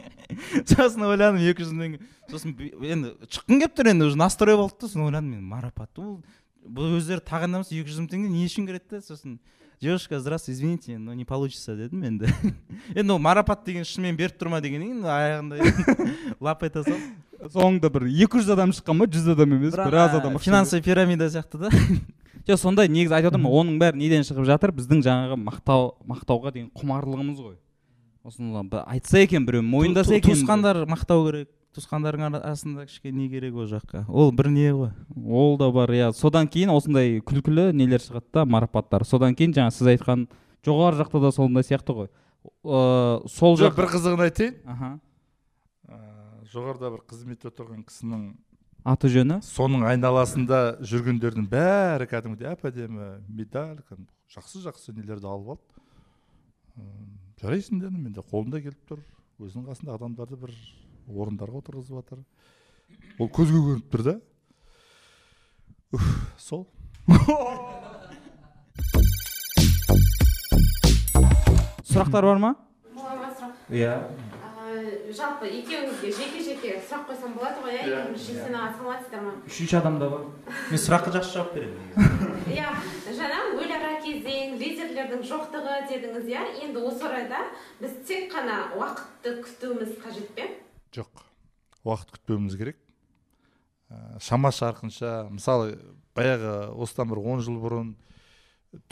Сосын 0.70 1.04
ойладым 1.08 1.42
екі 1.42 1.66
жүз 1.66 1.74
мың 1.74 1.84
теңге. 1.84 2.10
Сосын 2.30 2.54
енді 2.86 3.14
шыққым 3.26 3.62
келіп 3.64 3.74
тұр 3.74 3.90
енді 3.92 4.06
уже 4.06 4.20
настрой 4.20 4.56
болды 4.56 4.78
да 4.78 4.86
сосын 4.86 5.06
ойладым 5.08 5.32
мен 5.34 5.42
марапат 5.50 5.90
бұл 5.98 6.20
бұл 6.62 6.98
өздері 6.98 7.24
тағайындамаса 7.26 7.74
екі 7.74 7.90
жүз 7.90 8.04
мың 8.04 8.10
теңге 8.12 8.30
не 8.30 8.44
үшін 8.46 8.68
керек 8.68 8.86
та 8.90 9.00
сосын 9.02 9.38
девушка 9.80 10.20
здравствуйте 10.20 10.58
извините 10.58 10.98
но 10.98 11.14
не 11.14 11.24
получится 11.24 11.74
дедім 11.76 12.04
енді. 12.04 12.30
Енді 12.94 13.12
ол 13.12 13.18
марапат 13.18 13.64
деген 13.66 13.86
шынымен 13.88 14.18
беріп 14.18 14.38
тұр 14.38 14.52
ма 14.54 14.62
дегеннен 14.62 15.00
кейін 15.00 15.08
аяғында 15.08 15.58
лап 16.46 16.62
ете 16.62 16.84
салып. 16.84 17.08
Соңында 17.54 17.90
бір 17.94 18.08
екі 18.10 18.40
жүз 18.40 18.54
адам 18.54 18.74
шыққан 18.74 19.02
ба? 19.02 19.06
жүз 19.06 19.28
адам 19.34 19.58
емес 19.58 19.76
біраз 19.78 20.16
адам 20.18 20.38
финансовый 20.42 20.82
пирамида 20.82 21.30
сияқты 21.30 21.58
да. 21.62 21.70
Жоқ 22.48 22.56
сондай 22.56 22.88
негізі 22.88 23.14
айтып 23.18 23.34
отырмын 23.34 23.52
ғой, 23.52 23.60
оның 23.60 23.78
бәрі 23.82 24.00
неден 24.00 24.24
шығып 24.24 24.46
жатыр? 24.48 24.72
Біздің 24.72 25.02
жаңағы 25.04 25.36
мақтау 25.42 25.90
мақтауға 26.08 26.52
деген 26.54 26.70
құмарлығымыз 26.78 27.42
ғой. 27.44 27.56
Осыны 28.24 28.64
айтса 28.86 29.20
екен 29.20 29.46
біреу 29.46 29.62
мойындаса 29.62 30.16
екен 30.16 30.34
туысқандар 30.34 30.82
мақтау 30.88 31.26
керек. 31.28 31.50
Туысқандарың 31.76 32.24
арасында 32.40 32.86
кішкене 32.88 33.26
не 33.26 33.28
керек 33.28 33.54
ол 33.54 33.68
жаққа? 33.68 34.06
Ол 34.08 34.32
бір 34.32 34.48
не 34.50 34.70
ғой? 34.72 34.90
Ол 35.28 35.58
да 35.60 35.68
бар 35.70 35.92
иә. 35.92 36.08
Содан 36.16 36.48
кейін 36.48 36.72
осындай 36.72 37.20
күлкілі 37.20 37.68
нелер 37.76 38.00
шығады 38.00 38.26
да 38.32 38.44
марапаттар. 38.48 39.04
Содан 39.04 39.36
кейін 39.36 39.52
жаңа 39.54 39.70
сіз 39.76 39.92
айтқан 39.92 40.24
жоғары 40.64 40.98
жақта 41.02 41.20
да 41.22 41.30
сондай 41.30 41.68
сияқты 41.68 41.94
ғой. 41.94 42.08
Ыыы 42.64 43.28
сол 43.28 43.58
жақ 43.60 43.76
бір 43.76 43.90
қызығын 43.92 44.24
айтайын. 44.24 44.56
Аха. 44.64 44.90
Ә, 45.88 46.00
жоғарыда 46.52 46.90
бір 46.96 47.04
қызметте 47.12 47.52
отырған 47.52 47.84
кісінің 47.84 48.24
аты 48.88 49.10
жөні 49.12 49.40
соның 49.44 49.84
айналасында 49.90 50.58
жүргендердің 50.88 51.48
бәрі 51.50 52.08
кәдімгідей 52.08 52.52
әп 52.54 52.64
әдемі 52.70 53.10
медаль 53.28 53.80
кәдімгі 53.84 54.12
жақсы 54.34 54.62
жақсы 54.64 54.94
нелерді 54.96 55.28
алып 55.28 55.56
алды 55.56 55.78
жарайсың 57.42 57.82
дедім 57.82 58.08
менде 58.08 58.24
қолында 58.32 58.62
келіп 58.64 58.80
тұр 58.90 59.02
өзінің 59.38 59.68
қасында 59.70 59.94
адамдарды 59.94 60.38
бір 60.40 60.54
орындарға 61.08 61.60
отырғызып 61.62 62.00
жатыр. 62.00 62.24
Ол 63.18 63.28
көзге 63.30 63.60
көрініп 63.62 63.92
тұр 63.92 64.02
да. 64.08 64.14
Сол. 66.38 66.66
Сұрақтар 71.88 72.28
бар 72.28 72.42
ма? 72.42 72.54
Иә. 73.70 73.94
Жалпы 75.16 75.48
екеуіңізге 75.48 76.10
жеке 76.12 76.42
жеке 76.44 76.72
сұрақ 76.84 77.06
қойсам 77.08 77.34
болады 77.36 77.62
ғой 77.64 77.76
иә? 77.78 78.00
Жексен 78.12 78.56
аға 78.56 78.72
саламатсыздар 78.76 79.22
ма? 79.24 79.32
Үшінші 79.48 79.76
адам 79.78 79.98
да 80.00 80.08
бар. 80.12 80.24
Мен 80.68 80.82
сұраққа 80.82 81.12
жақсы 81.14 81.32
жауап 81.36 81.54
беремін 81.54 81.78
иә 82.56 82.72
жаңа 83.16 83.38
өліара 83.56 83.92
кезең 84.04 84.58
лидерлердің 84.60 85.22
жоқтығы 85.30 85.76
дедіңіз 85.92 86.28
иә? 86.28 86.42
Енді 86.66 86.82
осы 86.90 87.06
орайда 87.08 87.44
біз 87.80 87.94
тек 88.08 88.28
қана 88.34 88.58
уақытты 88.76 89.38
күтуіміз 89.46 89.94
қажет 90.02 90.28
пе? 90.36 90.50
Жоқ. 90.92 91.24
Уақыт 91.88 92.12
күтпеуіміз 92.18 92.58
керек. 92.60 92.76
Ә, 93.88 94.18
шама 94.20 94.52
шарқынша 94.52 95.30
мысалы 95.32 95.78
баяғы 96.16 96.68
осыдан 96.76 97.08
бір 97.08 97.22
он 97.24 97.40
жыл 97.40 97.56
бұрын 97.62 97.94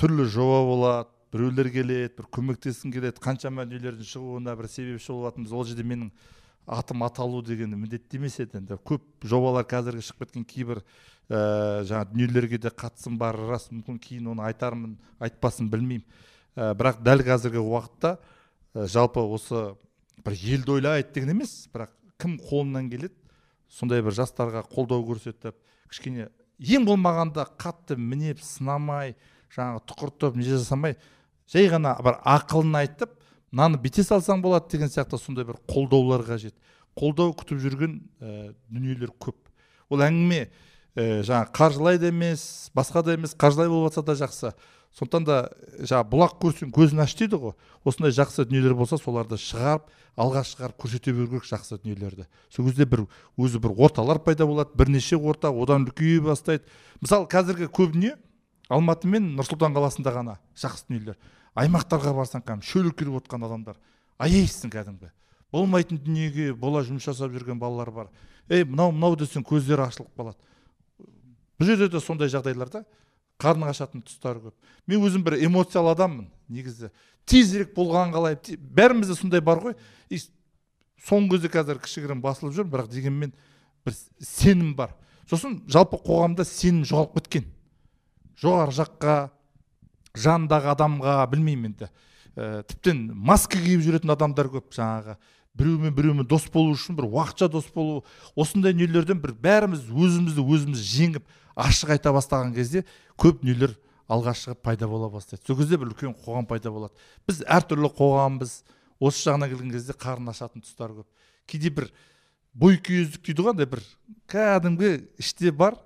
түрлі 0.00 0.24
жоба 0.32 0.62
болады 0.64 1.15
біреулер 1.36 1.70
келеді 1.70 2.10
бір 2.18 2.28
көмектескің 2.32 2.94
келеді 2.96 3.22
қаншама 3.22 3.66
дүниелердің 3.68 4.08
шығуына 4.08 4.56
бір 4.58 4.68
себепші 4.72 5.12
болатынбыз 5.12 5.52
ол 5.52 5.66
жерде 5.68 5.84
менің 5.86 6.10
атым 6.66 7.04
аталу 7.06 7.42
деген 7.46 7.76
міндетті 7.78 8.18
емес 8.18 8.40
еді 8.42 8.58
енді. 8.58 8.78
Көп 8.82 9.04
жобалар 9.22 9.66
қазіргі 9.68 10.02
шығып 10.02 10.24
кеткен 10.24 10.46
кейбір 10.48 10.80
ә, 11.30 11.84
жаңағы 11.86 12.12
дүниелерге 12.14 12.58
де 12.58 12.72
қатысым 12.74 13.18
бар 13.20 13.38
рас. 13.48 13.68
Мүмкін 13.70 14.00
кейін 14.02 14.32
оны 14.32 14.46
айтармын 14.48 14.96
айтпасын 15.22 15.70
білмеймін. 15.70 16.02
Ә, 16.56 16.72
бірақ 16.74 17.04
дәл 17.06 17.22
қазіргі 17.22 17.62
уақытта 17.62 18.16
ә, 18.16 18.86
жалпы 18.90 19.22
осы 19.22 19.76
бір 20.26 20.34
елді 20.56 20.74
ойлайды 20.80 21.14
деген 21.14 21.36
емес 21.36 21.68
бірақ 21.74 21.92
кім 22.18 22.38
қолынан 22.42 22.90
келеді 22.90 23.14
сондай 23.70 24.02
бір 24.02 24.16
жастарға 24.16 24.64
қолдау 24.72 25.04
көрсетіп 25.06 25.54
кішкене 25.90 26.30
ең 26.58 26.86
болмағанда 26.88 27.46
қатты 27.60 27.98
мінеп 28.00 28.40
сынамай 28.42 29.14
жаңағы 29.54 29.84
тұқыртып 29.92 30.38
не 30.40 30.48
жасамай 30.48 30.96
жай 31.52 31.68
ғана 31.70 31.94
бір 32.02 32.20
ақылын 32.26 32.78
айтып 32.82 33.12
мынаны 33.52 33.80
бүйте 33.80 34.04
салсаң 34.06 34.42
болады 34.44 34.70
деген 34.72 34.90
сияқты 34.92 35.18
сондай 35.20 35.46
бір 35.48 35.60
қолдаулар 35.70 36.24
қажет. 36.26 36.54
Қолдау 36.96 37.34
күтіп 37.36 37.60
жүрген 37.60 37.98
ә, 38.20 38.54
дүниелер 38.70 39.12
көп. 39.20 39.36
Ол 39.92 40.02
әңгіме 40.04 40.46
ә, 40.46 41.22
жаңағы 41.26 41.52
қаржылай 41.56 42.00
да 42.00 42.10
емес 42.10 42.70
басқа 42.74 43.04
да 43.04 43.14
емес 43.14 43.36
қаржылай 43.36 43.68
болып 43.68 43.92
жатса 43.92 44.02
да 44.02 44.16
жақсы. 44.18 44.52
Сондықтан 44.96 45.26
да 45.28 45.38
жаңағы 45.76 46.08
бұлақ 46.08 46.36
көрсең 46.40 46.72
көзін 46.72 47.02
аш 47.04 47.14
дейді 47.18 47.36
ғой. 47.36 47.52
Осындай 47.84 48.14
жақсы 48.16 48.46
дүниелер 48.48 48.74
болса 48.74 48.96
соларды 48.96 49.36
шығарып 49.36 49.90
алға 50.16 50.42
шығарып 50.48 50.78
көрсете 50.80 51.12
беру 51.12 51.28
керек 51.34 51.44
жақсы 51.50 51.76
дүниелерді. 51.82 52.24
Сол 52.48 52.64
кезде 52.70 52.86
бір 52.88 53.04
өзі 53.36 53.60
бір 53.60 53.76
орталар 53.76 54.22
пайда 54.24 54.46
болады 54.48 54.72
бірнеше 54.74 55.18
орта 55.20 55.52
одан 55.52 55.84
үлкейе 55.84 56.22
бастайды. 56.24 56.64
Мысалы 57.04 57.28
қазіргі 57.28 57.68
көп 57.68 57.92
дүние 57.92 58.16
алматы 58.72 59.10
мен 59.12 59.34
нұр 59.36 59.44
сұлтан 59.50 59.76
қаласында 59.76 60.16
ғана 60.16 60.38
жақсы 60.56 60.88
дүниелер. 60.88 61.20
Аймақтарға 61.56 62.12
барсаң 62.16 62.44
кәдімгі 62.44 62.68
шөліркеп 62.68 62.98
келіп 63.00 63.20
отқан 63.22 63.46
адамдар. 63.46 63.78
Аяйсың 64.18 64.72
кәдімгі. 64.72 65.10
Болмайтын 65.52 66.00
дүниеге 66.02 66.52
бола 66.54 66.82
жұмыс 66.84 67.06
жасап 67.06 67.32
жүрген 67.32 67.58
балалар 67.60 67.90
бар. 67.90 68.10
Ей 68.48 68.64
мынау 68.64 68.92
мынау 68.92 69.16
десең 69.16 69.44
көздері 69.46 69.86
ашылып 69.86 70.12
қалады. 70.16 70.38
Бұл 71.56 71.70
жерде 71.70 71.88
де 71.88 72.00
сондай 72.00 72.28
жағдайларда 72.32 72.84
қарның 73.40 73.70
ашатын 73.70 74.04
тұстары 74.04 74.42
көп. 74.48 74.54
Мен 74.86 75.04
өзім 75.06 75.24
бір 75.24 75.38
эмоциялы 75.46 75.92
адаммын 75.94 76.28
негізі. 76.48 76.90
Тезірек 77.26 77.74
болғанын 77.76 78.14
қалаймын 78.14 78.60
бәрімізде 78.76 79.16
сондай 79.16 79.40
бар 79.44 79.62
ғой. 79.64 79.76
И 80.10 80.20
соңғы 81.08 81.36
кезде 81.36 81.52
қазір 81.52 81.80
кішігірім 81.84 82.22
басылып 82.24 82.56
жүр 82.56 82.68
бірақ 82.72 82.90
дегенмен 82.92 83.32
бір 83.86 83.96
сенім 84.20 84.74
бар. 84.76 84.94
Сосын 85.30 85.60
жалпы 85.70 85.98
қоғамда 86.04 86.46
сенім 86.46 86.84
жоғалып 86.86 87.18
кеткен. 87.20 87.48
Жоғары 88.40 88.76
жаққа 88.76 89.16
жанындағы 90.20 90.70
адамға 90.72 91.16
білмеймін 91.32 91.72
енді 91.72 91.88
ә, 92.36 92.62
тіптен 92.68 93.06
маска 93.14 93.58
киіп 93.60 93.82
жүретін 93.86 94.12
адамдар 94.12 94.50
көп 94.52 94.74
жаңағы. 94.76 95.16
Біреумен 95.56 95.94
біреумен 95.96 96.28
дос 96.28 96.46
болу 96.52 96.74
үшін 96.76 96.98
бір 96.98 97.08
уақытша 97.08 97.48
дос 97.48 97.68
болу. 97.74 98.02
Осындай 98.36 98.74
дүниелерден 98.76 99.20
бір 99.22 99.32
бәріміз 99.40 99.86
өзімізді 99.88 100.44
өзіміз 100.44 100.82
жеңіп 100.84 101.24
ашық 101.56 101.94
айта 101.96 102.12
бастаған 102.12 102.52
кезде 102.56 102.84
көп 103.16 103.40
дүниелер 103.40 103.72
алға 104.08 104.34
шығып 104.36 104.60
пайда 104.62 104.88
бола 104.88 105.08
бастайды. 105.10 105.42
Сол 105.46 105.56
кезде 105.56 105.78
бір 105.80 105.94
үлкен 105.94 106.12
қоғам 106.24 106.46
пайда 106.46 106.70
болады. 106.70 106.92
Біз 107.26 107.40
әртүрлі 107.48 107.90
қоғамбыз. 107.96 108.58
Осы 109.00 109.26
жағынан 109.28 109.50
келген 109.52 109.72
кезде 109.72 109.96
қарын 109.96 110.28
ашатын 110.32 110.62
тұстар 110.64 110.92
көп. 110.92 111.08
Кейде 111.48 111.72
бір 111.72 111.88
бойкүйездік 112.56 113.24
дейді 113.26 113.44
ғой 113.44 113.52
андай 113.52 113.68
бір 113.68 113.82
кәдімгі 114.30 114.92
іште 115.20 115.52
бар 115.52 115.76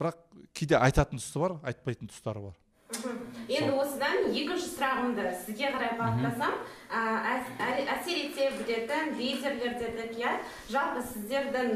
бірақ 0.00 0.20
кейде 0.56 0.78
айтатын 0.78 1.20
тұсы 1.20 1.40
бар 1.42 1.58
айтпайтын 1.68 2.08
тұстары 2.12 2.46
бар. 2.46 2.54
Енді 2.94 3.72
осыдан 3.82 4.28
екінші 4.30 4.68
сұрағымды 4.70 5.32
сізге 5.42 5.72
қарай 5.74 5.96
бағыттасам 5.98 6.54
әсер 7.96 8.20
ете 8.20 8.50
білетін 8.60 9.10
лидерлер 9.18 9.74
дедік 9.80 10.14
иә? 10.20 10.36
жалпы 10.70 11.02
сіздердің 11.10 11.72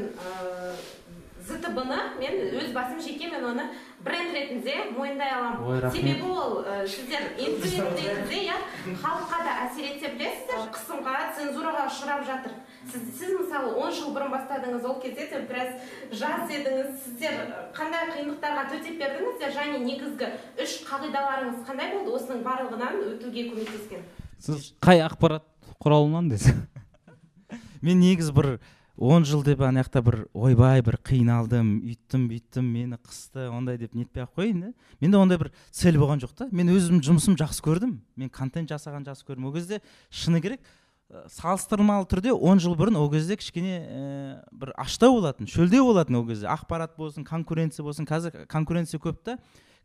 зтб 1.47 1.77
ны 1.89 1.99
мен 2.19 2.35
өз 2.59 2.71
басым 2.73 2.99
жеке 3.01 3.29
мен 3.31 3.45
оны 3.45 3.65
бренд 4.05 4.33
ретінде 4.33 4.75
мойындай 4.97 5.31
Ой, 5.31 5.37
аламын 5.37 5.79
рахмет. 5.81 6.01
себебі 6.01 6.29
ол 6.29 6.61
ә, 6.63 6.87
сіздер 6.87 7.33
инфлюенс 7.37 7.97
ретінде 7.99 8.39
иә 8.47 8.57
халыққа 9.01 9.39
да 9.45 9.55
әсер 9.65 9.87
ете 9.91 10.11
білесіздер 10.15 10.69
қысымға 10.75 11.15
цензураға 11.37 11.85
ұшырап 11.89 12.25
жатыр. 12.25 12.53
Сіз, 12.91 13.01
сіз 13.19 13.33
мысалы 13.39 13.73
он 13.77 13.91
жыл 13.93 14.13
бұрын 14.15 14.31
бастадыңыз 14.33 14.85
ол 14.85 14.99
кезде 15.01 15.27
де 15.29 15.41
біраз 15.49 15.69
жас 16.11 16.49
едіңіз. 16.49 16.95
Сіздер 17.05 17.37
қандай 17.77 18.09
қиындықтарға 18.15 18.65
төтеп 18.71 18.97
бердіңіздер 19.01 19.53
және 19.53 19.81
негізгі 19.85 20.31
үш 20.61 20.77
қағидаларыңыз 20.89 21.61
қандай 21.67 21.93
болды? 21.93 22.15
Осының 22.17 22.43
барлығынан 22.45 22.99
өтуге 23.13 23.47
көмектескен. 23.51 24.05
Сіз 24.41 24.73
қай 24.81 25.03
ақпарат 25.05 25.45
құралынан 25.81 26.29
десең? 26.33 26.65
Мен 27.85 28.01
негізі 28.01 28.33
бір 28.33 28.49
он 29.01 29.25
жыл 29.25 29.41
деп 29.41 29.61
ана 29.65 29.81
жақта 29.81 30.01
бір 30.05 30.17
ойбай 30.37 30.83
бір 30.85 30.99
қиналдым 31.01 31.71
үйттім 31.89 32.27
бүйттім 32.29 32.67
мені 32.69 32.99
қысты 33.01 33.47
ондай 33.49 33.79
деп 33.81 33.95
нетпей 33.97 34.21
ақ 34.27 34.35
қояйын 34.37 34.59
да. 34.61 34.69
Менде 35.01 35.17
ондай 35.17 35.39
бір 35.41 35.49
цель 35.73 35.97
болған 35.97 36.21
жоқ 36.21 36.35
та. 36.37 36.47
Мен 36.51 36.69
өзім 36.69 37.01
жұмысым 37.01 37.33
жақсы 37.39 37.63
көрдім. 37.65 37.95
Мен 38.15 38.29
контент 38.29 38.69
жасаған 38.69 39.07
жақсы 39.09 39.25
көрдім. 39.25 39.47
Ол 39.49 39.55
кезде 39.57 39.81
шыны 40.13 40.41
керек 40.43 40.61
салыстырмалы 41.33 42.05
түрде 42.07 42.31
10 42.31 42.61
жыл 42.63 42.75
бұрын 42.79 42.95
ол 43.01 43.09
кезде 43.11 43.35
кішкене 43.35 43.73
ә, 43.81 44.43
бір 44.53 44.71
аштау 44.79 45.17
болатын 45.17 45.49
шөлдеу 45.49 45.89
болатын 45.89 46.21
ол 46.21 46.27
кезде. 46.27 46.47
Ақпарат 46.47 46.93
болсын 46.95 47.25
конкуренция 47.27 47.83
болсын. 47.83 48.07
Қазір 48.07 48.45
конкуренция 48.47 49.01
көп 49.01 49.17
та. 49.25 49.37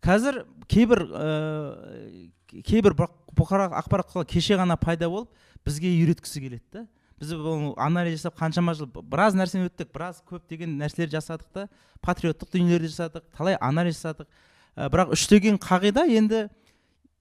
Қазір 0.04 0.44
кейбір 0.70 1.02
ә, 1.08 2.30
кейбір 2.62 2.94
бұ- 2.94 3.10
бұқаралық 3.34 3.74
ақпарат 3.80 4.12
кеше 4.30 4.60
ғана 4.60 4.76
пайда 4.78 5.08
болып 5.10 5.32
бізге 5.66 5.90
үйреткісі 5.96 6.44
келеді 6.44 6.62
да 6.72 6.86
біз 7.20 7.32
ол 7.32 7.74
анализ 7.80 8.20
жасап 8.20 8.36
қаншама 8.38 8.74
жыл 8.76 8.90
біраз 8.92 9.36
нәрсені 9.38 9.70
өттік 9.70 9.92
біраз 9.94 10.20
көптеген 10.28 10.76
нәрселер 10.76 11.10
жасадық 11.14 11.48
та 11.54 11.66
патриоттық 12.04 12.52
дүниелерді 12.52 12.90
жасадық 12.92 13.24
талай 13.36 13.56
анализ 13.60 13.96
жасадық. 13.96 14.28
Ә, 14.76 14.90
бірақ 14.92 15.14
үш 15.16 15.26
деген 15.30 15.56
қағида 15.56 16.04
енді 16.12 16.48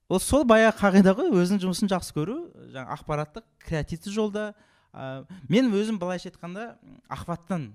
ол 0.09 0.19
сол 0.19 0.43
баяғы 0.43 0.75
қағида 0.81 1.15
ғой 1.15 1.31
өзінің 1.31 1.63
жұмысын 1.63 1.91
жақсы 1.93 2.15
көру 2.17 2.35
жаңағы 2.73 2.97
ақпараттық 2.99 3.45
креативті 3.63 4.11
жолда. 4.11 4.49
Ә, 4.91 5.23
мен 5.47 5.71
өзім 5.71 5.99
былайша 6.01 6.29
айтқанда 6.29 6.75
ахваттан 7.07 7.71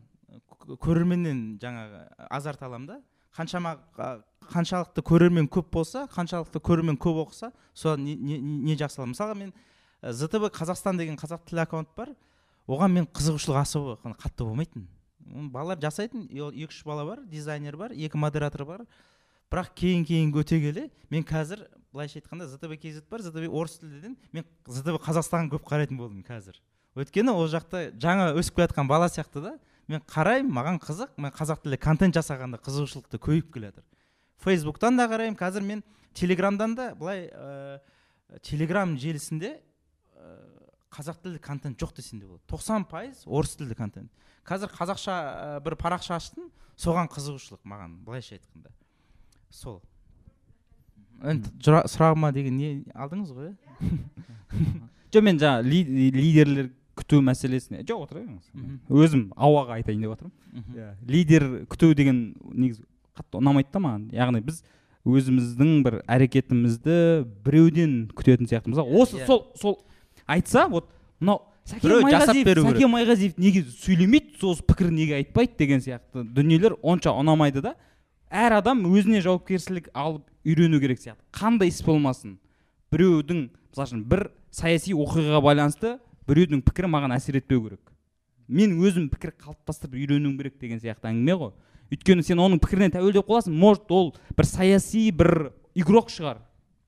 көрерменнен 0.68 1.56
жаңағы 1.62 2.04
азарт 2.28 2.62
аламын 2.62 2.86
да. 2.86 3.00
Қаншама 3.36 3.78
қаншалықты 4.50 5.02
көрермен 5.06 5.48
көп 5.48 5.70
болса 5.72 6.04
қаншалықты 6.12 6.60
көрермен 6.60 6.96
көп 7.00 7.24
оқыса 7.24 7.52
содан 7.72 8.04
не, 8.04 8.16
не, 8.16 8.38
не 8.38 8.76
жақсы 8.76 9.00
аламын. 9.00 9.14
Мысалға 9.14 9.36
мен 9.38 9.52
зтб 10.02 10.50
қазақстан 10.54 10.98
деген 10.98 11.16
қазақ 11.16 11.44
тілі 11.48 11.62
аккаунт 11.64 11.88
бар. 11.96 12.14
Оған 12.68 12.92
мен 12.92 13.06
қызығушылық 13.06 14.00
қан- 14.02 14.16
қатты 14.16 14.44
болмайтын. 14.44 14.86
Балалар 15.50 15.78
жасайтын 15.78 16.28
екі 16.30 16.68
үш 16.70 16.84
бала 16.84 17.04
бар 17.04 17.24
дизайнер 17.24 17.76
бар 17.76 17.90
екі 17.92 18.16
модератор 18.16 18.64
бар. 18.64 18.86
Бірақ 19.50 19.74
кейін 19.74 20.04
кейін 20.06 20.32
өте 20.32 20.60
келе 20.60 20.90
мен 21.10 21.24
қазір 21.24 21.66
былайша 21.92 22.20
айтқанда 22.20 22.46
зтб 22.46 22.76
kz 22.78 23.02
бар 23.10 23.20
зтб 23.20 23.50
орыс 23.50 23.78
тілдіден 23.80 24.16
мен 24.32 24.44
зтб 24.66 25.00
қазақстанға 25.02 25.56
көп 25.56 25.66
қарайтын 25.66 25.98
болдым 25.98 26.22
қазір. 26.22 26.60
Өйткені 26.94 27.34
ол 27.34 27.48
жақта 27.50 27.90
жаңа 27.98 28.32
өсіп 28.38 28.56
келе 28.56 28.68
жатқан 28.68 28.86
бала 28.86 29.08
сияқты 29.10 29.42
да 29.42 29.58
мен 29.88 30.00
қараймын 30.06 30.50
маған 30.54 30.78
қызық 30.82 31.18
мен 31.18 31.32
қазақ 31.34 31.64
тілді 31.64 31.78
контент 31.82 32.14
жасағанда 32.14 32.62
қызығушылықты 32.62 33.18
көбейіп 33.18 33.52
келе 33.54 33.70
жатыр 33.70 33.84
фейсбуктан 34.38 34.96
да 34.96 35.06
қараймын 35.10 35.38
қазір 35.38 35.62
мен 35.66 35.82
телеграмдан 36.14 36.74
да 36.74 36.94
былай 36.94 37.26
ә, 37.30 37.80
телеграм 38.42 38.96
желісінде 38.98 39.60
қазақ 40.90 41.20
тілді 41.22 41.38
контент 41.44 41.78
жоқ 41.80 41.94
десем 41.96 42.18
де 42.20 42.26
болады. 42.26 42.42
Тоқсан 42.50 42.84
пайыз 42.90 43.22
орыс 43.26 43.56
тілді 43.56 43.74
контент. 43.78 44.10
Қазір 44.46 44.72
қазақша 44.74 45.14
ә, 45.14 45.60
бір 45.64 45.76
парақша 45.78 46.16
аштым 46.16 46.48
соған 46.80 47.08
қызығушылық 47.12 47.60
маған 47.68 47.98
былайша 48.06 48.36
айтқанда. 48.38 48.72
Сол. 49.50 49.80
Енді 51.22 51.50
сұрағыма 51.62 52.32
деген 52.32 52.56
не 52.56 52.70
алдыңыз 52.96 53.32
ғой? 53.36 53.50
Иә 53.80 54.66
жоқ 55.12 55.24
мен 55.26 55.38
жаңа 55.42 55.62
ли- 55.66 56.10
лидерлер 56.14 56.70
күту 56.96 57.20
мәселесіне 57.24 57.82
жоқ 57.88 58.06
отыра 58.06 58.22
беріңіз 58.24 58.88
өзім 58.90 59.26
ауаға 59.36 59.76
айтайын 59.80 60.02
деп 60.06 60.14
отырмын. 60.16 60.64
Иә 60.74 60.88
лидер 61.10 61.46
күту 61.70 61.92
деген 61.98 62.22
негізі 62.54 62.82
қатты 63.18 63.40
ұнамайды 63.40 63.70
да 63.74 63.82
маған. 63.84 64.08
Яғни 64.16 64.40
біз 64.48 64.62
өзіміздің 65.08 65.70
бір 65.84 66.00
әрекетімізді 66.08 66.96
біреуден 67.44 67.94
күтетін 68.16 68.48
сияқты 68.50 68.72
мысалы 68.72 68.96
осы 69.00 69.20
Иә. 69.20 69.26
сол 69.26 69.46
сол 69.60 69.78
айтса 70.30 70.66
вот 70.70 70.90
мынау 71.20 71.42
сәкен 71.66 71.84
Біреу 71.84 72.00
жасап 72.06 72.34
майғазиев 72.34 72.44
беру 72.46 72.64
керек. 72.64 72.76
сәкен 72.76 72.92
майғазиев 72.94 73.38
неге 73.38 73.62
сөйлемейді 73.64 74.40
сол 74.40 74.56
пікірін 74.56 74.94
неге 74.96 75.16
айтпайды 75.20 75.56
деген 75.58 75.82
сияқты 75.84 76.24
дүниелер 76.24 76.76
онша 76.82 77.12
ұнамайды 77.12 77.62
да. 77.64 77.74
Әр 78.30 78.60
адам 78.60 78.84
өзіне 78.86 79.20
жауапкершілік 79.24 79.90
алып 79.92 80.22
үйрену 80.46 80.78
керек 80.80 81.00
сияқты. 81.02 81.18
Қандай 81.34 81.68
іс 81.68 81.82
болмасын? 81.82 82.38
Біреудің 82.94 83.48
мысалы 83.70 83.88
үшін 83.88 84.04
бір 84.06 84.30
саяси 84.54 84.94
оқиғаға 84.94 85.40
байланысты 85.42 85.96
біреудің 86.30 86.62
пікірі 86.62 86.90
маған 86.94 87.16
әсер 87.16 87.40
етпеу 87.40 87.64
керек. 87.64 87.82
Мен 88.46 88.78
өзім 88.78 89.08
пікір 89.10 89.34
қалыптастырып 89.34 89.98
үйренуім 89.98 90.38
керек 90.38 90.58
деген 90.62 90.78
сияқты 90.82 91.10
әңгіме 91.10 91.36
ғой. 91.42 91.52
Өйткені 91.90 92.22
сен 92.22 92.38
оның 92.38 92.62
пікіріне 92.62 92.92
тәуелді 92.94 93.18
болып 93.18 93.30
қаласың 93.30 93.58
может 93.58 93.90
ол 93.90 94.12
бір 94.38 94.46
саяси 94.46 95.10
бір 95.10 95.52
игрок 95.74 96.10
шығар. 96.10 96.38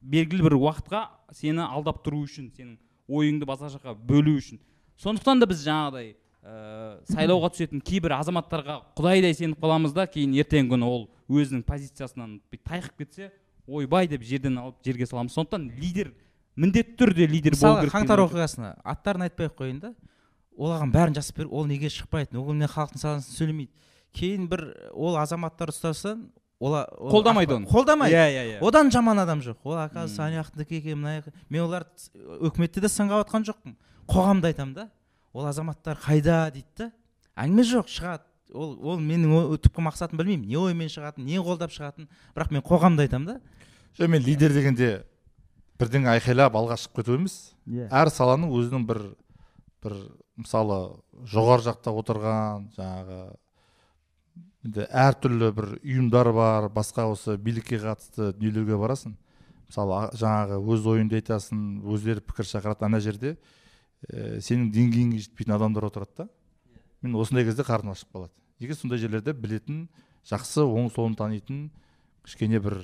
Белгілі 0.03 0.47
бір 0.47 0.57
уақытқа 0.59 1.05
сені 1.35 1.67
алдап 1.67 2.03
тұру 2.07 2.23
үшін 2.23 2.51
сенің 2.55 2.79
ойыңды 3.13 3.47
басқа 3.49 3.71
жаққа 3.77 3.95
бөлу 4.09 4.37
үшін. 4.41 4.61
Сондықтан 5.03 5.43
да 5.43 5.49
біз 5.51 5.63
жаңағыдай 5.67 6.09
ә, 6.43 6.99
сайлауға 7.13 7.53
түсетін 7.55 7.83
кейбір 7.85 8.17
азаматтарға 8.19 8.79
құдайдай 8.99 9.37
сеніп 9.37 9.61
қаламыз 9.63 9.95
да 9.97 10.07
кейін 10.11 10.35
ертеңгі 10.43 10.75
күні 10.75 10.89
ол 10.89 11.07
өзінің 11.29 11.65
позициясынан 11.69 12.41
тайқып 12.65 13.05
кетсе 13.05 13.31
ойбай 13.67 14.09
деп 14.11 14.25
жерден 14.27 14.59
алып 14.59 14.81
жерге 14.85 15.07
саламыз. 15.07 15.37
Сондықтан 15.37 15.69
лидер 15.79 16.13
міндетті 16.57 16.97
түрде 17.01 17.29
лидер 17.31 17.57
болу 17.57 17.81
керек 17.81 17.95
қаңтар 17.95 18.25
оқиғасына 18.27 18.75
аттарын 18.85 19.29
айтпай 19.29 19.49
ақ 19.49 19.57
қояйын 19.61 19.81
да 19.81 19.95
олаған 20.59 20.93
бәрін 20.93 21.17
жасап 21.17 21.39
беріп 21.39 21.53
ол 21.53 21.67
неге 21.67 21.89
шықпайды? 21.89 22.37
Ол 22.37 22.53
халықтың 22.53 23.01
санасын 23.01 23.39
сөйлемейді. 23.39 23.73
Кейін 24.13 24.49
бір 24.51 24.67
ол 24.93 25.17
азаматтар 25.17 25.73
ұстаса 25.73 26.19
ола, 26.63 26.85
ол 26.99 27.11
Қолдамайды 27.11 27.57
оны. 27.57 27.67
қолдамайды. 27.67 28.15
Иә 28.15 28.27
иә 28.31 28.43
иә. 28.53 28.59
Одан 28.63 28.91
жаман 28.95 29.19
адам 29.19 29.41
жоқ. 29.43 29.57
Ол 29.65 29.75
оказывается 29.83 30.23
ана 30.25 30.43
жақтікі 30.45 30.79
екен 30.79 30.99
мына 31.03 31.19
жақ- 31.21 31.33
мен 31.51 31.63
оларды 31.67 31.91
өкіметте 32.41 32.81
де 32.81 32.87
сынға 32.87 33.23
жатқан 33.25 33.43
жоқпын. 33.49 33.75
Қоғамда 34.09 34.53
айтамын 34.53 34.75
да. 34.75 34.89
Ол 35.33 35.47
азаматтар 35.47 35.99
қайда 35.99 36.53
дейді 36.53 36.67
да? 36.79 36.91
Әңгіме 37.37 37.65
жоқ 37.67 37.89
шығады. 37.91 38.23
Ол 38.55 38.77
ол 38.85 39.01
менің 39.01 39.57
түпкі 39.65 39.83
мақсатым 39.89 40.19
білмеймін. 40.21 40.47
Не 40.47 40.59
оймен 40.61 40.89
шығатынын 40.93 41.25
не 41.27 41.39
қолдап 41.41 41.73
шығатынын 41.73 42.09
бірақ 42.37 42.53
мен 42.53 42.63
қоғамда 42.63 43.07
айтамын 43.09 43.27
да. 43.27 43.41
Жоқ 43.99 44.09
мен 44.09 44.23
лидер 44.23 44.53
дегенде 44.53 45.05
бірдеңе 45.81 46.13
айқайлап 46.19 46.53
алға 46.55 46.77
шығып 46.79 47.01
кету 47.01 47.17
емес. 47.17 47.55
Иә. 47.67 47.89
Әр 47.91 48.11
саланың 48.13 48.53
өзінің 48.53 48.85
бір 48.87 49.01
бір 49.83 49.97
мысалы 50.37 50.77
жоғары 51.27 51.65
жақта 51.65 51.91
отырған 51.97 52.69
жаңағы 52.77 53.17
енді 54.63 54.87
әртүрлі 54.87 55.51
бір 55.57 55.69
ұйымдар 55.81 56.31
бар 56.35 56.69
басқа 56.73 57.09
осы 57.11 57.35
билікке 57.37 57.81
қатысты 57.83 58.31
дүниелерге 58.37 58.79
барасың. 58.79 59.17
Мысалы 59.67 60.05
жаңағы 60.19 60.61
өз 60.71 60.87
ойыңды 60.93 61.19
айтасың 61.19 61.83
өздері 61.89 62.23
пікір 62.23 62.47
шақырады 62.47 62.87
ана 62.87 63.01
жерде. 63.03 63.35
Ә, 64.07 64.39
сенің 64.39 64.71
деңгейіңе 64.75 65.19
жетпейтін 65.25 65.57
адамдар 65.57 65.89
отырады 65.89 66.15
да. 66.23 66.29
Мен 67.03 67.17
осындай 67.19 67.45
кезде 67.49 67.67
қарным 67.67 67.97
ашып 67.97 68.15
қалады. 68.15 68.35
Неге 68.61 68.79
сондай 68.79 69.03
жерлерде 69.03 69.35
білетін 69.35 69.89
жақсы 70.31 70.63
оң 70.63 70.91
солын 70.95 71.19
танитын 71.19 71.71
кішкене 72.23 72.61
бір 72.63 72.79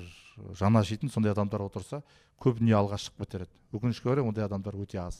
жаны 0.58 0.82
ашитын 0.82 1.12
сондай 1.14 1.30
адамдар 1.32 1.62
отырса 1.62 2.02
көп 2.42 2.58
дүние 2.58 2.74
алға 2.78 2.98
шығып 2.98 3.22
кетер 3.22 3.46
еді 3.46 3.78
өкінішке 3.78 4.10
орай 4.10 4.26
ондай 4.26 4.46
адамдар 4.46 4.74
өте 4.74 4.98
аз. 4.98 5.18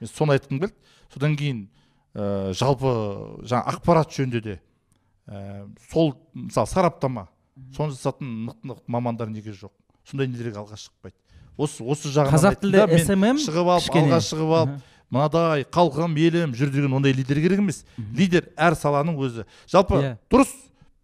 Мен 0.00 0.10
соны 0.12 0.36
айтқым 0.36 0.60
келді. 0.60 0.74
Содан 1.12 1.36
кейін 1.36 1.68
ә, 2.12 2.52
жалпы 2.52 2.92
жаңа 3.48 3.64
ақпарат 3.72 4.12
жөнінде 4.12 4.42
де 4.44 4.60
ә, 5.28 5.68
сол 5.92 6.14
мысалы 6.34 6.66
сараптама. 6.66 7.28
Соны 7.76 7.92
жасатын 7.92 8.28
мықты 8.48 8.70
мықты 8.72 8.84
мамандар 8.86 9.28
неге 9.30 9.52
жоқ? 9.52 9.72
Сондай 10.08 10.28
нелерге 10.28 10.58
алға 10.58 10.78
шықпайды? 10.78 11.16
Осы 11.58 11.82
осы 11.84 12.08
жағынан 12.14 12.36
қазақ 12.36 12.60
тілді 12.62 12.98
SMM 13.02 13.40
шығып 13.42 13.70
алып 13.74 13.84
кішкене. 13.88 14.06
алға 14.06 14.20
шығып 14.24 14.52
алып 14.58 14.76
мынадай 15.10 15.64
халқым 15.74 16.14
елім 16.22 16.54
жүр 16.54 16.70
деген 16.70 16.94
ондай 16.94 17.12
лидер 17.12 17.40
керек 17.42 17.58
емес. 17.58 17.84
Лидер 18.16 18.48
әр 18.56 18.76
саланың 18.78 19.18
өзі. 19.18 19.44
Жалпы 19.66 19.98
Иә. 19.98 20.16
дұрыс 20.30 20.52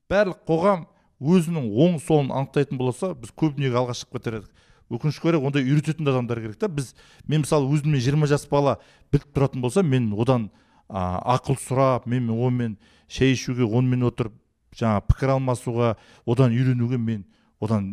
барлық 0.09 0.45
қоғам 0.47 0.87
өзінің 1.21 1.67
оң 1.75 1.99
солын 2.05 2.31
анықтайтын 2.31 2.79
болса 2.79 3.15
біз 3.15 3.33
көп 3.35 3.57
дүниеге 3.57 3.81
алға 3.83 3.97
шығып 3.99 4.19
кетер 4.21 4.39
едік. 4.39 4.51
Өкінішке 4.93 5.29
орай 5.33 5.41
ондай 5.41 5.65
үйрететін 5.65 6.07
адамдар 6.07 6.39
керек 6.39 6.59
та. 6.61 6.69
Біз 6.69 6.95
мен 7.27 7.43
мысалы 7.43 7.67
өзіммен 7.73 7.99
жиырма 8.05 8.29
жас 8.31 8.47
бала 8.47 8.79
біліп 9.11 9.33
тұратын 9.35 9.61
болса 9.65 9.83
мен 9.83 10.13
одан 10.13 10.51
ақыл 10.89 11.57
сұрап 11.59 12.07
мен 12.07 12.29
онымен 12.31 12.77
шай 13.09 13.35
ішуге 13.35 13.67
онымен 13.67 14.07
отырып 14.09 14.35
жаңа 14.75 15.03
пікір 15.09 15.35
алмасуға 15.37 15.95
одан 16.27 16.55
үйренуге 16.55 16.99
мен 16.99 17.25
одан 17.61 17.87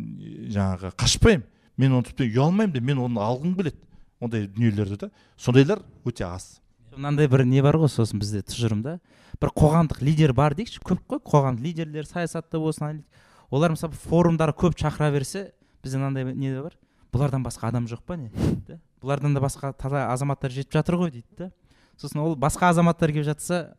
жаңағы 0.52 0.92
қашпаймын. 0.98 1.46
Мен 1.80 1.96
оны 1.96 2.08
тіпті 2.08 2.28
ұялмаймын 2.28 2.74
да 2.74 2.82
мен 2.84 3.00
оны 3.00 3.22
алғым 3.22 3.54
келеді 3.56 3.78
ондай 4.20 4.46
дүниелерді 4.46 4.98
да 5.06 5.10
сондайлар 5.36 5.82
өте 6.04 6.26
аз. 6.26 6.60
Мынандай 6.96 7.28
бір 7.32 7.46
не 7.48 7.62
бар 7.64 7.78
ғой 7.80 7.88
сосын 7.88 8.20
бізде 8.20 8.42
тұжырымда? 8.44 8.98
Бір 9.40 9.54
қоғамдық 9.56 10.02
лидер 10.04 10.34
бар 10.36 10.54
дейікші 10.58 10.82
көп 10.84 11.00
қой 11.08 11.22
қоғамдық 11.24 11.64
лидерлер 11.64 12.06
саясатта 12.06 12.60
болсын 12.60 13.02
олар 13.50 13.72
мысалы 13.72 13.96
форумдарға 14.04 14.58
көп 14.66 14.76
шақыра 14.76 15.10
берсе 15.12 15.52
бізде 15.82 15.98
мынандай 15.98 16.28
не 16.34 16.52
бар? 16.60 16.76
Бұлардан 17.12 17.44
басқа 17.44 17.72
адам 17.72 17.88
жоқ 17.88 18.04
па 18.06 18.16
не? 18.16 18.30
Да? 18.68 18.78
бұлардан 19.02 19.34
да 19.34 19.42
басқа 19.42 19.72
таза 19.74 20.06
азаматтар 20.12 20.52
жетіп 20.54 20.76
жатыр 20.78 20.96
ғой 21.00 21.10
дейді 21.10 21.26
да. 21.38 21.50
Сосын 21.98 22.22
ол 22.22 22.36
басқа 22.38 22.70
азаматтар 22.70 23.12
келіп 23.12 23.26
жатса 23.26 23.74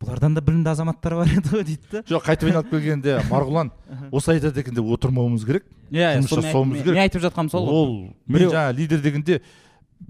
бұлардан 0.00 0.34
да 0.36 0.40
білімді 0.44 0.68
азаматтар 0.70 1.14
бар 1.16 1.30
еді 1.32 1.48
ғой 1.54 1.64
дейді 1.64 1.88
да. 1.92 2.02
Жоқ 2.10 2.26
қайтып 2.26 2.50
айналып 2.50 2.70
келгенде 2.70 3.14
марғұлан 3.32 3.70
осы 4.12 4.34
айтады 4.34 4.60
екен 4.60 4.74
деп 4.76 4.84
отырмауымыз 4.96 5.46
керек 5.48 5.64
иә 5.90 6.10
соны 6.26 6.42
жасауымыз 6.44 6.76
мен- 6.76 6.82
керек. 6.84 6.94
мен 6.98 7.02
айтып 7.06 7.22
жатқаным 7.24 7.50
сол 7.50 7.64
ғой. 7.66 7.72
Ол 7.72 7.94
мен 8.26 8.36
Біреу- 8.40 8.52
жаңа 8.52 8.74
лидер 8.76 9.00
дегенде 9.00 9.40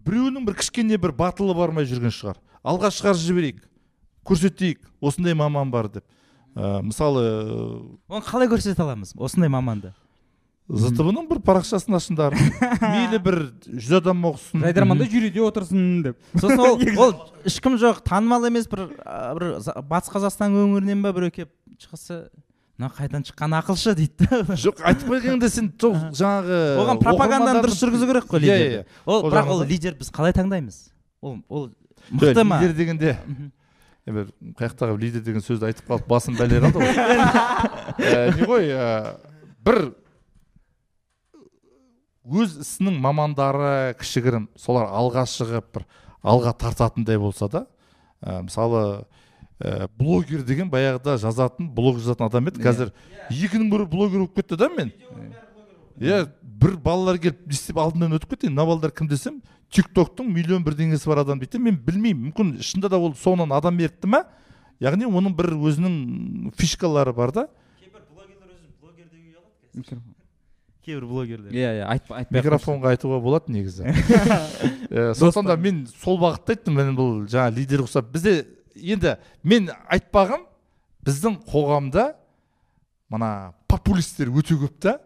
біреуінің 0.07 0.47
бір 0.49 0.55
кішкене 0.59 0.99
бір 0.99 1.13
батылы 1.15 1.55
бармай 1.55 1.87
жүрген 1.87 2.11
шығар. 2.11 2.41
Алға 2.67 2.91
шығарып 2.91 3.23
жіберейік 3.23 3.63
көрсетейік 4.27 4.81
осындай 5.01 5.35
маман 5.39 5.71
бар 5.71 5.89
деп. 5.89 6.05
Ә, 6.57 6.81
мысалы 6.83 7.23
оны 8.09 8.25
қалай 8.27 8.49
көрсете 8.51 8.81
аламыз? 8.83 9.13
Осындай 9.15 9.49
маманды. 9.53 9.93
Зтб 10.67 11.13
ның 11.15 11.29
бір 11.31 11.39
парақшасын 11.47 11.95
ашыңдар 11.99 12.35
мейлі 12.83 13.21
бір 13.23 13.37
жүз 13.71 13.93
адам 14.01 14.25
оқысын. 14.33 14.65
Жайдарманда 14.67 15.07
жюриде 15.11 15.43
отырсын 15.47 15.85
деп. 16.03 16.17
Сосын 16.41 16.59
ол 16.59 16.81
ол 17.05 17.13
ешкім 17.47 17.77
жоқ 17.79 18.01
танымал 18.07 18.49
емес 18.49 18.67
бір 18.71 18.89
бір 19.39 19.47
батыс 19.87 20.11
қазақстан 20.11 20.57
өңірінен 20.59 21.05
ба 21.07 21.13
біреу 21.15 21.31
келіп 21.37 21.53
шықса 21.79 22.25
мына 22.77 22.91
қайдан 22.93 23.23
шыққан 23.25 23.55
ақылшы? 23.61 23.95
дейді 23.95 24.27
да 24.27 24.57
жоқ 24.67 24.83
айтып 24.85 25.09
келгенде 25.15 25.49
сен 25.55 25.71
сол 25.81 25.95
жаңағы 26.11 26.59
оған 26.83 27.01
пропаганданы 27.05 27.63
дұрыс 27.65 27.79
жүргізу 27.85 28.09
керек 28.11 28.27
қой 28.29 28.43
Иә, 28.43 28.43
лидерді. 28.43 28.75
иә, 28.75 28.83
иә. 28.83 29.03
ол 29.07 29.23
бірақ 29.31 29.53
ол 29.55 29.63
лидер 29.65 29.95
біз 29.97 30.11
қалай 30.13 30.35
таңдаймыз? 30.37 30.81
Ол 31.23 31.39
ол 31.49 31.71
мықты 32.11 32.45
ма? 32.45 32.59
лидер 32.61 32.75
дегенде 32.77 33.15
бір 34.07 34.29
қай 34.59 34.69
жақтағы 34.69 34.99
лидер 35.01 35.23
деген 35.25 35.41
сөзді 35.43 35.71
айтып 35.71 35.89
қалып 35.89 36.07
басым 36.11 36.37
бәле 36.37 36.61
қалды 36.63 36.83
ғой. 36.83 36.93
Ә, 37.97 38.37
не 38.37 38.45
ғой 38.47 38.69
ә, 38.71 39.17
бір 39.65 39.81
өз 42.27 42.57
ісінің 42.65 42.99
мамандары 43.03 43.95
кішігірім 44.01 44.49
солар 44.59 44.91
алға 44.91 45.27
шығып 45.31 45.69
бір 45.77 45.87
алға 46.27 46.53
тартатындай 46.59 47.19
болса 47.23 47.49
да 47.49 47.67
ә, 48.21 48.43
мысалы 48.43 49.07
ә, 49.61 49.89
блогер 49.99 50.43
деген 50.47 50.71
баяғыда 50.73 51.17
жазатын 51.23 51.71
блог 51.75 52.01
жазатын 52.01 52.27
адам 52.27 52.51
еді. 52.51 52.63
Қазір 52.65 52.93
екінің 53.31 53.71
бірі 53.73 53.87
блогер 53.91 54.25
болып 54.25 54.35
кетті 54.41 54.59
да 54.61 54.69
мен? 54.73 54.93
Иә 56.01 56.27
бір 56.43 56.77
балалар 56.83 57.21
келіп 57.21 57.47
не 57.47 57.55
істеп 57.57 57.79
алдымнан 57.81 58.19
өтіп 58.19 58.35
кетті. 58.35 58.51
Мына 58.51 58.67
балалар 58.67 58.93
кім 58.93 59.09
десем 59.09 59.41
тик 59.71 59.89
токтың 59.95 60.29
миллион 60.33 60.65
бірдеңесі 60.67 61.09
бар 61.09 61.23
адам 61.23 61.41
дейді. 61.41 61.61
Мен 61.63 61.79
білмеймін. 61.79 62.31
Мүмкін 62.31 62.57
шынында 62.61 62.91
да 62.93 63.01
ол 63.01 63.15
соңынан 63.17 63.55
адам 63.57 63.79
ерікті 63.81 64.11
ма? 64.13 64.25
Яғни 64.83 65.09
оның 65.09 65.37
бір 65.37 65.55
өзінің 65.57 66.53
фишкалары 66.59 67.15
бар 67.17 67.33
да. 67.33 67.49
Кейбір 70.87 71.07
блогерлер. 71.11 71.51
Иә 71.51 71.71
иә 71.81 71.87
айтпа 71.91 72.21
айтпай 72.21 72.39
микрофонға 72.39 72.93
айтуға 72.95 73.19
болады 73.23 73.53
негізі. 73.53 73.89
Ә, 74.91 75.15
сондықтан 75.19 75.49
да 75.51 75.57
мен 75.59 75.81
сол 75.91 76.19
бағытта 76.21 76.55
айттым 76.55 76.79
мен 76.79 76.93
бұл 76.99 77.25
жаңа 77.31 77.51
лидер 77.57 77.83
ұқсап. 77.83 78.13
Бізде 78.15 78.45
енді 78.79 79.17
мен 79.43 79.73
айтпағым 79.91 80.47
біздің 81.07 81.41
қоғамда 81.51 82.07
мына 83.11 83.31
популисттер 83.67 84.31
өте 84.31 84.59
көп 84.63 84.79
та. 84.79 84.97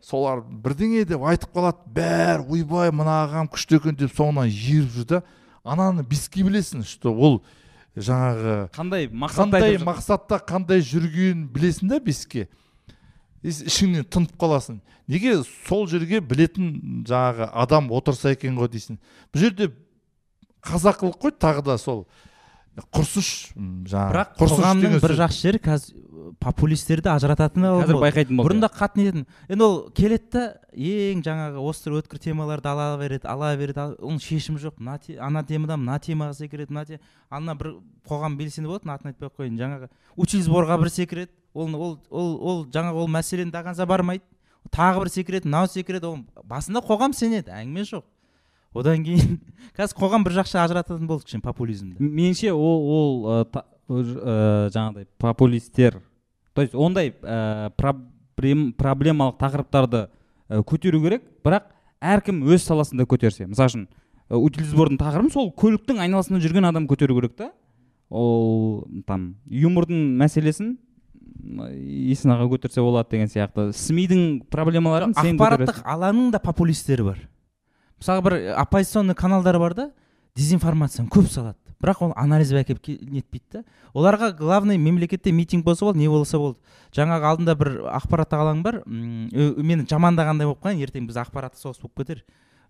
Солар 0.00 0.40
бірдеңе 0.40 1.04
деп 1.04 1.24
айтып 1.26 1.52
қалады. 1.52 1.84
Бәрі 1.92 2.48
ойбай 2.56 2.92
мына 2.94 3.20
ағам 3.26 3.52
күшті 3.52 3.80
екен 3.80 3.96
деп 3.98 4.16
соңынан 4.16 4.48
еріп 4.48 4.92
жүр 4.96 5.08
да. 5.16 5.22
Ананы 5.66 6.04
беске 6.06 6.44
білесің 6.46 6.84
что 6.86 7.12
ол 7.12 7.42
жаңағы 7.96 8.68
қандай 8.76 9.08
мақсатта 9.10 9.58
қандай 9.60 9.80
мақсатта 9.82 10.38
қандай 10.46 10.80
жүргенін 10.84 11.48
білесің 11.52 11.90
да 11.90 12.00
беске. 12.00 12.46
Ес- 12.46 12.65
ішіңнен 13.46 14.06
тынып 14.10 14.36
қаласың. 14.40 14.80
Неге 15.08 15.36
сол 15.68 15.86
жерге 15.90 16.20
білетін 16.20 17.04
жаңағы 17.06 17.50
адам 17.52 17.90
отырса 17.94 18.32
екен 18.34 18.56
ғой 18.58 18.70
дейсің. 18.72 18.98
Бұл 19.32 19.44
жерде 19.44 19.70
қазақылық 20.66 21.20
қой 21.22 21.34
тағы 21.38 21.62
да 21.66 21.78
сол. 21.78 22.06
Құрсыш 22.92 23.30
жаңағы 23.56 24.10
бірақ 24.12 24.32
құрсыш 24.40 24.58
қоғамның 24.58 24.82
деген 24.84 25.04
бір 25.06 25.14
жақсы 25.22 25.46
жері 25.46 25.62
қазір 25.64 25.94
популистерді 26.42 27.10
ажырататыны 27.12 27.70
қазір 27.82 27.98
байқайтын 28.02 28.38
болды. 28.38 28.48
Бұрында 28.48 28.70
қатты 28.72 29.00
не 29.00 29.06
ететін 29.10 29.26
енді 29.48 29.66
ол 29.66 29.76
келеді 29.96 30.30
да 30.32 30.42
ең 30.72 31.22
жаңағы 31.26 31.62
острый 31.62 32.00
өткір 32.00 32.20
темаларды 32.22 32.70
ала 32.70 32.88
береді 33.00 33.28
ала 33.30 33.52
береді. 33.56 33.86
Оның 34.00 34.20
шешімі 34.22 34.60
жоқ. 34.62 34.80
Мына 34.80 34.98
ана 35.22 35.44
темадан 35.46 35.84
мына 35.84 35.98
темаға 36.02 36.36
секіреді 36.40 36.74
мына 36.74 36.86
те 36.86 37.00
ана 37.30 37.54
бір 37.54 37.76
қоғам 38.08 38.36
белсенді 38.38 38.70
болады 38.70 38.90
атын 38.90 39.12
айтпай 39.12 39.30
ақ 39.30 39.40
қояйын. 39.40 39.60
Жаңағы 39.60 39.90
учили 40.16 40.42
сборға 40.46 40.80
бір 40.82 40.92
секіреді. 40.94 41.32
Ол 41.54 41.74
ол 41.74 41.98
ол 42.10 42.34
ол 42.40 42.66
жаңағы 42.66 43.04
ол 43.04 43.08
мәселені 43.08 43.52
до 43.52 43.62
конца 43.62 43.86
бармайды. 43.86 44.24
Тағы 44.70 45.04
бір 45.04 45.12
секіреді 45.14 45.48
мынау 45.48 45.70
секіреді. 45.70 46.06
Ол 46.10 46.44
басында 46.44 46.82
қоғам 46.84 47.14
сенеді 47.16 47.54
әңгіме 47.54 47.86
жоқ. 47.88 48.04
Одан 48.76 49.04
кейін 49.06 49.38
қазір 49.78 49.96
қоғам 49.96 50.26
бір 50.26 50.36
жақша 50.42 50.64
ажырататын 50.66 51.08
болды 51.08 51.24
кішкене 51.24 51.44
популизмді. 51.44 51.96
Меніңше 52.02 52.52
ол 52.52 52.90
ол 52.96 53.14
ә, 53.32 53.62
ә, 53.88 54.68
жаңағыдай 54.74 55.08
популистер 55.22 56.00
то 56.56 56.64
есть 56.64 56.74
ондай 56.74 57.12
ә, 57.20 57.68
проблем, 57.76 58.70
проблемалық 58.72 59.36
тақырыптарды 59.36 60.06
ә, 60.48 60.62
көтеру 60.64 61.02
керек. 61.04 61.26
Бірақ 61.44 61.68
әркім 62.00 62.40
өз 62.48 62.64
саласында 62.64 63.04
көтерсе 63.04 63.44
мысалы 63.44 63.68
үшін 63.68 63.84
ә, 63.86 64.40
утилизбордың 64.40 64.96
тақырыбын 65.02 65.32
сол 65.34 65.52
көліктің 65.52 66.00
айналасында 66.06 66.40
жүрген 66.40 66.66
адам 66.70 66.88
көтеру 66.88 67.18
керек 67.20 67.36
та. 67.36 67.52
Ол 68.08 68.86
там 69.06 69.34
юмордың 69.50 70.16
мәселесін 70.16 70.78
есін 71.76 72.32
аға 72.32 72.48
көтерсе 72.54 72.80
болады 72.80 73.12
деген 73.12 73.28
сияқты. 73.28 73.68
Сми 73.76 74.06
дің 74.08 74.24
проблемаларын 74.50 75.12
сен 75.18 75.36
ақпараттық 75.36 75.82
алаңның 75.84 76.32
да 76.32 76.40
популистері 76.40 77.10
бар. 77.10 77.20
Мысалы 78.00 78.24
бір 78.24 78.38
оппозиционный 78.62 79.14
каналдар 79.18 79.58
бар 79.58 79.74
да 79.74 79.90
дезинформацияны 80.36 81.10
көп 81.12 81.28
салады. 81.28 81.65
Бірақ 81.82 82.02
ол 82.06 82.12
анализбен 82.16 82.62
әкеліп 82.62 82.80
ке- 82.80 82.98
нетпейді 83.00 83.58
да 83.58 83.64
оларға 83.94 84.32
главный 84.36 84.78
мемлекетте 84.78 85.32
митинг 85.32 85.64
болса 85.64 85.84
болды 85.84 85.98
не 86.00 86.08
болса 86.08 86.38
болды. 86.38 86.58
Жаңағы 86.96 87.28
алдында 87.30 87.54
бір 87.56 87.70
ақпараттық 87.96 88.42
алаң 88.42 88.62
бар. 88.64 88.82
Мені 88.86 89.86
жамандағандай 89.88 90.48
болып 90.48 90.62
қалайын. 90.64 90.84
Ертең 90.86 91.08
біз 91.08 91.18
ақпараттық 91.24 91.60
соғыс 91.60 91.80
болып 91.82 92.02
кетер. 92.02 92.22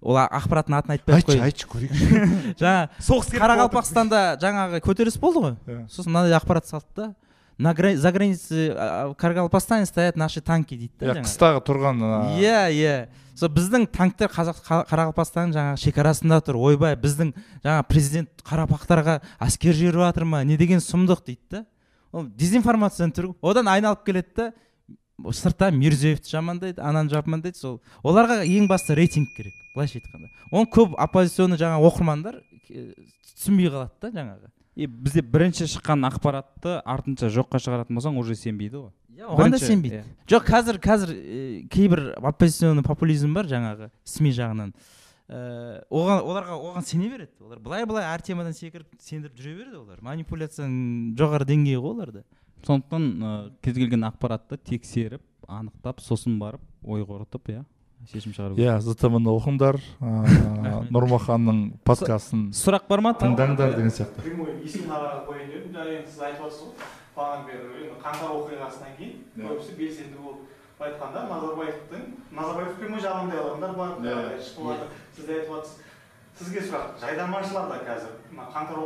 Ол 0.03 0.19
ақпараттың 0.19 0.77
атын 0.77 0.97
айтпай 0.97 1.15
ақ 1.17 1.21
айтшы 1.21 1.31
қояйын. 1.31 1.45
айтшы 1.47 1.69
көрейік. 1.73 1.93
Жаңа 2.63 2.89
соғыс 3.01 3.31
қарақалпақстанда 3.37 4.25
жаңағы 4.43 4.83
көтеріліс 4.85 5.21
болды 5.21 5.45
ғой. 5.45 5.55
Иә. 5.67 5.87
сосын 5.89 6.13
мынандай 6.13 6.37
ақпарат 6.39 6.67
салды 6.67 6.87
да. 6.97 7.15
На 7.59 7.73
за 7.75 8.13
границей 8.13 9.87
стоят 9.87 10.17
наши 10.17 10.41
танки 10.43 10.77
дейді 10.77 10.93
да 11.01 11.15
иә 11.15 11.23
қыстағы 11.25 11.63
тұрған 11.65 12.03
иә 12.37 12.59
иә. 12.71 13.09
Сол 13.37 13.51
біздің 13.53 13.87
танктер 13.93 14.31
қазақ 14.33 14.61
қа- 14.65 14.85
қарақалпақстанның 14.89 15.53
жаңағы 15.53 15.81
шекарасында 15.83 16.39
тұр. 16.47 16.57
Ойбай 16.57 16.97
біздің 16.97 17.35
жаңа 17.65 17.83
президент 17.89 18.31
қарақалпақтарға 18.43 19.19
әскер 19.45 19.77
жіберіп 19.77 20.01
жатыр 20.07 20.25
ма 20.25 20.43
не 20.45 20.57
деген 20.57 20.81
сұмдық 20.81 21.25
дейді 21.27 21.43
да 21.51 21.65
ол 22.13 22.31
дезинформацияның 22.33 23.13
түрі 23.13 23.35
одан 23.43 23.69
айналып 23.69 24.07
келеді 24.07 24.33
да 24.37 24.53
сырттан 25.33 25.77
мирзиевті 25.77 26.33
жамандайды 26.33 26.81
ананы 26.81 27.13
жамандайды 27.13 27.59
сол 27.61 27.81
оларға 28.03 28.43
ең 28.45 28.69
басты 28.69 28.97
рейтинг 28.97 29.29
керек. 29.37 29.53
Былайша 29.75 30.01
айтқанда. 30.01 30.29
Оны 30.53 30.69
көп 30.73 30.97
оппозиционный 30.97 31.61
жаңағы 31.61 31.89
оқырмандар 31.91 32.41
түсінбей 32.69 33.69
қалады 33.69 33.93
да 34.01 34.11
жаңағы. 34.13 34.51
И 34.77 34.87
бізде 34.87 35.23
бірінші 35.25 35.67
шыққан 35.73 36.05
ақпаратты 36.11 36.77
артынша 36.85 37.31
жоққа 37.33 37.59
шығаратын 37.65 37.97
болсаң 37.97 38.19
уже 38.21 38.37
сенбейді 38.37 38.83
ғой. 38.83 38.93
Оған 39.25 39.55
да 39.55 39.59
сенбейді. 39.59 40.03
жоқ 40.29 40.45
қазір 40.51 40.79
қазір 40.85 41.13
ә, 41.17 41.69
кейбір 41.73 42.03
оппозиционный 42.21 42.85
популизм 42.85 43.33
бар 43.33 43.49
жаңағы 43.49 43.89
сми 44.05 44.35
жағынан. 44.37 44.75
Ә, 45.33 45.81
оған 45.89 46.21
оларға 46.21 46.59
оған 46.61 46.85
сене 46.85 47.09
береді. 47.09 47.33
Олар 47.41 47.59
былай 47.59 47.87
былай 47.89 48.05
әр 48.05 48.21
темадан 48.21 48.53
секіріп 48.53 49.01
сендіріп 49.01 49.41
жүре 49.41 49.55
береді 49.63 49.81
олар. 49.81 50.03
Манипуляцияның 50.05 51.17
жоғары 51.17 51.49
деңгейі 51.49 51.81
ғой 51.81 51.97
оларда. 51.97 52.27
Сондықтан 52.69 53.09
ә, 53.17 53.33
кез 53.65 53.81
келген 53.81 54.05
ақпаратты 54.11 54.61
тексеріп 54.61 55.25
анықтап 55.49 56.05
сосын 56.05 56.37
барып 56.39 56.61
ой 56.85 57.03
қорытып 57.09 57.49
иә. 57.55 57.65
Шешім 58.11 58.33
шығару 58.37 58.55
керек 58.57 58.69
иә 58.69 58.75
зтм 58.85 59.17
ны 59.23 59.33
оқыңдар 59.35 59.79
ыыы, 60.01 60.83
нұрмаханның 60.95 61.63
подкастын 61.87 62.45
сұрақ 62.55 62.87
бар 62.91 63.03
ма? 63.03 63.13
тыңдаңдар 63.19 63.75
деген 63.77 63.91
сияқты. 63.91 64.23
Прямой 64.23 64.53
араға 64.97 65.25
қояйын 65.27 65.51
дедім 65.51 65.73
жаңа 65.75 65.97
енді 65.97 66.13
сіз 66.13 66.21
айтып 66.29 66.45
жатсыз 66.47 66.63
ғой 66.67 66.75
бағанадан 67.17 67.47
бері 67.49 67.81
енді 67.87 67.99
қаңтар 68.05 68.37
оқиғасынан 68.37 68.95
кейін 69.01 69.17
көбісі 69.41 69.77
белсенді 69.81 70.23
болып 70.23 70.45
былай 70.79 70.93
айтқанда 70.93 71.25
назарбаевтың 71.33 72.07
назарбаев 72.37 72.79
прямой 72.81 73.03
жағындай 73.07 73.43
адамдар 73.43 73.73
бар 73.81 73.91
сіз 75.17 75.27
де 75.27 75.39
айтып 75.41 75.53
жатсыз 75.57 75.83
сізге 76.37 76.63
сұрақ 76.69 76.99
жайдарманшылар 77.01 77.69
да 77.73 77.79
қазір 77.89 78.15
мына 78.31 78.49
қаңтар 78.53 78.79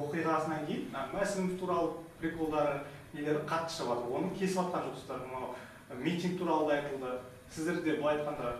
оқиғасынан- 0.00 0.66
кейін 0.66 0.86
мына 0.90 1.06
мәсімов 1.12 1.58
туралы 1.60 1.90
приколдары 2.20 2.80
нелері 3.12 3.44
қатты 3.46 3.70
шығып 3.76 3.90
жатыр 3.92 4.16
оны 4.16 4.30
кесіп 4.38 4.58
жатқан 4.62 4.86
жоқсыздар 4.88 5.20
мынау 5.28 5.54
митинг 6.02 6.38
туралы 6.38 6.68
да 6.68 6.74
айтылды. 6.80 7.12
Сіздерде 7.54 7.98
былай 8.00 8.18
айтқанда 8.18 8.56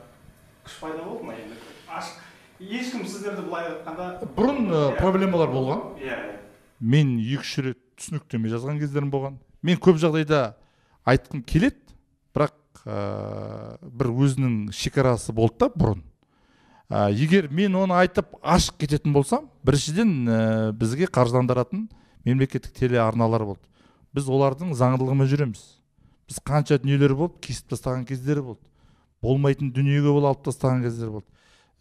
күш 0.67 0.81
пайда 0.81 1.05
болды 1.05 1.27
ма 1.27 1.37
енді? 1.37 1.59
Ашық 1.89 2.23
ешкім 2.61 3.07
сіздерді 3.07 3.47
былай 3.49 3.71
айтқанда 3.73 4.33
бұрын 4.37 4.67
ә, 4.71 4.83
проблемалар 5.01 5.53
болған. 5.53 5.87
Иә. 6.01 6.17
Иә 6.17 6.37
мен 6.81 7.17
екі 7.21 7.41
үш 7.41 7.53
рет 7.65 7.79
түсініктеме 7.97 8.51
жазған 8.53 8.81
кездерім 8.81 9.11
болған. 9.13 9.39
Мен 9.65 9.79
көп 9.81 9.99
жағдайда 10.01 10.57
айтқым 11.09 11.43
келеді 11.47 11.97
бірақ 12.37 12.83
ә, 12.85 13.79
бір 13.81 14.13
өзінің 14.13 14.59
шекарасы 14.77 15.33
болды 15.37 15.65
да 15.65 15.71
бұрын. 15.73 16.03
Ә, 16.91 17.09
егер 17.11 17.49
мен 17.51 17.75
оны 17.81 17.97
айтып 17.97 18.37
ашық 18.43 18.77
кететін 18.85 19.17
болсам 19.17 19.49
біріншіден 19.65 20.13
ә, 20.29 20.39
бізге 20.77 21.09
қаржыландыратын 21.09 21.89
мемлекеттік 22.27 22.77
телеарналар 22.77 23.47
болды. 23.49 23.65
Біз 24.15 24.29
олардың 24.29 24.75
заңдылығымен 24.77 25.31
жүреміз. 25.33 25.65
Біз 26.29 26.41
қанша 26.45 26.79
дүниелер 26.83 27.17
болып 27.17 27.41
кесіп 27.41 27.73
тастаған 27.73 28.05
кездері 28.07 28.45
болды. 28.53 28.63
Болмайтын 29.23 29.73
дүниеге 29.73 30.09
ол 30.13 30.27
алып 30.27 30.45
тастаған 30.47 30.83
кездер 30.85 31.11
болды. 31.15 31.27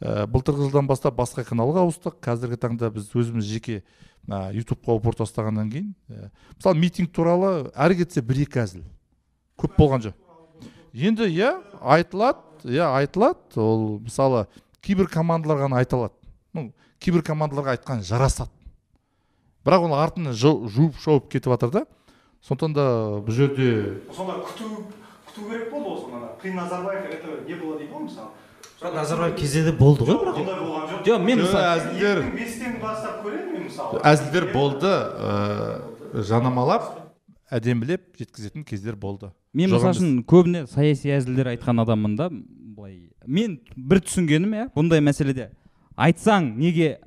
Ә, 0.02 0.26
былтырғы 0.28 0.68
жылдан 0.68 0.88
бастап 0.88 1.16
басқа 1.16 1.46
каналға 1.48 1.86
ауыстық. 1.86 2.18
Қазіргі 2.24 2.58
таңда 2.60 2.90
біз 2.92 3.10
өзіміз 3.16 3.48
жеке 3.48 3.84
мына 4.28 4.50
ютубқа 4.56 4.98
упор 4.98 5.16
тастағаннан 5.16 5.70
кейін 5.72 5.94
ә, 6.10 6.30
мысалы 6.58 6.80
митинг 6.82 7.12
туралы 7.16 7.72
әрі 7.76 8.02
кетсе 8.04 8.22
бір 8.22 8.44
екі 8.44 8.64
әзіл. 8.66 8.84
Көп 9.60 9.78
болған 9.80 10.04
жоқ. 10.10 10.18
Енді 10.94 11.30
иә 11.32 11.54
айтылады 11.82 12.68
иә 12.68 12.90
айтылады. 13.00 13.40
Ол 13.56 14.00
мысалы 14.00 14.48
кейбір 14.82 15.08
командалар 15.12 15.64
ғана 15.66 15.80
айта 15.80 15.96
алады. 16.00 16.14
Ну 16.54 16.72
кейбір 17.00 17.24
командаларға 17.24 17.78
айтқан 17.78 18.04
жарасады. 18.04 18.52
Бірақ 19.66 19.88
ол 19.88 19.96
артынан 19.98 20.34
жу- 20.34 20.68
жуып 20.70 21.00
шауып 21.02 21.30
кетіп 21.32 21.56
жатыр 21.56 21.72
да. 21.72 21.86
Сондықтан 22.46 22.74
да 22.76 22.86
бұл 23.26 23.34
жерде 23.34 24.02
сонда 24.14 24.36
күту 24.46 24.84
күту 25.36 25.50
керек 25.52 25.70
болды 25.72 25.90
ғой 25.90 26.02
сонда 26.02 26.32
при 26.42 26.52
назарбаев 26.56 27.06
этого 27.12 27.44
не 27.48 27.56
было 27.56 27.78
дейді 27.78 27.92
ғой 27.92 28.04
мысалы 28.08 28.30
бірақ 28.82 28.94
назарбаев 28.96 29.36
кезде 29.40 29.64
де 29.64 29.72
болды 29.72 30.06
ғой 30.08 30.20
бірақ 30.22 30.40
ондай 30.40 30.60
болған 30.60 30.88
жоқ. 30.92 31.04
Жоқ 31.06 31.26
мен 31.26 31.40
мысалы 31.40 31.66
әзілдер. 31.76 32.22
Бестен 32.36 32.80
бастап 32.82 33.24
көремін 33.26 33.52
мен 33.54 33.66
мысалы. 33.70 34.02
Әзілдер 34.04 34.48
болды 34.54 34.92
ә, 34.92 36.22
жанамалап 36.28 36.90
әдемілеп 37.52 38.18
жеткізетін 38.20 38.66
кездер 38.68 38.96
болды. 38.96 39.32
Мен 39.54 39.72
мысалы 39.72 39.94
үшін 39.96 40.24
көбіне 40.28 40.66
саяси 40.68 41.14
әзілдер 41.16 41.54
айтқан 41.54 41.84
адаммын 41.84 42.16
да 42.20 42.30
былай. 42.32 43.12
Мен 43.26 43.60
бір 43.76 44.02
түсінгенім 44.06 44.56
иә 44.56 44.68
бұндай 44.76 45.04
мәселеде. 45.04 45.52
Айтсаң 45.96 46.52
неге 46.60 46.98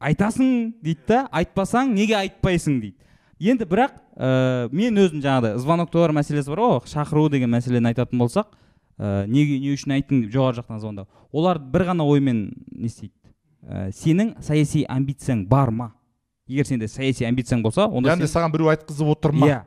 айтасың 0.00 0.72
дейді 0.82 1.06
да 1.08 1.26
айтпасаң 1.30 1.94
неге 1.94 2.18
айтпайсың 2.18 2.80
дейді. 2.82 2.96
Енді 3.38 3.68
бірақ 3.68 4.00
ә, 4.16 4.68
мен 4.72 4.96
өзім 4.96 5.20
жаңағыдай 5.24 5.58
звоноктар 5.60 6.12
мәселесі 6.16 6.48
бар 6.52 6.62
ғой 6.64 6.80
шақыру 6.90 7.28
деген 7.30 7.50
мәселені 7.52 7.92
айтатын 7.92 8.18
болсақ 8.18 8.48
ә, 8.98 9.26
неге 9.28 9.58
не 9.60 9.74
үшін 9.76 9.92
айттың 9.98 10.22
деп 10.24 10.32
жоғары 10.34 10.60
жақтан 10.62 10.80
звондау. 10.80 11.06
Олар 11.32 11.58
бір 11.58 11.84
ғана 11.90 12.06
оймен 12.08 12.50
не 12.72 12.86
істейді. 12.88 13.12
Ә, 13.66 13.90
сенің 13.92 14.36
саяси 14.40 14.84
амбицияң 14.88 15.46
бар 15.48 15.70
ма? 15.70 15.92
Егер 16.48 16.64
сенде 16.68 16.88
саяси 16.88 17.26
амбицияң 17.26 17.62
болса 17.62 17.86
онда 17.88 18.14
яғни 18.14 18.26
сен- 18.28 18.36
саған 18.40 18.52
біреу 18.54 18.70
айтқызып 18.72 19.10
отыр 19.16 19.32
ма? 19.32 19.46
Иә. 19.46 19.62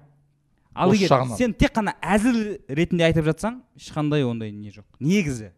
Ал 0.75 0.93
егер 0.93 1.09
жағынан. 1.11 1.35
сен 1.37 1.53
тек 1.53 1.73
қана 1.75 1.93
әзіл 2.01 2.59
ретінде 2.69 3.03
айтып 3.09 3.25
жатсаң 3.25 3.59
ешқандай 3.77 4.23
ондай 4.23 4.51
не 4.51 4.69
жоқ. 4.71 4.85
Негізі. 4.99 5.51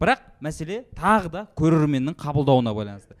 Бірақ 0.00 0.20
мәселе 0.40 0.84
тағы 0.94 1.30
да 1.30 1.48
көрерменнің 1.56 2.14
қабылдауына 2.14 2.72
байланысты. 2.74 3.16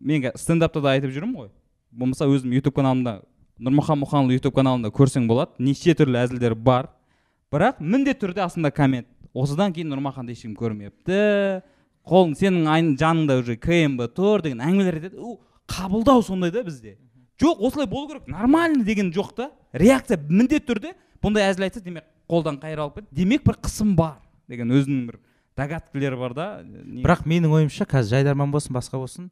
Мен 0.00 0.32
стендапта 0.34 0.80
да 0.80 0.96
айтып 0.96 1.12
жүрмін 1.14 1.36
ғой. 1.36 1.50
Болмаса 1.92 2.26
өзім 2.26 2.52
ютуб 2.56 2.74
каналымда 2.74 3.20
нұрмұхан 3.60 4.00
мұханұлы 4.02 4.38
ютуб 4.38 4.54
каналында 4.56 4.90
көрсең 4.94 5.26
болады. 5.28 5.52
Неше 5.58 5.94
түрлі 5.98 6.20
әзілдер 6.22 6.54
бар. 6.54 6.88
Бірақ 7.52 7.80
міндетті 7.80 8.26
түрде 8.26 8.42
астында 8.46 8.70
коммент. 8.72 9.06
Осыдан 9.34 9.72
кейін 9.72 9.92
нұрмаханды 9.92 10.32
ешкім 10.32 10.54
көрмепті. 10.56 11.62
Қолың 12.08 12.32
сенің 12.38 12.66
айн- 12.68 12.96
жаныңда 12.98 13.38
уже 13.42 13.56
кмб 13.56 14.08
тұр 14.16 14.42
деген 14.42 14.60
әңгімелер 14.64 14.98
айтады. 14.98 15.36
Қабылдау 15.68 16.22
сондай 16.22 16.50
да 16.50 16.62
бізде. 16.64 16.96
Жоқ 17.40 17.60
осылай 17.60 17.86
болу 17.86 18.08
керек. 18.08 18.26
Нормально 18.28 18.84
деген 18.84 19.12
жоқ 19.12 19.34
та. 19.36 19.50
Реакция 19.72 20.16
міндетті 20.18 20.66
түрде. 20.72 20.94
Бұндай 21.22 21.46
әзіл 21.52 21.68
айтса 21.68 21.80
демек 21.80 22.04
қолдан 22.28 22.58
қайыр 22.58 22.80
алып 22.82 22.96
кетті 23.00 23.14
демек 23.14 23.44
бір 23.44 23.54
қысым 23.62 23.94
бар 23.94 24.16
деген 24.48 24.68
өзінің 24.74 25.06
бір 25.06 25.18
догадкілері 25.56 26.16
бар 26.18 26.34
да. 26.34 26.46
Бірақ 27.04 27.22
менің 27.28 27.52
ойымша 27.52 27.86
қазір 27.86 28.16
жайдарман 28.18 28.50
болсын 28.50 28.74
басқа 28.74 28.98
болсын. 28.98 29.30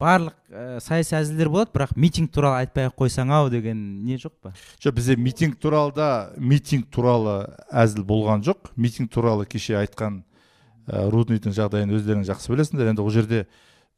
Барлық 0.00 0.34
ә, 0.50 0.80
саяси 0.82 1.14
әзілдер 1.18 1.48
болады 1.52 1.72
бірақ 1.74 1.94
митинг 1.96 2.32
туралы 2.34 2.64
айтпай 2.64 2.88
ақ 2.88 2.96
қойсаң 2.98 3.30
ау 3.34 3.50
деген 3.52 3.78
не 4.04 4.16
жоқ 4.18 4.32
па? 4.42 4.54
Жоқ 4.82 4.96
бізде 4.96 5.16
митинг 5.16 5.58
туралы 5.60 5.94
да 5.94 6.08
митинг 6.36 6.88
туралы 6.90 7.36
әзіл 7.70 8.04
болған 8.06 8.42
жоқ. 8.46 8.72
Митинг 8.76 9.12
туралы 9.14 9.46
кеше 9.46 9.78
айтқан 9.78 10.22
ә, 10.88 11.06
рудныйдың 11.10 11.54
жағдайын 11.54 11.94
өздерің 11.94 12.26
жақсы 12.26 12.50
білесіңдер. 12.52 12.90
Енді 12.90 13.04
ол 13.04 13.14
жерде 13.14 13.44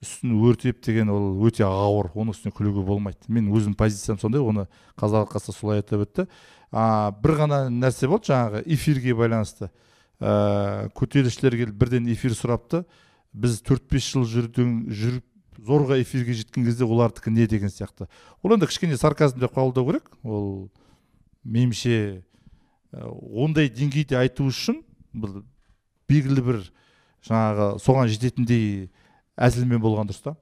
үстін 0.05 0.37
өртеп 0.45 0.83
деген 0.85 1.09
ол 1.11 1.41
өте 1.49 1.65
ауыр 1.65 2.11
оның 2.13 2.37
үстіне 2.37 2.53
күлуге 2.55 2.85
болмайды. 2.85 3.25
Мен 3.29 3.49
өзім 3.55 3.75
позициям 3.79 4.21
сондай 4.21 4.45
оны 4.45 4.67
қазақ 5.01 5.25
алқасы 5.25 5.55
солай 5.57 5.81
айтып 5.81 6.05
өтті. 6.05 6.27
А, 6.71 7.11
бір 7.23 7.41
ғана 7.41 7.63
нәрсе 7.73 8.09
болды 8.11 8.35
жаңағы 8.35 8.63
эфирге 8.67 9.17
байланысты. 9.17 9.71
Ә, 10.21 10.91
көтерілісшілер 10.93 11.57
келіп 11.57 11.81
бірден 11.81 12.13
эфир 12.13 12.37
сұрапты. 12.37 12.85
Біз 13.33 13.63
төрт 13.65 13.89
бес 13.93 14.05
жыл 14.13 14.29
жүрдің 14.29 14.77
жүріп 14.93 15.25
зорға 15.59 15.99
эфирге 16.03 16.35
жеткен 16.35 16.65
кезде 16.67 16.85
олардікі 16.85 17.31
не 17.31 17.47
деген 17.47 17.69
сияқты. 17.69 18.09
Ол 18.43 18.53
енді 18.55 18.67
кішкене 18.67 18.97
сарказм 18.97 19.41
деп 19.41 19.55
қабылдау 19.57 19.87
керек. 19.89 20.11
Ол 20.23 20.69
меніңше 21.45 22.23
ә, 22.93 23.07
ондай 23.33 23.69
деңгейде 23.71 24.17
айту 24.19 24.47
үшін 24.51 24.83
бір 25.15 25.43
белгілі 26.09 26.43
бір 26.47 26.61
жаңағы 27.27 27.69
соған 27.83 28.09
жететіндей 28.13 28.91
әзілмен 29.37 29.81
болған 29.83 30.11
дұрыс 30.11 30.23
та. 30.23 30.37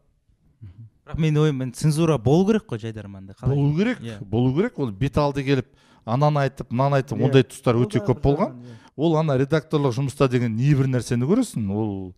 Бірақ 1.05 1.21
менің 1.21 1.43
ойым 1.45 1.73
цензура 1.77 2.17
болу 2.19 2.47
керек 2.49 2.65
қой 2.69 2.81
жайдарманда 2.81 3.35
қалай? 3.37 3.55
Болу 3.57 3.77
керек 3.77 4.01
Иә. 4.01 4.19
болу 4.25 4.55
керек. 4.57 4.79
Ол 4.79 4.91
бет 4.91 5.19
алды 5.19 5.45
келіп 5.45 5.67
ананы 6.07 6.41
айтып 6.47 6.71
мынаны 6.73 7.03
айтып 7.03 7.19
Иә. 7.19 7.25
ондай 7.29 7.43
тұстар 7.45 7.77
өте 7.77 8.01
көп 8.01 8.23
болған. 8.25 8.57
ол 8.97 9.17
ана 9.17 9.37
редакторлық 9.37 9.93
жұмыста 9.97 10.29
деген 10.31 10.57
небір 10.57 10.87
нәрсені 10.87 11.27
көресің. 11.29 11.69
Ол 11.75 12.15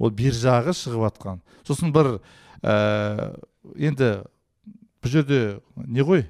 ол 0.00 0.10
бер 0.16 0.34
жағы 0.34 0.72
шығып 0.74 1.04
жатқан 1.06 1.40
сосын 1.68 1.92
бір 1.94 2.16
ә, 2.64 3.36
енді 3.76 4.12
бұл 5.00 5.12
жерде 5.12 5.40
не 5.76 6.04
ғой? 6.04 6.26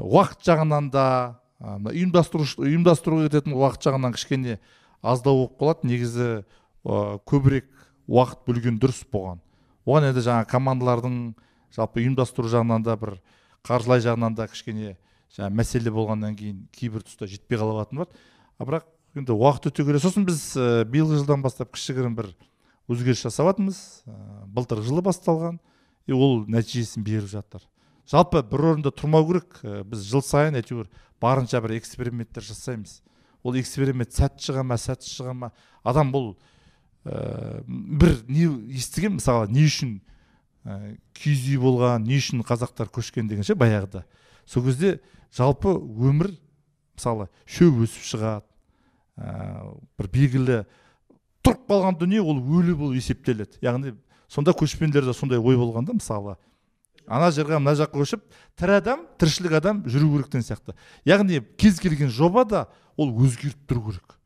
Уақыт 0.00 0.44
жағынан 0.46 0.90
да 0.92 1.06
мына 1.60 1.92
ұйымдастырушы 1.92 2.62
ұйымдастыруға 2.64 3.28
кететін 3.28 3.56
уақыт 3.58 3.84
жағынан 3.88 4.14
кішкене 4.16 4.58
аздау 5.02 5.44
болып 5.44 5.58
қалады. 5.60 5.90
Негізі 5.90 6.28
ә, 6.40 7.18
көбірек 7.28 7.68
уақыт 8.08 8.44
бөлген 8.46 8.78
дұрыс 8.80 9.02
болған. 9.12 9.42
Оған 9.84 10.10
енді 10.10 10.24
жаңа 10.24 10.46
командалардың 10.48 11.18
жалпы 11.76 12.02
ұйымдастыру 12.04 12.50
жағынан 12.52 12.84
да 12.86 12.96
бір 13.00 13.18
қаржылай 13.66 14.02
жағынан 14.04 14.38
да 14.38 14.48
кішкене 14.48 14.96
жаңа 15.36 15.50
мәселе 15.60 15.92
болғаннан 15.94 16.36
кейін 16.38 16.64
кейбір 16.74 17.04
тұста 17.04 17.28
жетпей 17.30 17.60
қалатын 17.60 18.02
бар 18.02 18.08
а 18.58 18.66
бірақ 18.66 18.88
енді 19.16 19.34
уақыт 19.36 19.70
өте 19.70 19.84
келе. 19.84 20.00
Сосын 20.00 20.24
біз 20.28 20.40
ә, 20.56 20.84
биылғы 20.88 21.20
жылдан 21.20 21.42
бастап 21.44 21.74
кішігірім 21.74 22.16
бір 22.16 22.32
өзгеріс 22.90 23.22
жасап 23.26 23.50
жатырмыз 23.50 23.78
ә, 24.06 24.14
былтыр 24.50 24.82
жылы 24.82 25.02
басталған 25.06 25.60
и 26.10 26.16
ол 26.16 26.42
нәтижесін 26.50 27.04
беріп 27.06 27.30
жатыр. 27.30 27.62
Жалпы 28.10 28.42
бір 28.42 28.72
орында 28.72 28.90
тұрмау 28.90 29.26
керек. 29.28 29.60
Ә, 29.62 29.84
біз 29.86 30.02
жыл 30.10 30.24
сайын 30.26 30.58
әйтеуір 30.58 30.88
барынша 31.22 31.60
бір 31.62 31.76
эксперименттер 31.78 32.42
жасаймыз. 32.42 33.00
Ол 33.46 33.56
эксперимент 33.60 34.12
сәтті 34.16 34.50
шыға 34.50 34.64
ма 34.66 34.78
сәтсіз 34.80 35.20
шыға 35.20 35.34
ма? 35.36 35.52
Адам 35.86 36.10
бұл 36.12 36.32
ә, 37.04 37.62
бір 37.64 38.18
не 38.28 38.48
естіген 38.74 39.18
мысалы 39.20 39.48
не 39.54 39.68
үшін 39.68 40.00
ә, 40.64 40.96
киіз 41.14 41.46
үй 41.54 41.62
болған 41.62 42.04
не 42.08 42.18
үшін 42.18 42.42
қазақтар 42.46 42.90
көшкен 42.90 43.30
деген 43.30 43.46
ше 43.46 43.54
баяғыда. 43.54 44.04
Сол 44.44 44.66
кезде 44.66 44.98
жалпы 45.36 45.72
өмір 45.78 46.34
мысалы 46.98 47.30
шөп 47.46 47.84
өсіп 47.86 48.10
шығады. 48.10 48.46
Ә, 49.16 49.70
бір 49.96 50.10
белгілі 50.12 50.60
тұрып 51.44 51.66
қалған 51.70 51.98
дүние 52.00 52.20
ол 52.22 52.38
өлі 52.38 52.76
болып 52.76 53.00
есептеледі. 53.00 53.60
Яғни 53.64 53.94
сонда 54.28 54.54
көшпенділерде 54.56 55.14
сондай 55.16 55.38
ой 55.38 55.56
болған 55.56 55.86
да 55.88 55.96
мысалы. 55.96 56.36
Ана 57.06 57.30
жерге 57.34 57.58
мына 57.58 57.74
жаққа 57.78 57.98
көшіп 57.98 58.26
тірі 58.60 58.76
адам 58.78 59.06
тіршілік 59.18 59.56
адам 59.58 59.82
жүру 59.86 60.12
керек 60.14 60.30
деген 60.30 60.46
сияқты. 60.46 60.76
Яғни 61.04 61.40
кез 61.58 61.80
келген 61.82 62.10
жоба 62.12 62.44
да 62.44 62.66
ол 62.96 63.10
өзгеріп 63.10 63.64
тұру 63.66 63.88
керек. 63.88 64.18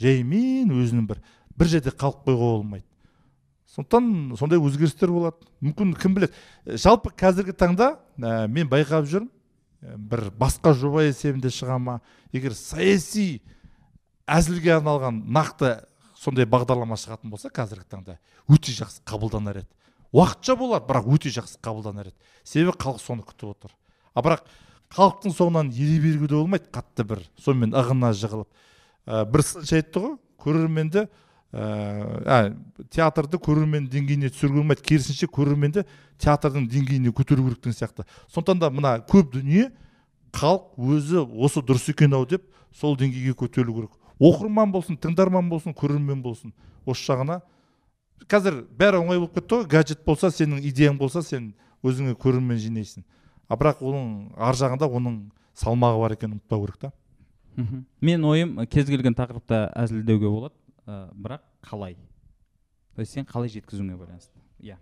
Жаймен 0.00 0.70
өзінің 0.72 1.08
бір 1.10 1.20
бір 1.58 1.68
жерде 1.68 1.92
қалып 1.92 2.24
қоюға 2.24 2.54
болмайды. 2.54 2.86
Сондықтан 3.74 4.38
сондай 4.38 4.58
өзгерістер 4.58 5.12
болады. 5.12 5.36
Мүмкін 5.60 5.92
кім 6.00 6.16
біледі? 6.16 6.32
Ә, 6.64 6.78
жалпы 6.80 7.12
қазіргі 7.12 7.52
таңда 7.54 7.92
ә, 8.16 8.48
мен 8.48 8.70
байқап 8.70 9.04
жүрмін. 9.06 9.28
Ә, 9.82 9.98
бір 9.98 10.30
басқа 10.40 10.72
жоба 10.74 11.04
есебінде 11.04 11.52
шыға 11.52 11.76
ма? 11.78 12.00
Егер 12.32 12.56
саяси 12.56 13.42
әзілге 14.26 14.78
арналған 14.78 15.22
нақты 15.28 15.76
сондай 16.20 16.46
бағдарлама 16.48 16.98
шығатын 17.00 17.32
болса 17.32 17.48
қазіргі 17.48 17.88
таңда 17.88 18.16
өте 18.50 18.74
жақсы 18.76 19.00
қабылданар 19.08 19.62
еді. 19.62 19.68
Уақытша 20.12 20.56
болар 20.58 20.82
бірақ 20.84 21.08
өте 21.14 21.32
жақсы 21.32 21.60
қабылданар 21.64 22.10
еді. 22.10 22.16
Себебі 22.44 22.76
халық 22.76 23.00
соны 23.00 23.24
күтіп 23.24 23.54
отыр. 23.54 23.72
А 24.12 24.20
бірақ 24.24 24.44
халықтың 24.92 25.34
соңынан 25.36 25.70
ере 25.72 25.98
беруге 26.02 26.28
де 26.28 26.34
болмайды 26.34 26.68
қатты 26.74 27.06
бір. 27.06 27.24
Сонымен 27.40 27.72
ығына 27.72 28.12
жығылып. 28.18 28.48
Ә, 29.06 29.24
бір 29.24 29.44
сыншы 29.46 29.78
айтты 29.78 30.02
ғой 30.02 30.16
көрерменді 30.42 31.06
ә, 31.06 31.62
ә, 32.26 32.38
театрды 32.90 33.38
көрермен 33.38 33.86
деңгейіне 33.88 34.32
түсіруге 34.34 34.60
болмайды. 34.60 34.82
Керісінше 34.82 35.30
көрерменді 35.30 35.86
театрдың 36.18 36.66
деңгейіне 36.68 37.14
көтеру 37.14 37.46
керек 37.46 37.62
деген 37.62 37.78
сияқты. 37.78 38.08
Сондықтан 38.34 38.60
да 38.60 38.70
мына 38.74 38.96
көп 39.06 39.30
дүние 39.38 39.70
халық 40.34 40.74
өзі 40.76 41.22
осы 41.38 41.62
дұрыс 41.62 41.88
екен 41.94 42.18
ау 42.18 42.26
деп 42.26 42.50
сол 42.74 42.96
деңгейге 42.98 43.38
көтерілу 43.38 43.78
керек. 43.78 43.99
Оқырман 44.20 44.72
болсын 44.72 44.98
тыңдарман 45.00 45.48
болсын 45.50 45.74
көрермен 45.76 46.22
болсын. 46.22 46.52
Осы 46.86 47.08
жағына. 47.08 47.40
Қазір 48.30 48.62
бәрі 48.78 49.00
оңай 49.00 49.18
болып 49.18 49.34
кетті 49.38 49.60
ғой. 49.60 49.68
Гаджет 49.70 50.04
болса 50.04 50.30
сенің 50.30 50.60
идеяң 50.70 50.98
болса 51.00 51.22
сен 51.24 51.54
өзіңе 51.82 52.14
көрермен 52.20 52.60
жинайсың. 52.60 53.04
А 53.48 53.56
бірақ 53.58 53.80
оның 53.82 54.34
ар 54.36 54.58
жағында 54.58 54.86
оның 54.86 55.20
салмағы 55.56 56.02
бар 56.04 56.14
екенін 56.16 56.36
ұмытпау 56.38 56.66
керек 56.66 56.78
та. 56.84 56.92
Мен 58.00 58.24
ойым 58.24 58.54
кез 58.70 58.86
келген 58.88 59.16
тақырыпта 59.16 59.70
әзілдеуге 59.76 60.28
болады. 60.28 60.54
Ә, 60.86 61.10
бірақ 61.14 61.42
қалай? 61.64 61.96
То 62.94 63.00
есть 63.00 63.12
сен 63.12 63.24
қалай 63.24 63.48
жеткізуіңе 63.48 63.96
байланысты? 63.96 64.36
Иә. 64.60 64.76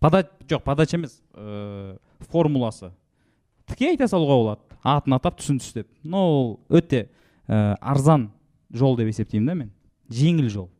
Подач 0.00 0.26
жоқ 0.48 0.64
подача 0.64 0.96
емес. 0.96 1.20
Ә, 1.34 1.98
формуласы. 2.32 2.90
Тіке 3.68 3.92
айта 3.92 4.08
салуға 4.08 4.40
болады. 4.42 4.60
Атын 4.82 5.16
атап 5.16 5.38
түсін 5.38 5.60
түс 5.60 5.72
деп 5.74 5.88
но 6.04 6.24
ол 6.24 6.60
өте 6.68 7.08
ә, 7.48 7.76
арзан 7.80 8.30
жол 8.74 8.96
деп 8.96 9.08
есептеймін 9.12 9.46
да 9.46 9.54
мен. 9.54 9.70
Жеңіл 10.10 10.48
жол. 10.50 10.70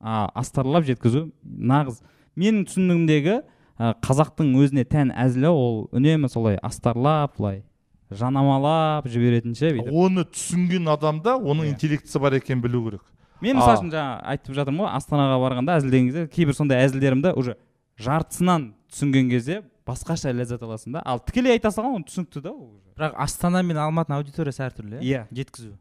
А 0.00 0.28
астарлап 0.34 0.84
жеткізу 0.88 1.30
нағыз. 1.44 2.00
Менің 2.36 2.64
түсінігімдегі 2.70 3.34
ә, 3.80 3.94
қазақтың 4.00 4.54
өзіне 4.60 4.84
тән 4.88 5.10
әзілі 5.12 5.50
ол 5.50 5.88
үнемі 5.92 6.28
солай 6.32 6.56
астарлап 6.62 7.36
былай 7.38 7.62
жанамалап 8.10 9.06
жіберетін 9.10 9.54
ше 9.58 9.70
бүйтіп. 9.76 9.92
Оны 9.94 10.24
түсінген 10.26 10.88
адамда 10.90 11.36
оның 11.38 11.68
Иә. 11.68 11.74
интеллектісі 11.74 12.18
бар 12.22 12.34
екенін 12.40 12.62
білу 12.64 12.82
керек. 12.88 13.02
Мен 13.40 13.56
мысалы 13.56 13.78
үшін 13.78 13.92
жаңа 13.92 14.16
айтып 14.32 14.54
жатырмын 14.56 14.84
ғой 14.84 14.90
астанаға 14.98 15.36
барғанда 15.40 15.76
әзілдеген 15.80 16.08
кезде 16.10 16.24
кейбір 16.34 16.56
сондай 16.58 16.82
әзілдерімді 16.86 17.32
уже 17.38 17.54
жартысынан 18.00 18.72
түсінген 18.92 19.30
кезде 19.30 19.60
басқаша 19.86 20.32
ләззат 20.34 20.62
аласың 20.66 20.92
да. 20.98 21.02
Ал 21.06 21.20
тікелей 21.24 21.54
айта 21.56 21.70
салған 21.72 22.00
ол 22.00 22.04
түсінікті 22.04 22.42
да 22.42 22.50
ол 22.52 22.74
уже. 22.76 22.90
бірақ 22.98 23.14
астана 23.16 23.62
мен 23.62 23.76
алматының 23.80 24.20
аудиториясы 24.20 24.62
әртүрлі 24.66 25.00
Иә. 25.00 25.26
жеткізу. 25.32 25.72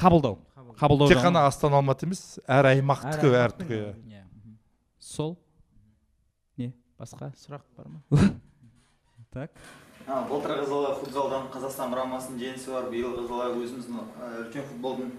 Қабылдау. 0.00 0.38
Қабылдау. 0.78 1.08
Тек 1.08 1.22
қана 1.22 1.46
астана 1.48 1.78
алматы 1.80 2.06
емес 2.08 2.38
әр 2.48 2.70
аймақтікі 2.72 3.30
Әр 3.30 3.38
әртүрлі. 3.48 3.80
Иә. 4.10 4.22
сол. 4.98 5.36
Не 6.58 6.72
басқа 6.98 7.30
сұрақ 7.38 7.62
бар 7.76 7.86
ма? 7.88 8.32
Так. 9.34 9.50
А, 10.06 10.20
былтырғы 10.28 10.66
жылы 10.68 10.90
футзалдан 11.00 11.46
қазақстан 11.54 11.94
құрамасының 11.94 12.40
жеңісі 12.42 12.74
бар 12.74 12.90
биылғы 12.92 13.24
жылы 13.28 13.46
өзіміздің 13.64 14.02
үлкен 14.44 14.66
футболдың 14.68 15.14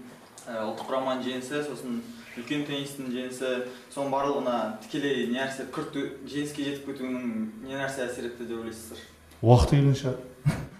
ұлттық 0.46 0.86
құраманың 0.86 1.24
жеңісі 1.26 1.62
сосын 1.66 1.96
үлкен 2.38 2.62
теннистің 2.68 3.10
жеңісі 3.10 3.50
соның 3.90 4.12
барлығына 4.14 4.56
тікелей 4.84 5.26
не 5.32 5.40
нәрсе 5.40 5.66
күрт 5.74 5.96
жеңіске 6.30 6.68
жетіп 6.68 6.86
кетуінің 6.92 7.26
не 7.66 7.74
нәрсе 7.74 8.06
әсер 8.06 8.28
етті 8.30 8.46
деп 8.46 8.60
ойлайсыздар? 8.62 9.02
Уақыты 9.42 9.80
келген 9.80 9.98
шығар. 9.98 10.20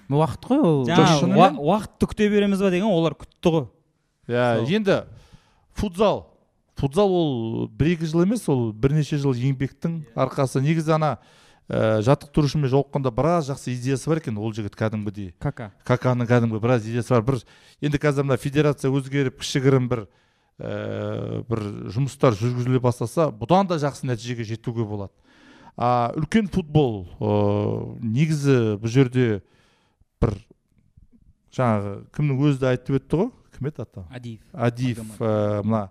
Уақыт 0.07 0.47
қой 0.47 0.63
ол. 0.63 0.87
Уақытты 0.87 2.09
күте 2.13 2.31
береміз 2.31 2.63
ба 2.63 2.71
деген 2.71 2.87
олар 2.95 3.17
күтті 3.19 3.53
ғой. 3.57 3.67
Иә 4.29 4.67
енді 4.69 5.05
футзал. 5.77 6.27
Футзал 6.77 7.13
ол 7.13 7.69
бір 7.73 7.95
екі 7.95 8.09
жыл 8.11 8.27
емес 8.27 8.49
ол 8.53 8.73
бірнеше 8.73 9.17
жыл 9.21 9.33
еңбектің 9.33 10.03
арқасы. 10.15 10.61
Негізі 10.61 10.97
ана 10.99 11.17
ә, 11.69 12.03
жаттықтырушымен 12.05 12.69
жолыққанда 12.69 13.11
біраз 13.15 13.49
жақсы 13.51 13.73
идеясы 13.73 14.11
бар 14.11 14.21
екен 14.21 14.37
ол 14.39 14.53
жігіт 14.53 14.77
кәдімгідей. 14.77 15.33
Кака. 15.41 15.73
Каканың 15.89 16.29
кәдімгі 16.29 16.61
біраз 16.61 16.85
идеясы 16.85 17.15
бар. 17.15 17.25
Бір 17.25 17.41
енді 17.81 18.01
қазір 18.03 18.29
мына 18.29 18.37
федерация 18.37 18.93
өзгеріп 18.93 19.41
кішігірім 19.41 19.89
бір 19.89 20.05
ә, 20.61 21.43
бір 21.49 21.65
жұмыстар 21.97 22.37
жүргізіле 22.37 22.81
бастаса 22.81 23.31
бұдан 23.33 23.69
да 23.69 23.81
жақсы 23.81 24.09
нәтижеге 24.09 24.45
жетуге 24.45 24.85
болады. 24.85 25.13
А 25.77 26.13
үлкен 26.17 26.49
футбол 26.53 27.07
ә, 27.21 27.33
негізі 28.01 28.77
бұл 28.81 28.93
жерде 28.93 29.41
бір 30.21 30.37
жаңағы 31.57 31.99
кімнің 32.17 32.47
өзі 32.47 32.63
де 32.63 32.71
айтып 32.73 33.01
өтті 33.01 33.21
ғой? 33.21 33.31
Кім 33.57 33.69
еді 33.71 33.83
аты 33.83 34.05
адиев 34.11 34.41
адиев 34.53 35.03
ә, 35.19 35.63
мына. 35.65 35.89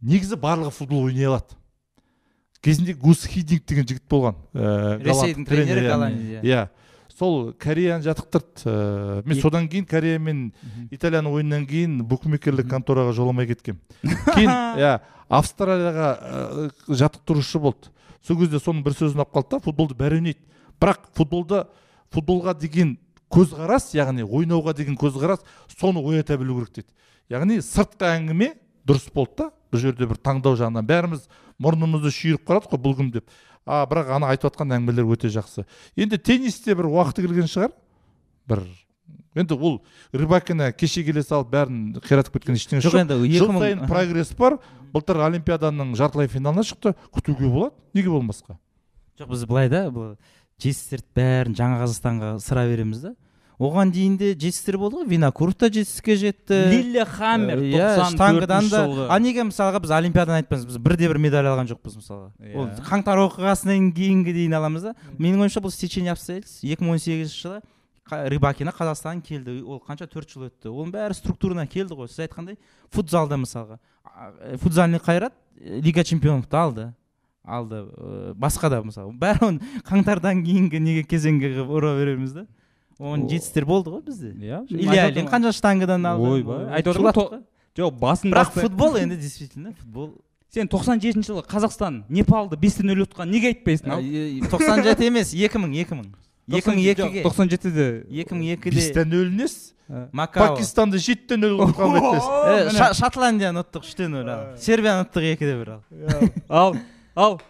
Негізі 0.00 0.38
барлығы 0.40 0.72
футбол 0.72 1.06
ойнай 1.10 1.28
алады. 1.28 1.56
Кезінде 2.64 2.94
гус 2.96 3.24
хидинг 3.28 3.64
деген 3.68 3.86
жігіт 3.88 4.04
болған 4.08 4.36
ә, 4.52 4.98
ресейдің 5.04 5.46
тренері, 5.48 5.66
тренері. 5.68 5.86
иә. 5.86 5.92
голландия 5.92 6.42
иә. 6.42 6.68
Сол 7.20 7.52
кореяны 7.52 8.04
жаттықтырды 8.04 8.64
ә, 8.64 9.22
мен 9.28 9.40
содан 9.40 9.68
кейін 9.68 9.86
корея 9.88 10.18
мен 10.18 10.52
италияның 10.90 11.36
ойынынан 11.36 11.66
кейін 11.68 11.98
букмекерлік 12.08 12.68
контораға 12.70 13.12
жоламай 13.16 13.48
кеткенмін 13.50 13.80
кейін 14.34 14.52
иә 14.80 14.94
австралияға 15.28 16.70
жаттықтырушы 16.88 17.60
болды. 17.60 17.92
Сол 18.26 18.40
кезде 18.40 18.60
соның 18.60 18.82
бір 18.84 18.96
сөзін 18.98 19.22
алып 19.22 19.36
қалды 19.36 19.54
да 19.56 19.60
футболды 19.64 19.96
бәрі 19.96 20.18
ойнайды. 20.20 20.40
Бірақ 20.80 21.06
футболда 21.16 21.66
футболға 22.12 22.56
деген 22.58 22.96
көзқарас 23.30 23.92
яғни 23.94 24.24
ойнауға 24.26 24.74
деген 24.76 24.98
көзқарас 24.98 25.44
соны 25.78 26.02
оята 26.02 26.36
білу 26.38 26.58
керек 26.60 26.74
дейді. 26.80 26.88
Яғни 27.30 27.60
сыртқы 27.62 28.08
әңгіме 28.10 28.52
дұрыс 28.88 29.10
болды 29.14 29.44
да 29.44 29.50
бұл 29.70 29.84
жерде 29.84 30.08
бір 30.10 30.18
таңдау 30.18 30.58
жағынан. 30.58 30.86
Бәріміз 30.86 31.28
мұрнымызды 31.62 32.10
шүйіріп 32.14 32.46
қарадық 32.48 32.74
қой 32.74 32.82
бұл 32.82 32.96
кім 32.98 33.10
деп. 33.14 33.30
А 33.66 33.84
бірақ 33.86 34.10
ана 34.16 34.32
айтып 34.32 34.50
жатқан 34.50 34.74
әңгімелер 34.74 35.06
өте 35.14 35.30
жақсы. 35.30 35.66
Енді 35.94 36.18
теннисте 36.18 36.74
бір 36.74 36.88
уақыты 36.90 37.22
келген 37.22 37.46
шығар. 37.50 37.74
Бір 38.50 38.64
енді 39.38 39.54
ол 39.54 39.76
рыбакина 40.12 40.72
кеше 40.72 41.04
келе 41.06 41.22
салып 41.22 41.52
бәрін 41.52 42.00
қиратып 42.02 42.40
кеткен 42.40 42.58
ештеңе 42.58 42.82
жоқ 42.82 42.98
енді 43.04 43.20
жыл 43.36 43.52
сайын 43.60 43.86
прогресс 43.86 44.34
бар. 44.34 44.58
Былтыр 44.90 45.22
олимпиаданың 45.22 45.94
жартылай 45.94 46.26
финалына 46.26 46.64
шықты. 46.66 46.96
Күтуге 47.14 47.46
болады. 47.46 47.76
Неге 47.94 48.10
болмасқа? 48.10 48.58
Жоқ 49.20 49.30
біз 49.30 49.44
былай 49.46 49.68
да 49.70 49.84
бұл 49.94 50.16
жетістіктерді 50.60 51.06
бәрін 51.16 51.56
жаңа 51.58 51.80
қазақстанға 51.82 52.30
сыра 52.44 52.66
береміз 52.70 53.00
да. 53.08 53.14
Оған 53.60 53.90
дейін 53.92 54.14
де 54.16 54.30
жетістіктер 54.32 54.78
болды 54.80 55.02
ғой. 55.02 55.08
Винокуров 55.10 55.52
та 55.54 55.68
жетістікке 55.68 56.14
жетті. 56.16 56.60
Лилле 56.70 57.04
хаммер 57.04 57.58
Иә, 57.60 57.90
94 57.98 58.14
штангыдан 58.14 58.70
да. 58.72 58.84
а 59.12 59.18
неге 59.20 59.44
мысалға 59.44 59.82
біз 59.84 59.90
олимпиаданы 59.92 60.38
айтпаймыз 60.40 60.64
біз 60.64 60.78
бірде 60.80 61.10
бір 61.12 61.18
медаль 61.20 61.44
алған 61.50 61.68
жоқпыз 61.68 61.98
мысалға. 62.00 62.30
Ол 62.56 62.70
Иә. 62.70 62.78
қаңтар 62.88 63.20
оқиғасынан 63.26 63.90
кейінгі 63.92 64.32
дейін 64.32 64.56
аламыз 64.56 64.86
да. 64.88 64.94
Менің 65.18 65.44
ойымша 65.44 65.60
бұл 65.60 65.74
стечение 65.76 66.14
обстоятельств. 66.14 66.64
Екі 66.64 66.80
мың 66.88 66.96
он 66.96 67.02
сегізінші 67.04 67.36
жылы 67.44 67.60
рыбакина 68.10 68.72
қазақстан 68.72 69.20
келді. 69.20 69.60
Ол 69.62 69.82
қанша? 69.84 70.08
Төрт 70.08 70.32
жыл 70.32 70.48
өтті. 70.48 70.72
Оның 70.72 70.94
бәрі 70.96 71.14
структурно 71.20 71.66
келді 71.68 71.94
ғой. 72.00 72.08
Сіз 72.08 72.24
айтқандай 72.24 72.56
футзалда 72.90 73.36
мысалға. 73.36 73.76
Э, 74.40 74.56
футзальный 74.56 74.98
қайрат 74.98 75.36
э, 75.60 75.78
лига 75.84 76.02
чемпионовты 76.02 76.56
алды. 76.56 76.88
Алды 77.44 77.84
э, 77.86 78.32
басқа 78.36 78.70
да 78.70 78.82
мысалы. 78.82 79.12
Бәрі 79.16 79.46
оны 79.48 79.82
қаңтардан 79.88 80.42
кейінгі 80.44 80.80
неге 80.80 81.04
кезеңге 81.08 81.52
қылып 81.54 81.76
ұра 81.80 81.94
береміз 81.98 82.34
да. 82.36 82.46
Оған 83.00 83.28
жетістіктер 83.30 83.64
болды 83.64 83.94
ғой 83.94 84.02
бізде. 84.04 84.34
Иә 84.36 84.64
илья 84.68 85.08
ильин 85.08 85.28
қанша 85.30 85.54
штангыдан 85.56 86.04
алды. 86.06 86.28
Ойбай 86.36 86.66
Ой, 86.66 86.72
айтып 86.76 87.00
отырмын 87.00 87.44
жоқ 87.78 87.96
басын 88.00 88.34
бірақ 88.34 88.52
футбол 88.60 88.98
енді 89.00 89.16
действительно 89.16 89.72
футбол. 89.72 90.12
Сен 90.52 90.68
97 90.68 91.22
жылы 91.22 91.44
қазақстан 91.46 92.02
непалды 92.10 92.58
бесте 92.60 92.82
нөл 92.84 93.04
ұтқан 93.06 93.30
неге 93.30 93.54
айтпайсың 93.54 93.92
ал? 93.94 94.02
тоқсан 94.50 94.82
жеті 94.84 95.06
емес 95.06 95.32
екі 95.32 95.62
мың 95.62 95.76
екі 95.80 95.96
мың. 95.96 96.08
Екі 96.50 96.74
мың 96.74 96.80
екіге. 96.90 97.22
тоқсан 97.22 97.48
жетіде. 97.48 98.04
екі 98.10 98.34
мың 98.34 98.56
екіде. 98.56 98.76
бестен 98.76 99.08
нөл 99.08 99.30
несі 99.30 99.72
макао. 100.12 100.50
Пакистанды 100.50 100.98
жеті 100.98 101.38
нөл 101.38 101.56
ұтқан 101.68 102.94
шотландияны 102.98 103.62
ұттық 103.62 103.86
үште 103.86 104.10
нөл 104.10 104.26
ал 104.26 104.44
сербияны 104.58 105.06
ұттық 105.06 105.30
екіде 105.32 105.54
бір 105.62 105.70
ал 105.76 105.82
ал 106.48 106.76
ал 107.16 107.40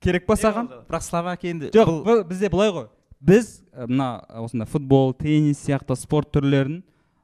керек 0.00 0.26
па 0.26 0.34
саған? 0.34 0.68
Бірақ 0.88 1.02
словакия 1.02 1.50
енді 1.54 1.70
жоқ 1.74 1.86
бұл- 1.88 2.02
бұл- 2.06 2.24
бізде 2.28 2.48
былай 2.52 2.70
ғой. 2.72 2.88
Біз 3.20 3.62
ә, 3.72 3.86
мына 3.88 4.24
осындай 4.42 4.66
футбол 4.68 5.12
теннис 5.14 5.58
сияқты 5.64 5.96
спорт 5.96 6.30
түрлерін 6.34 6.82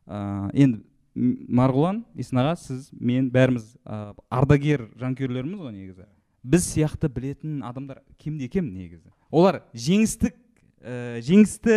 ә, 0.08 0.50
енді 0.54 0.82
марғұлан 1.52 2.02
есін 2.16 2.38
аға 2.40 2.54
сіз 2.56 2.88
мен 2.98 3.28
бәріміз 3.30 3.66
ә, 3.84 4.14
ардагер 4.32 4.86
жанкүйерлеріміз 5.00 5.60
ғой 5.60 5.72
негізі. 5.76 6.06
Біз 6.42 6.64
сияқты 6.72 7.08
білетін 7.12 7.60
адамдар 7.62 8.00
кемде 8.18 8.48
кем 8.48 8.72
негізі? 8.72 9.12
Олар 9.30 9.62
жеңістік 9.74 10.34
ә, 10.82 11.20
жеңісті 11.20 11.76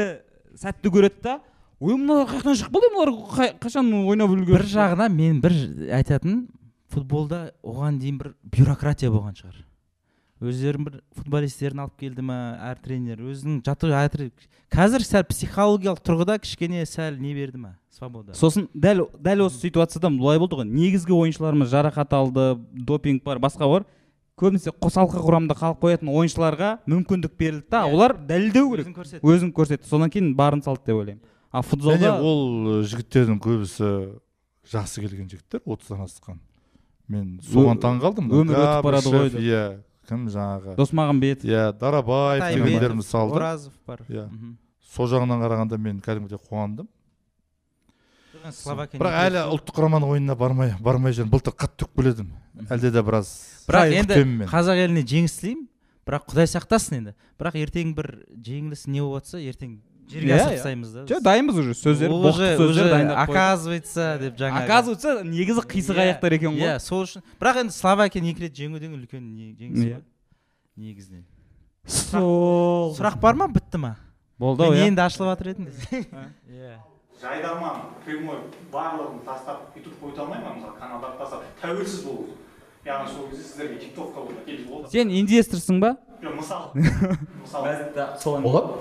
сәтті 0.55 0.89
көреді 0.89 1.21
да 1.27 1.35
ой 1.83 1.97
мыналар 1.99 2.31
қаяқтан 2.31 2.55
шығып 2.55 2.71
қалды 2.79 2.89
мыналар 2.95 3.11
қай- 3.35 3.53
қашан 3.59 3.91
ойнап 4.07 4.31
үлгерді? 4.31 4.55
бір 4.55 4.65
жағынан 4.71 5.11
мен 5.13 5.41
бір 5.43 5.51
айтатын 5.99 6.47
футболда 6.87 7.51
оған 7.61 7.99
дейін 7.99 8.17
бір 8.17 8.33
бюрократия 8.47 9.11
болған 9.11 9.35
шығар. 9.35 9.59
Өздерінің 10.43 10.85
бір 10.89 10.99
футболистерін 11.15 11.79
алып 11.85 11.95
келді 11.99 12.25
ма 12.25 12.37
әр 12.71 12.79
тренер? 12.83 13.21
Өзінің 13.23 13.61
жаттығу 13.65 13.95
әр- 13.95 14.31
қазір 14.75 15.05
сәл 15.05 15.23
психологиялық 15.29 16.01
тұрғыда 16.03 16.39
кішкене 16.43 16.83
сәл 16.89 17.19
не 17.21 17.33
берді 17.33 17.61
ма 17.61 17.75
свобода. 17.93 18.33
Сосын 18.35 18.67
дәл 18.73 19.05
дәл 19.15 19.45
осы 19.47 19.61
ситуацияда 19.63 20.09
былай 20.09 20.39
болды 20.39 20.57
ғой. 20.59 20.65
Негізгі 20.67 21.15
ойыншыларымыз 21.15 21.71
жарақат 21.71 22.11
алды 22.17 22.57
допинг 22.73 23.23
бар 23.23 23.39
басқа 23.39 23.69
бар. 23.71 23.85
Көбінесе 24.35 24.73
қосалқы 24.75 25.21
құрамда 25.23 25.55
қалып 25.55 25.79
қоятын 25.79 26.11
ойыншыларға 26.11 26.71
мүмкіндік 26.91 27.37
берілді 27.39 27.69
да. 27.71 27.85
Иә. 27.85 27.93
олар 27.93 28.17
дәлелдеу 28.19 28.73
керек. 28.73 28.89
Өзін 28.89 28.95
көрсет 28.97 29.23
өзін 29.23 29.53
көрсетті. 29.55 29.87
Содан 29.87 30.11
кейін 30.11 30.33
барын 30.35 30.61
салды 30.61 30.83
деп 30.91 30.99
ойлаймын. 30.99 31.21
А 31.55 31.61
футзалда 31.63 32.17
ол 32.19 32.83
жігіттердің 32.83 33.39
көбісі 33.39 34.19
жасы 34.67 34.99
келген 35.05 35.29
жігіттер 35.31 35.61
отыздан 35.63 36.03
асқан. 36.03 36.41
Мен 37.07 37.39
соған 37.39 37.79
таң 37.79 38.01
қалдым 38.03 38.27
өмір 38.27 38.59
өтіп 38.59 38.83
барады 38.83 39.13
ғой 39.13 39.29
иә. 39.39 39.63
Кім 40.07 40.27
жаңағы? 40.33 40.75
Досмағамбетов. 40.79 41.49
Иә 41.49 41.71
дарабаев 41.79 42.43
дегендер 42.55 42.93
мысалы 42.97 43.35
оразов 43.35 43.73
бар. 43.87 44.03
Иә. 44.09 44.27
Сол 44.95 45.09
жағынан 45.11 45.41
қарағанда 45.43 45.79
мен 45.81 45.99
кәдімгідей 46.05 46.39
қуандым. 46.39 46.87
Бірақ 48.45 49.15
әлі 49.25 49.41
ұлттық 49.55 49.73
құраманың 49.79 50.11
ойынына 50.13 50.35
бармай 50.37 50.75
бармай 50.77 51.15
жүрмін 51.17 51.31
былтыр 51.33 51.55
қатты 51.57 51.81
төкіп 51.81 51.95
келедім 51.97 52.27
әлде 52.69 52.91
де 52.93 53.01
біраз 53.01 53.31
бірақ 53.65 53.95
енді 53.97 54.45
қазақ 54.51 54.81
еліне 54.83 55.01
жеңіс 55.01 55.39
тілеймін 55.39 55.63
бірақ 56.05 56.27
құдай 56.29 56.45
сақтасын 56.51 56.99
енді. 56.99 57.15
Бірақ 57.41 57.57
ертең 57.63 57.95
бір 57.97 58.11
жеңіліс 58.45 58.85
не 58.85 59.01
болып 59.01 59.25
жатса 59.25 59.41
ертең 59.41 59.79
жерге 60.09 60.27
Иә, 60.29 60.35
асырып 60.35 60.51
иә. 60.51 60.55
тастаймыз 60.55 60.89
да. 60.93 61.03
Жоқ 61.09 61.21
дайынбыз 61.23 61.57
уже? 61.57 61.71
Сөздер 61.73 62.09
уже- 62.11 62.57
сөздер 62.57 62.89
дайындап 62.89 63.29
оказывается 63.29 64.17
деп 64.21 64.35
жаңағы 64.37 64.65
оказывается 64.65 65.23
негізі 65.23 65.61
қисық 65.65 65.95
Иә, 65.95 66.03
аяқтар 66.19 66.33
екен 66.33 66.51
ғой. 66.53 66.61
иә 66.61 66.79
сол 66.79 67.03
үшін. 67.03 67.23
Бірақ 67.39 67.59
енді 67.63 67.73
словакияны 67.73 68.31
екі 68.33 68.41
рет 68.45 68.53
жеңу 68.55 68.79
деген 68.79 68.99
үлкен 68.99 69.21
не- 69.33 69.55
жеңіс 69.59 69.79
Иә. 69.85 69.95
ғой 69.95 70.03
негізінен. 70.77 71.23
Сол. 71.85 72.95
Сұрақ 72.97 73.19
бар 73.21 73.33
ма? 73.35 73.47
Бітті 73.47 73.77
ма? 73.77 73.95
Болды 74.39 74.63
ау 74.63 74.71
мен 74.71 74.81
иә. 74.83 74.87
енді 74.89 75.01
ашылып 75.01 75.31
жатыр 75.37 75.47
едім 75.53 75.67
иә. 76.49 76.77
Жайдарман 77.21 77.81
прямой 78.05 78.37
барлығын 78.71 79.21
тастап 79.25 79.71
ютуб 79.77 79.93
қойта 80.01 80.19
алмай 80.25 80.39
ма? 80.43 80.53
Мысалы 80.55 80.73
каналдарды 80.79 81.17
тастап 81.17 81.43
тәуелсіз 81.61 82.03
болу. 82.03 82.25
Яғни 82.85 83.13
сол 83.15 83.29
кезде 83.29 83.43
сіздерге 83.43 83.79
келіп 84.45 84.67
болды. 84.69 84.89
Сен 84.91 85.09
инвесторсың 85.09 85.79
ба? 85.79 85.95
Жоқ 86.21 86.35
мысалы 86.35 86.71
мысалы 87.41 88.41
болады 88.41 88.73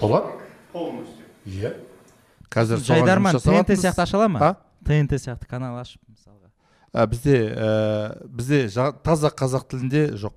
болады 0.00 0.38
полностью. 0.72 1.26
Иә 1.46 1.74
қазір 2.52 2.82
соған 2.82 3.00
жайдарман 3.00 3.38
тнт 3.40 3.72
сияқты 3.74 4.04
аша 4.04 4.18
ала 4.18 4.28
ма 4.28 4.40
а? 4.44 4.52
тнт 4.84 5.16
сияқты 5.16 5.48
канал 5.48 5.78
ашып 5.80 6.02
мысалға. 6.08 6.50
Ә, 6.92 7.06
бізде 7.08 7.36
ә, 7.48 8.26
бізде 8.28 8.66
жа- 8.68 8.92
таза 8.92 9.32
қазақ 9.32 9.68
тілінде 9.70 10.04
жоқ. 10.20 10.34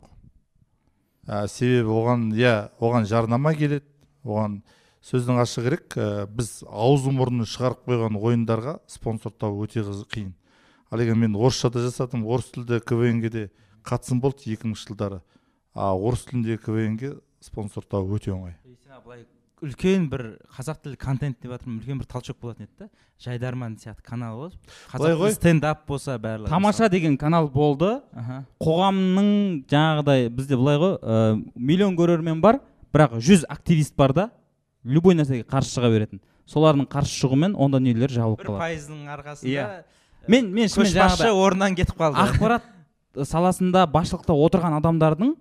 Ә, 1.27 1.47
себебі 1.47 1.91
оған 1.91 2.31
иә 2.33 2.71
оған 2.79 3.05
жарнама 3.09 3.53
келеді 3.55 3.85
оған 4.23 4.61
сөздің 5.03 5.41
ашы 5.43 5.63
керек. 5.65 5.97
Ә, 5.97 6.25
біз 6.27 6.63
аузы 6.69 7.11
мұрнын 7.11 7.49
шығарып 7.49 7.85
қойған 7.89 8.19
ойындарға 8.21 8.79
спонсор 8.87 9.31
табу 9.31 9.65
өте 9.65 9.83
қиын. 9.83 10.33
Ал 10.91 11.01
егер 11.01 11.15
мен 11.15 11.35
орысшада 11.35 11.81
жасадым 11.83 12.25
орыс 12.25 12.51
тілді 12.55 12.79
квн 12.79 13.21
ге 13.21 13.29
де 13.29 13.47
қатысым 13.83 14.21
болды 14.21 14.47
екі 14.47 14.69
мыңыншы 14.69 14.87
жылдары. 14.87 15.21
А 15.73 15.93
орыс 15.93 16.25
тіліндегі 16.29 16.61
квн 16.63 16.97
ге 16.97 17.15
спонсор 17.41 17.83
табу 17.83 18.15
өте 18.15 18.31
оңай. 18.31 18.55
Былай 19.05 19.25
үлкен 19.65 20.07
бір 20.09 20.21
қазақ 20.55 20.79
тілді 20.83 20.97
контент 20.99 21.37
деп 21.41 21.51
жатырмын 21.53 21.77
үлкен 21.79 21.99
бір 22.01 22.07
толчок 22.09 22.37
болатын 22.41 22.65
еді 22.65 22.85
да. 22.85 22.87
Жайдарман 23.21 23.77
сияқты 23.79 24.03
канал 24.03 24.37
болып. 24.39 24.55
Қазақ 24.91 25.19
ғой. 25.21 25.33
стендап 25.35 25.85
болса 25.87 26.17
барлығы. 26.19 26.49
Тамаша 26.49 26.89
деген 26.89 27.17
канал 27.17 27.47
болды. 27.49 28.01
Қоғамның 28.61 29.29
жаңағыдай 29.71 30.29
бізде 30.29 30.57
былай 30.57 30.79
ғой 30.81 30.97
ә, 30.99 31.43
миллион 31.55 31.95
көрермен 31.95 32.41
бар 32.41 32.59
бірақ 32.93 33.19
жүз 33.21 33.45
активист 33.49 33.95
бар 33.95 34.13
да. 34.13 34.29
Любой 34.83 35.15
нәрсеге 35.15 35.45
қарсы 35.45 35.77
шыға 35.77 35.91
беретін. 35.93 36.21
Солардың 36.49 36.89
қарсы 36.89 37.15
шығуымен 37.21 37.55
онда 37.55 37.79
дүниелер 37.79 38.11
жабылып 38.11 38.41
бір 38.41 38.51
қалады. 38.51 38.59
пайыздың 38.65 39.05
арқасында 39.15 39.53
Иә. 39.53 39.83
мен 40.27 40.51
мен 40.53 40.67
шынымен 40.67 40.91
көшбасшы 40.91 41.31
орнынан 41.31 41.75
кетіп 41.75 41.97
қалды. 41.97 42.21
ақпарат 42.21 42.63
саласында 43.15 43.87
басшылықта 43.87 44.33
отырған 44.35 44.77
адамдардың 44.81 45.35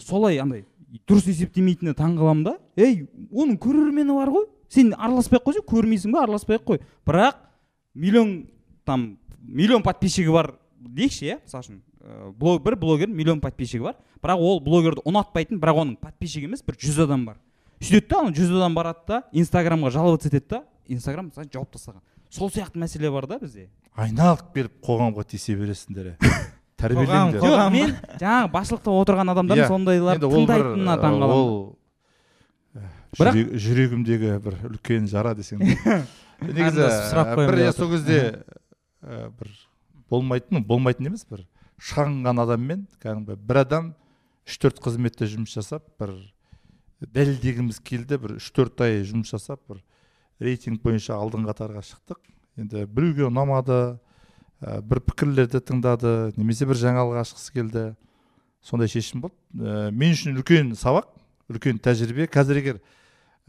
солай 0.00 0.38
андай 0.40 0.64
дұрыс 1.08 1.28
есептемейтініне 1.30 1.94
таң 1.94 2.16
қаламын 2.18 2.44
да. 2.44 2.58
Ей 2.80 2.96
оның 3.30 3.58
көрермені 3.60 4.16
бар 4.16 4.32
ғой. 4.34 4.46
Сен 4.70 4.94
араласпай 4.96 5.40
ақ 5.40 5.48
қойсаң 5.48 5.66
көрмейсің 5.68 6.14
ба 6.14 6.24
араласпай 6.24 6.58
ақ 6.58 6.66
қой. 6.66 6.80
Бірақ 7.06 7.38
миллион 7.94 8.34
там 8.84 9.18
миллион 9.40 9.82
подписчигі 9.82 10.32
бар 10.34 10.52
дейікші 10.80 11.26
иә 11.26 11.38
мысалы 11.42 11.64
үшін 11.64 11.80
ә, 12.00 12.30
блог, 12.32 12.62
бір 12.64 12.76
блогер 12.80 13.08
миллион 13.08 13.40
подписчигі 13.40 13.88
бар. 13.88 13.98
Бірақ 14.22 14.44
ол 14.44 14.60
блогерді 14.64 15.04
ұнатпайтын 15.06 15.60
бірақ 15.60 15.82
оның 15.84 15.96
подписчигі 16.00 16.50
емес 16.50 16.62
бір 16.66 16.78
жүз 16.80 17.02
адам 17.06 17.26
бар. 17.26 17.40
Сөйтеді 17.80 18.08
да 18.12 18.20
ана 18.20 18.36
жүз 18.36 18.54
адам 18.56 18.74
барады 18.76 19.06
да 19.08 19.22
инстаграмға 19.32 19.90
жаловаться 19.90 20.28
етеді 20.28 20.46
да 20.50 20.64
инстаграм 20.86 21.30
мысалы 21.30 21.48
жауып 21.52 21.74
тастаған. 21.74 22.02
Сол 22.30 22.50
сияқты 22.50 22.78
мәселе 22.78 23.10
бар 23.10 23.26
да 23.26 23.38
бізде. 23.40 23.70
Айналып 23.96 24.52
келіп 24.54 24.80
қоғамға 24.84 25.24
тиісе 25.32 25.56
бересіңдер 25.58 26.14
тәрбиелеңдер. 26.80 27.70
мен 27.72 27.94
жаңағы 28.20 28.50
басшылықта 28.54 28.94
отырған 29.02 29.32
адамдардың 29.34 29.64
Иә, 29.64 29.68
сондайларды 29.68 30.30
тыңдайтынына 30.30 30.94
ә, 30.94 31.02
таң 31.02 31.16
қаламын 31.18 31.34
ол 31.34 31.50
Бірақ- 33.18 33.54
жүрегімдегі 33.64 34.34
бір 34.44 34.58
үлкен 34.70 35.08
жара 35.10 35.34
десең 35.34 35.64
де. 35.64 35.76
негізі 36.40 36.86
бір 37.36 37.72
сол 37.76 37.90
кезде 37.94 38.20
бір 39.02 39.54
болмайтын 40.10 40.64
болмайтын 40.66 41.10
емес 41.10 41.26
бір 41.28 41.46
шағынған 41.90 42.44
адаммен 42.44 42.86
кәдімгі 43.02 43.36
бір 43.36 43.62
адам 43.64 43.92
үш 44.46 44.58
төрт 44.62 44.80
қызметте 44.84 45.28
жұмыс 45.30 45.56
жасап 45.56 45.86
бір 46.00 46.14
дәлелдегіміз 47.00 47.80
келді 47.84 48.20
бір 48.20 48.36
үш 48.38 48.50
төрт 48.54 48.82
ай 48.84 49.00
жұмыс 49.08 49.32
жасап 49.34 49.62
бір 49.68 49.80
рейтинг 50.40 50.80
бойынша 50.84 51.16
алдыңғы 51.20 51.52
қатарға 51.52 51.82
шықтық. 51.84 52.20
Енді 52.60 52.84
біреуге 52.88 53.26
ұнамады 53.28 53.76
ә, 54.60 54.80
бір 54.80 55.02
пікірлерді 55.04 55.60
тыңдады 55.68 56.32
немесе 56.36 56.66
бір 56.68 56.80
жаңалық 56.80 57.20
ашқысы 57.22 57.52
келді. 57.54 57.84
Сондай 58.64 58.88
шешім 58.92 59.24
болды. 59.24 59.36
Ә, 59.56 59.90
мен 59.92 60.16
үшін 60.16 60.36
үлкен 60.40 60.72
сабақ 60.76 61.12
үлкен 61.52 61.80
тәжірибе. 61.84 62.28
Қазір 62.32 62.60
егер 62.60 62.80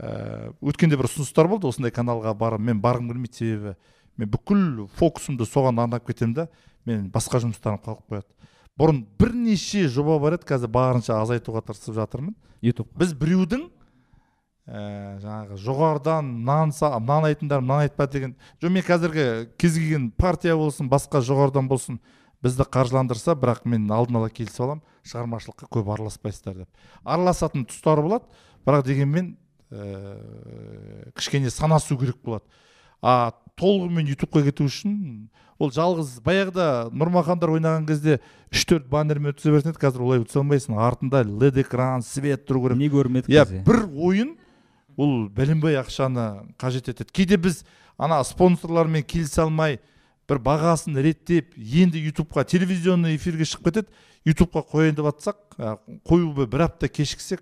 ә, 0.01 0.51
өткенде 0.65 0.97
бір 0.97 1.07
ұсыныстар 1.09 1.49
болды 1.51 1.69
осындай 1.69 1.93
каналға 1.93 2.33
барып 2.37 2.63
мен 2.65 2.81
барғым 2.81 3.11
келмейді 3.11 3.37
себебі. 3.37 3.75
Мен 4.17 4.31
бүкіл 4.33 4.87
фокусымды 4.97 5.45
соған 5.47 5.79
арнап 5.83 6.07
кетемін 6.07 6.33
да 6.35 6.47
мен 6.85 7.09
басқа 7.13 7.43
жұмыстарым 7.43 7.81
қалып 7.85 8.01
қояды. 8.09 8.27
Бұрын 8.79 9.03
бірнеше 9.19 9.85
жоба 9.91 10.17
бар 10.19 10.39
еді 10.39 10.47
қазір 10.49 10.71
барынша 10.73 11.19
азайтуға 11.21 11.61
тырысып 11.67 11.95
жатырмын. 11.95 12.35
Ютуб 12.65 12.89
біз 12.97 13.13
біреудің 13.19 13.67
ә, 14.67 15.19
жаңағы 15.21 15.59
жоғарыдан 15.61 16.31
мынаны 16.41 16.73
мынаны 16.99 17.31
айтыңдар 17.31 17.61
мынаны 17.61 17.87
айтпа 17.87 18.07
деген. 18.07 18.35
Жоқ 18.61 18.73
мен 18.73 18.85
қазіргі 18.87 19.27
кез 19.57 19.77
келген 19.77 20.09
партия 20.17 20.55
болсын 20.57 20.89
басқа 20.89 21.21
жоғарыдан 21.25 21.69
болсын 21.69 21.99
бізді 22.41 22.65
қаржыландырса 22.73 23.35
бірақ 23.37 23.67
мен 23.69 23.85
алдын 23.91 24.21
ала 24.21 24.29
келісіп 24.33 24.65
аламын 24.65 24.83
шығармашылыққа 25.05 25.69
көп 25.69 25.91
араласпайсыздар 25.93 26.63
деп. 26.63 26.69
Араласатын 27.03 27.67
тұстары 27.69 28.01
болады 28.05 28.25
бірақ 28.65 28.87
дегенмен 28.87 29.35
ә, 29.71 31.11
кішкене 31.15 31.49
санасу 31.49 31.97
керек 31.97 32.19
болады. 32.23 32.45
А 33.01 33.31
толығымен 33.57 34.11
ютубқа 34.13 34.43
кету 34.45 34.67
үшін 34.69 35.29
ол 35.61 35.71
жалғыз 35.73 36.19
баяғыда 36.25 36.91
нұрмахандар 36.93 37.51
ойнаған 37.55 37.87
кезде 37.89 38.19
үш 38.53 38.65
төрт 38.69 38.87
баннермен 38.91 39.33
өткізе 39.33 39.53
беретін 39.53 39.73
еді. 39.73 39.81
Қазір 39.81 40.05
олай 40.05 40.21
өткізе 40.21 40.41
алмайсың. 40.41 40.77
Артында 40.81 41.23
лед 41.25 41.57
экран 41.61 42.03
свет 42.05 42.47
тұру 42.49 42.65
керек. 42.65 42.77
Не 42.81 42.89
көрмедік 42.93 43.31
иә 43.31 43.45
бір 43.65 43.85
ойын 43.89 44.35
ол 44.97 45.29
бәленбай 45.29 45.77
ақшаны 45.81 46.53
қажет 46.61 46.89
етеді. 46.91 47.13
Кейде 47.13 47.37
біз 47.37 47.63
ана 47.97 48.21
спонсорлармен 48.25 49.05
келісе 49.05 49.43
алмай 49.45 49.79
бір 50.29 50.41
бағасын 50.45 50.97
реттеп 51.01 51.53
енді 51.57 52.01
ютубқа 52.09 52.45
телевизионный 52.45 53.17
эфирге 53.17 53.45
шығып 53.45 53.69
кетеді. 53.69 53.89
Ютубқа 54.25 54.65
қояйын 54.69 54.97
деп 54.97 55.09
жатсақ 55.09 55.37
қоюға 56.05 56.45
бір 56.49 56.67
апта 56.67 56.89
кешіксек 56.89 57.41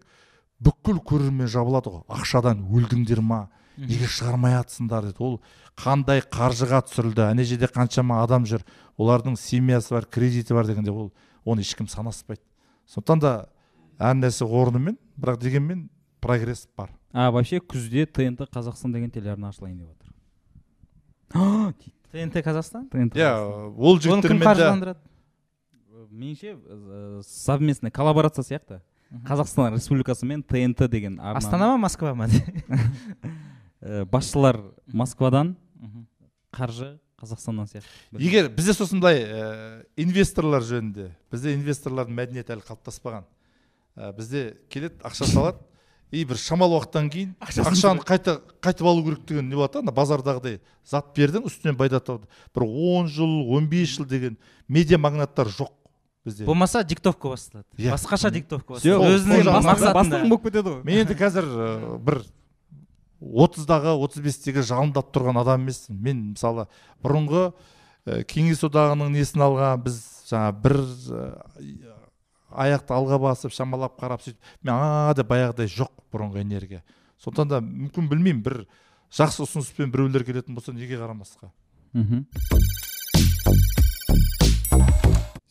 бүкіл 0.64 1.00
көрермен 1.06 1.48
жабылады 1.50 1.92
ғой. 1.94 2.04
Ақшадан 2.12 2.62
өлдіңдер 2.68 3.22
ма? 3.24 3.48
Неге 3.80 4.10
шығармай 4.12 4.58
жатсыңдар 4.58 5.08
деді. 5.08 5.24
Ол 5.24 5.38
қандай 5.80 6.22
қаржыға 6.26 6.82
түсірілді? 6.88 7.24
Ана 7.30 7.46
жерде 7.48 7.70
қаншама 7.72 8.22
адам 8.24 8.44
жүр? 8.50 8.66
Олардың 9.00 9.38
семьясы 9.40 9.94
бар 9.96 10.06
кредиті 10.06 10.54
бар 10.54 10.68
дегенде 10.68 10.92
ол 10.92 11.14
оны 11.46 11.64
ешкім 11.64 11.88
санаспайды. 11.88 12.44
Сондықтан 12.92 13.24
да 13.24 13.34
әр 14.00 14.20
нәрсе 14.20 14.44
орнымен 14.44 14.98
бірақ 15.16 15.40
дегенмен 15.40 15.88
прогресс 16.20 16.68
бар. 16.76 16.92
А 17.14 17.32
вообще 17.32 17.60
күзде 17.60 18.06
тнт 18.06 18.44
қазақстан 18.52 18.92
деген 18.92 19.12
телеарна 19.12 19.50
ашылайын 19.54 19.80
деп 19.80 19.88
жатыр 19.88 20.10
тнт 22.12 22.44
казахстан? 22.44 22.90
Тнт 22.90 23.16
иә 23.16 23.30
Қазақстан. 23.32 23.76
ол 23.78 24.00
жігіттермен 24.00 24.96
меніңше 26.10 26.56
ә, 26.56 27.22
совместный 27.24 27.92
коллаборация 27.92 28.44
сияқты. 28.44 28.82
Қазақстан 29.10 29.74
республикасы 29.74 30.26
мен 30.26 30.44
тнт 30.44 30.88
деген 30.90 31.20
арна 31.20 31.38
астана 31.38 31.72
ма 31.74 31.78
москва 31.78 32.14
ма? 32.14 32.28
Ә, 33.82 34.06
басшылар 34.12 34.62
москвадан 34.88 35.56
қаржы 36.54 37.00
қазақстаннан 37.20 37.68
сияқты. 37.68 37.90
Егер 38.22 38.50
бізде 38.54 38.74
сосын 38.74 39.02
былай 39.02 39.24
ә, 39.24 39.86
инвесторлар 39.98 40.62
жөнінде 40.62 41.10
бізде 41.32 41.56
инвесторлардың 41.58 42.16
мәдениеті 42.22 42.54
әлі 42.56 42.68
қалыптаспаған 42.68 43.26
ә, 43.98 44.14
бізде 44.16 44.44
келеді 44.70 45.02
ақша 45.02 45.26
салады 45.26 45.66
и 46.12 46.24
бір 46.26 46.38
шамалы 46.42 46.78
уақыттан 46.78 47.10
кейін 47.14 47.34
ақшаны 47.42 48.06
қайта 48.06 48.40
қайтып 48.62 48.88
алу 48.88 49.04
керек 49.06 49.26
деген 49.26 49.50
не 49.50 49.58
болады 49.58 49.80
да 49.80 49.84
ана 49.88 49.96
базардағыдай 49.96 50.60
зат 50.86 51.12
бердің 51.18 51.50
үстінен 51.50 51.78
пайда 51.78 52.00
тауды 52.00 52.30
бір 52.56 52.66
он 52.70 53.10
жыл 53.10 53.42
15 53.58 53.98
жыл 53.98 54.06
деген 54.10 54.38
медиа 54.68 54.98
магнаттар 55.02 55.50
жоқ. 55.50 55.74
Бізде. 56.30 56.46
Болмаса 56.48 56.84
диктовка 56.88 57.34
басталады. 57.34 57.68
Иә. 57.78 57.92
басқаша 57.96 58.32
диктовка 58.32 58.78
басталады. 58.78 59.16
Өзінің 59.18 59.50
мақсатында. 59.66 60.22
болып 60.30 60.48
кетеді 60.48 60.76
ғой. 60.76 60.84
Мен 60.88 61.02
енді 61.04 61.18
қазір 61.20 61.50
ә, 61.50 61.98
бір 62.00 62.22
отыздағы 63.20 63.96
отыз 64.00 64.24
бестегі 64.24 64.64
жалындап 64.64 65.12
тұрған 65.16 65.42
адам 65.42 65.66
емеспін. 65.66 66.00
Мен 66.00 66.22
мысалы 66.34 66.68
бұрынғы 67.04 67.50
ә, 68.08 68.22
кеңес 68.24 68.64
одағының 68.70 69.12
несін 69.18 69.44
алған 69.50 69.84
біз 69.84 70.00
жаңа 70.30 70.54
бір 70.64 70.80
ә, 70.80 71.26
аяқты 72.50 72.96
алға 72.96 73.20
басып 73.22 73.54
шамалап 73.54 74.00
қарап 74.00 74.24
сөйтіп 74.24 74.40
мен 74.64 74.74
а 74.74 75.14
деп 75.18 75.30
баяғыдай 75.30 75.70
жоқ 75.70 75.92
бұрынғы 76.14 76.42
энергия. 76.46 76.84
Сондықтан 77.20 77.52
да 77.52 77.60
мүмкін 77.62 78.10
білмеймін 78.10 78.44
бір 78.46 78.62
жақсы 79.14 79.44
ұсыныспен 79.46 79.92
біреулер 79.92 80.24
келетін 80.26 80.56
болса 80.56 80.74
неге 80.74 80.98
қарамасқа? 81.02 81.52
Мхм. 81.94 82.26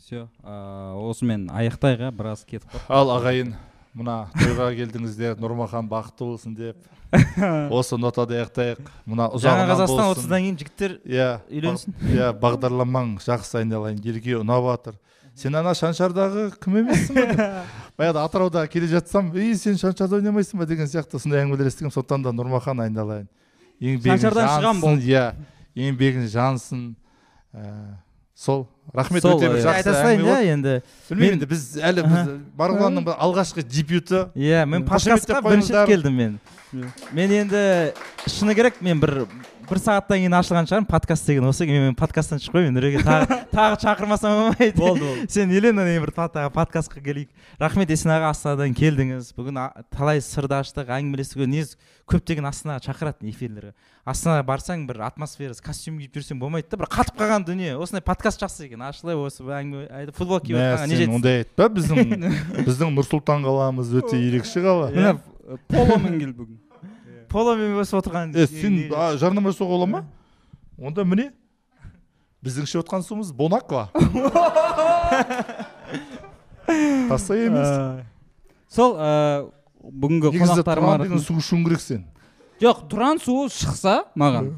Все. 0.09 0.29
Осымен 0.43 1.49
аяқтайық 1.53 2.07
иә 2.07 2.13
біраз 2.17 2.45
кетіп 2.49 2.71
қалды 2.73 2.87
ал 2.89 3.11
ағайын 3.19 3.51
мына 3.99 4.15
тойға 4.39 4.71
келдіңіздер 4.79 5.37
нұрмахан 5.43 5.89
бақытты 5.91 6.25
болсын 6.25 6.55
деп. 6.57 6.79
Осы 7.77 7.99
нотада 8.01 8.39
аяқтайық. 8.39 8.89
Мына 9.05 9.29
жаңа 9.35 9.67
ұзағынан 9.67 9.71
қазақстан 9.73 10.13
отыздан 10.15 10.47
кейін 10.47 10.59
жігіттер 10.63 10.97
иә 11.05 11.29
үйленсін. 11.51 11.97
иә 12.15 12.31
бағдарламаң 12.41 13.19
жақсы 13.25 13.61
айналайын 13.61 14.01
елге 14.05 14.39
ұнап 14.41 14.65
жатыр 14.71 14.99
сен 15.39 15.55
ана 15.61 15.75
шаншардағы 15.77 16.49
кім 16.63 16.81
емессің 16.83 17.21
ба 17.37 17.49
баяғыда 18.01 18.25
атырауда 18.25 18.65
келе 18.71 18.89
жатсам 18.91 19.31
ей 19.37 19.55
сен 19.61 19.77
шаншарда 19.79 20.19
ойнамайсың 20.19 20.59
ба? 20.59 20.67
деген 20.67 20.89
сияқты. 20.89 21.21
Сондай 21.21 21.45
әңгімелер 21.45 21.69
естігемін 21.71 21.95
сондықтан 21.95 22.25
да 22.27 22.33
нұрмахан 22.35 22.83
айналайын. 22.87 23.29
Еңбегің 23.79 24.19
Шаншардан 24.19 24.53
шығам 24.57 24.83
жансын 24.83 25.05
иә 25.07 25.25
еңбегің 25.79 26.29
жансын. 26.33 26.85
Ә, 27.55 27.65
сол 28.39 28.69
рахмет 28.95 29.23
Сол, 29.23 29.37
өте 29.37 29.49
бір 29.51 29.59
иә. 29.59 29.65
жақсы 29.67 29.75
айта 29.83 29.95
салайын 29.95 30.23
иә 30.23 30.37
енді. 30.53 30.75
Білмеймін 31.11 31.25
мен- 31.27 31.35
енді 31.41 31.47
біз 31.51 31.65
әлі 31.83 32.05
біз 32.07 32.29
марғұланның 32.57 33.09
алғашқы 33.19 33.65
дебюті 33.67 34.21
иә 34.39 34.63
мен 34.67 34.85
подкастқа 34.87 35.43
бірінші 35.43 35.75
келдім 35.91 36.15
мен. 36.17 36.39
Мен 37.13 37.31
енді 37.43 37.93
шыны 38.31 38.55
керек 38.55 38.81
мен 38.81 39.01
бір 39.03 39.27
бір 39.69 39.81
сағаттан 39.83 40.23
кейін 40.23 40.35
ашылған 40.39 40.69
шығармын 40.69 40.89
подкаст 40.89 41.27
деген. 41.29 41.47
Осы 41.49 41.67
мен, 41.69 41.83
мен 41.89 41.97
подкасттан 41.99 42.41
шықпаймын 42.41 42.75
нұреке 42.77 43.03
тағы 43.05 43.39
тағы 43.53 43.79
шақырмасам 43.83 44.35
болмайды. 44.39 44.77
Болды 44.79 45.05
болды. 45.05 45.27
Сен 45.33 45.53
елена 45.53 45.85
мен 45.85 46.01
бір 46.03 46.13
тағы 46.17 46.49
подкастқа 46.55 47.03
келейік. 47.05 47.29
Рахмет 47.61 47.93
есен 47.93 48.13
аға 48.15 48.33
астанадан 48.33 48.75
келдіңіз. 48.77 49.33
Бүгін 49.37 49.61
талай 49.93 50.23
сырды 50.25 50.57
аштық 50.59 50.93
әңгімелестік 50.97 51.45
негізі 51.45 51.77
көптеген 52.09 52.49
астанаға 52.49 52.85
шақырады 52.89 53.29
эфирлерге. 53.29 53.75
Астанаға 54.09 54.47
барсаң 54.49 54.87
бір 54.89 55.03
атмосферасы 55.11 55.65
костюм 55.65 55.99
киіп 56.01 56.17
жүрсең 56.17 56.41
болмайды 56.41 56.71
да 56.73 56.79
бір 56.81 56.89
қатып 56.95 57.19
қалған 57.21 57.45
дүние. 57.45 57.75
Осындай 57.77 58.01
подкаст 58.01 58.41
жақсы 58.41 58.71
екен. 58.71 58.87
Ашылай 58.89 59.19
осы 59.21 59.45
әңгіме 59.45 59.89
айтып 60.01 60.17
футбол 60.17 60.41
киіп 60.41 60.57
жатқанға 60.57 60.87
не 60.89 61.01
жетсін 61.03 61.19
ондай 61.19 61.43
айтпа 61.43 61.69
біздің 61.77 62.15
біздің 62.71 62.97
нұр 62.97 63.11
сұлтан 63.11 63.45
қаламыз 63.45 63.93
өте 64.01 64.17
ерекше 64.17 64.65
қала. 64.65 64.89
Міне 64.95 65.19
поломен 65.69 66.17
кел 66.23 66.33
бүгін. 66.33 66.57
Поломен 67.31 67.79
өсіп 67.83 68.01
отырған 68.01 68.35
е 68.37 68.47
сен 68.51 68.79
жарнама 69.21 69.53
жасауға 69.53 69.75
бола 69.77 69.87
ма? 69.91 70.01
Онда 70.79 71.05
міне 71.05 71.31
біздің 72.45 72.69
ішіп 72.69 72.83
отқан 72.85 73.03
суымыз 73.07 73.33
бонаква 73.35 73.89
тастай 77.09 77.47
емес. 77.49 77.69
Сол 78.69 78.97
бүгінгі 79.81 80.33
қонақтарыма 80.37 80.99
деген 81.03 81.21
су 81.25 81.39
ішуің 81.41 81.65
керек 81.67 81.83
сен. 81.83 82.07
Жоқ 82.63 82.87
тұран 82.91 83.21
суы 83.23 83.49
шықса 83.53 84.03
маған. 84.19 84.57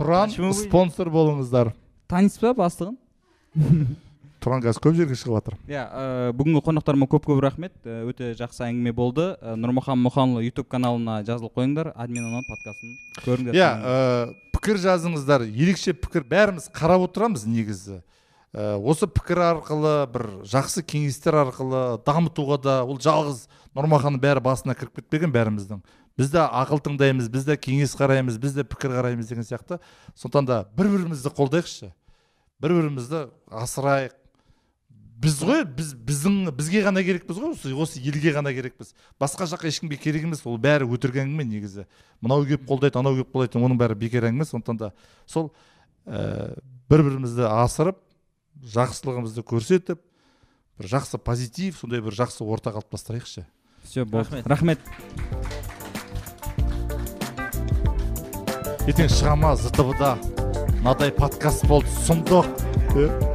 Тұран 0.00 0.32
спонсор 0.56 1.10
болыңыздар. 1.12 1.74
Танисыз 2.10 2.40
ба 2.42 2.54
бастығын 2.64 2.96
тұран 4.40 4.62
қазір 4.64 4.82
көп 4.84 4.96
жерге 4.98 5.16
шығып 5.18 5.36
жатыр. 5.36 5.56
Иә 5.68 5.84
ә, 5.84 6.32
бүгінгі 6.36 6.62
қонақтарыма 6.66 7.08
көп 7.10 7.28
көп 7.28 7.40
рахмет. 7.44 7.74
Ә, 7.84 8.02
өте 8.08 8.32
жақсы 8.38 8.64
әңгіме 8.66 8.92
болды. 8.96 9.26
Ә, 9.40 9.54
нұрмахан 9.60 10.00
мұханұлы 10.00 10.46
ютуб 10.48 10.68
каналына 10.72 11.20
жазылып 11.28 11.54
қойыңдар. 11.60 11.92
Админ 11.94 12.26
анон 12.26 12.46
подкастын 12.48 12.96
көріңдер. 13.26 13.58
Иә 13.58 13.70
пікір 14.56 14.80
жазыңыздар. 14.82 15.46
Ерекше 15.46 15.94
пікір. 15.94 16.24
Бәріміз 16.30 16.70
қарап 16.72 17.06
отырамыз 17.06 17.46
негізі. 17.46 18.00
Ә, 18.50 18.74
осы 18.80 19.06
пікір 19.06 19.44
арқылы 19.46 19.94
бір 20.10 20.26
жақсы 20.50 20.82
кеңестер 20.82 21.36
арқылы 21.44 22.00
дамытуға 22.02 22.58
да 22.64 22.80
ол 22.82 22.98
жалғыз 22.98 23.44
нұрмаханның 23.78 24.18
бәрі 24.18 24.42
басына 24.42 24.74
кіріп 24.74 24.98
кетпеген 24.98 25.30
бәріміздің. 25.30 25.84
Біз 26.18 26.32
де 26.32 26.42
ақыл 26.42 26.82
тыңдаймыз 26.82 27.30
біз 27.30 27.46
де 27.46 27.54
кеңес 27.54 27.94
қараймыз 27.94 28.40
біз 28.42 28.58
де 28.58 28.64
пікір 28.66 28.96
қараймыз 28.98 29.30
деген 29.30 29.46
сияқты. 29.46 29.78
Сондықтан 30.18 30.48
да 30.50 30.58
бір 30.74 30.90
бірімізді 30.90 31.30
қолдайықшы. 31.38 31.92
Бір 32.60 32.74
бірімізді 32.74 33.28
асырайық. 33.46 34.18
Біз 35.20 35.36
ғой 35.44 35.64
біз 35.68 35.92
біздің 35.94 36.50
бізге 36.56 36.80
ғана 36.86 37.02
керекпіз 37.04 37.38
ғой 37.40 37.52
осы, 37.52 37.72
осы 37.76 38.00
елге 38.00 38.32
ғана 38.32 38.52
керекпіз. 38.56 38.94
Басқа 39.20 39.48
жаққа 39.50 39.68
ешкімге 39.68 39.98
керек 40.00 40.24
емес 40.24 40.40
ол 40.48 40.56
бәрі 40.56 40.88
өтірік 40.88 41.20
әңгіме 41.20 41.44
негізі. 41.44 41.84
Мынау 42.24 42.46
келіп 42.48 42.64
қолдайды 42.68 43.00
анау 43.00 43.18
келіп 43.18 43.34
қолдайды 43.34 43.60
оның 43.60 43.80
бәрі 43.80 43.98
бекер 44.00 44.24
әңгіме. 44.30 44.48
Сондықтан 44.48 44.80
да 44.80 44.92
сол 45.28 45.50
ә, 46.06 46.56
бір 46.88 47.04
бірімізді 47.04 47.44
асырып 47.50 48.00
жақсылығымызды 48.64 49.44
көрсетіп 49.44 50.00
бір 50.80 50.92
жақсы 50.94 51.20
позитив 51.20 51.76
сондай 51.76 52.00
бір 52.00 52.16
жақсы 52.16 52.44
орта 52.44 52.72
қалыптастырайықшы 52.72 53.44
все 53.84 54.04
болды. 54.04 54.42
Рахмет. 54.44 54.80
рахмет. 54.80 54.80
Ертең 58.88 59.10
шыға 59.12 59.36
ма 59.36 59.56
зтб 59.60 59.92
да 60.00 60.16
мынадай 60.80 61.12
подкаст 61.12 61.66
болды 61.68 61.92
сұмдық. 62.06 62.48
Деп 62.94 63.29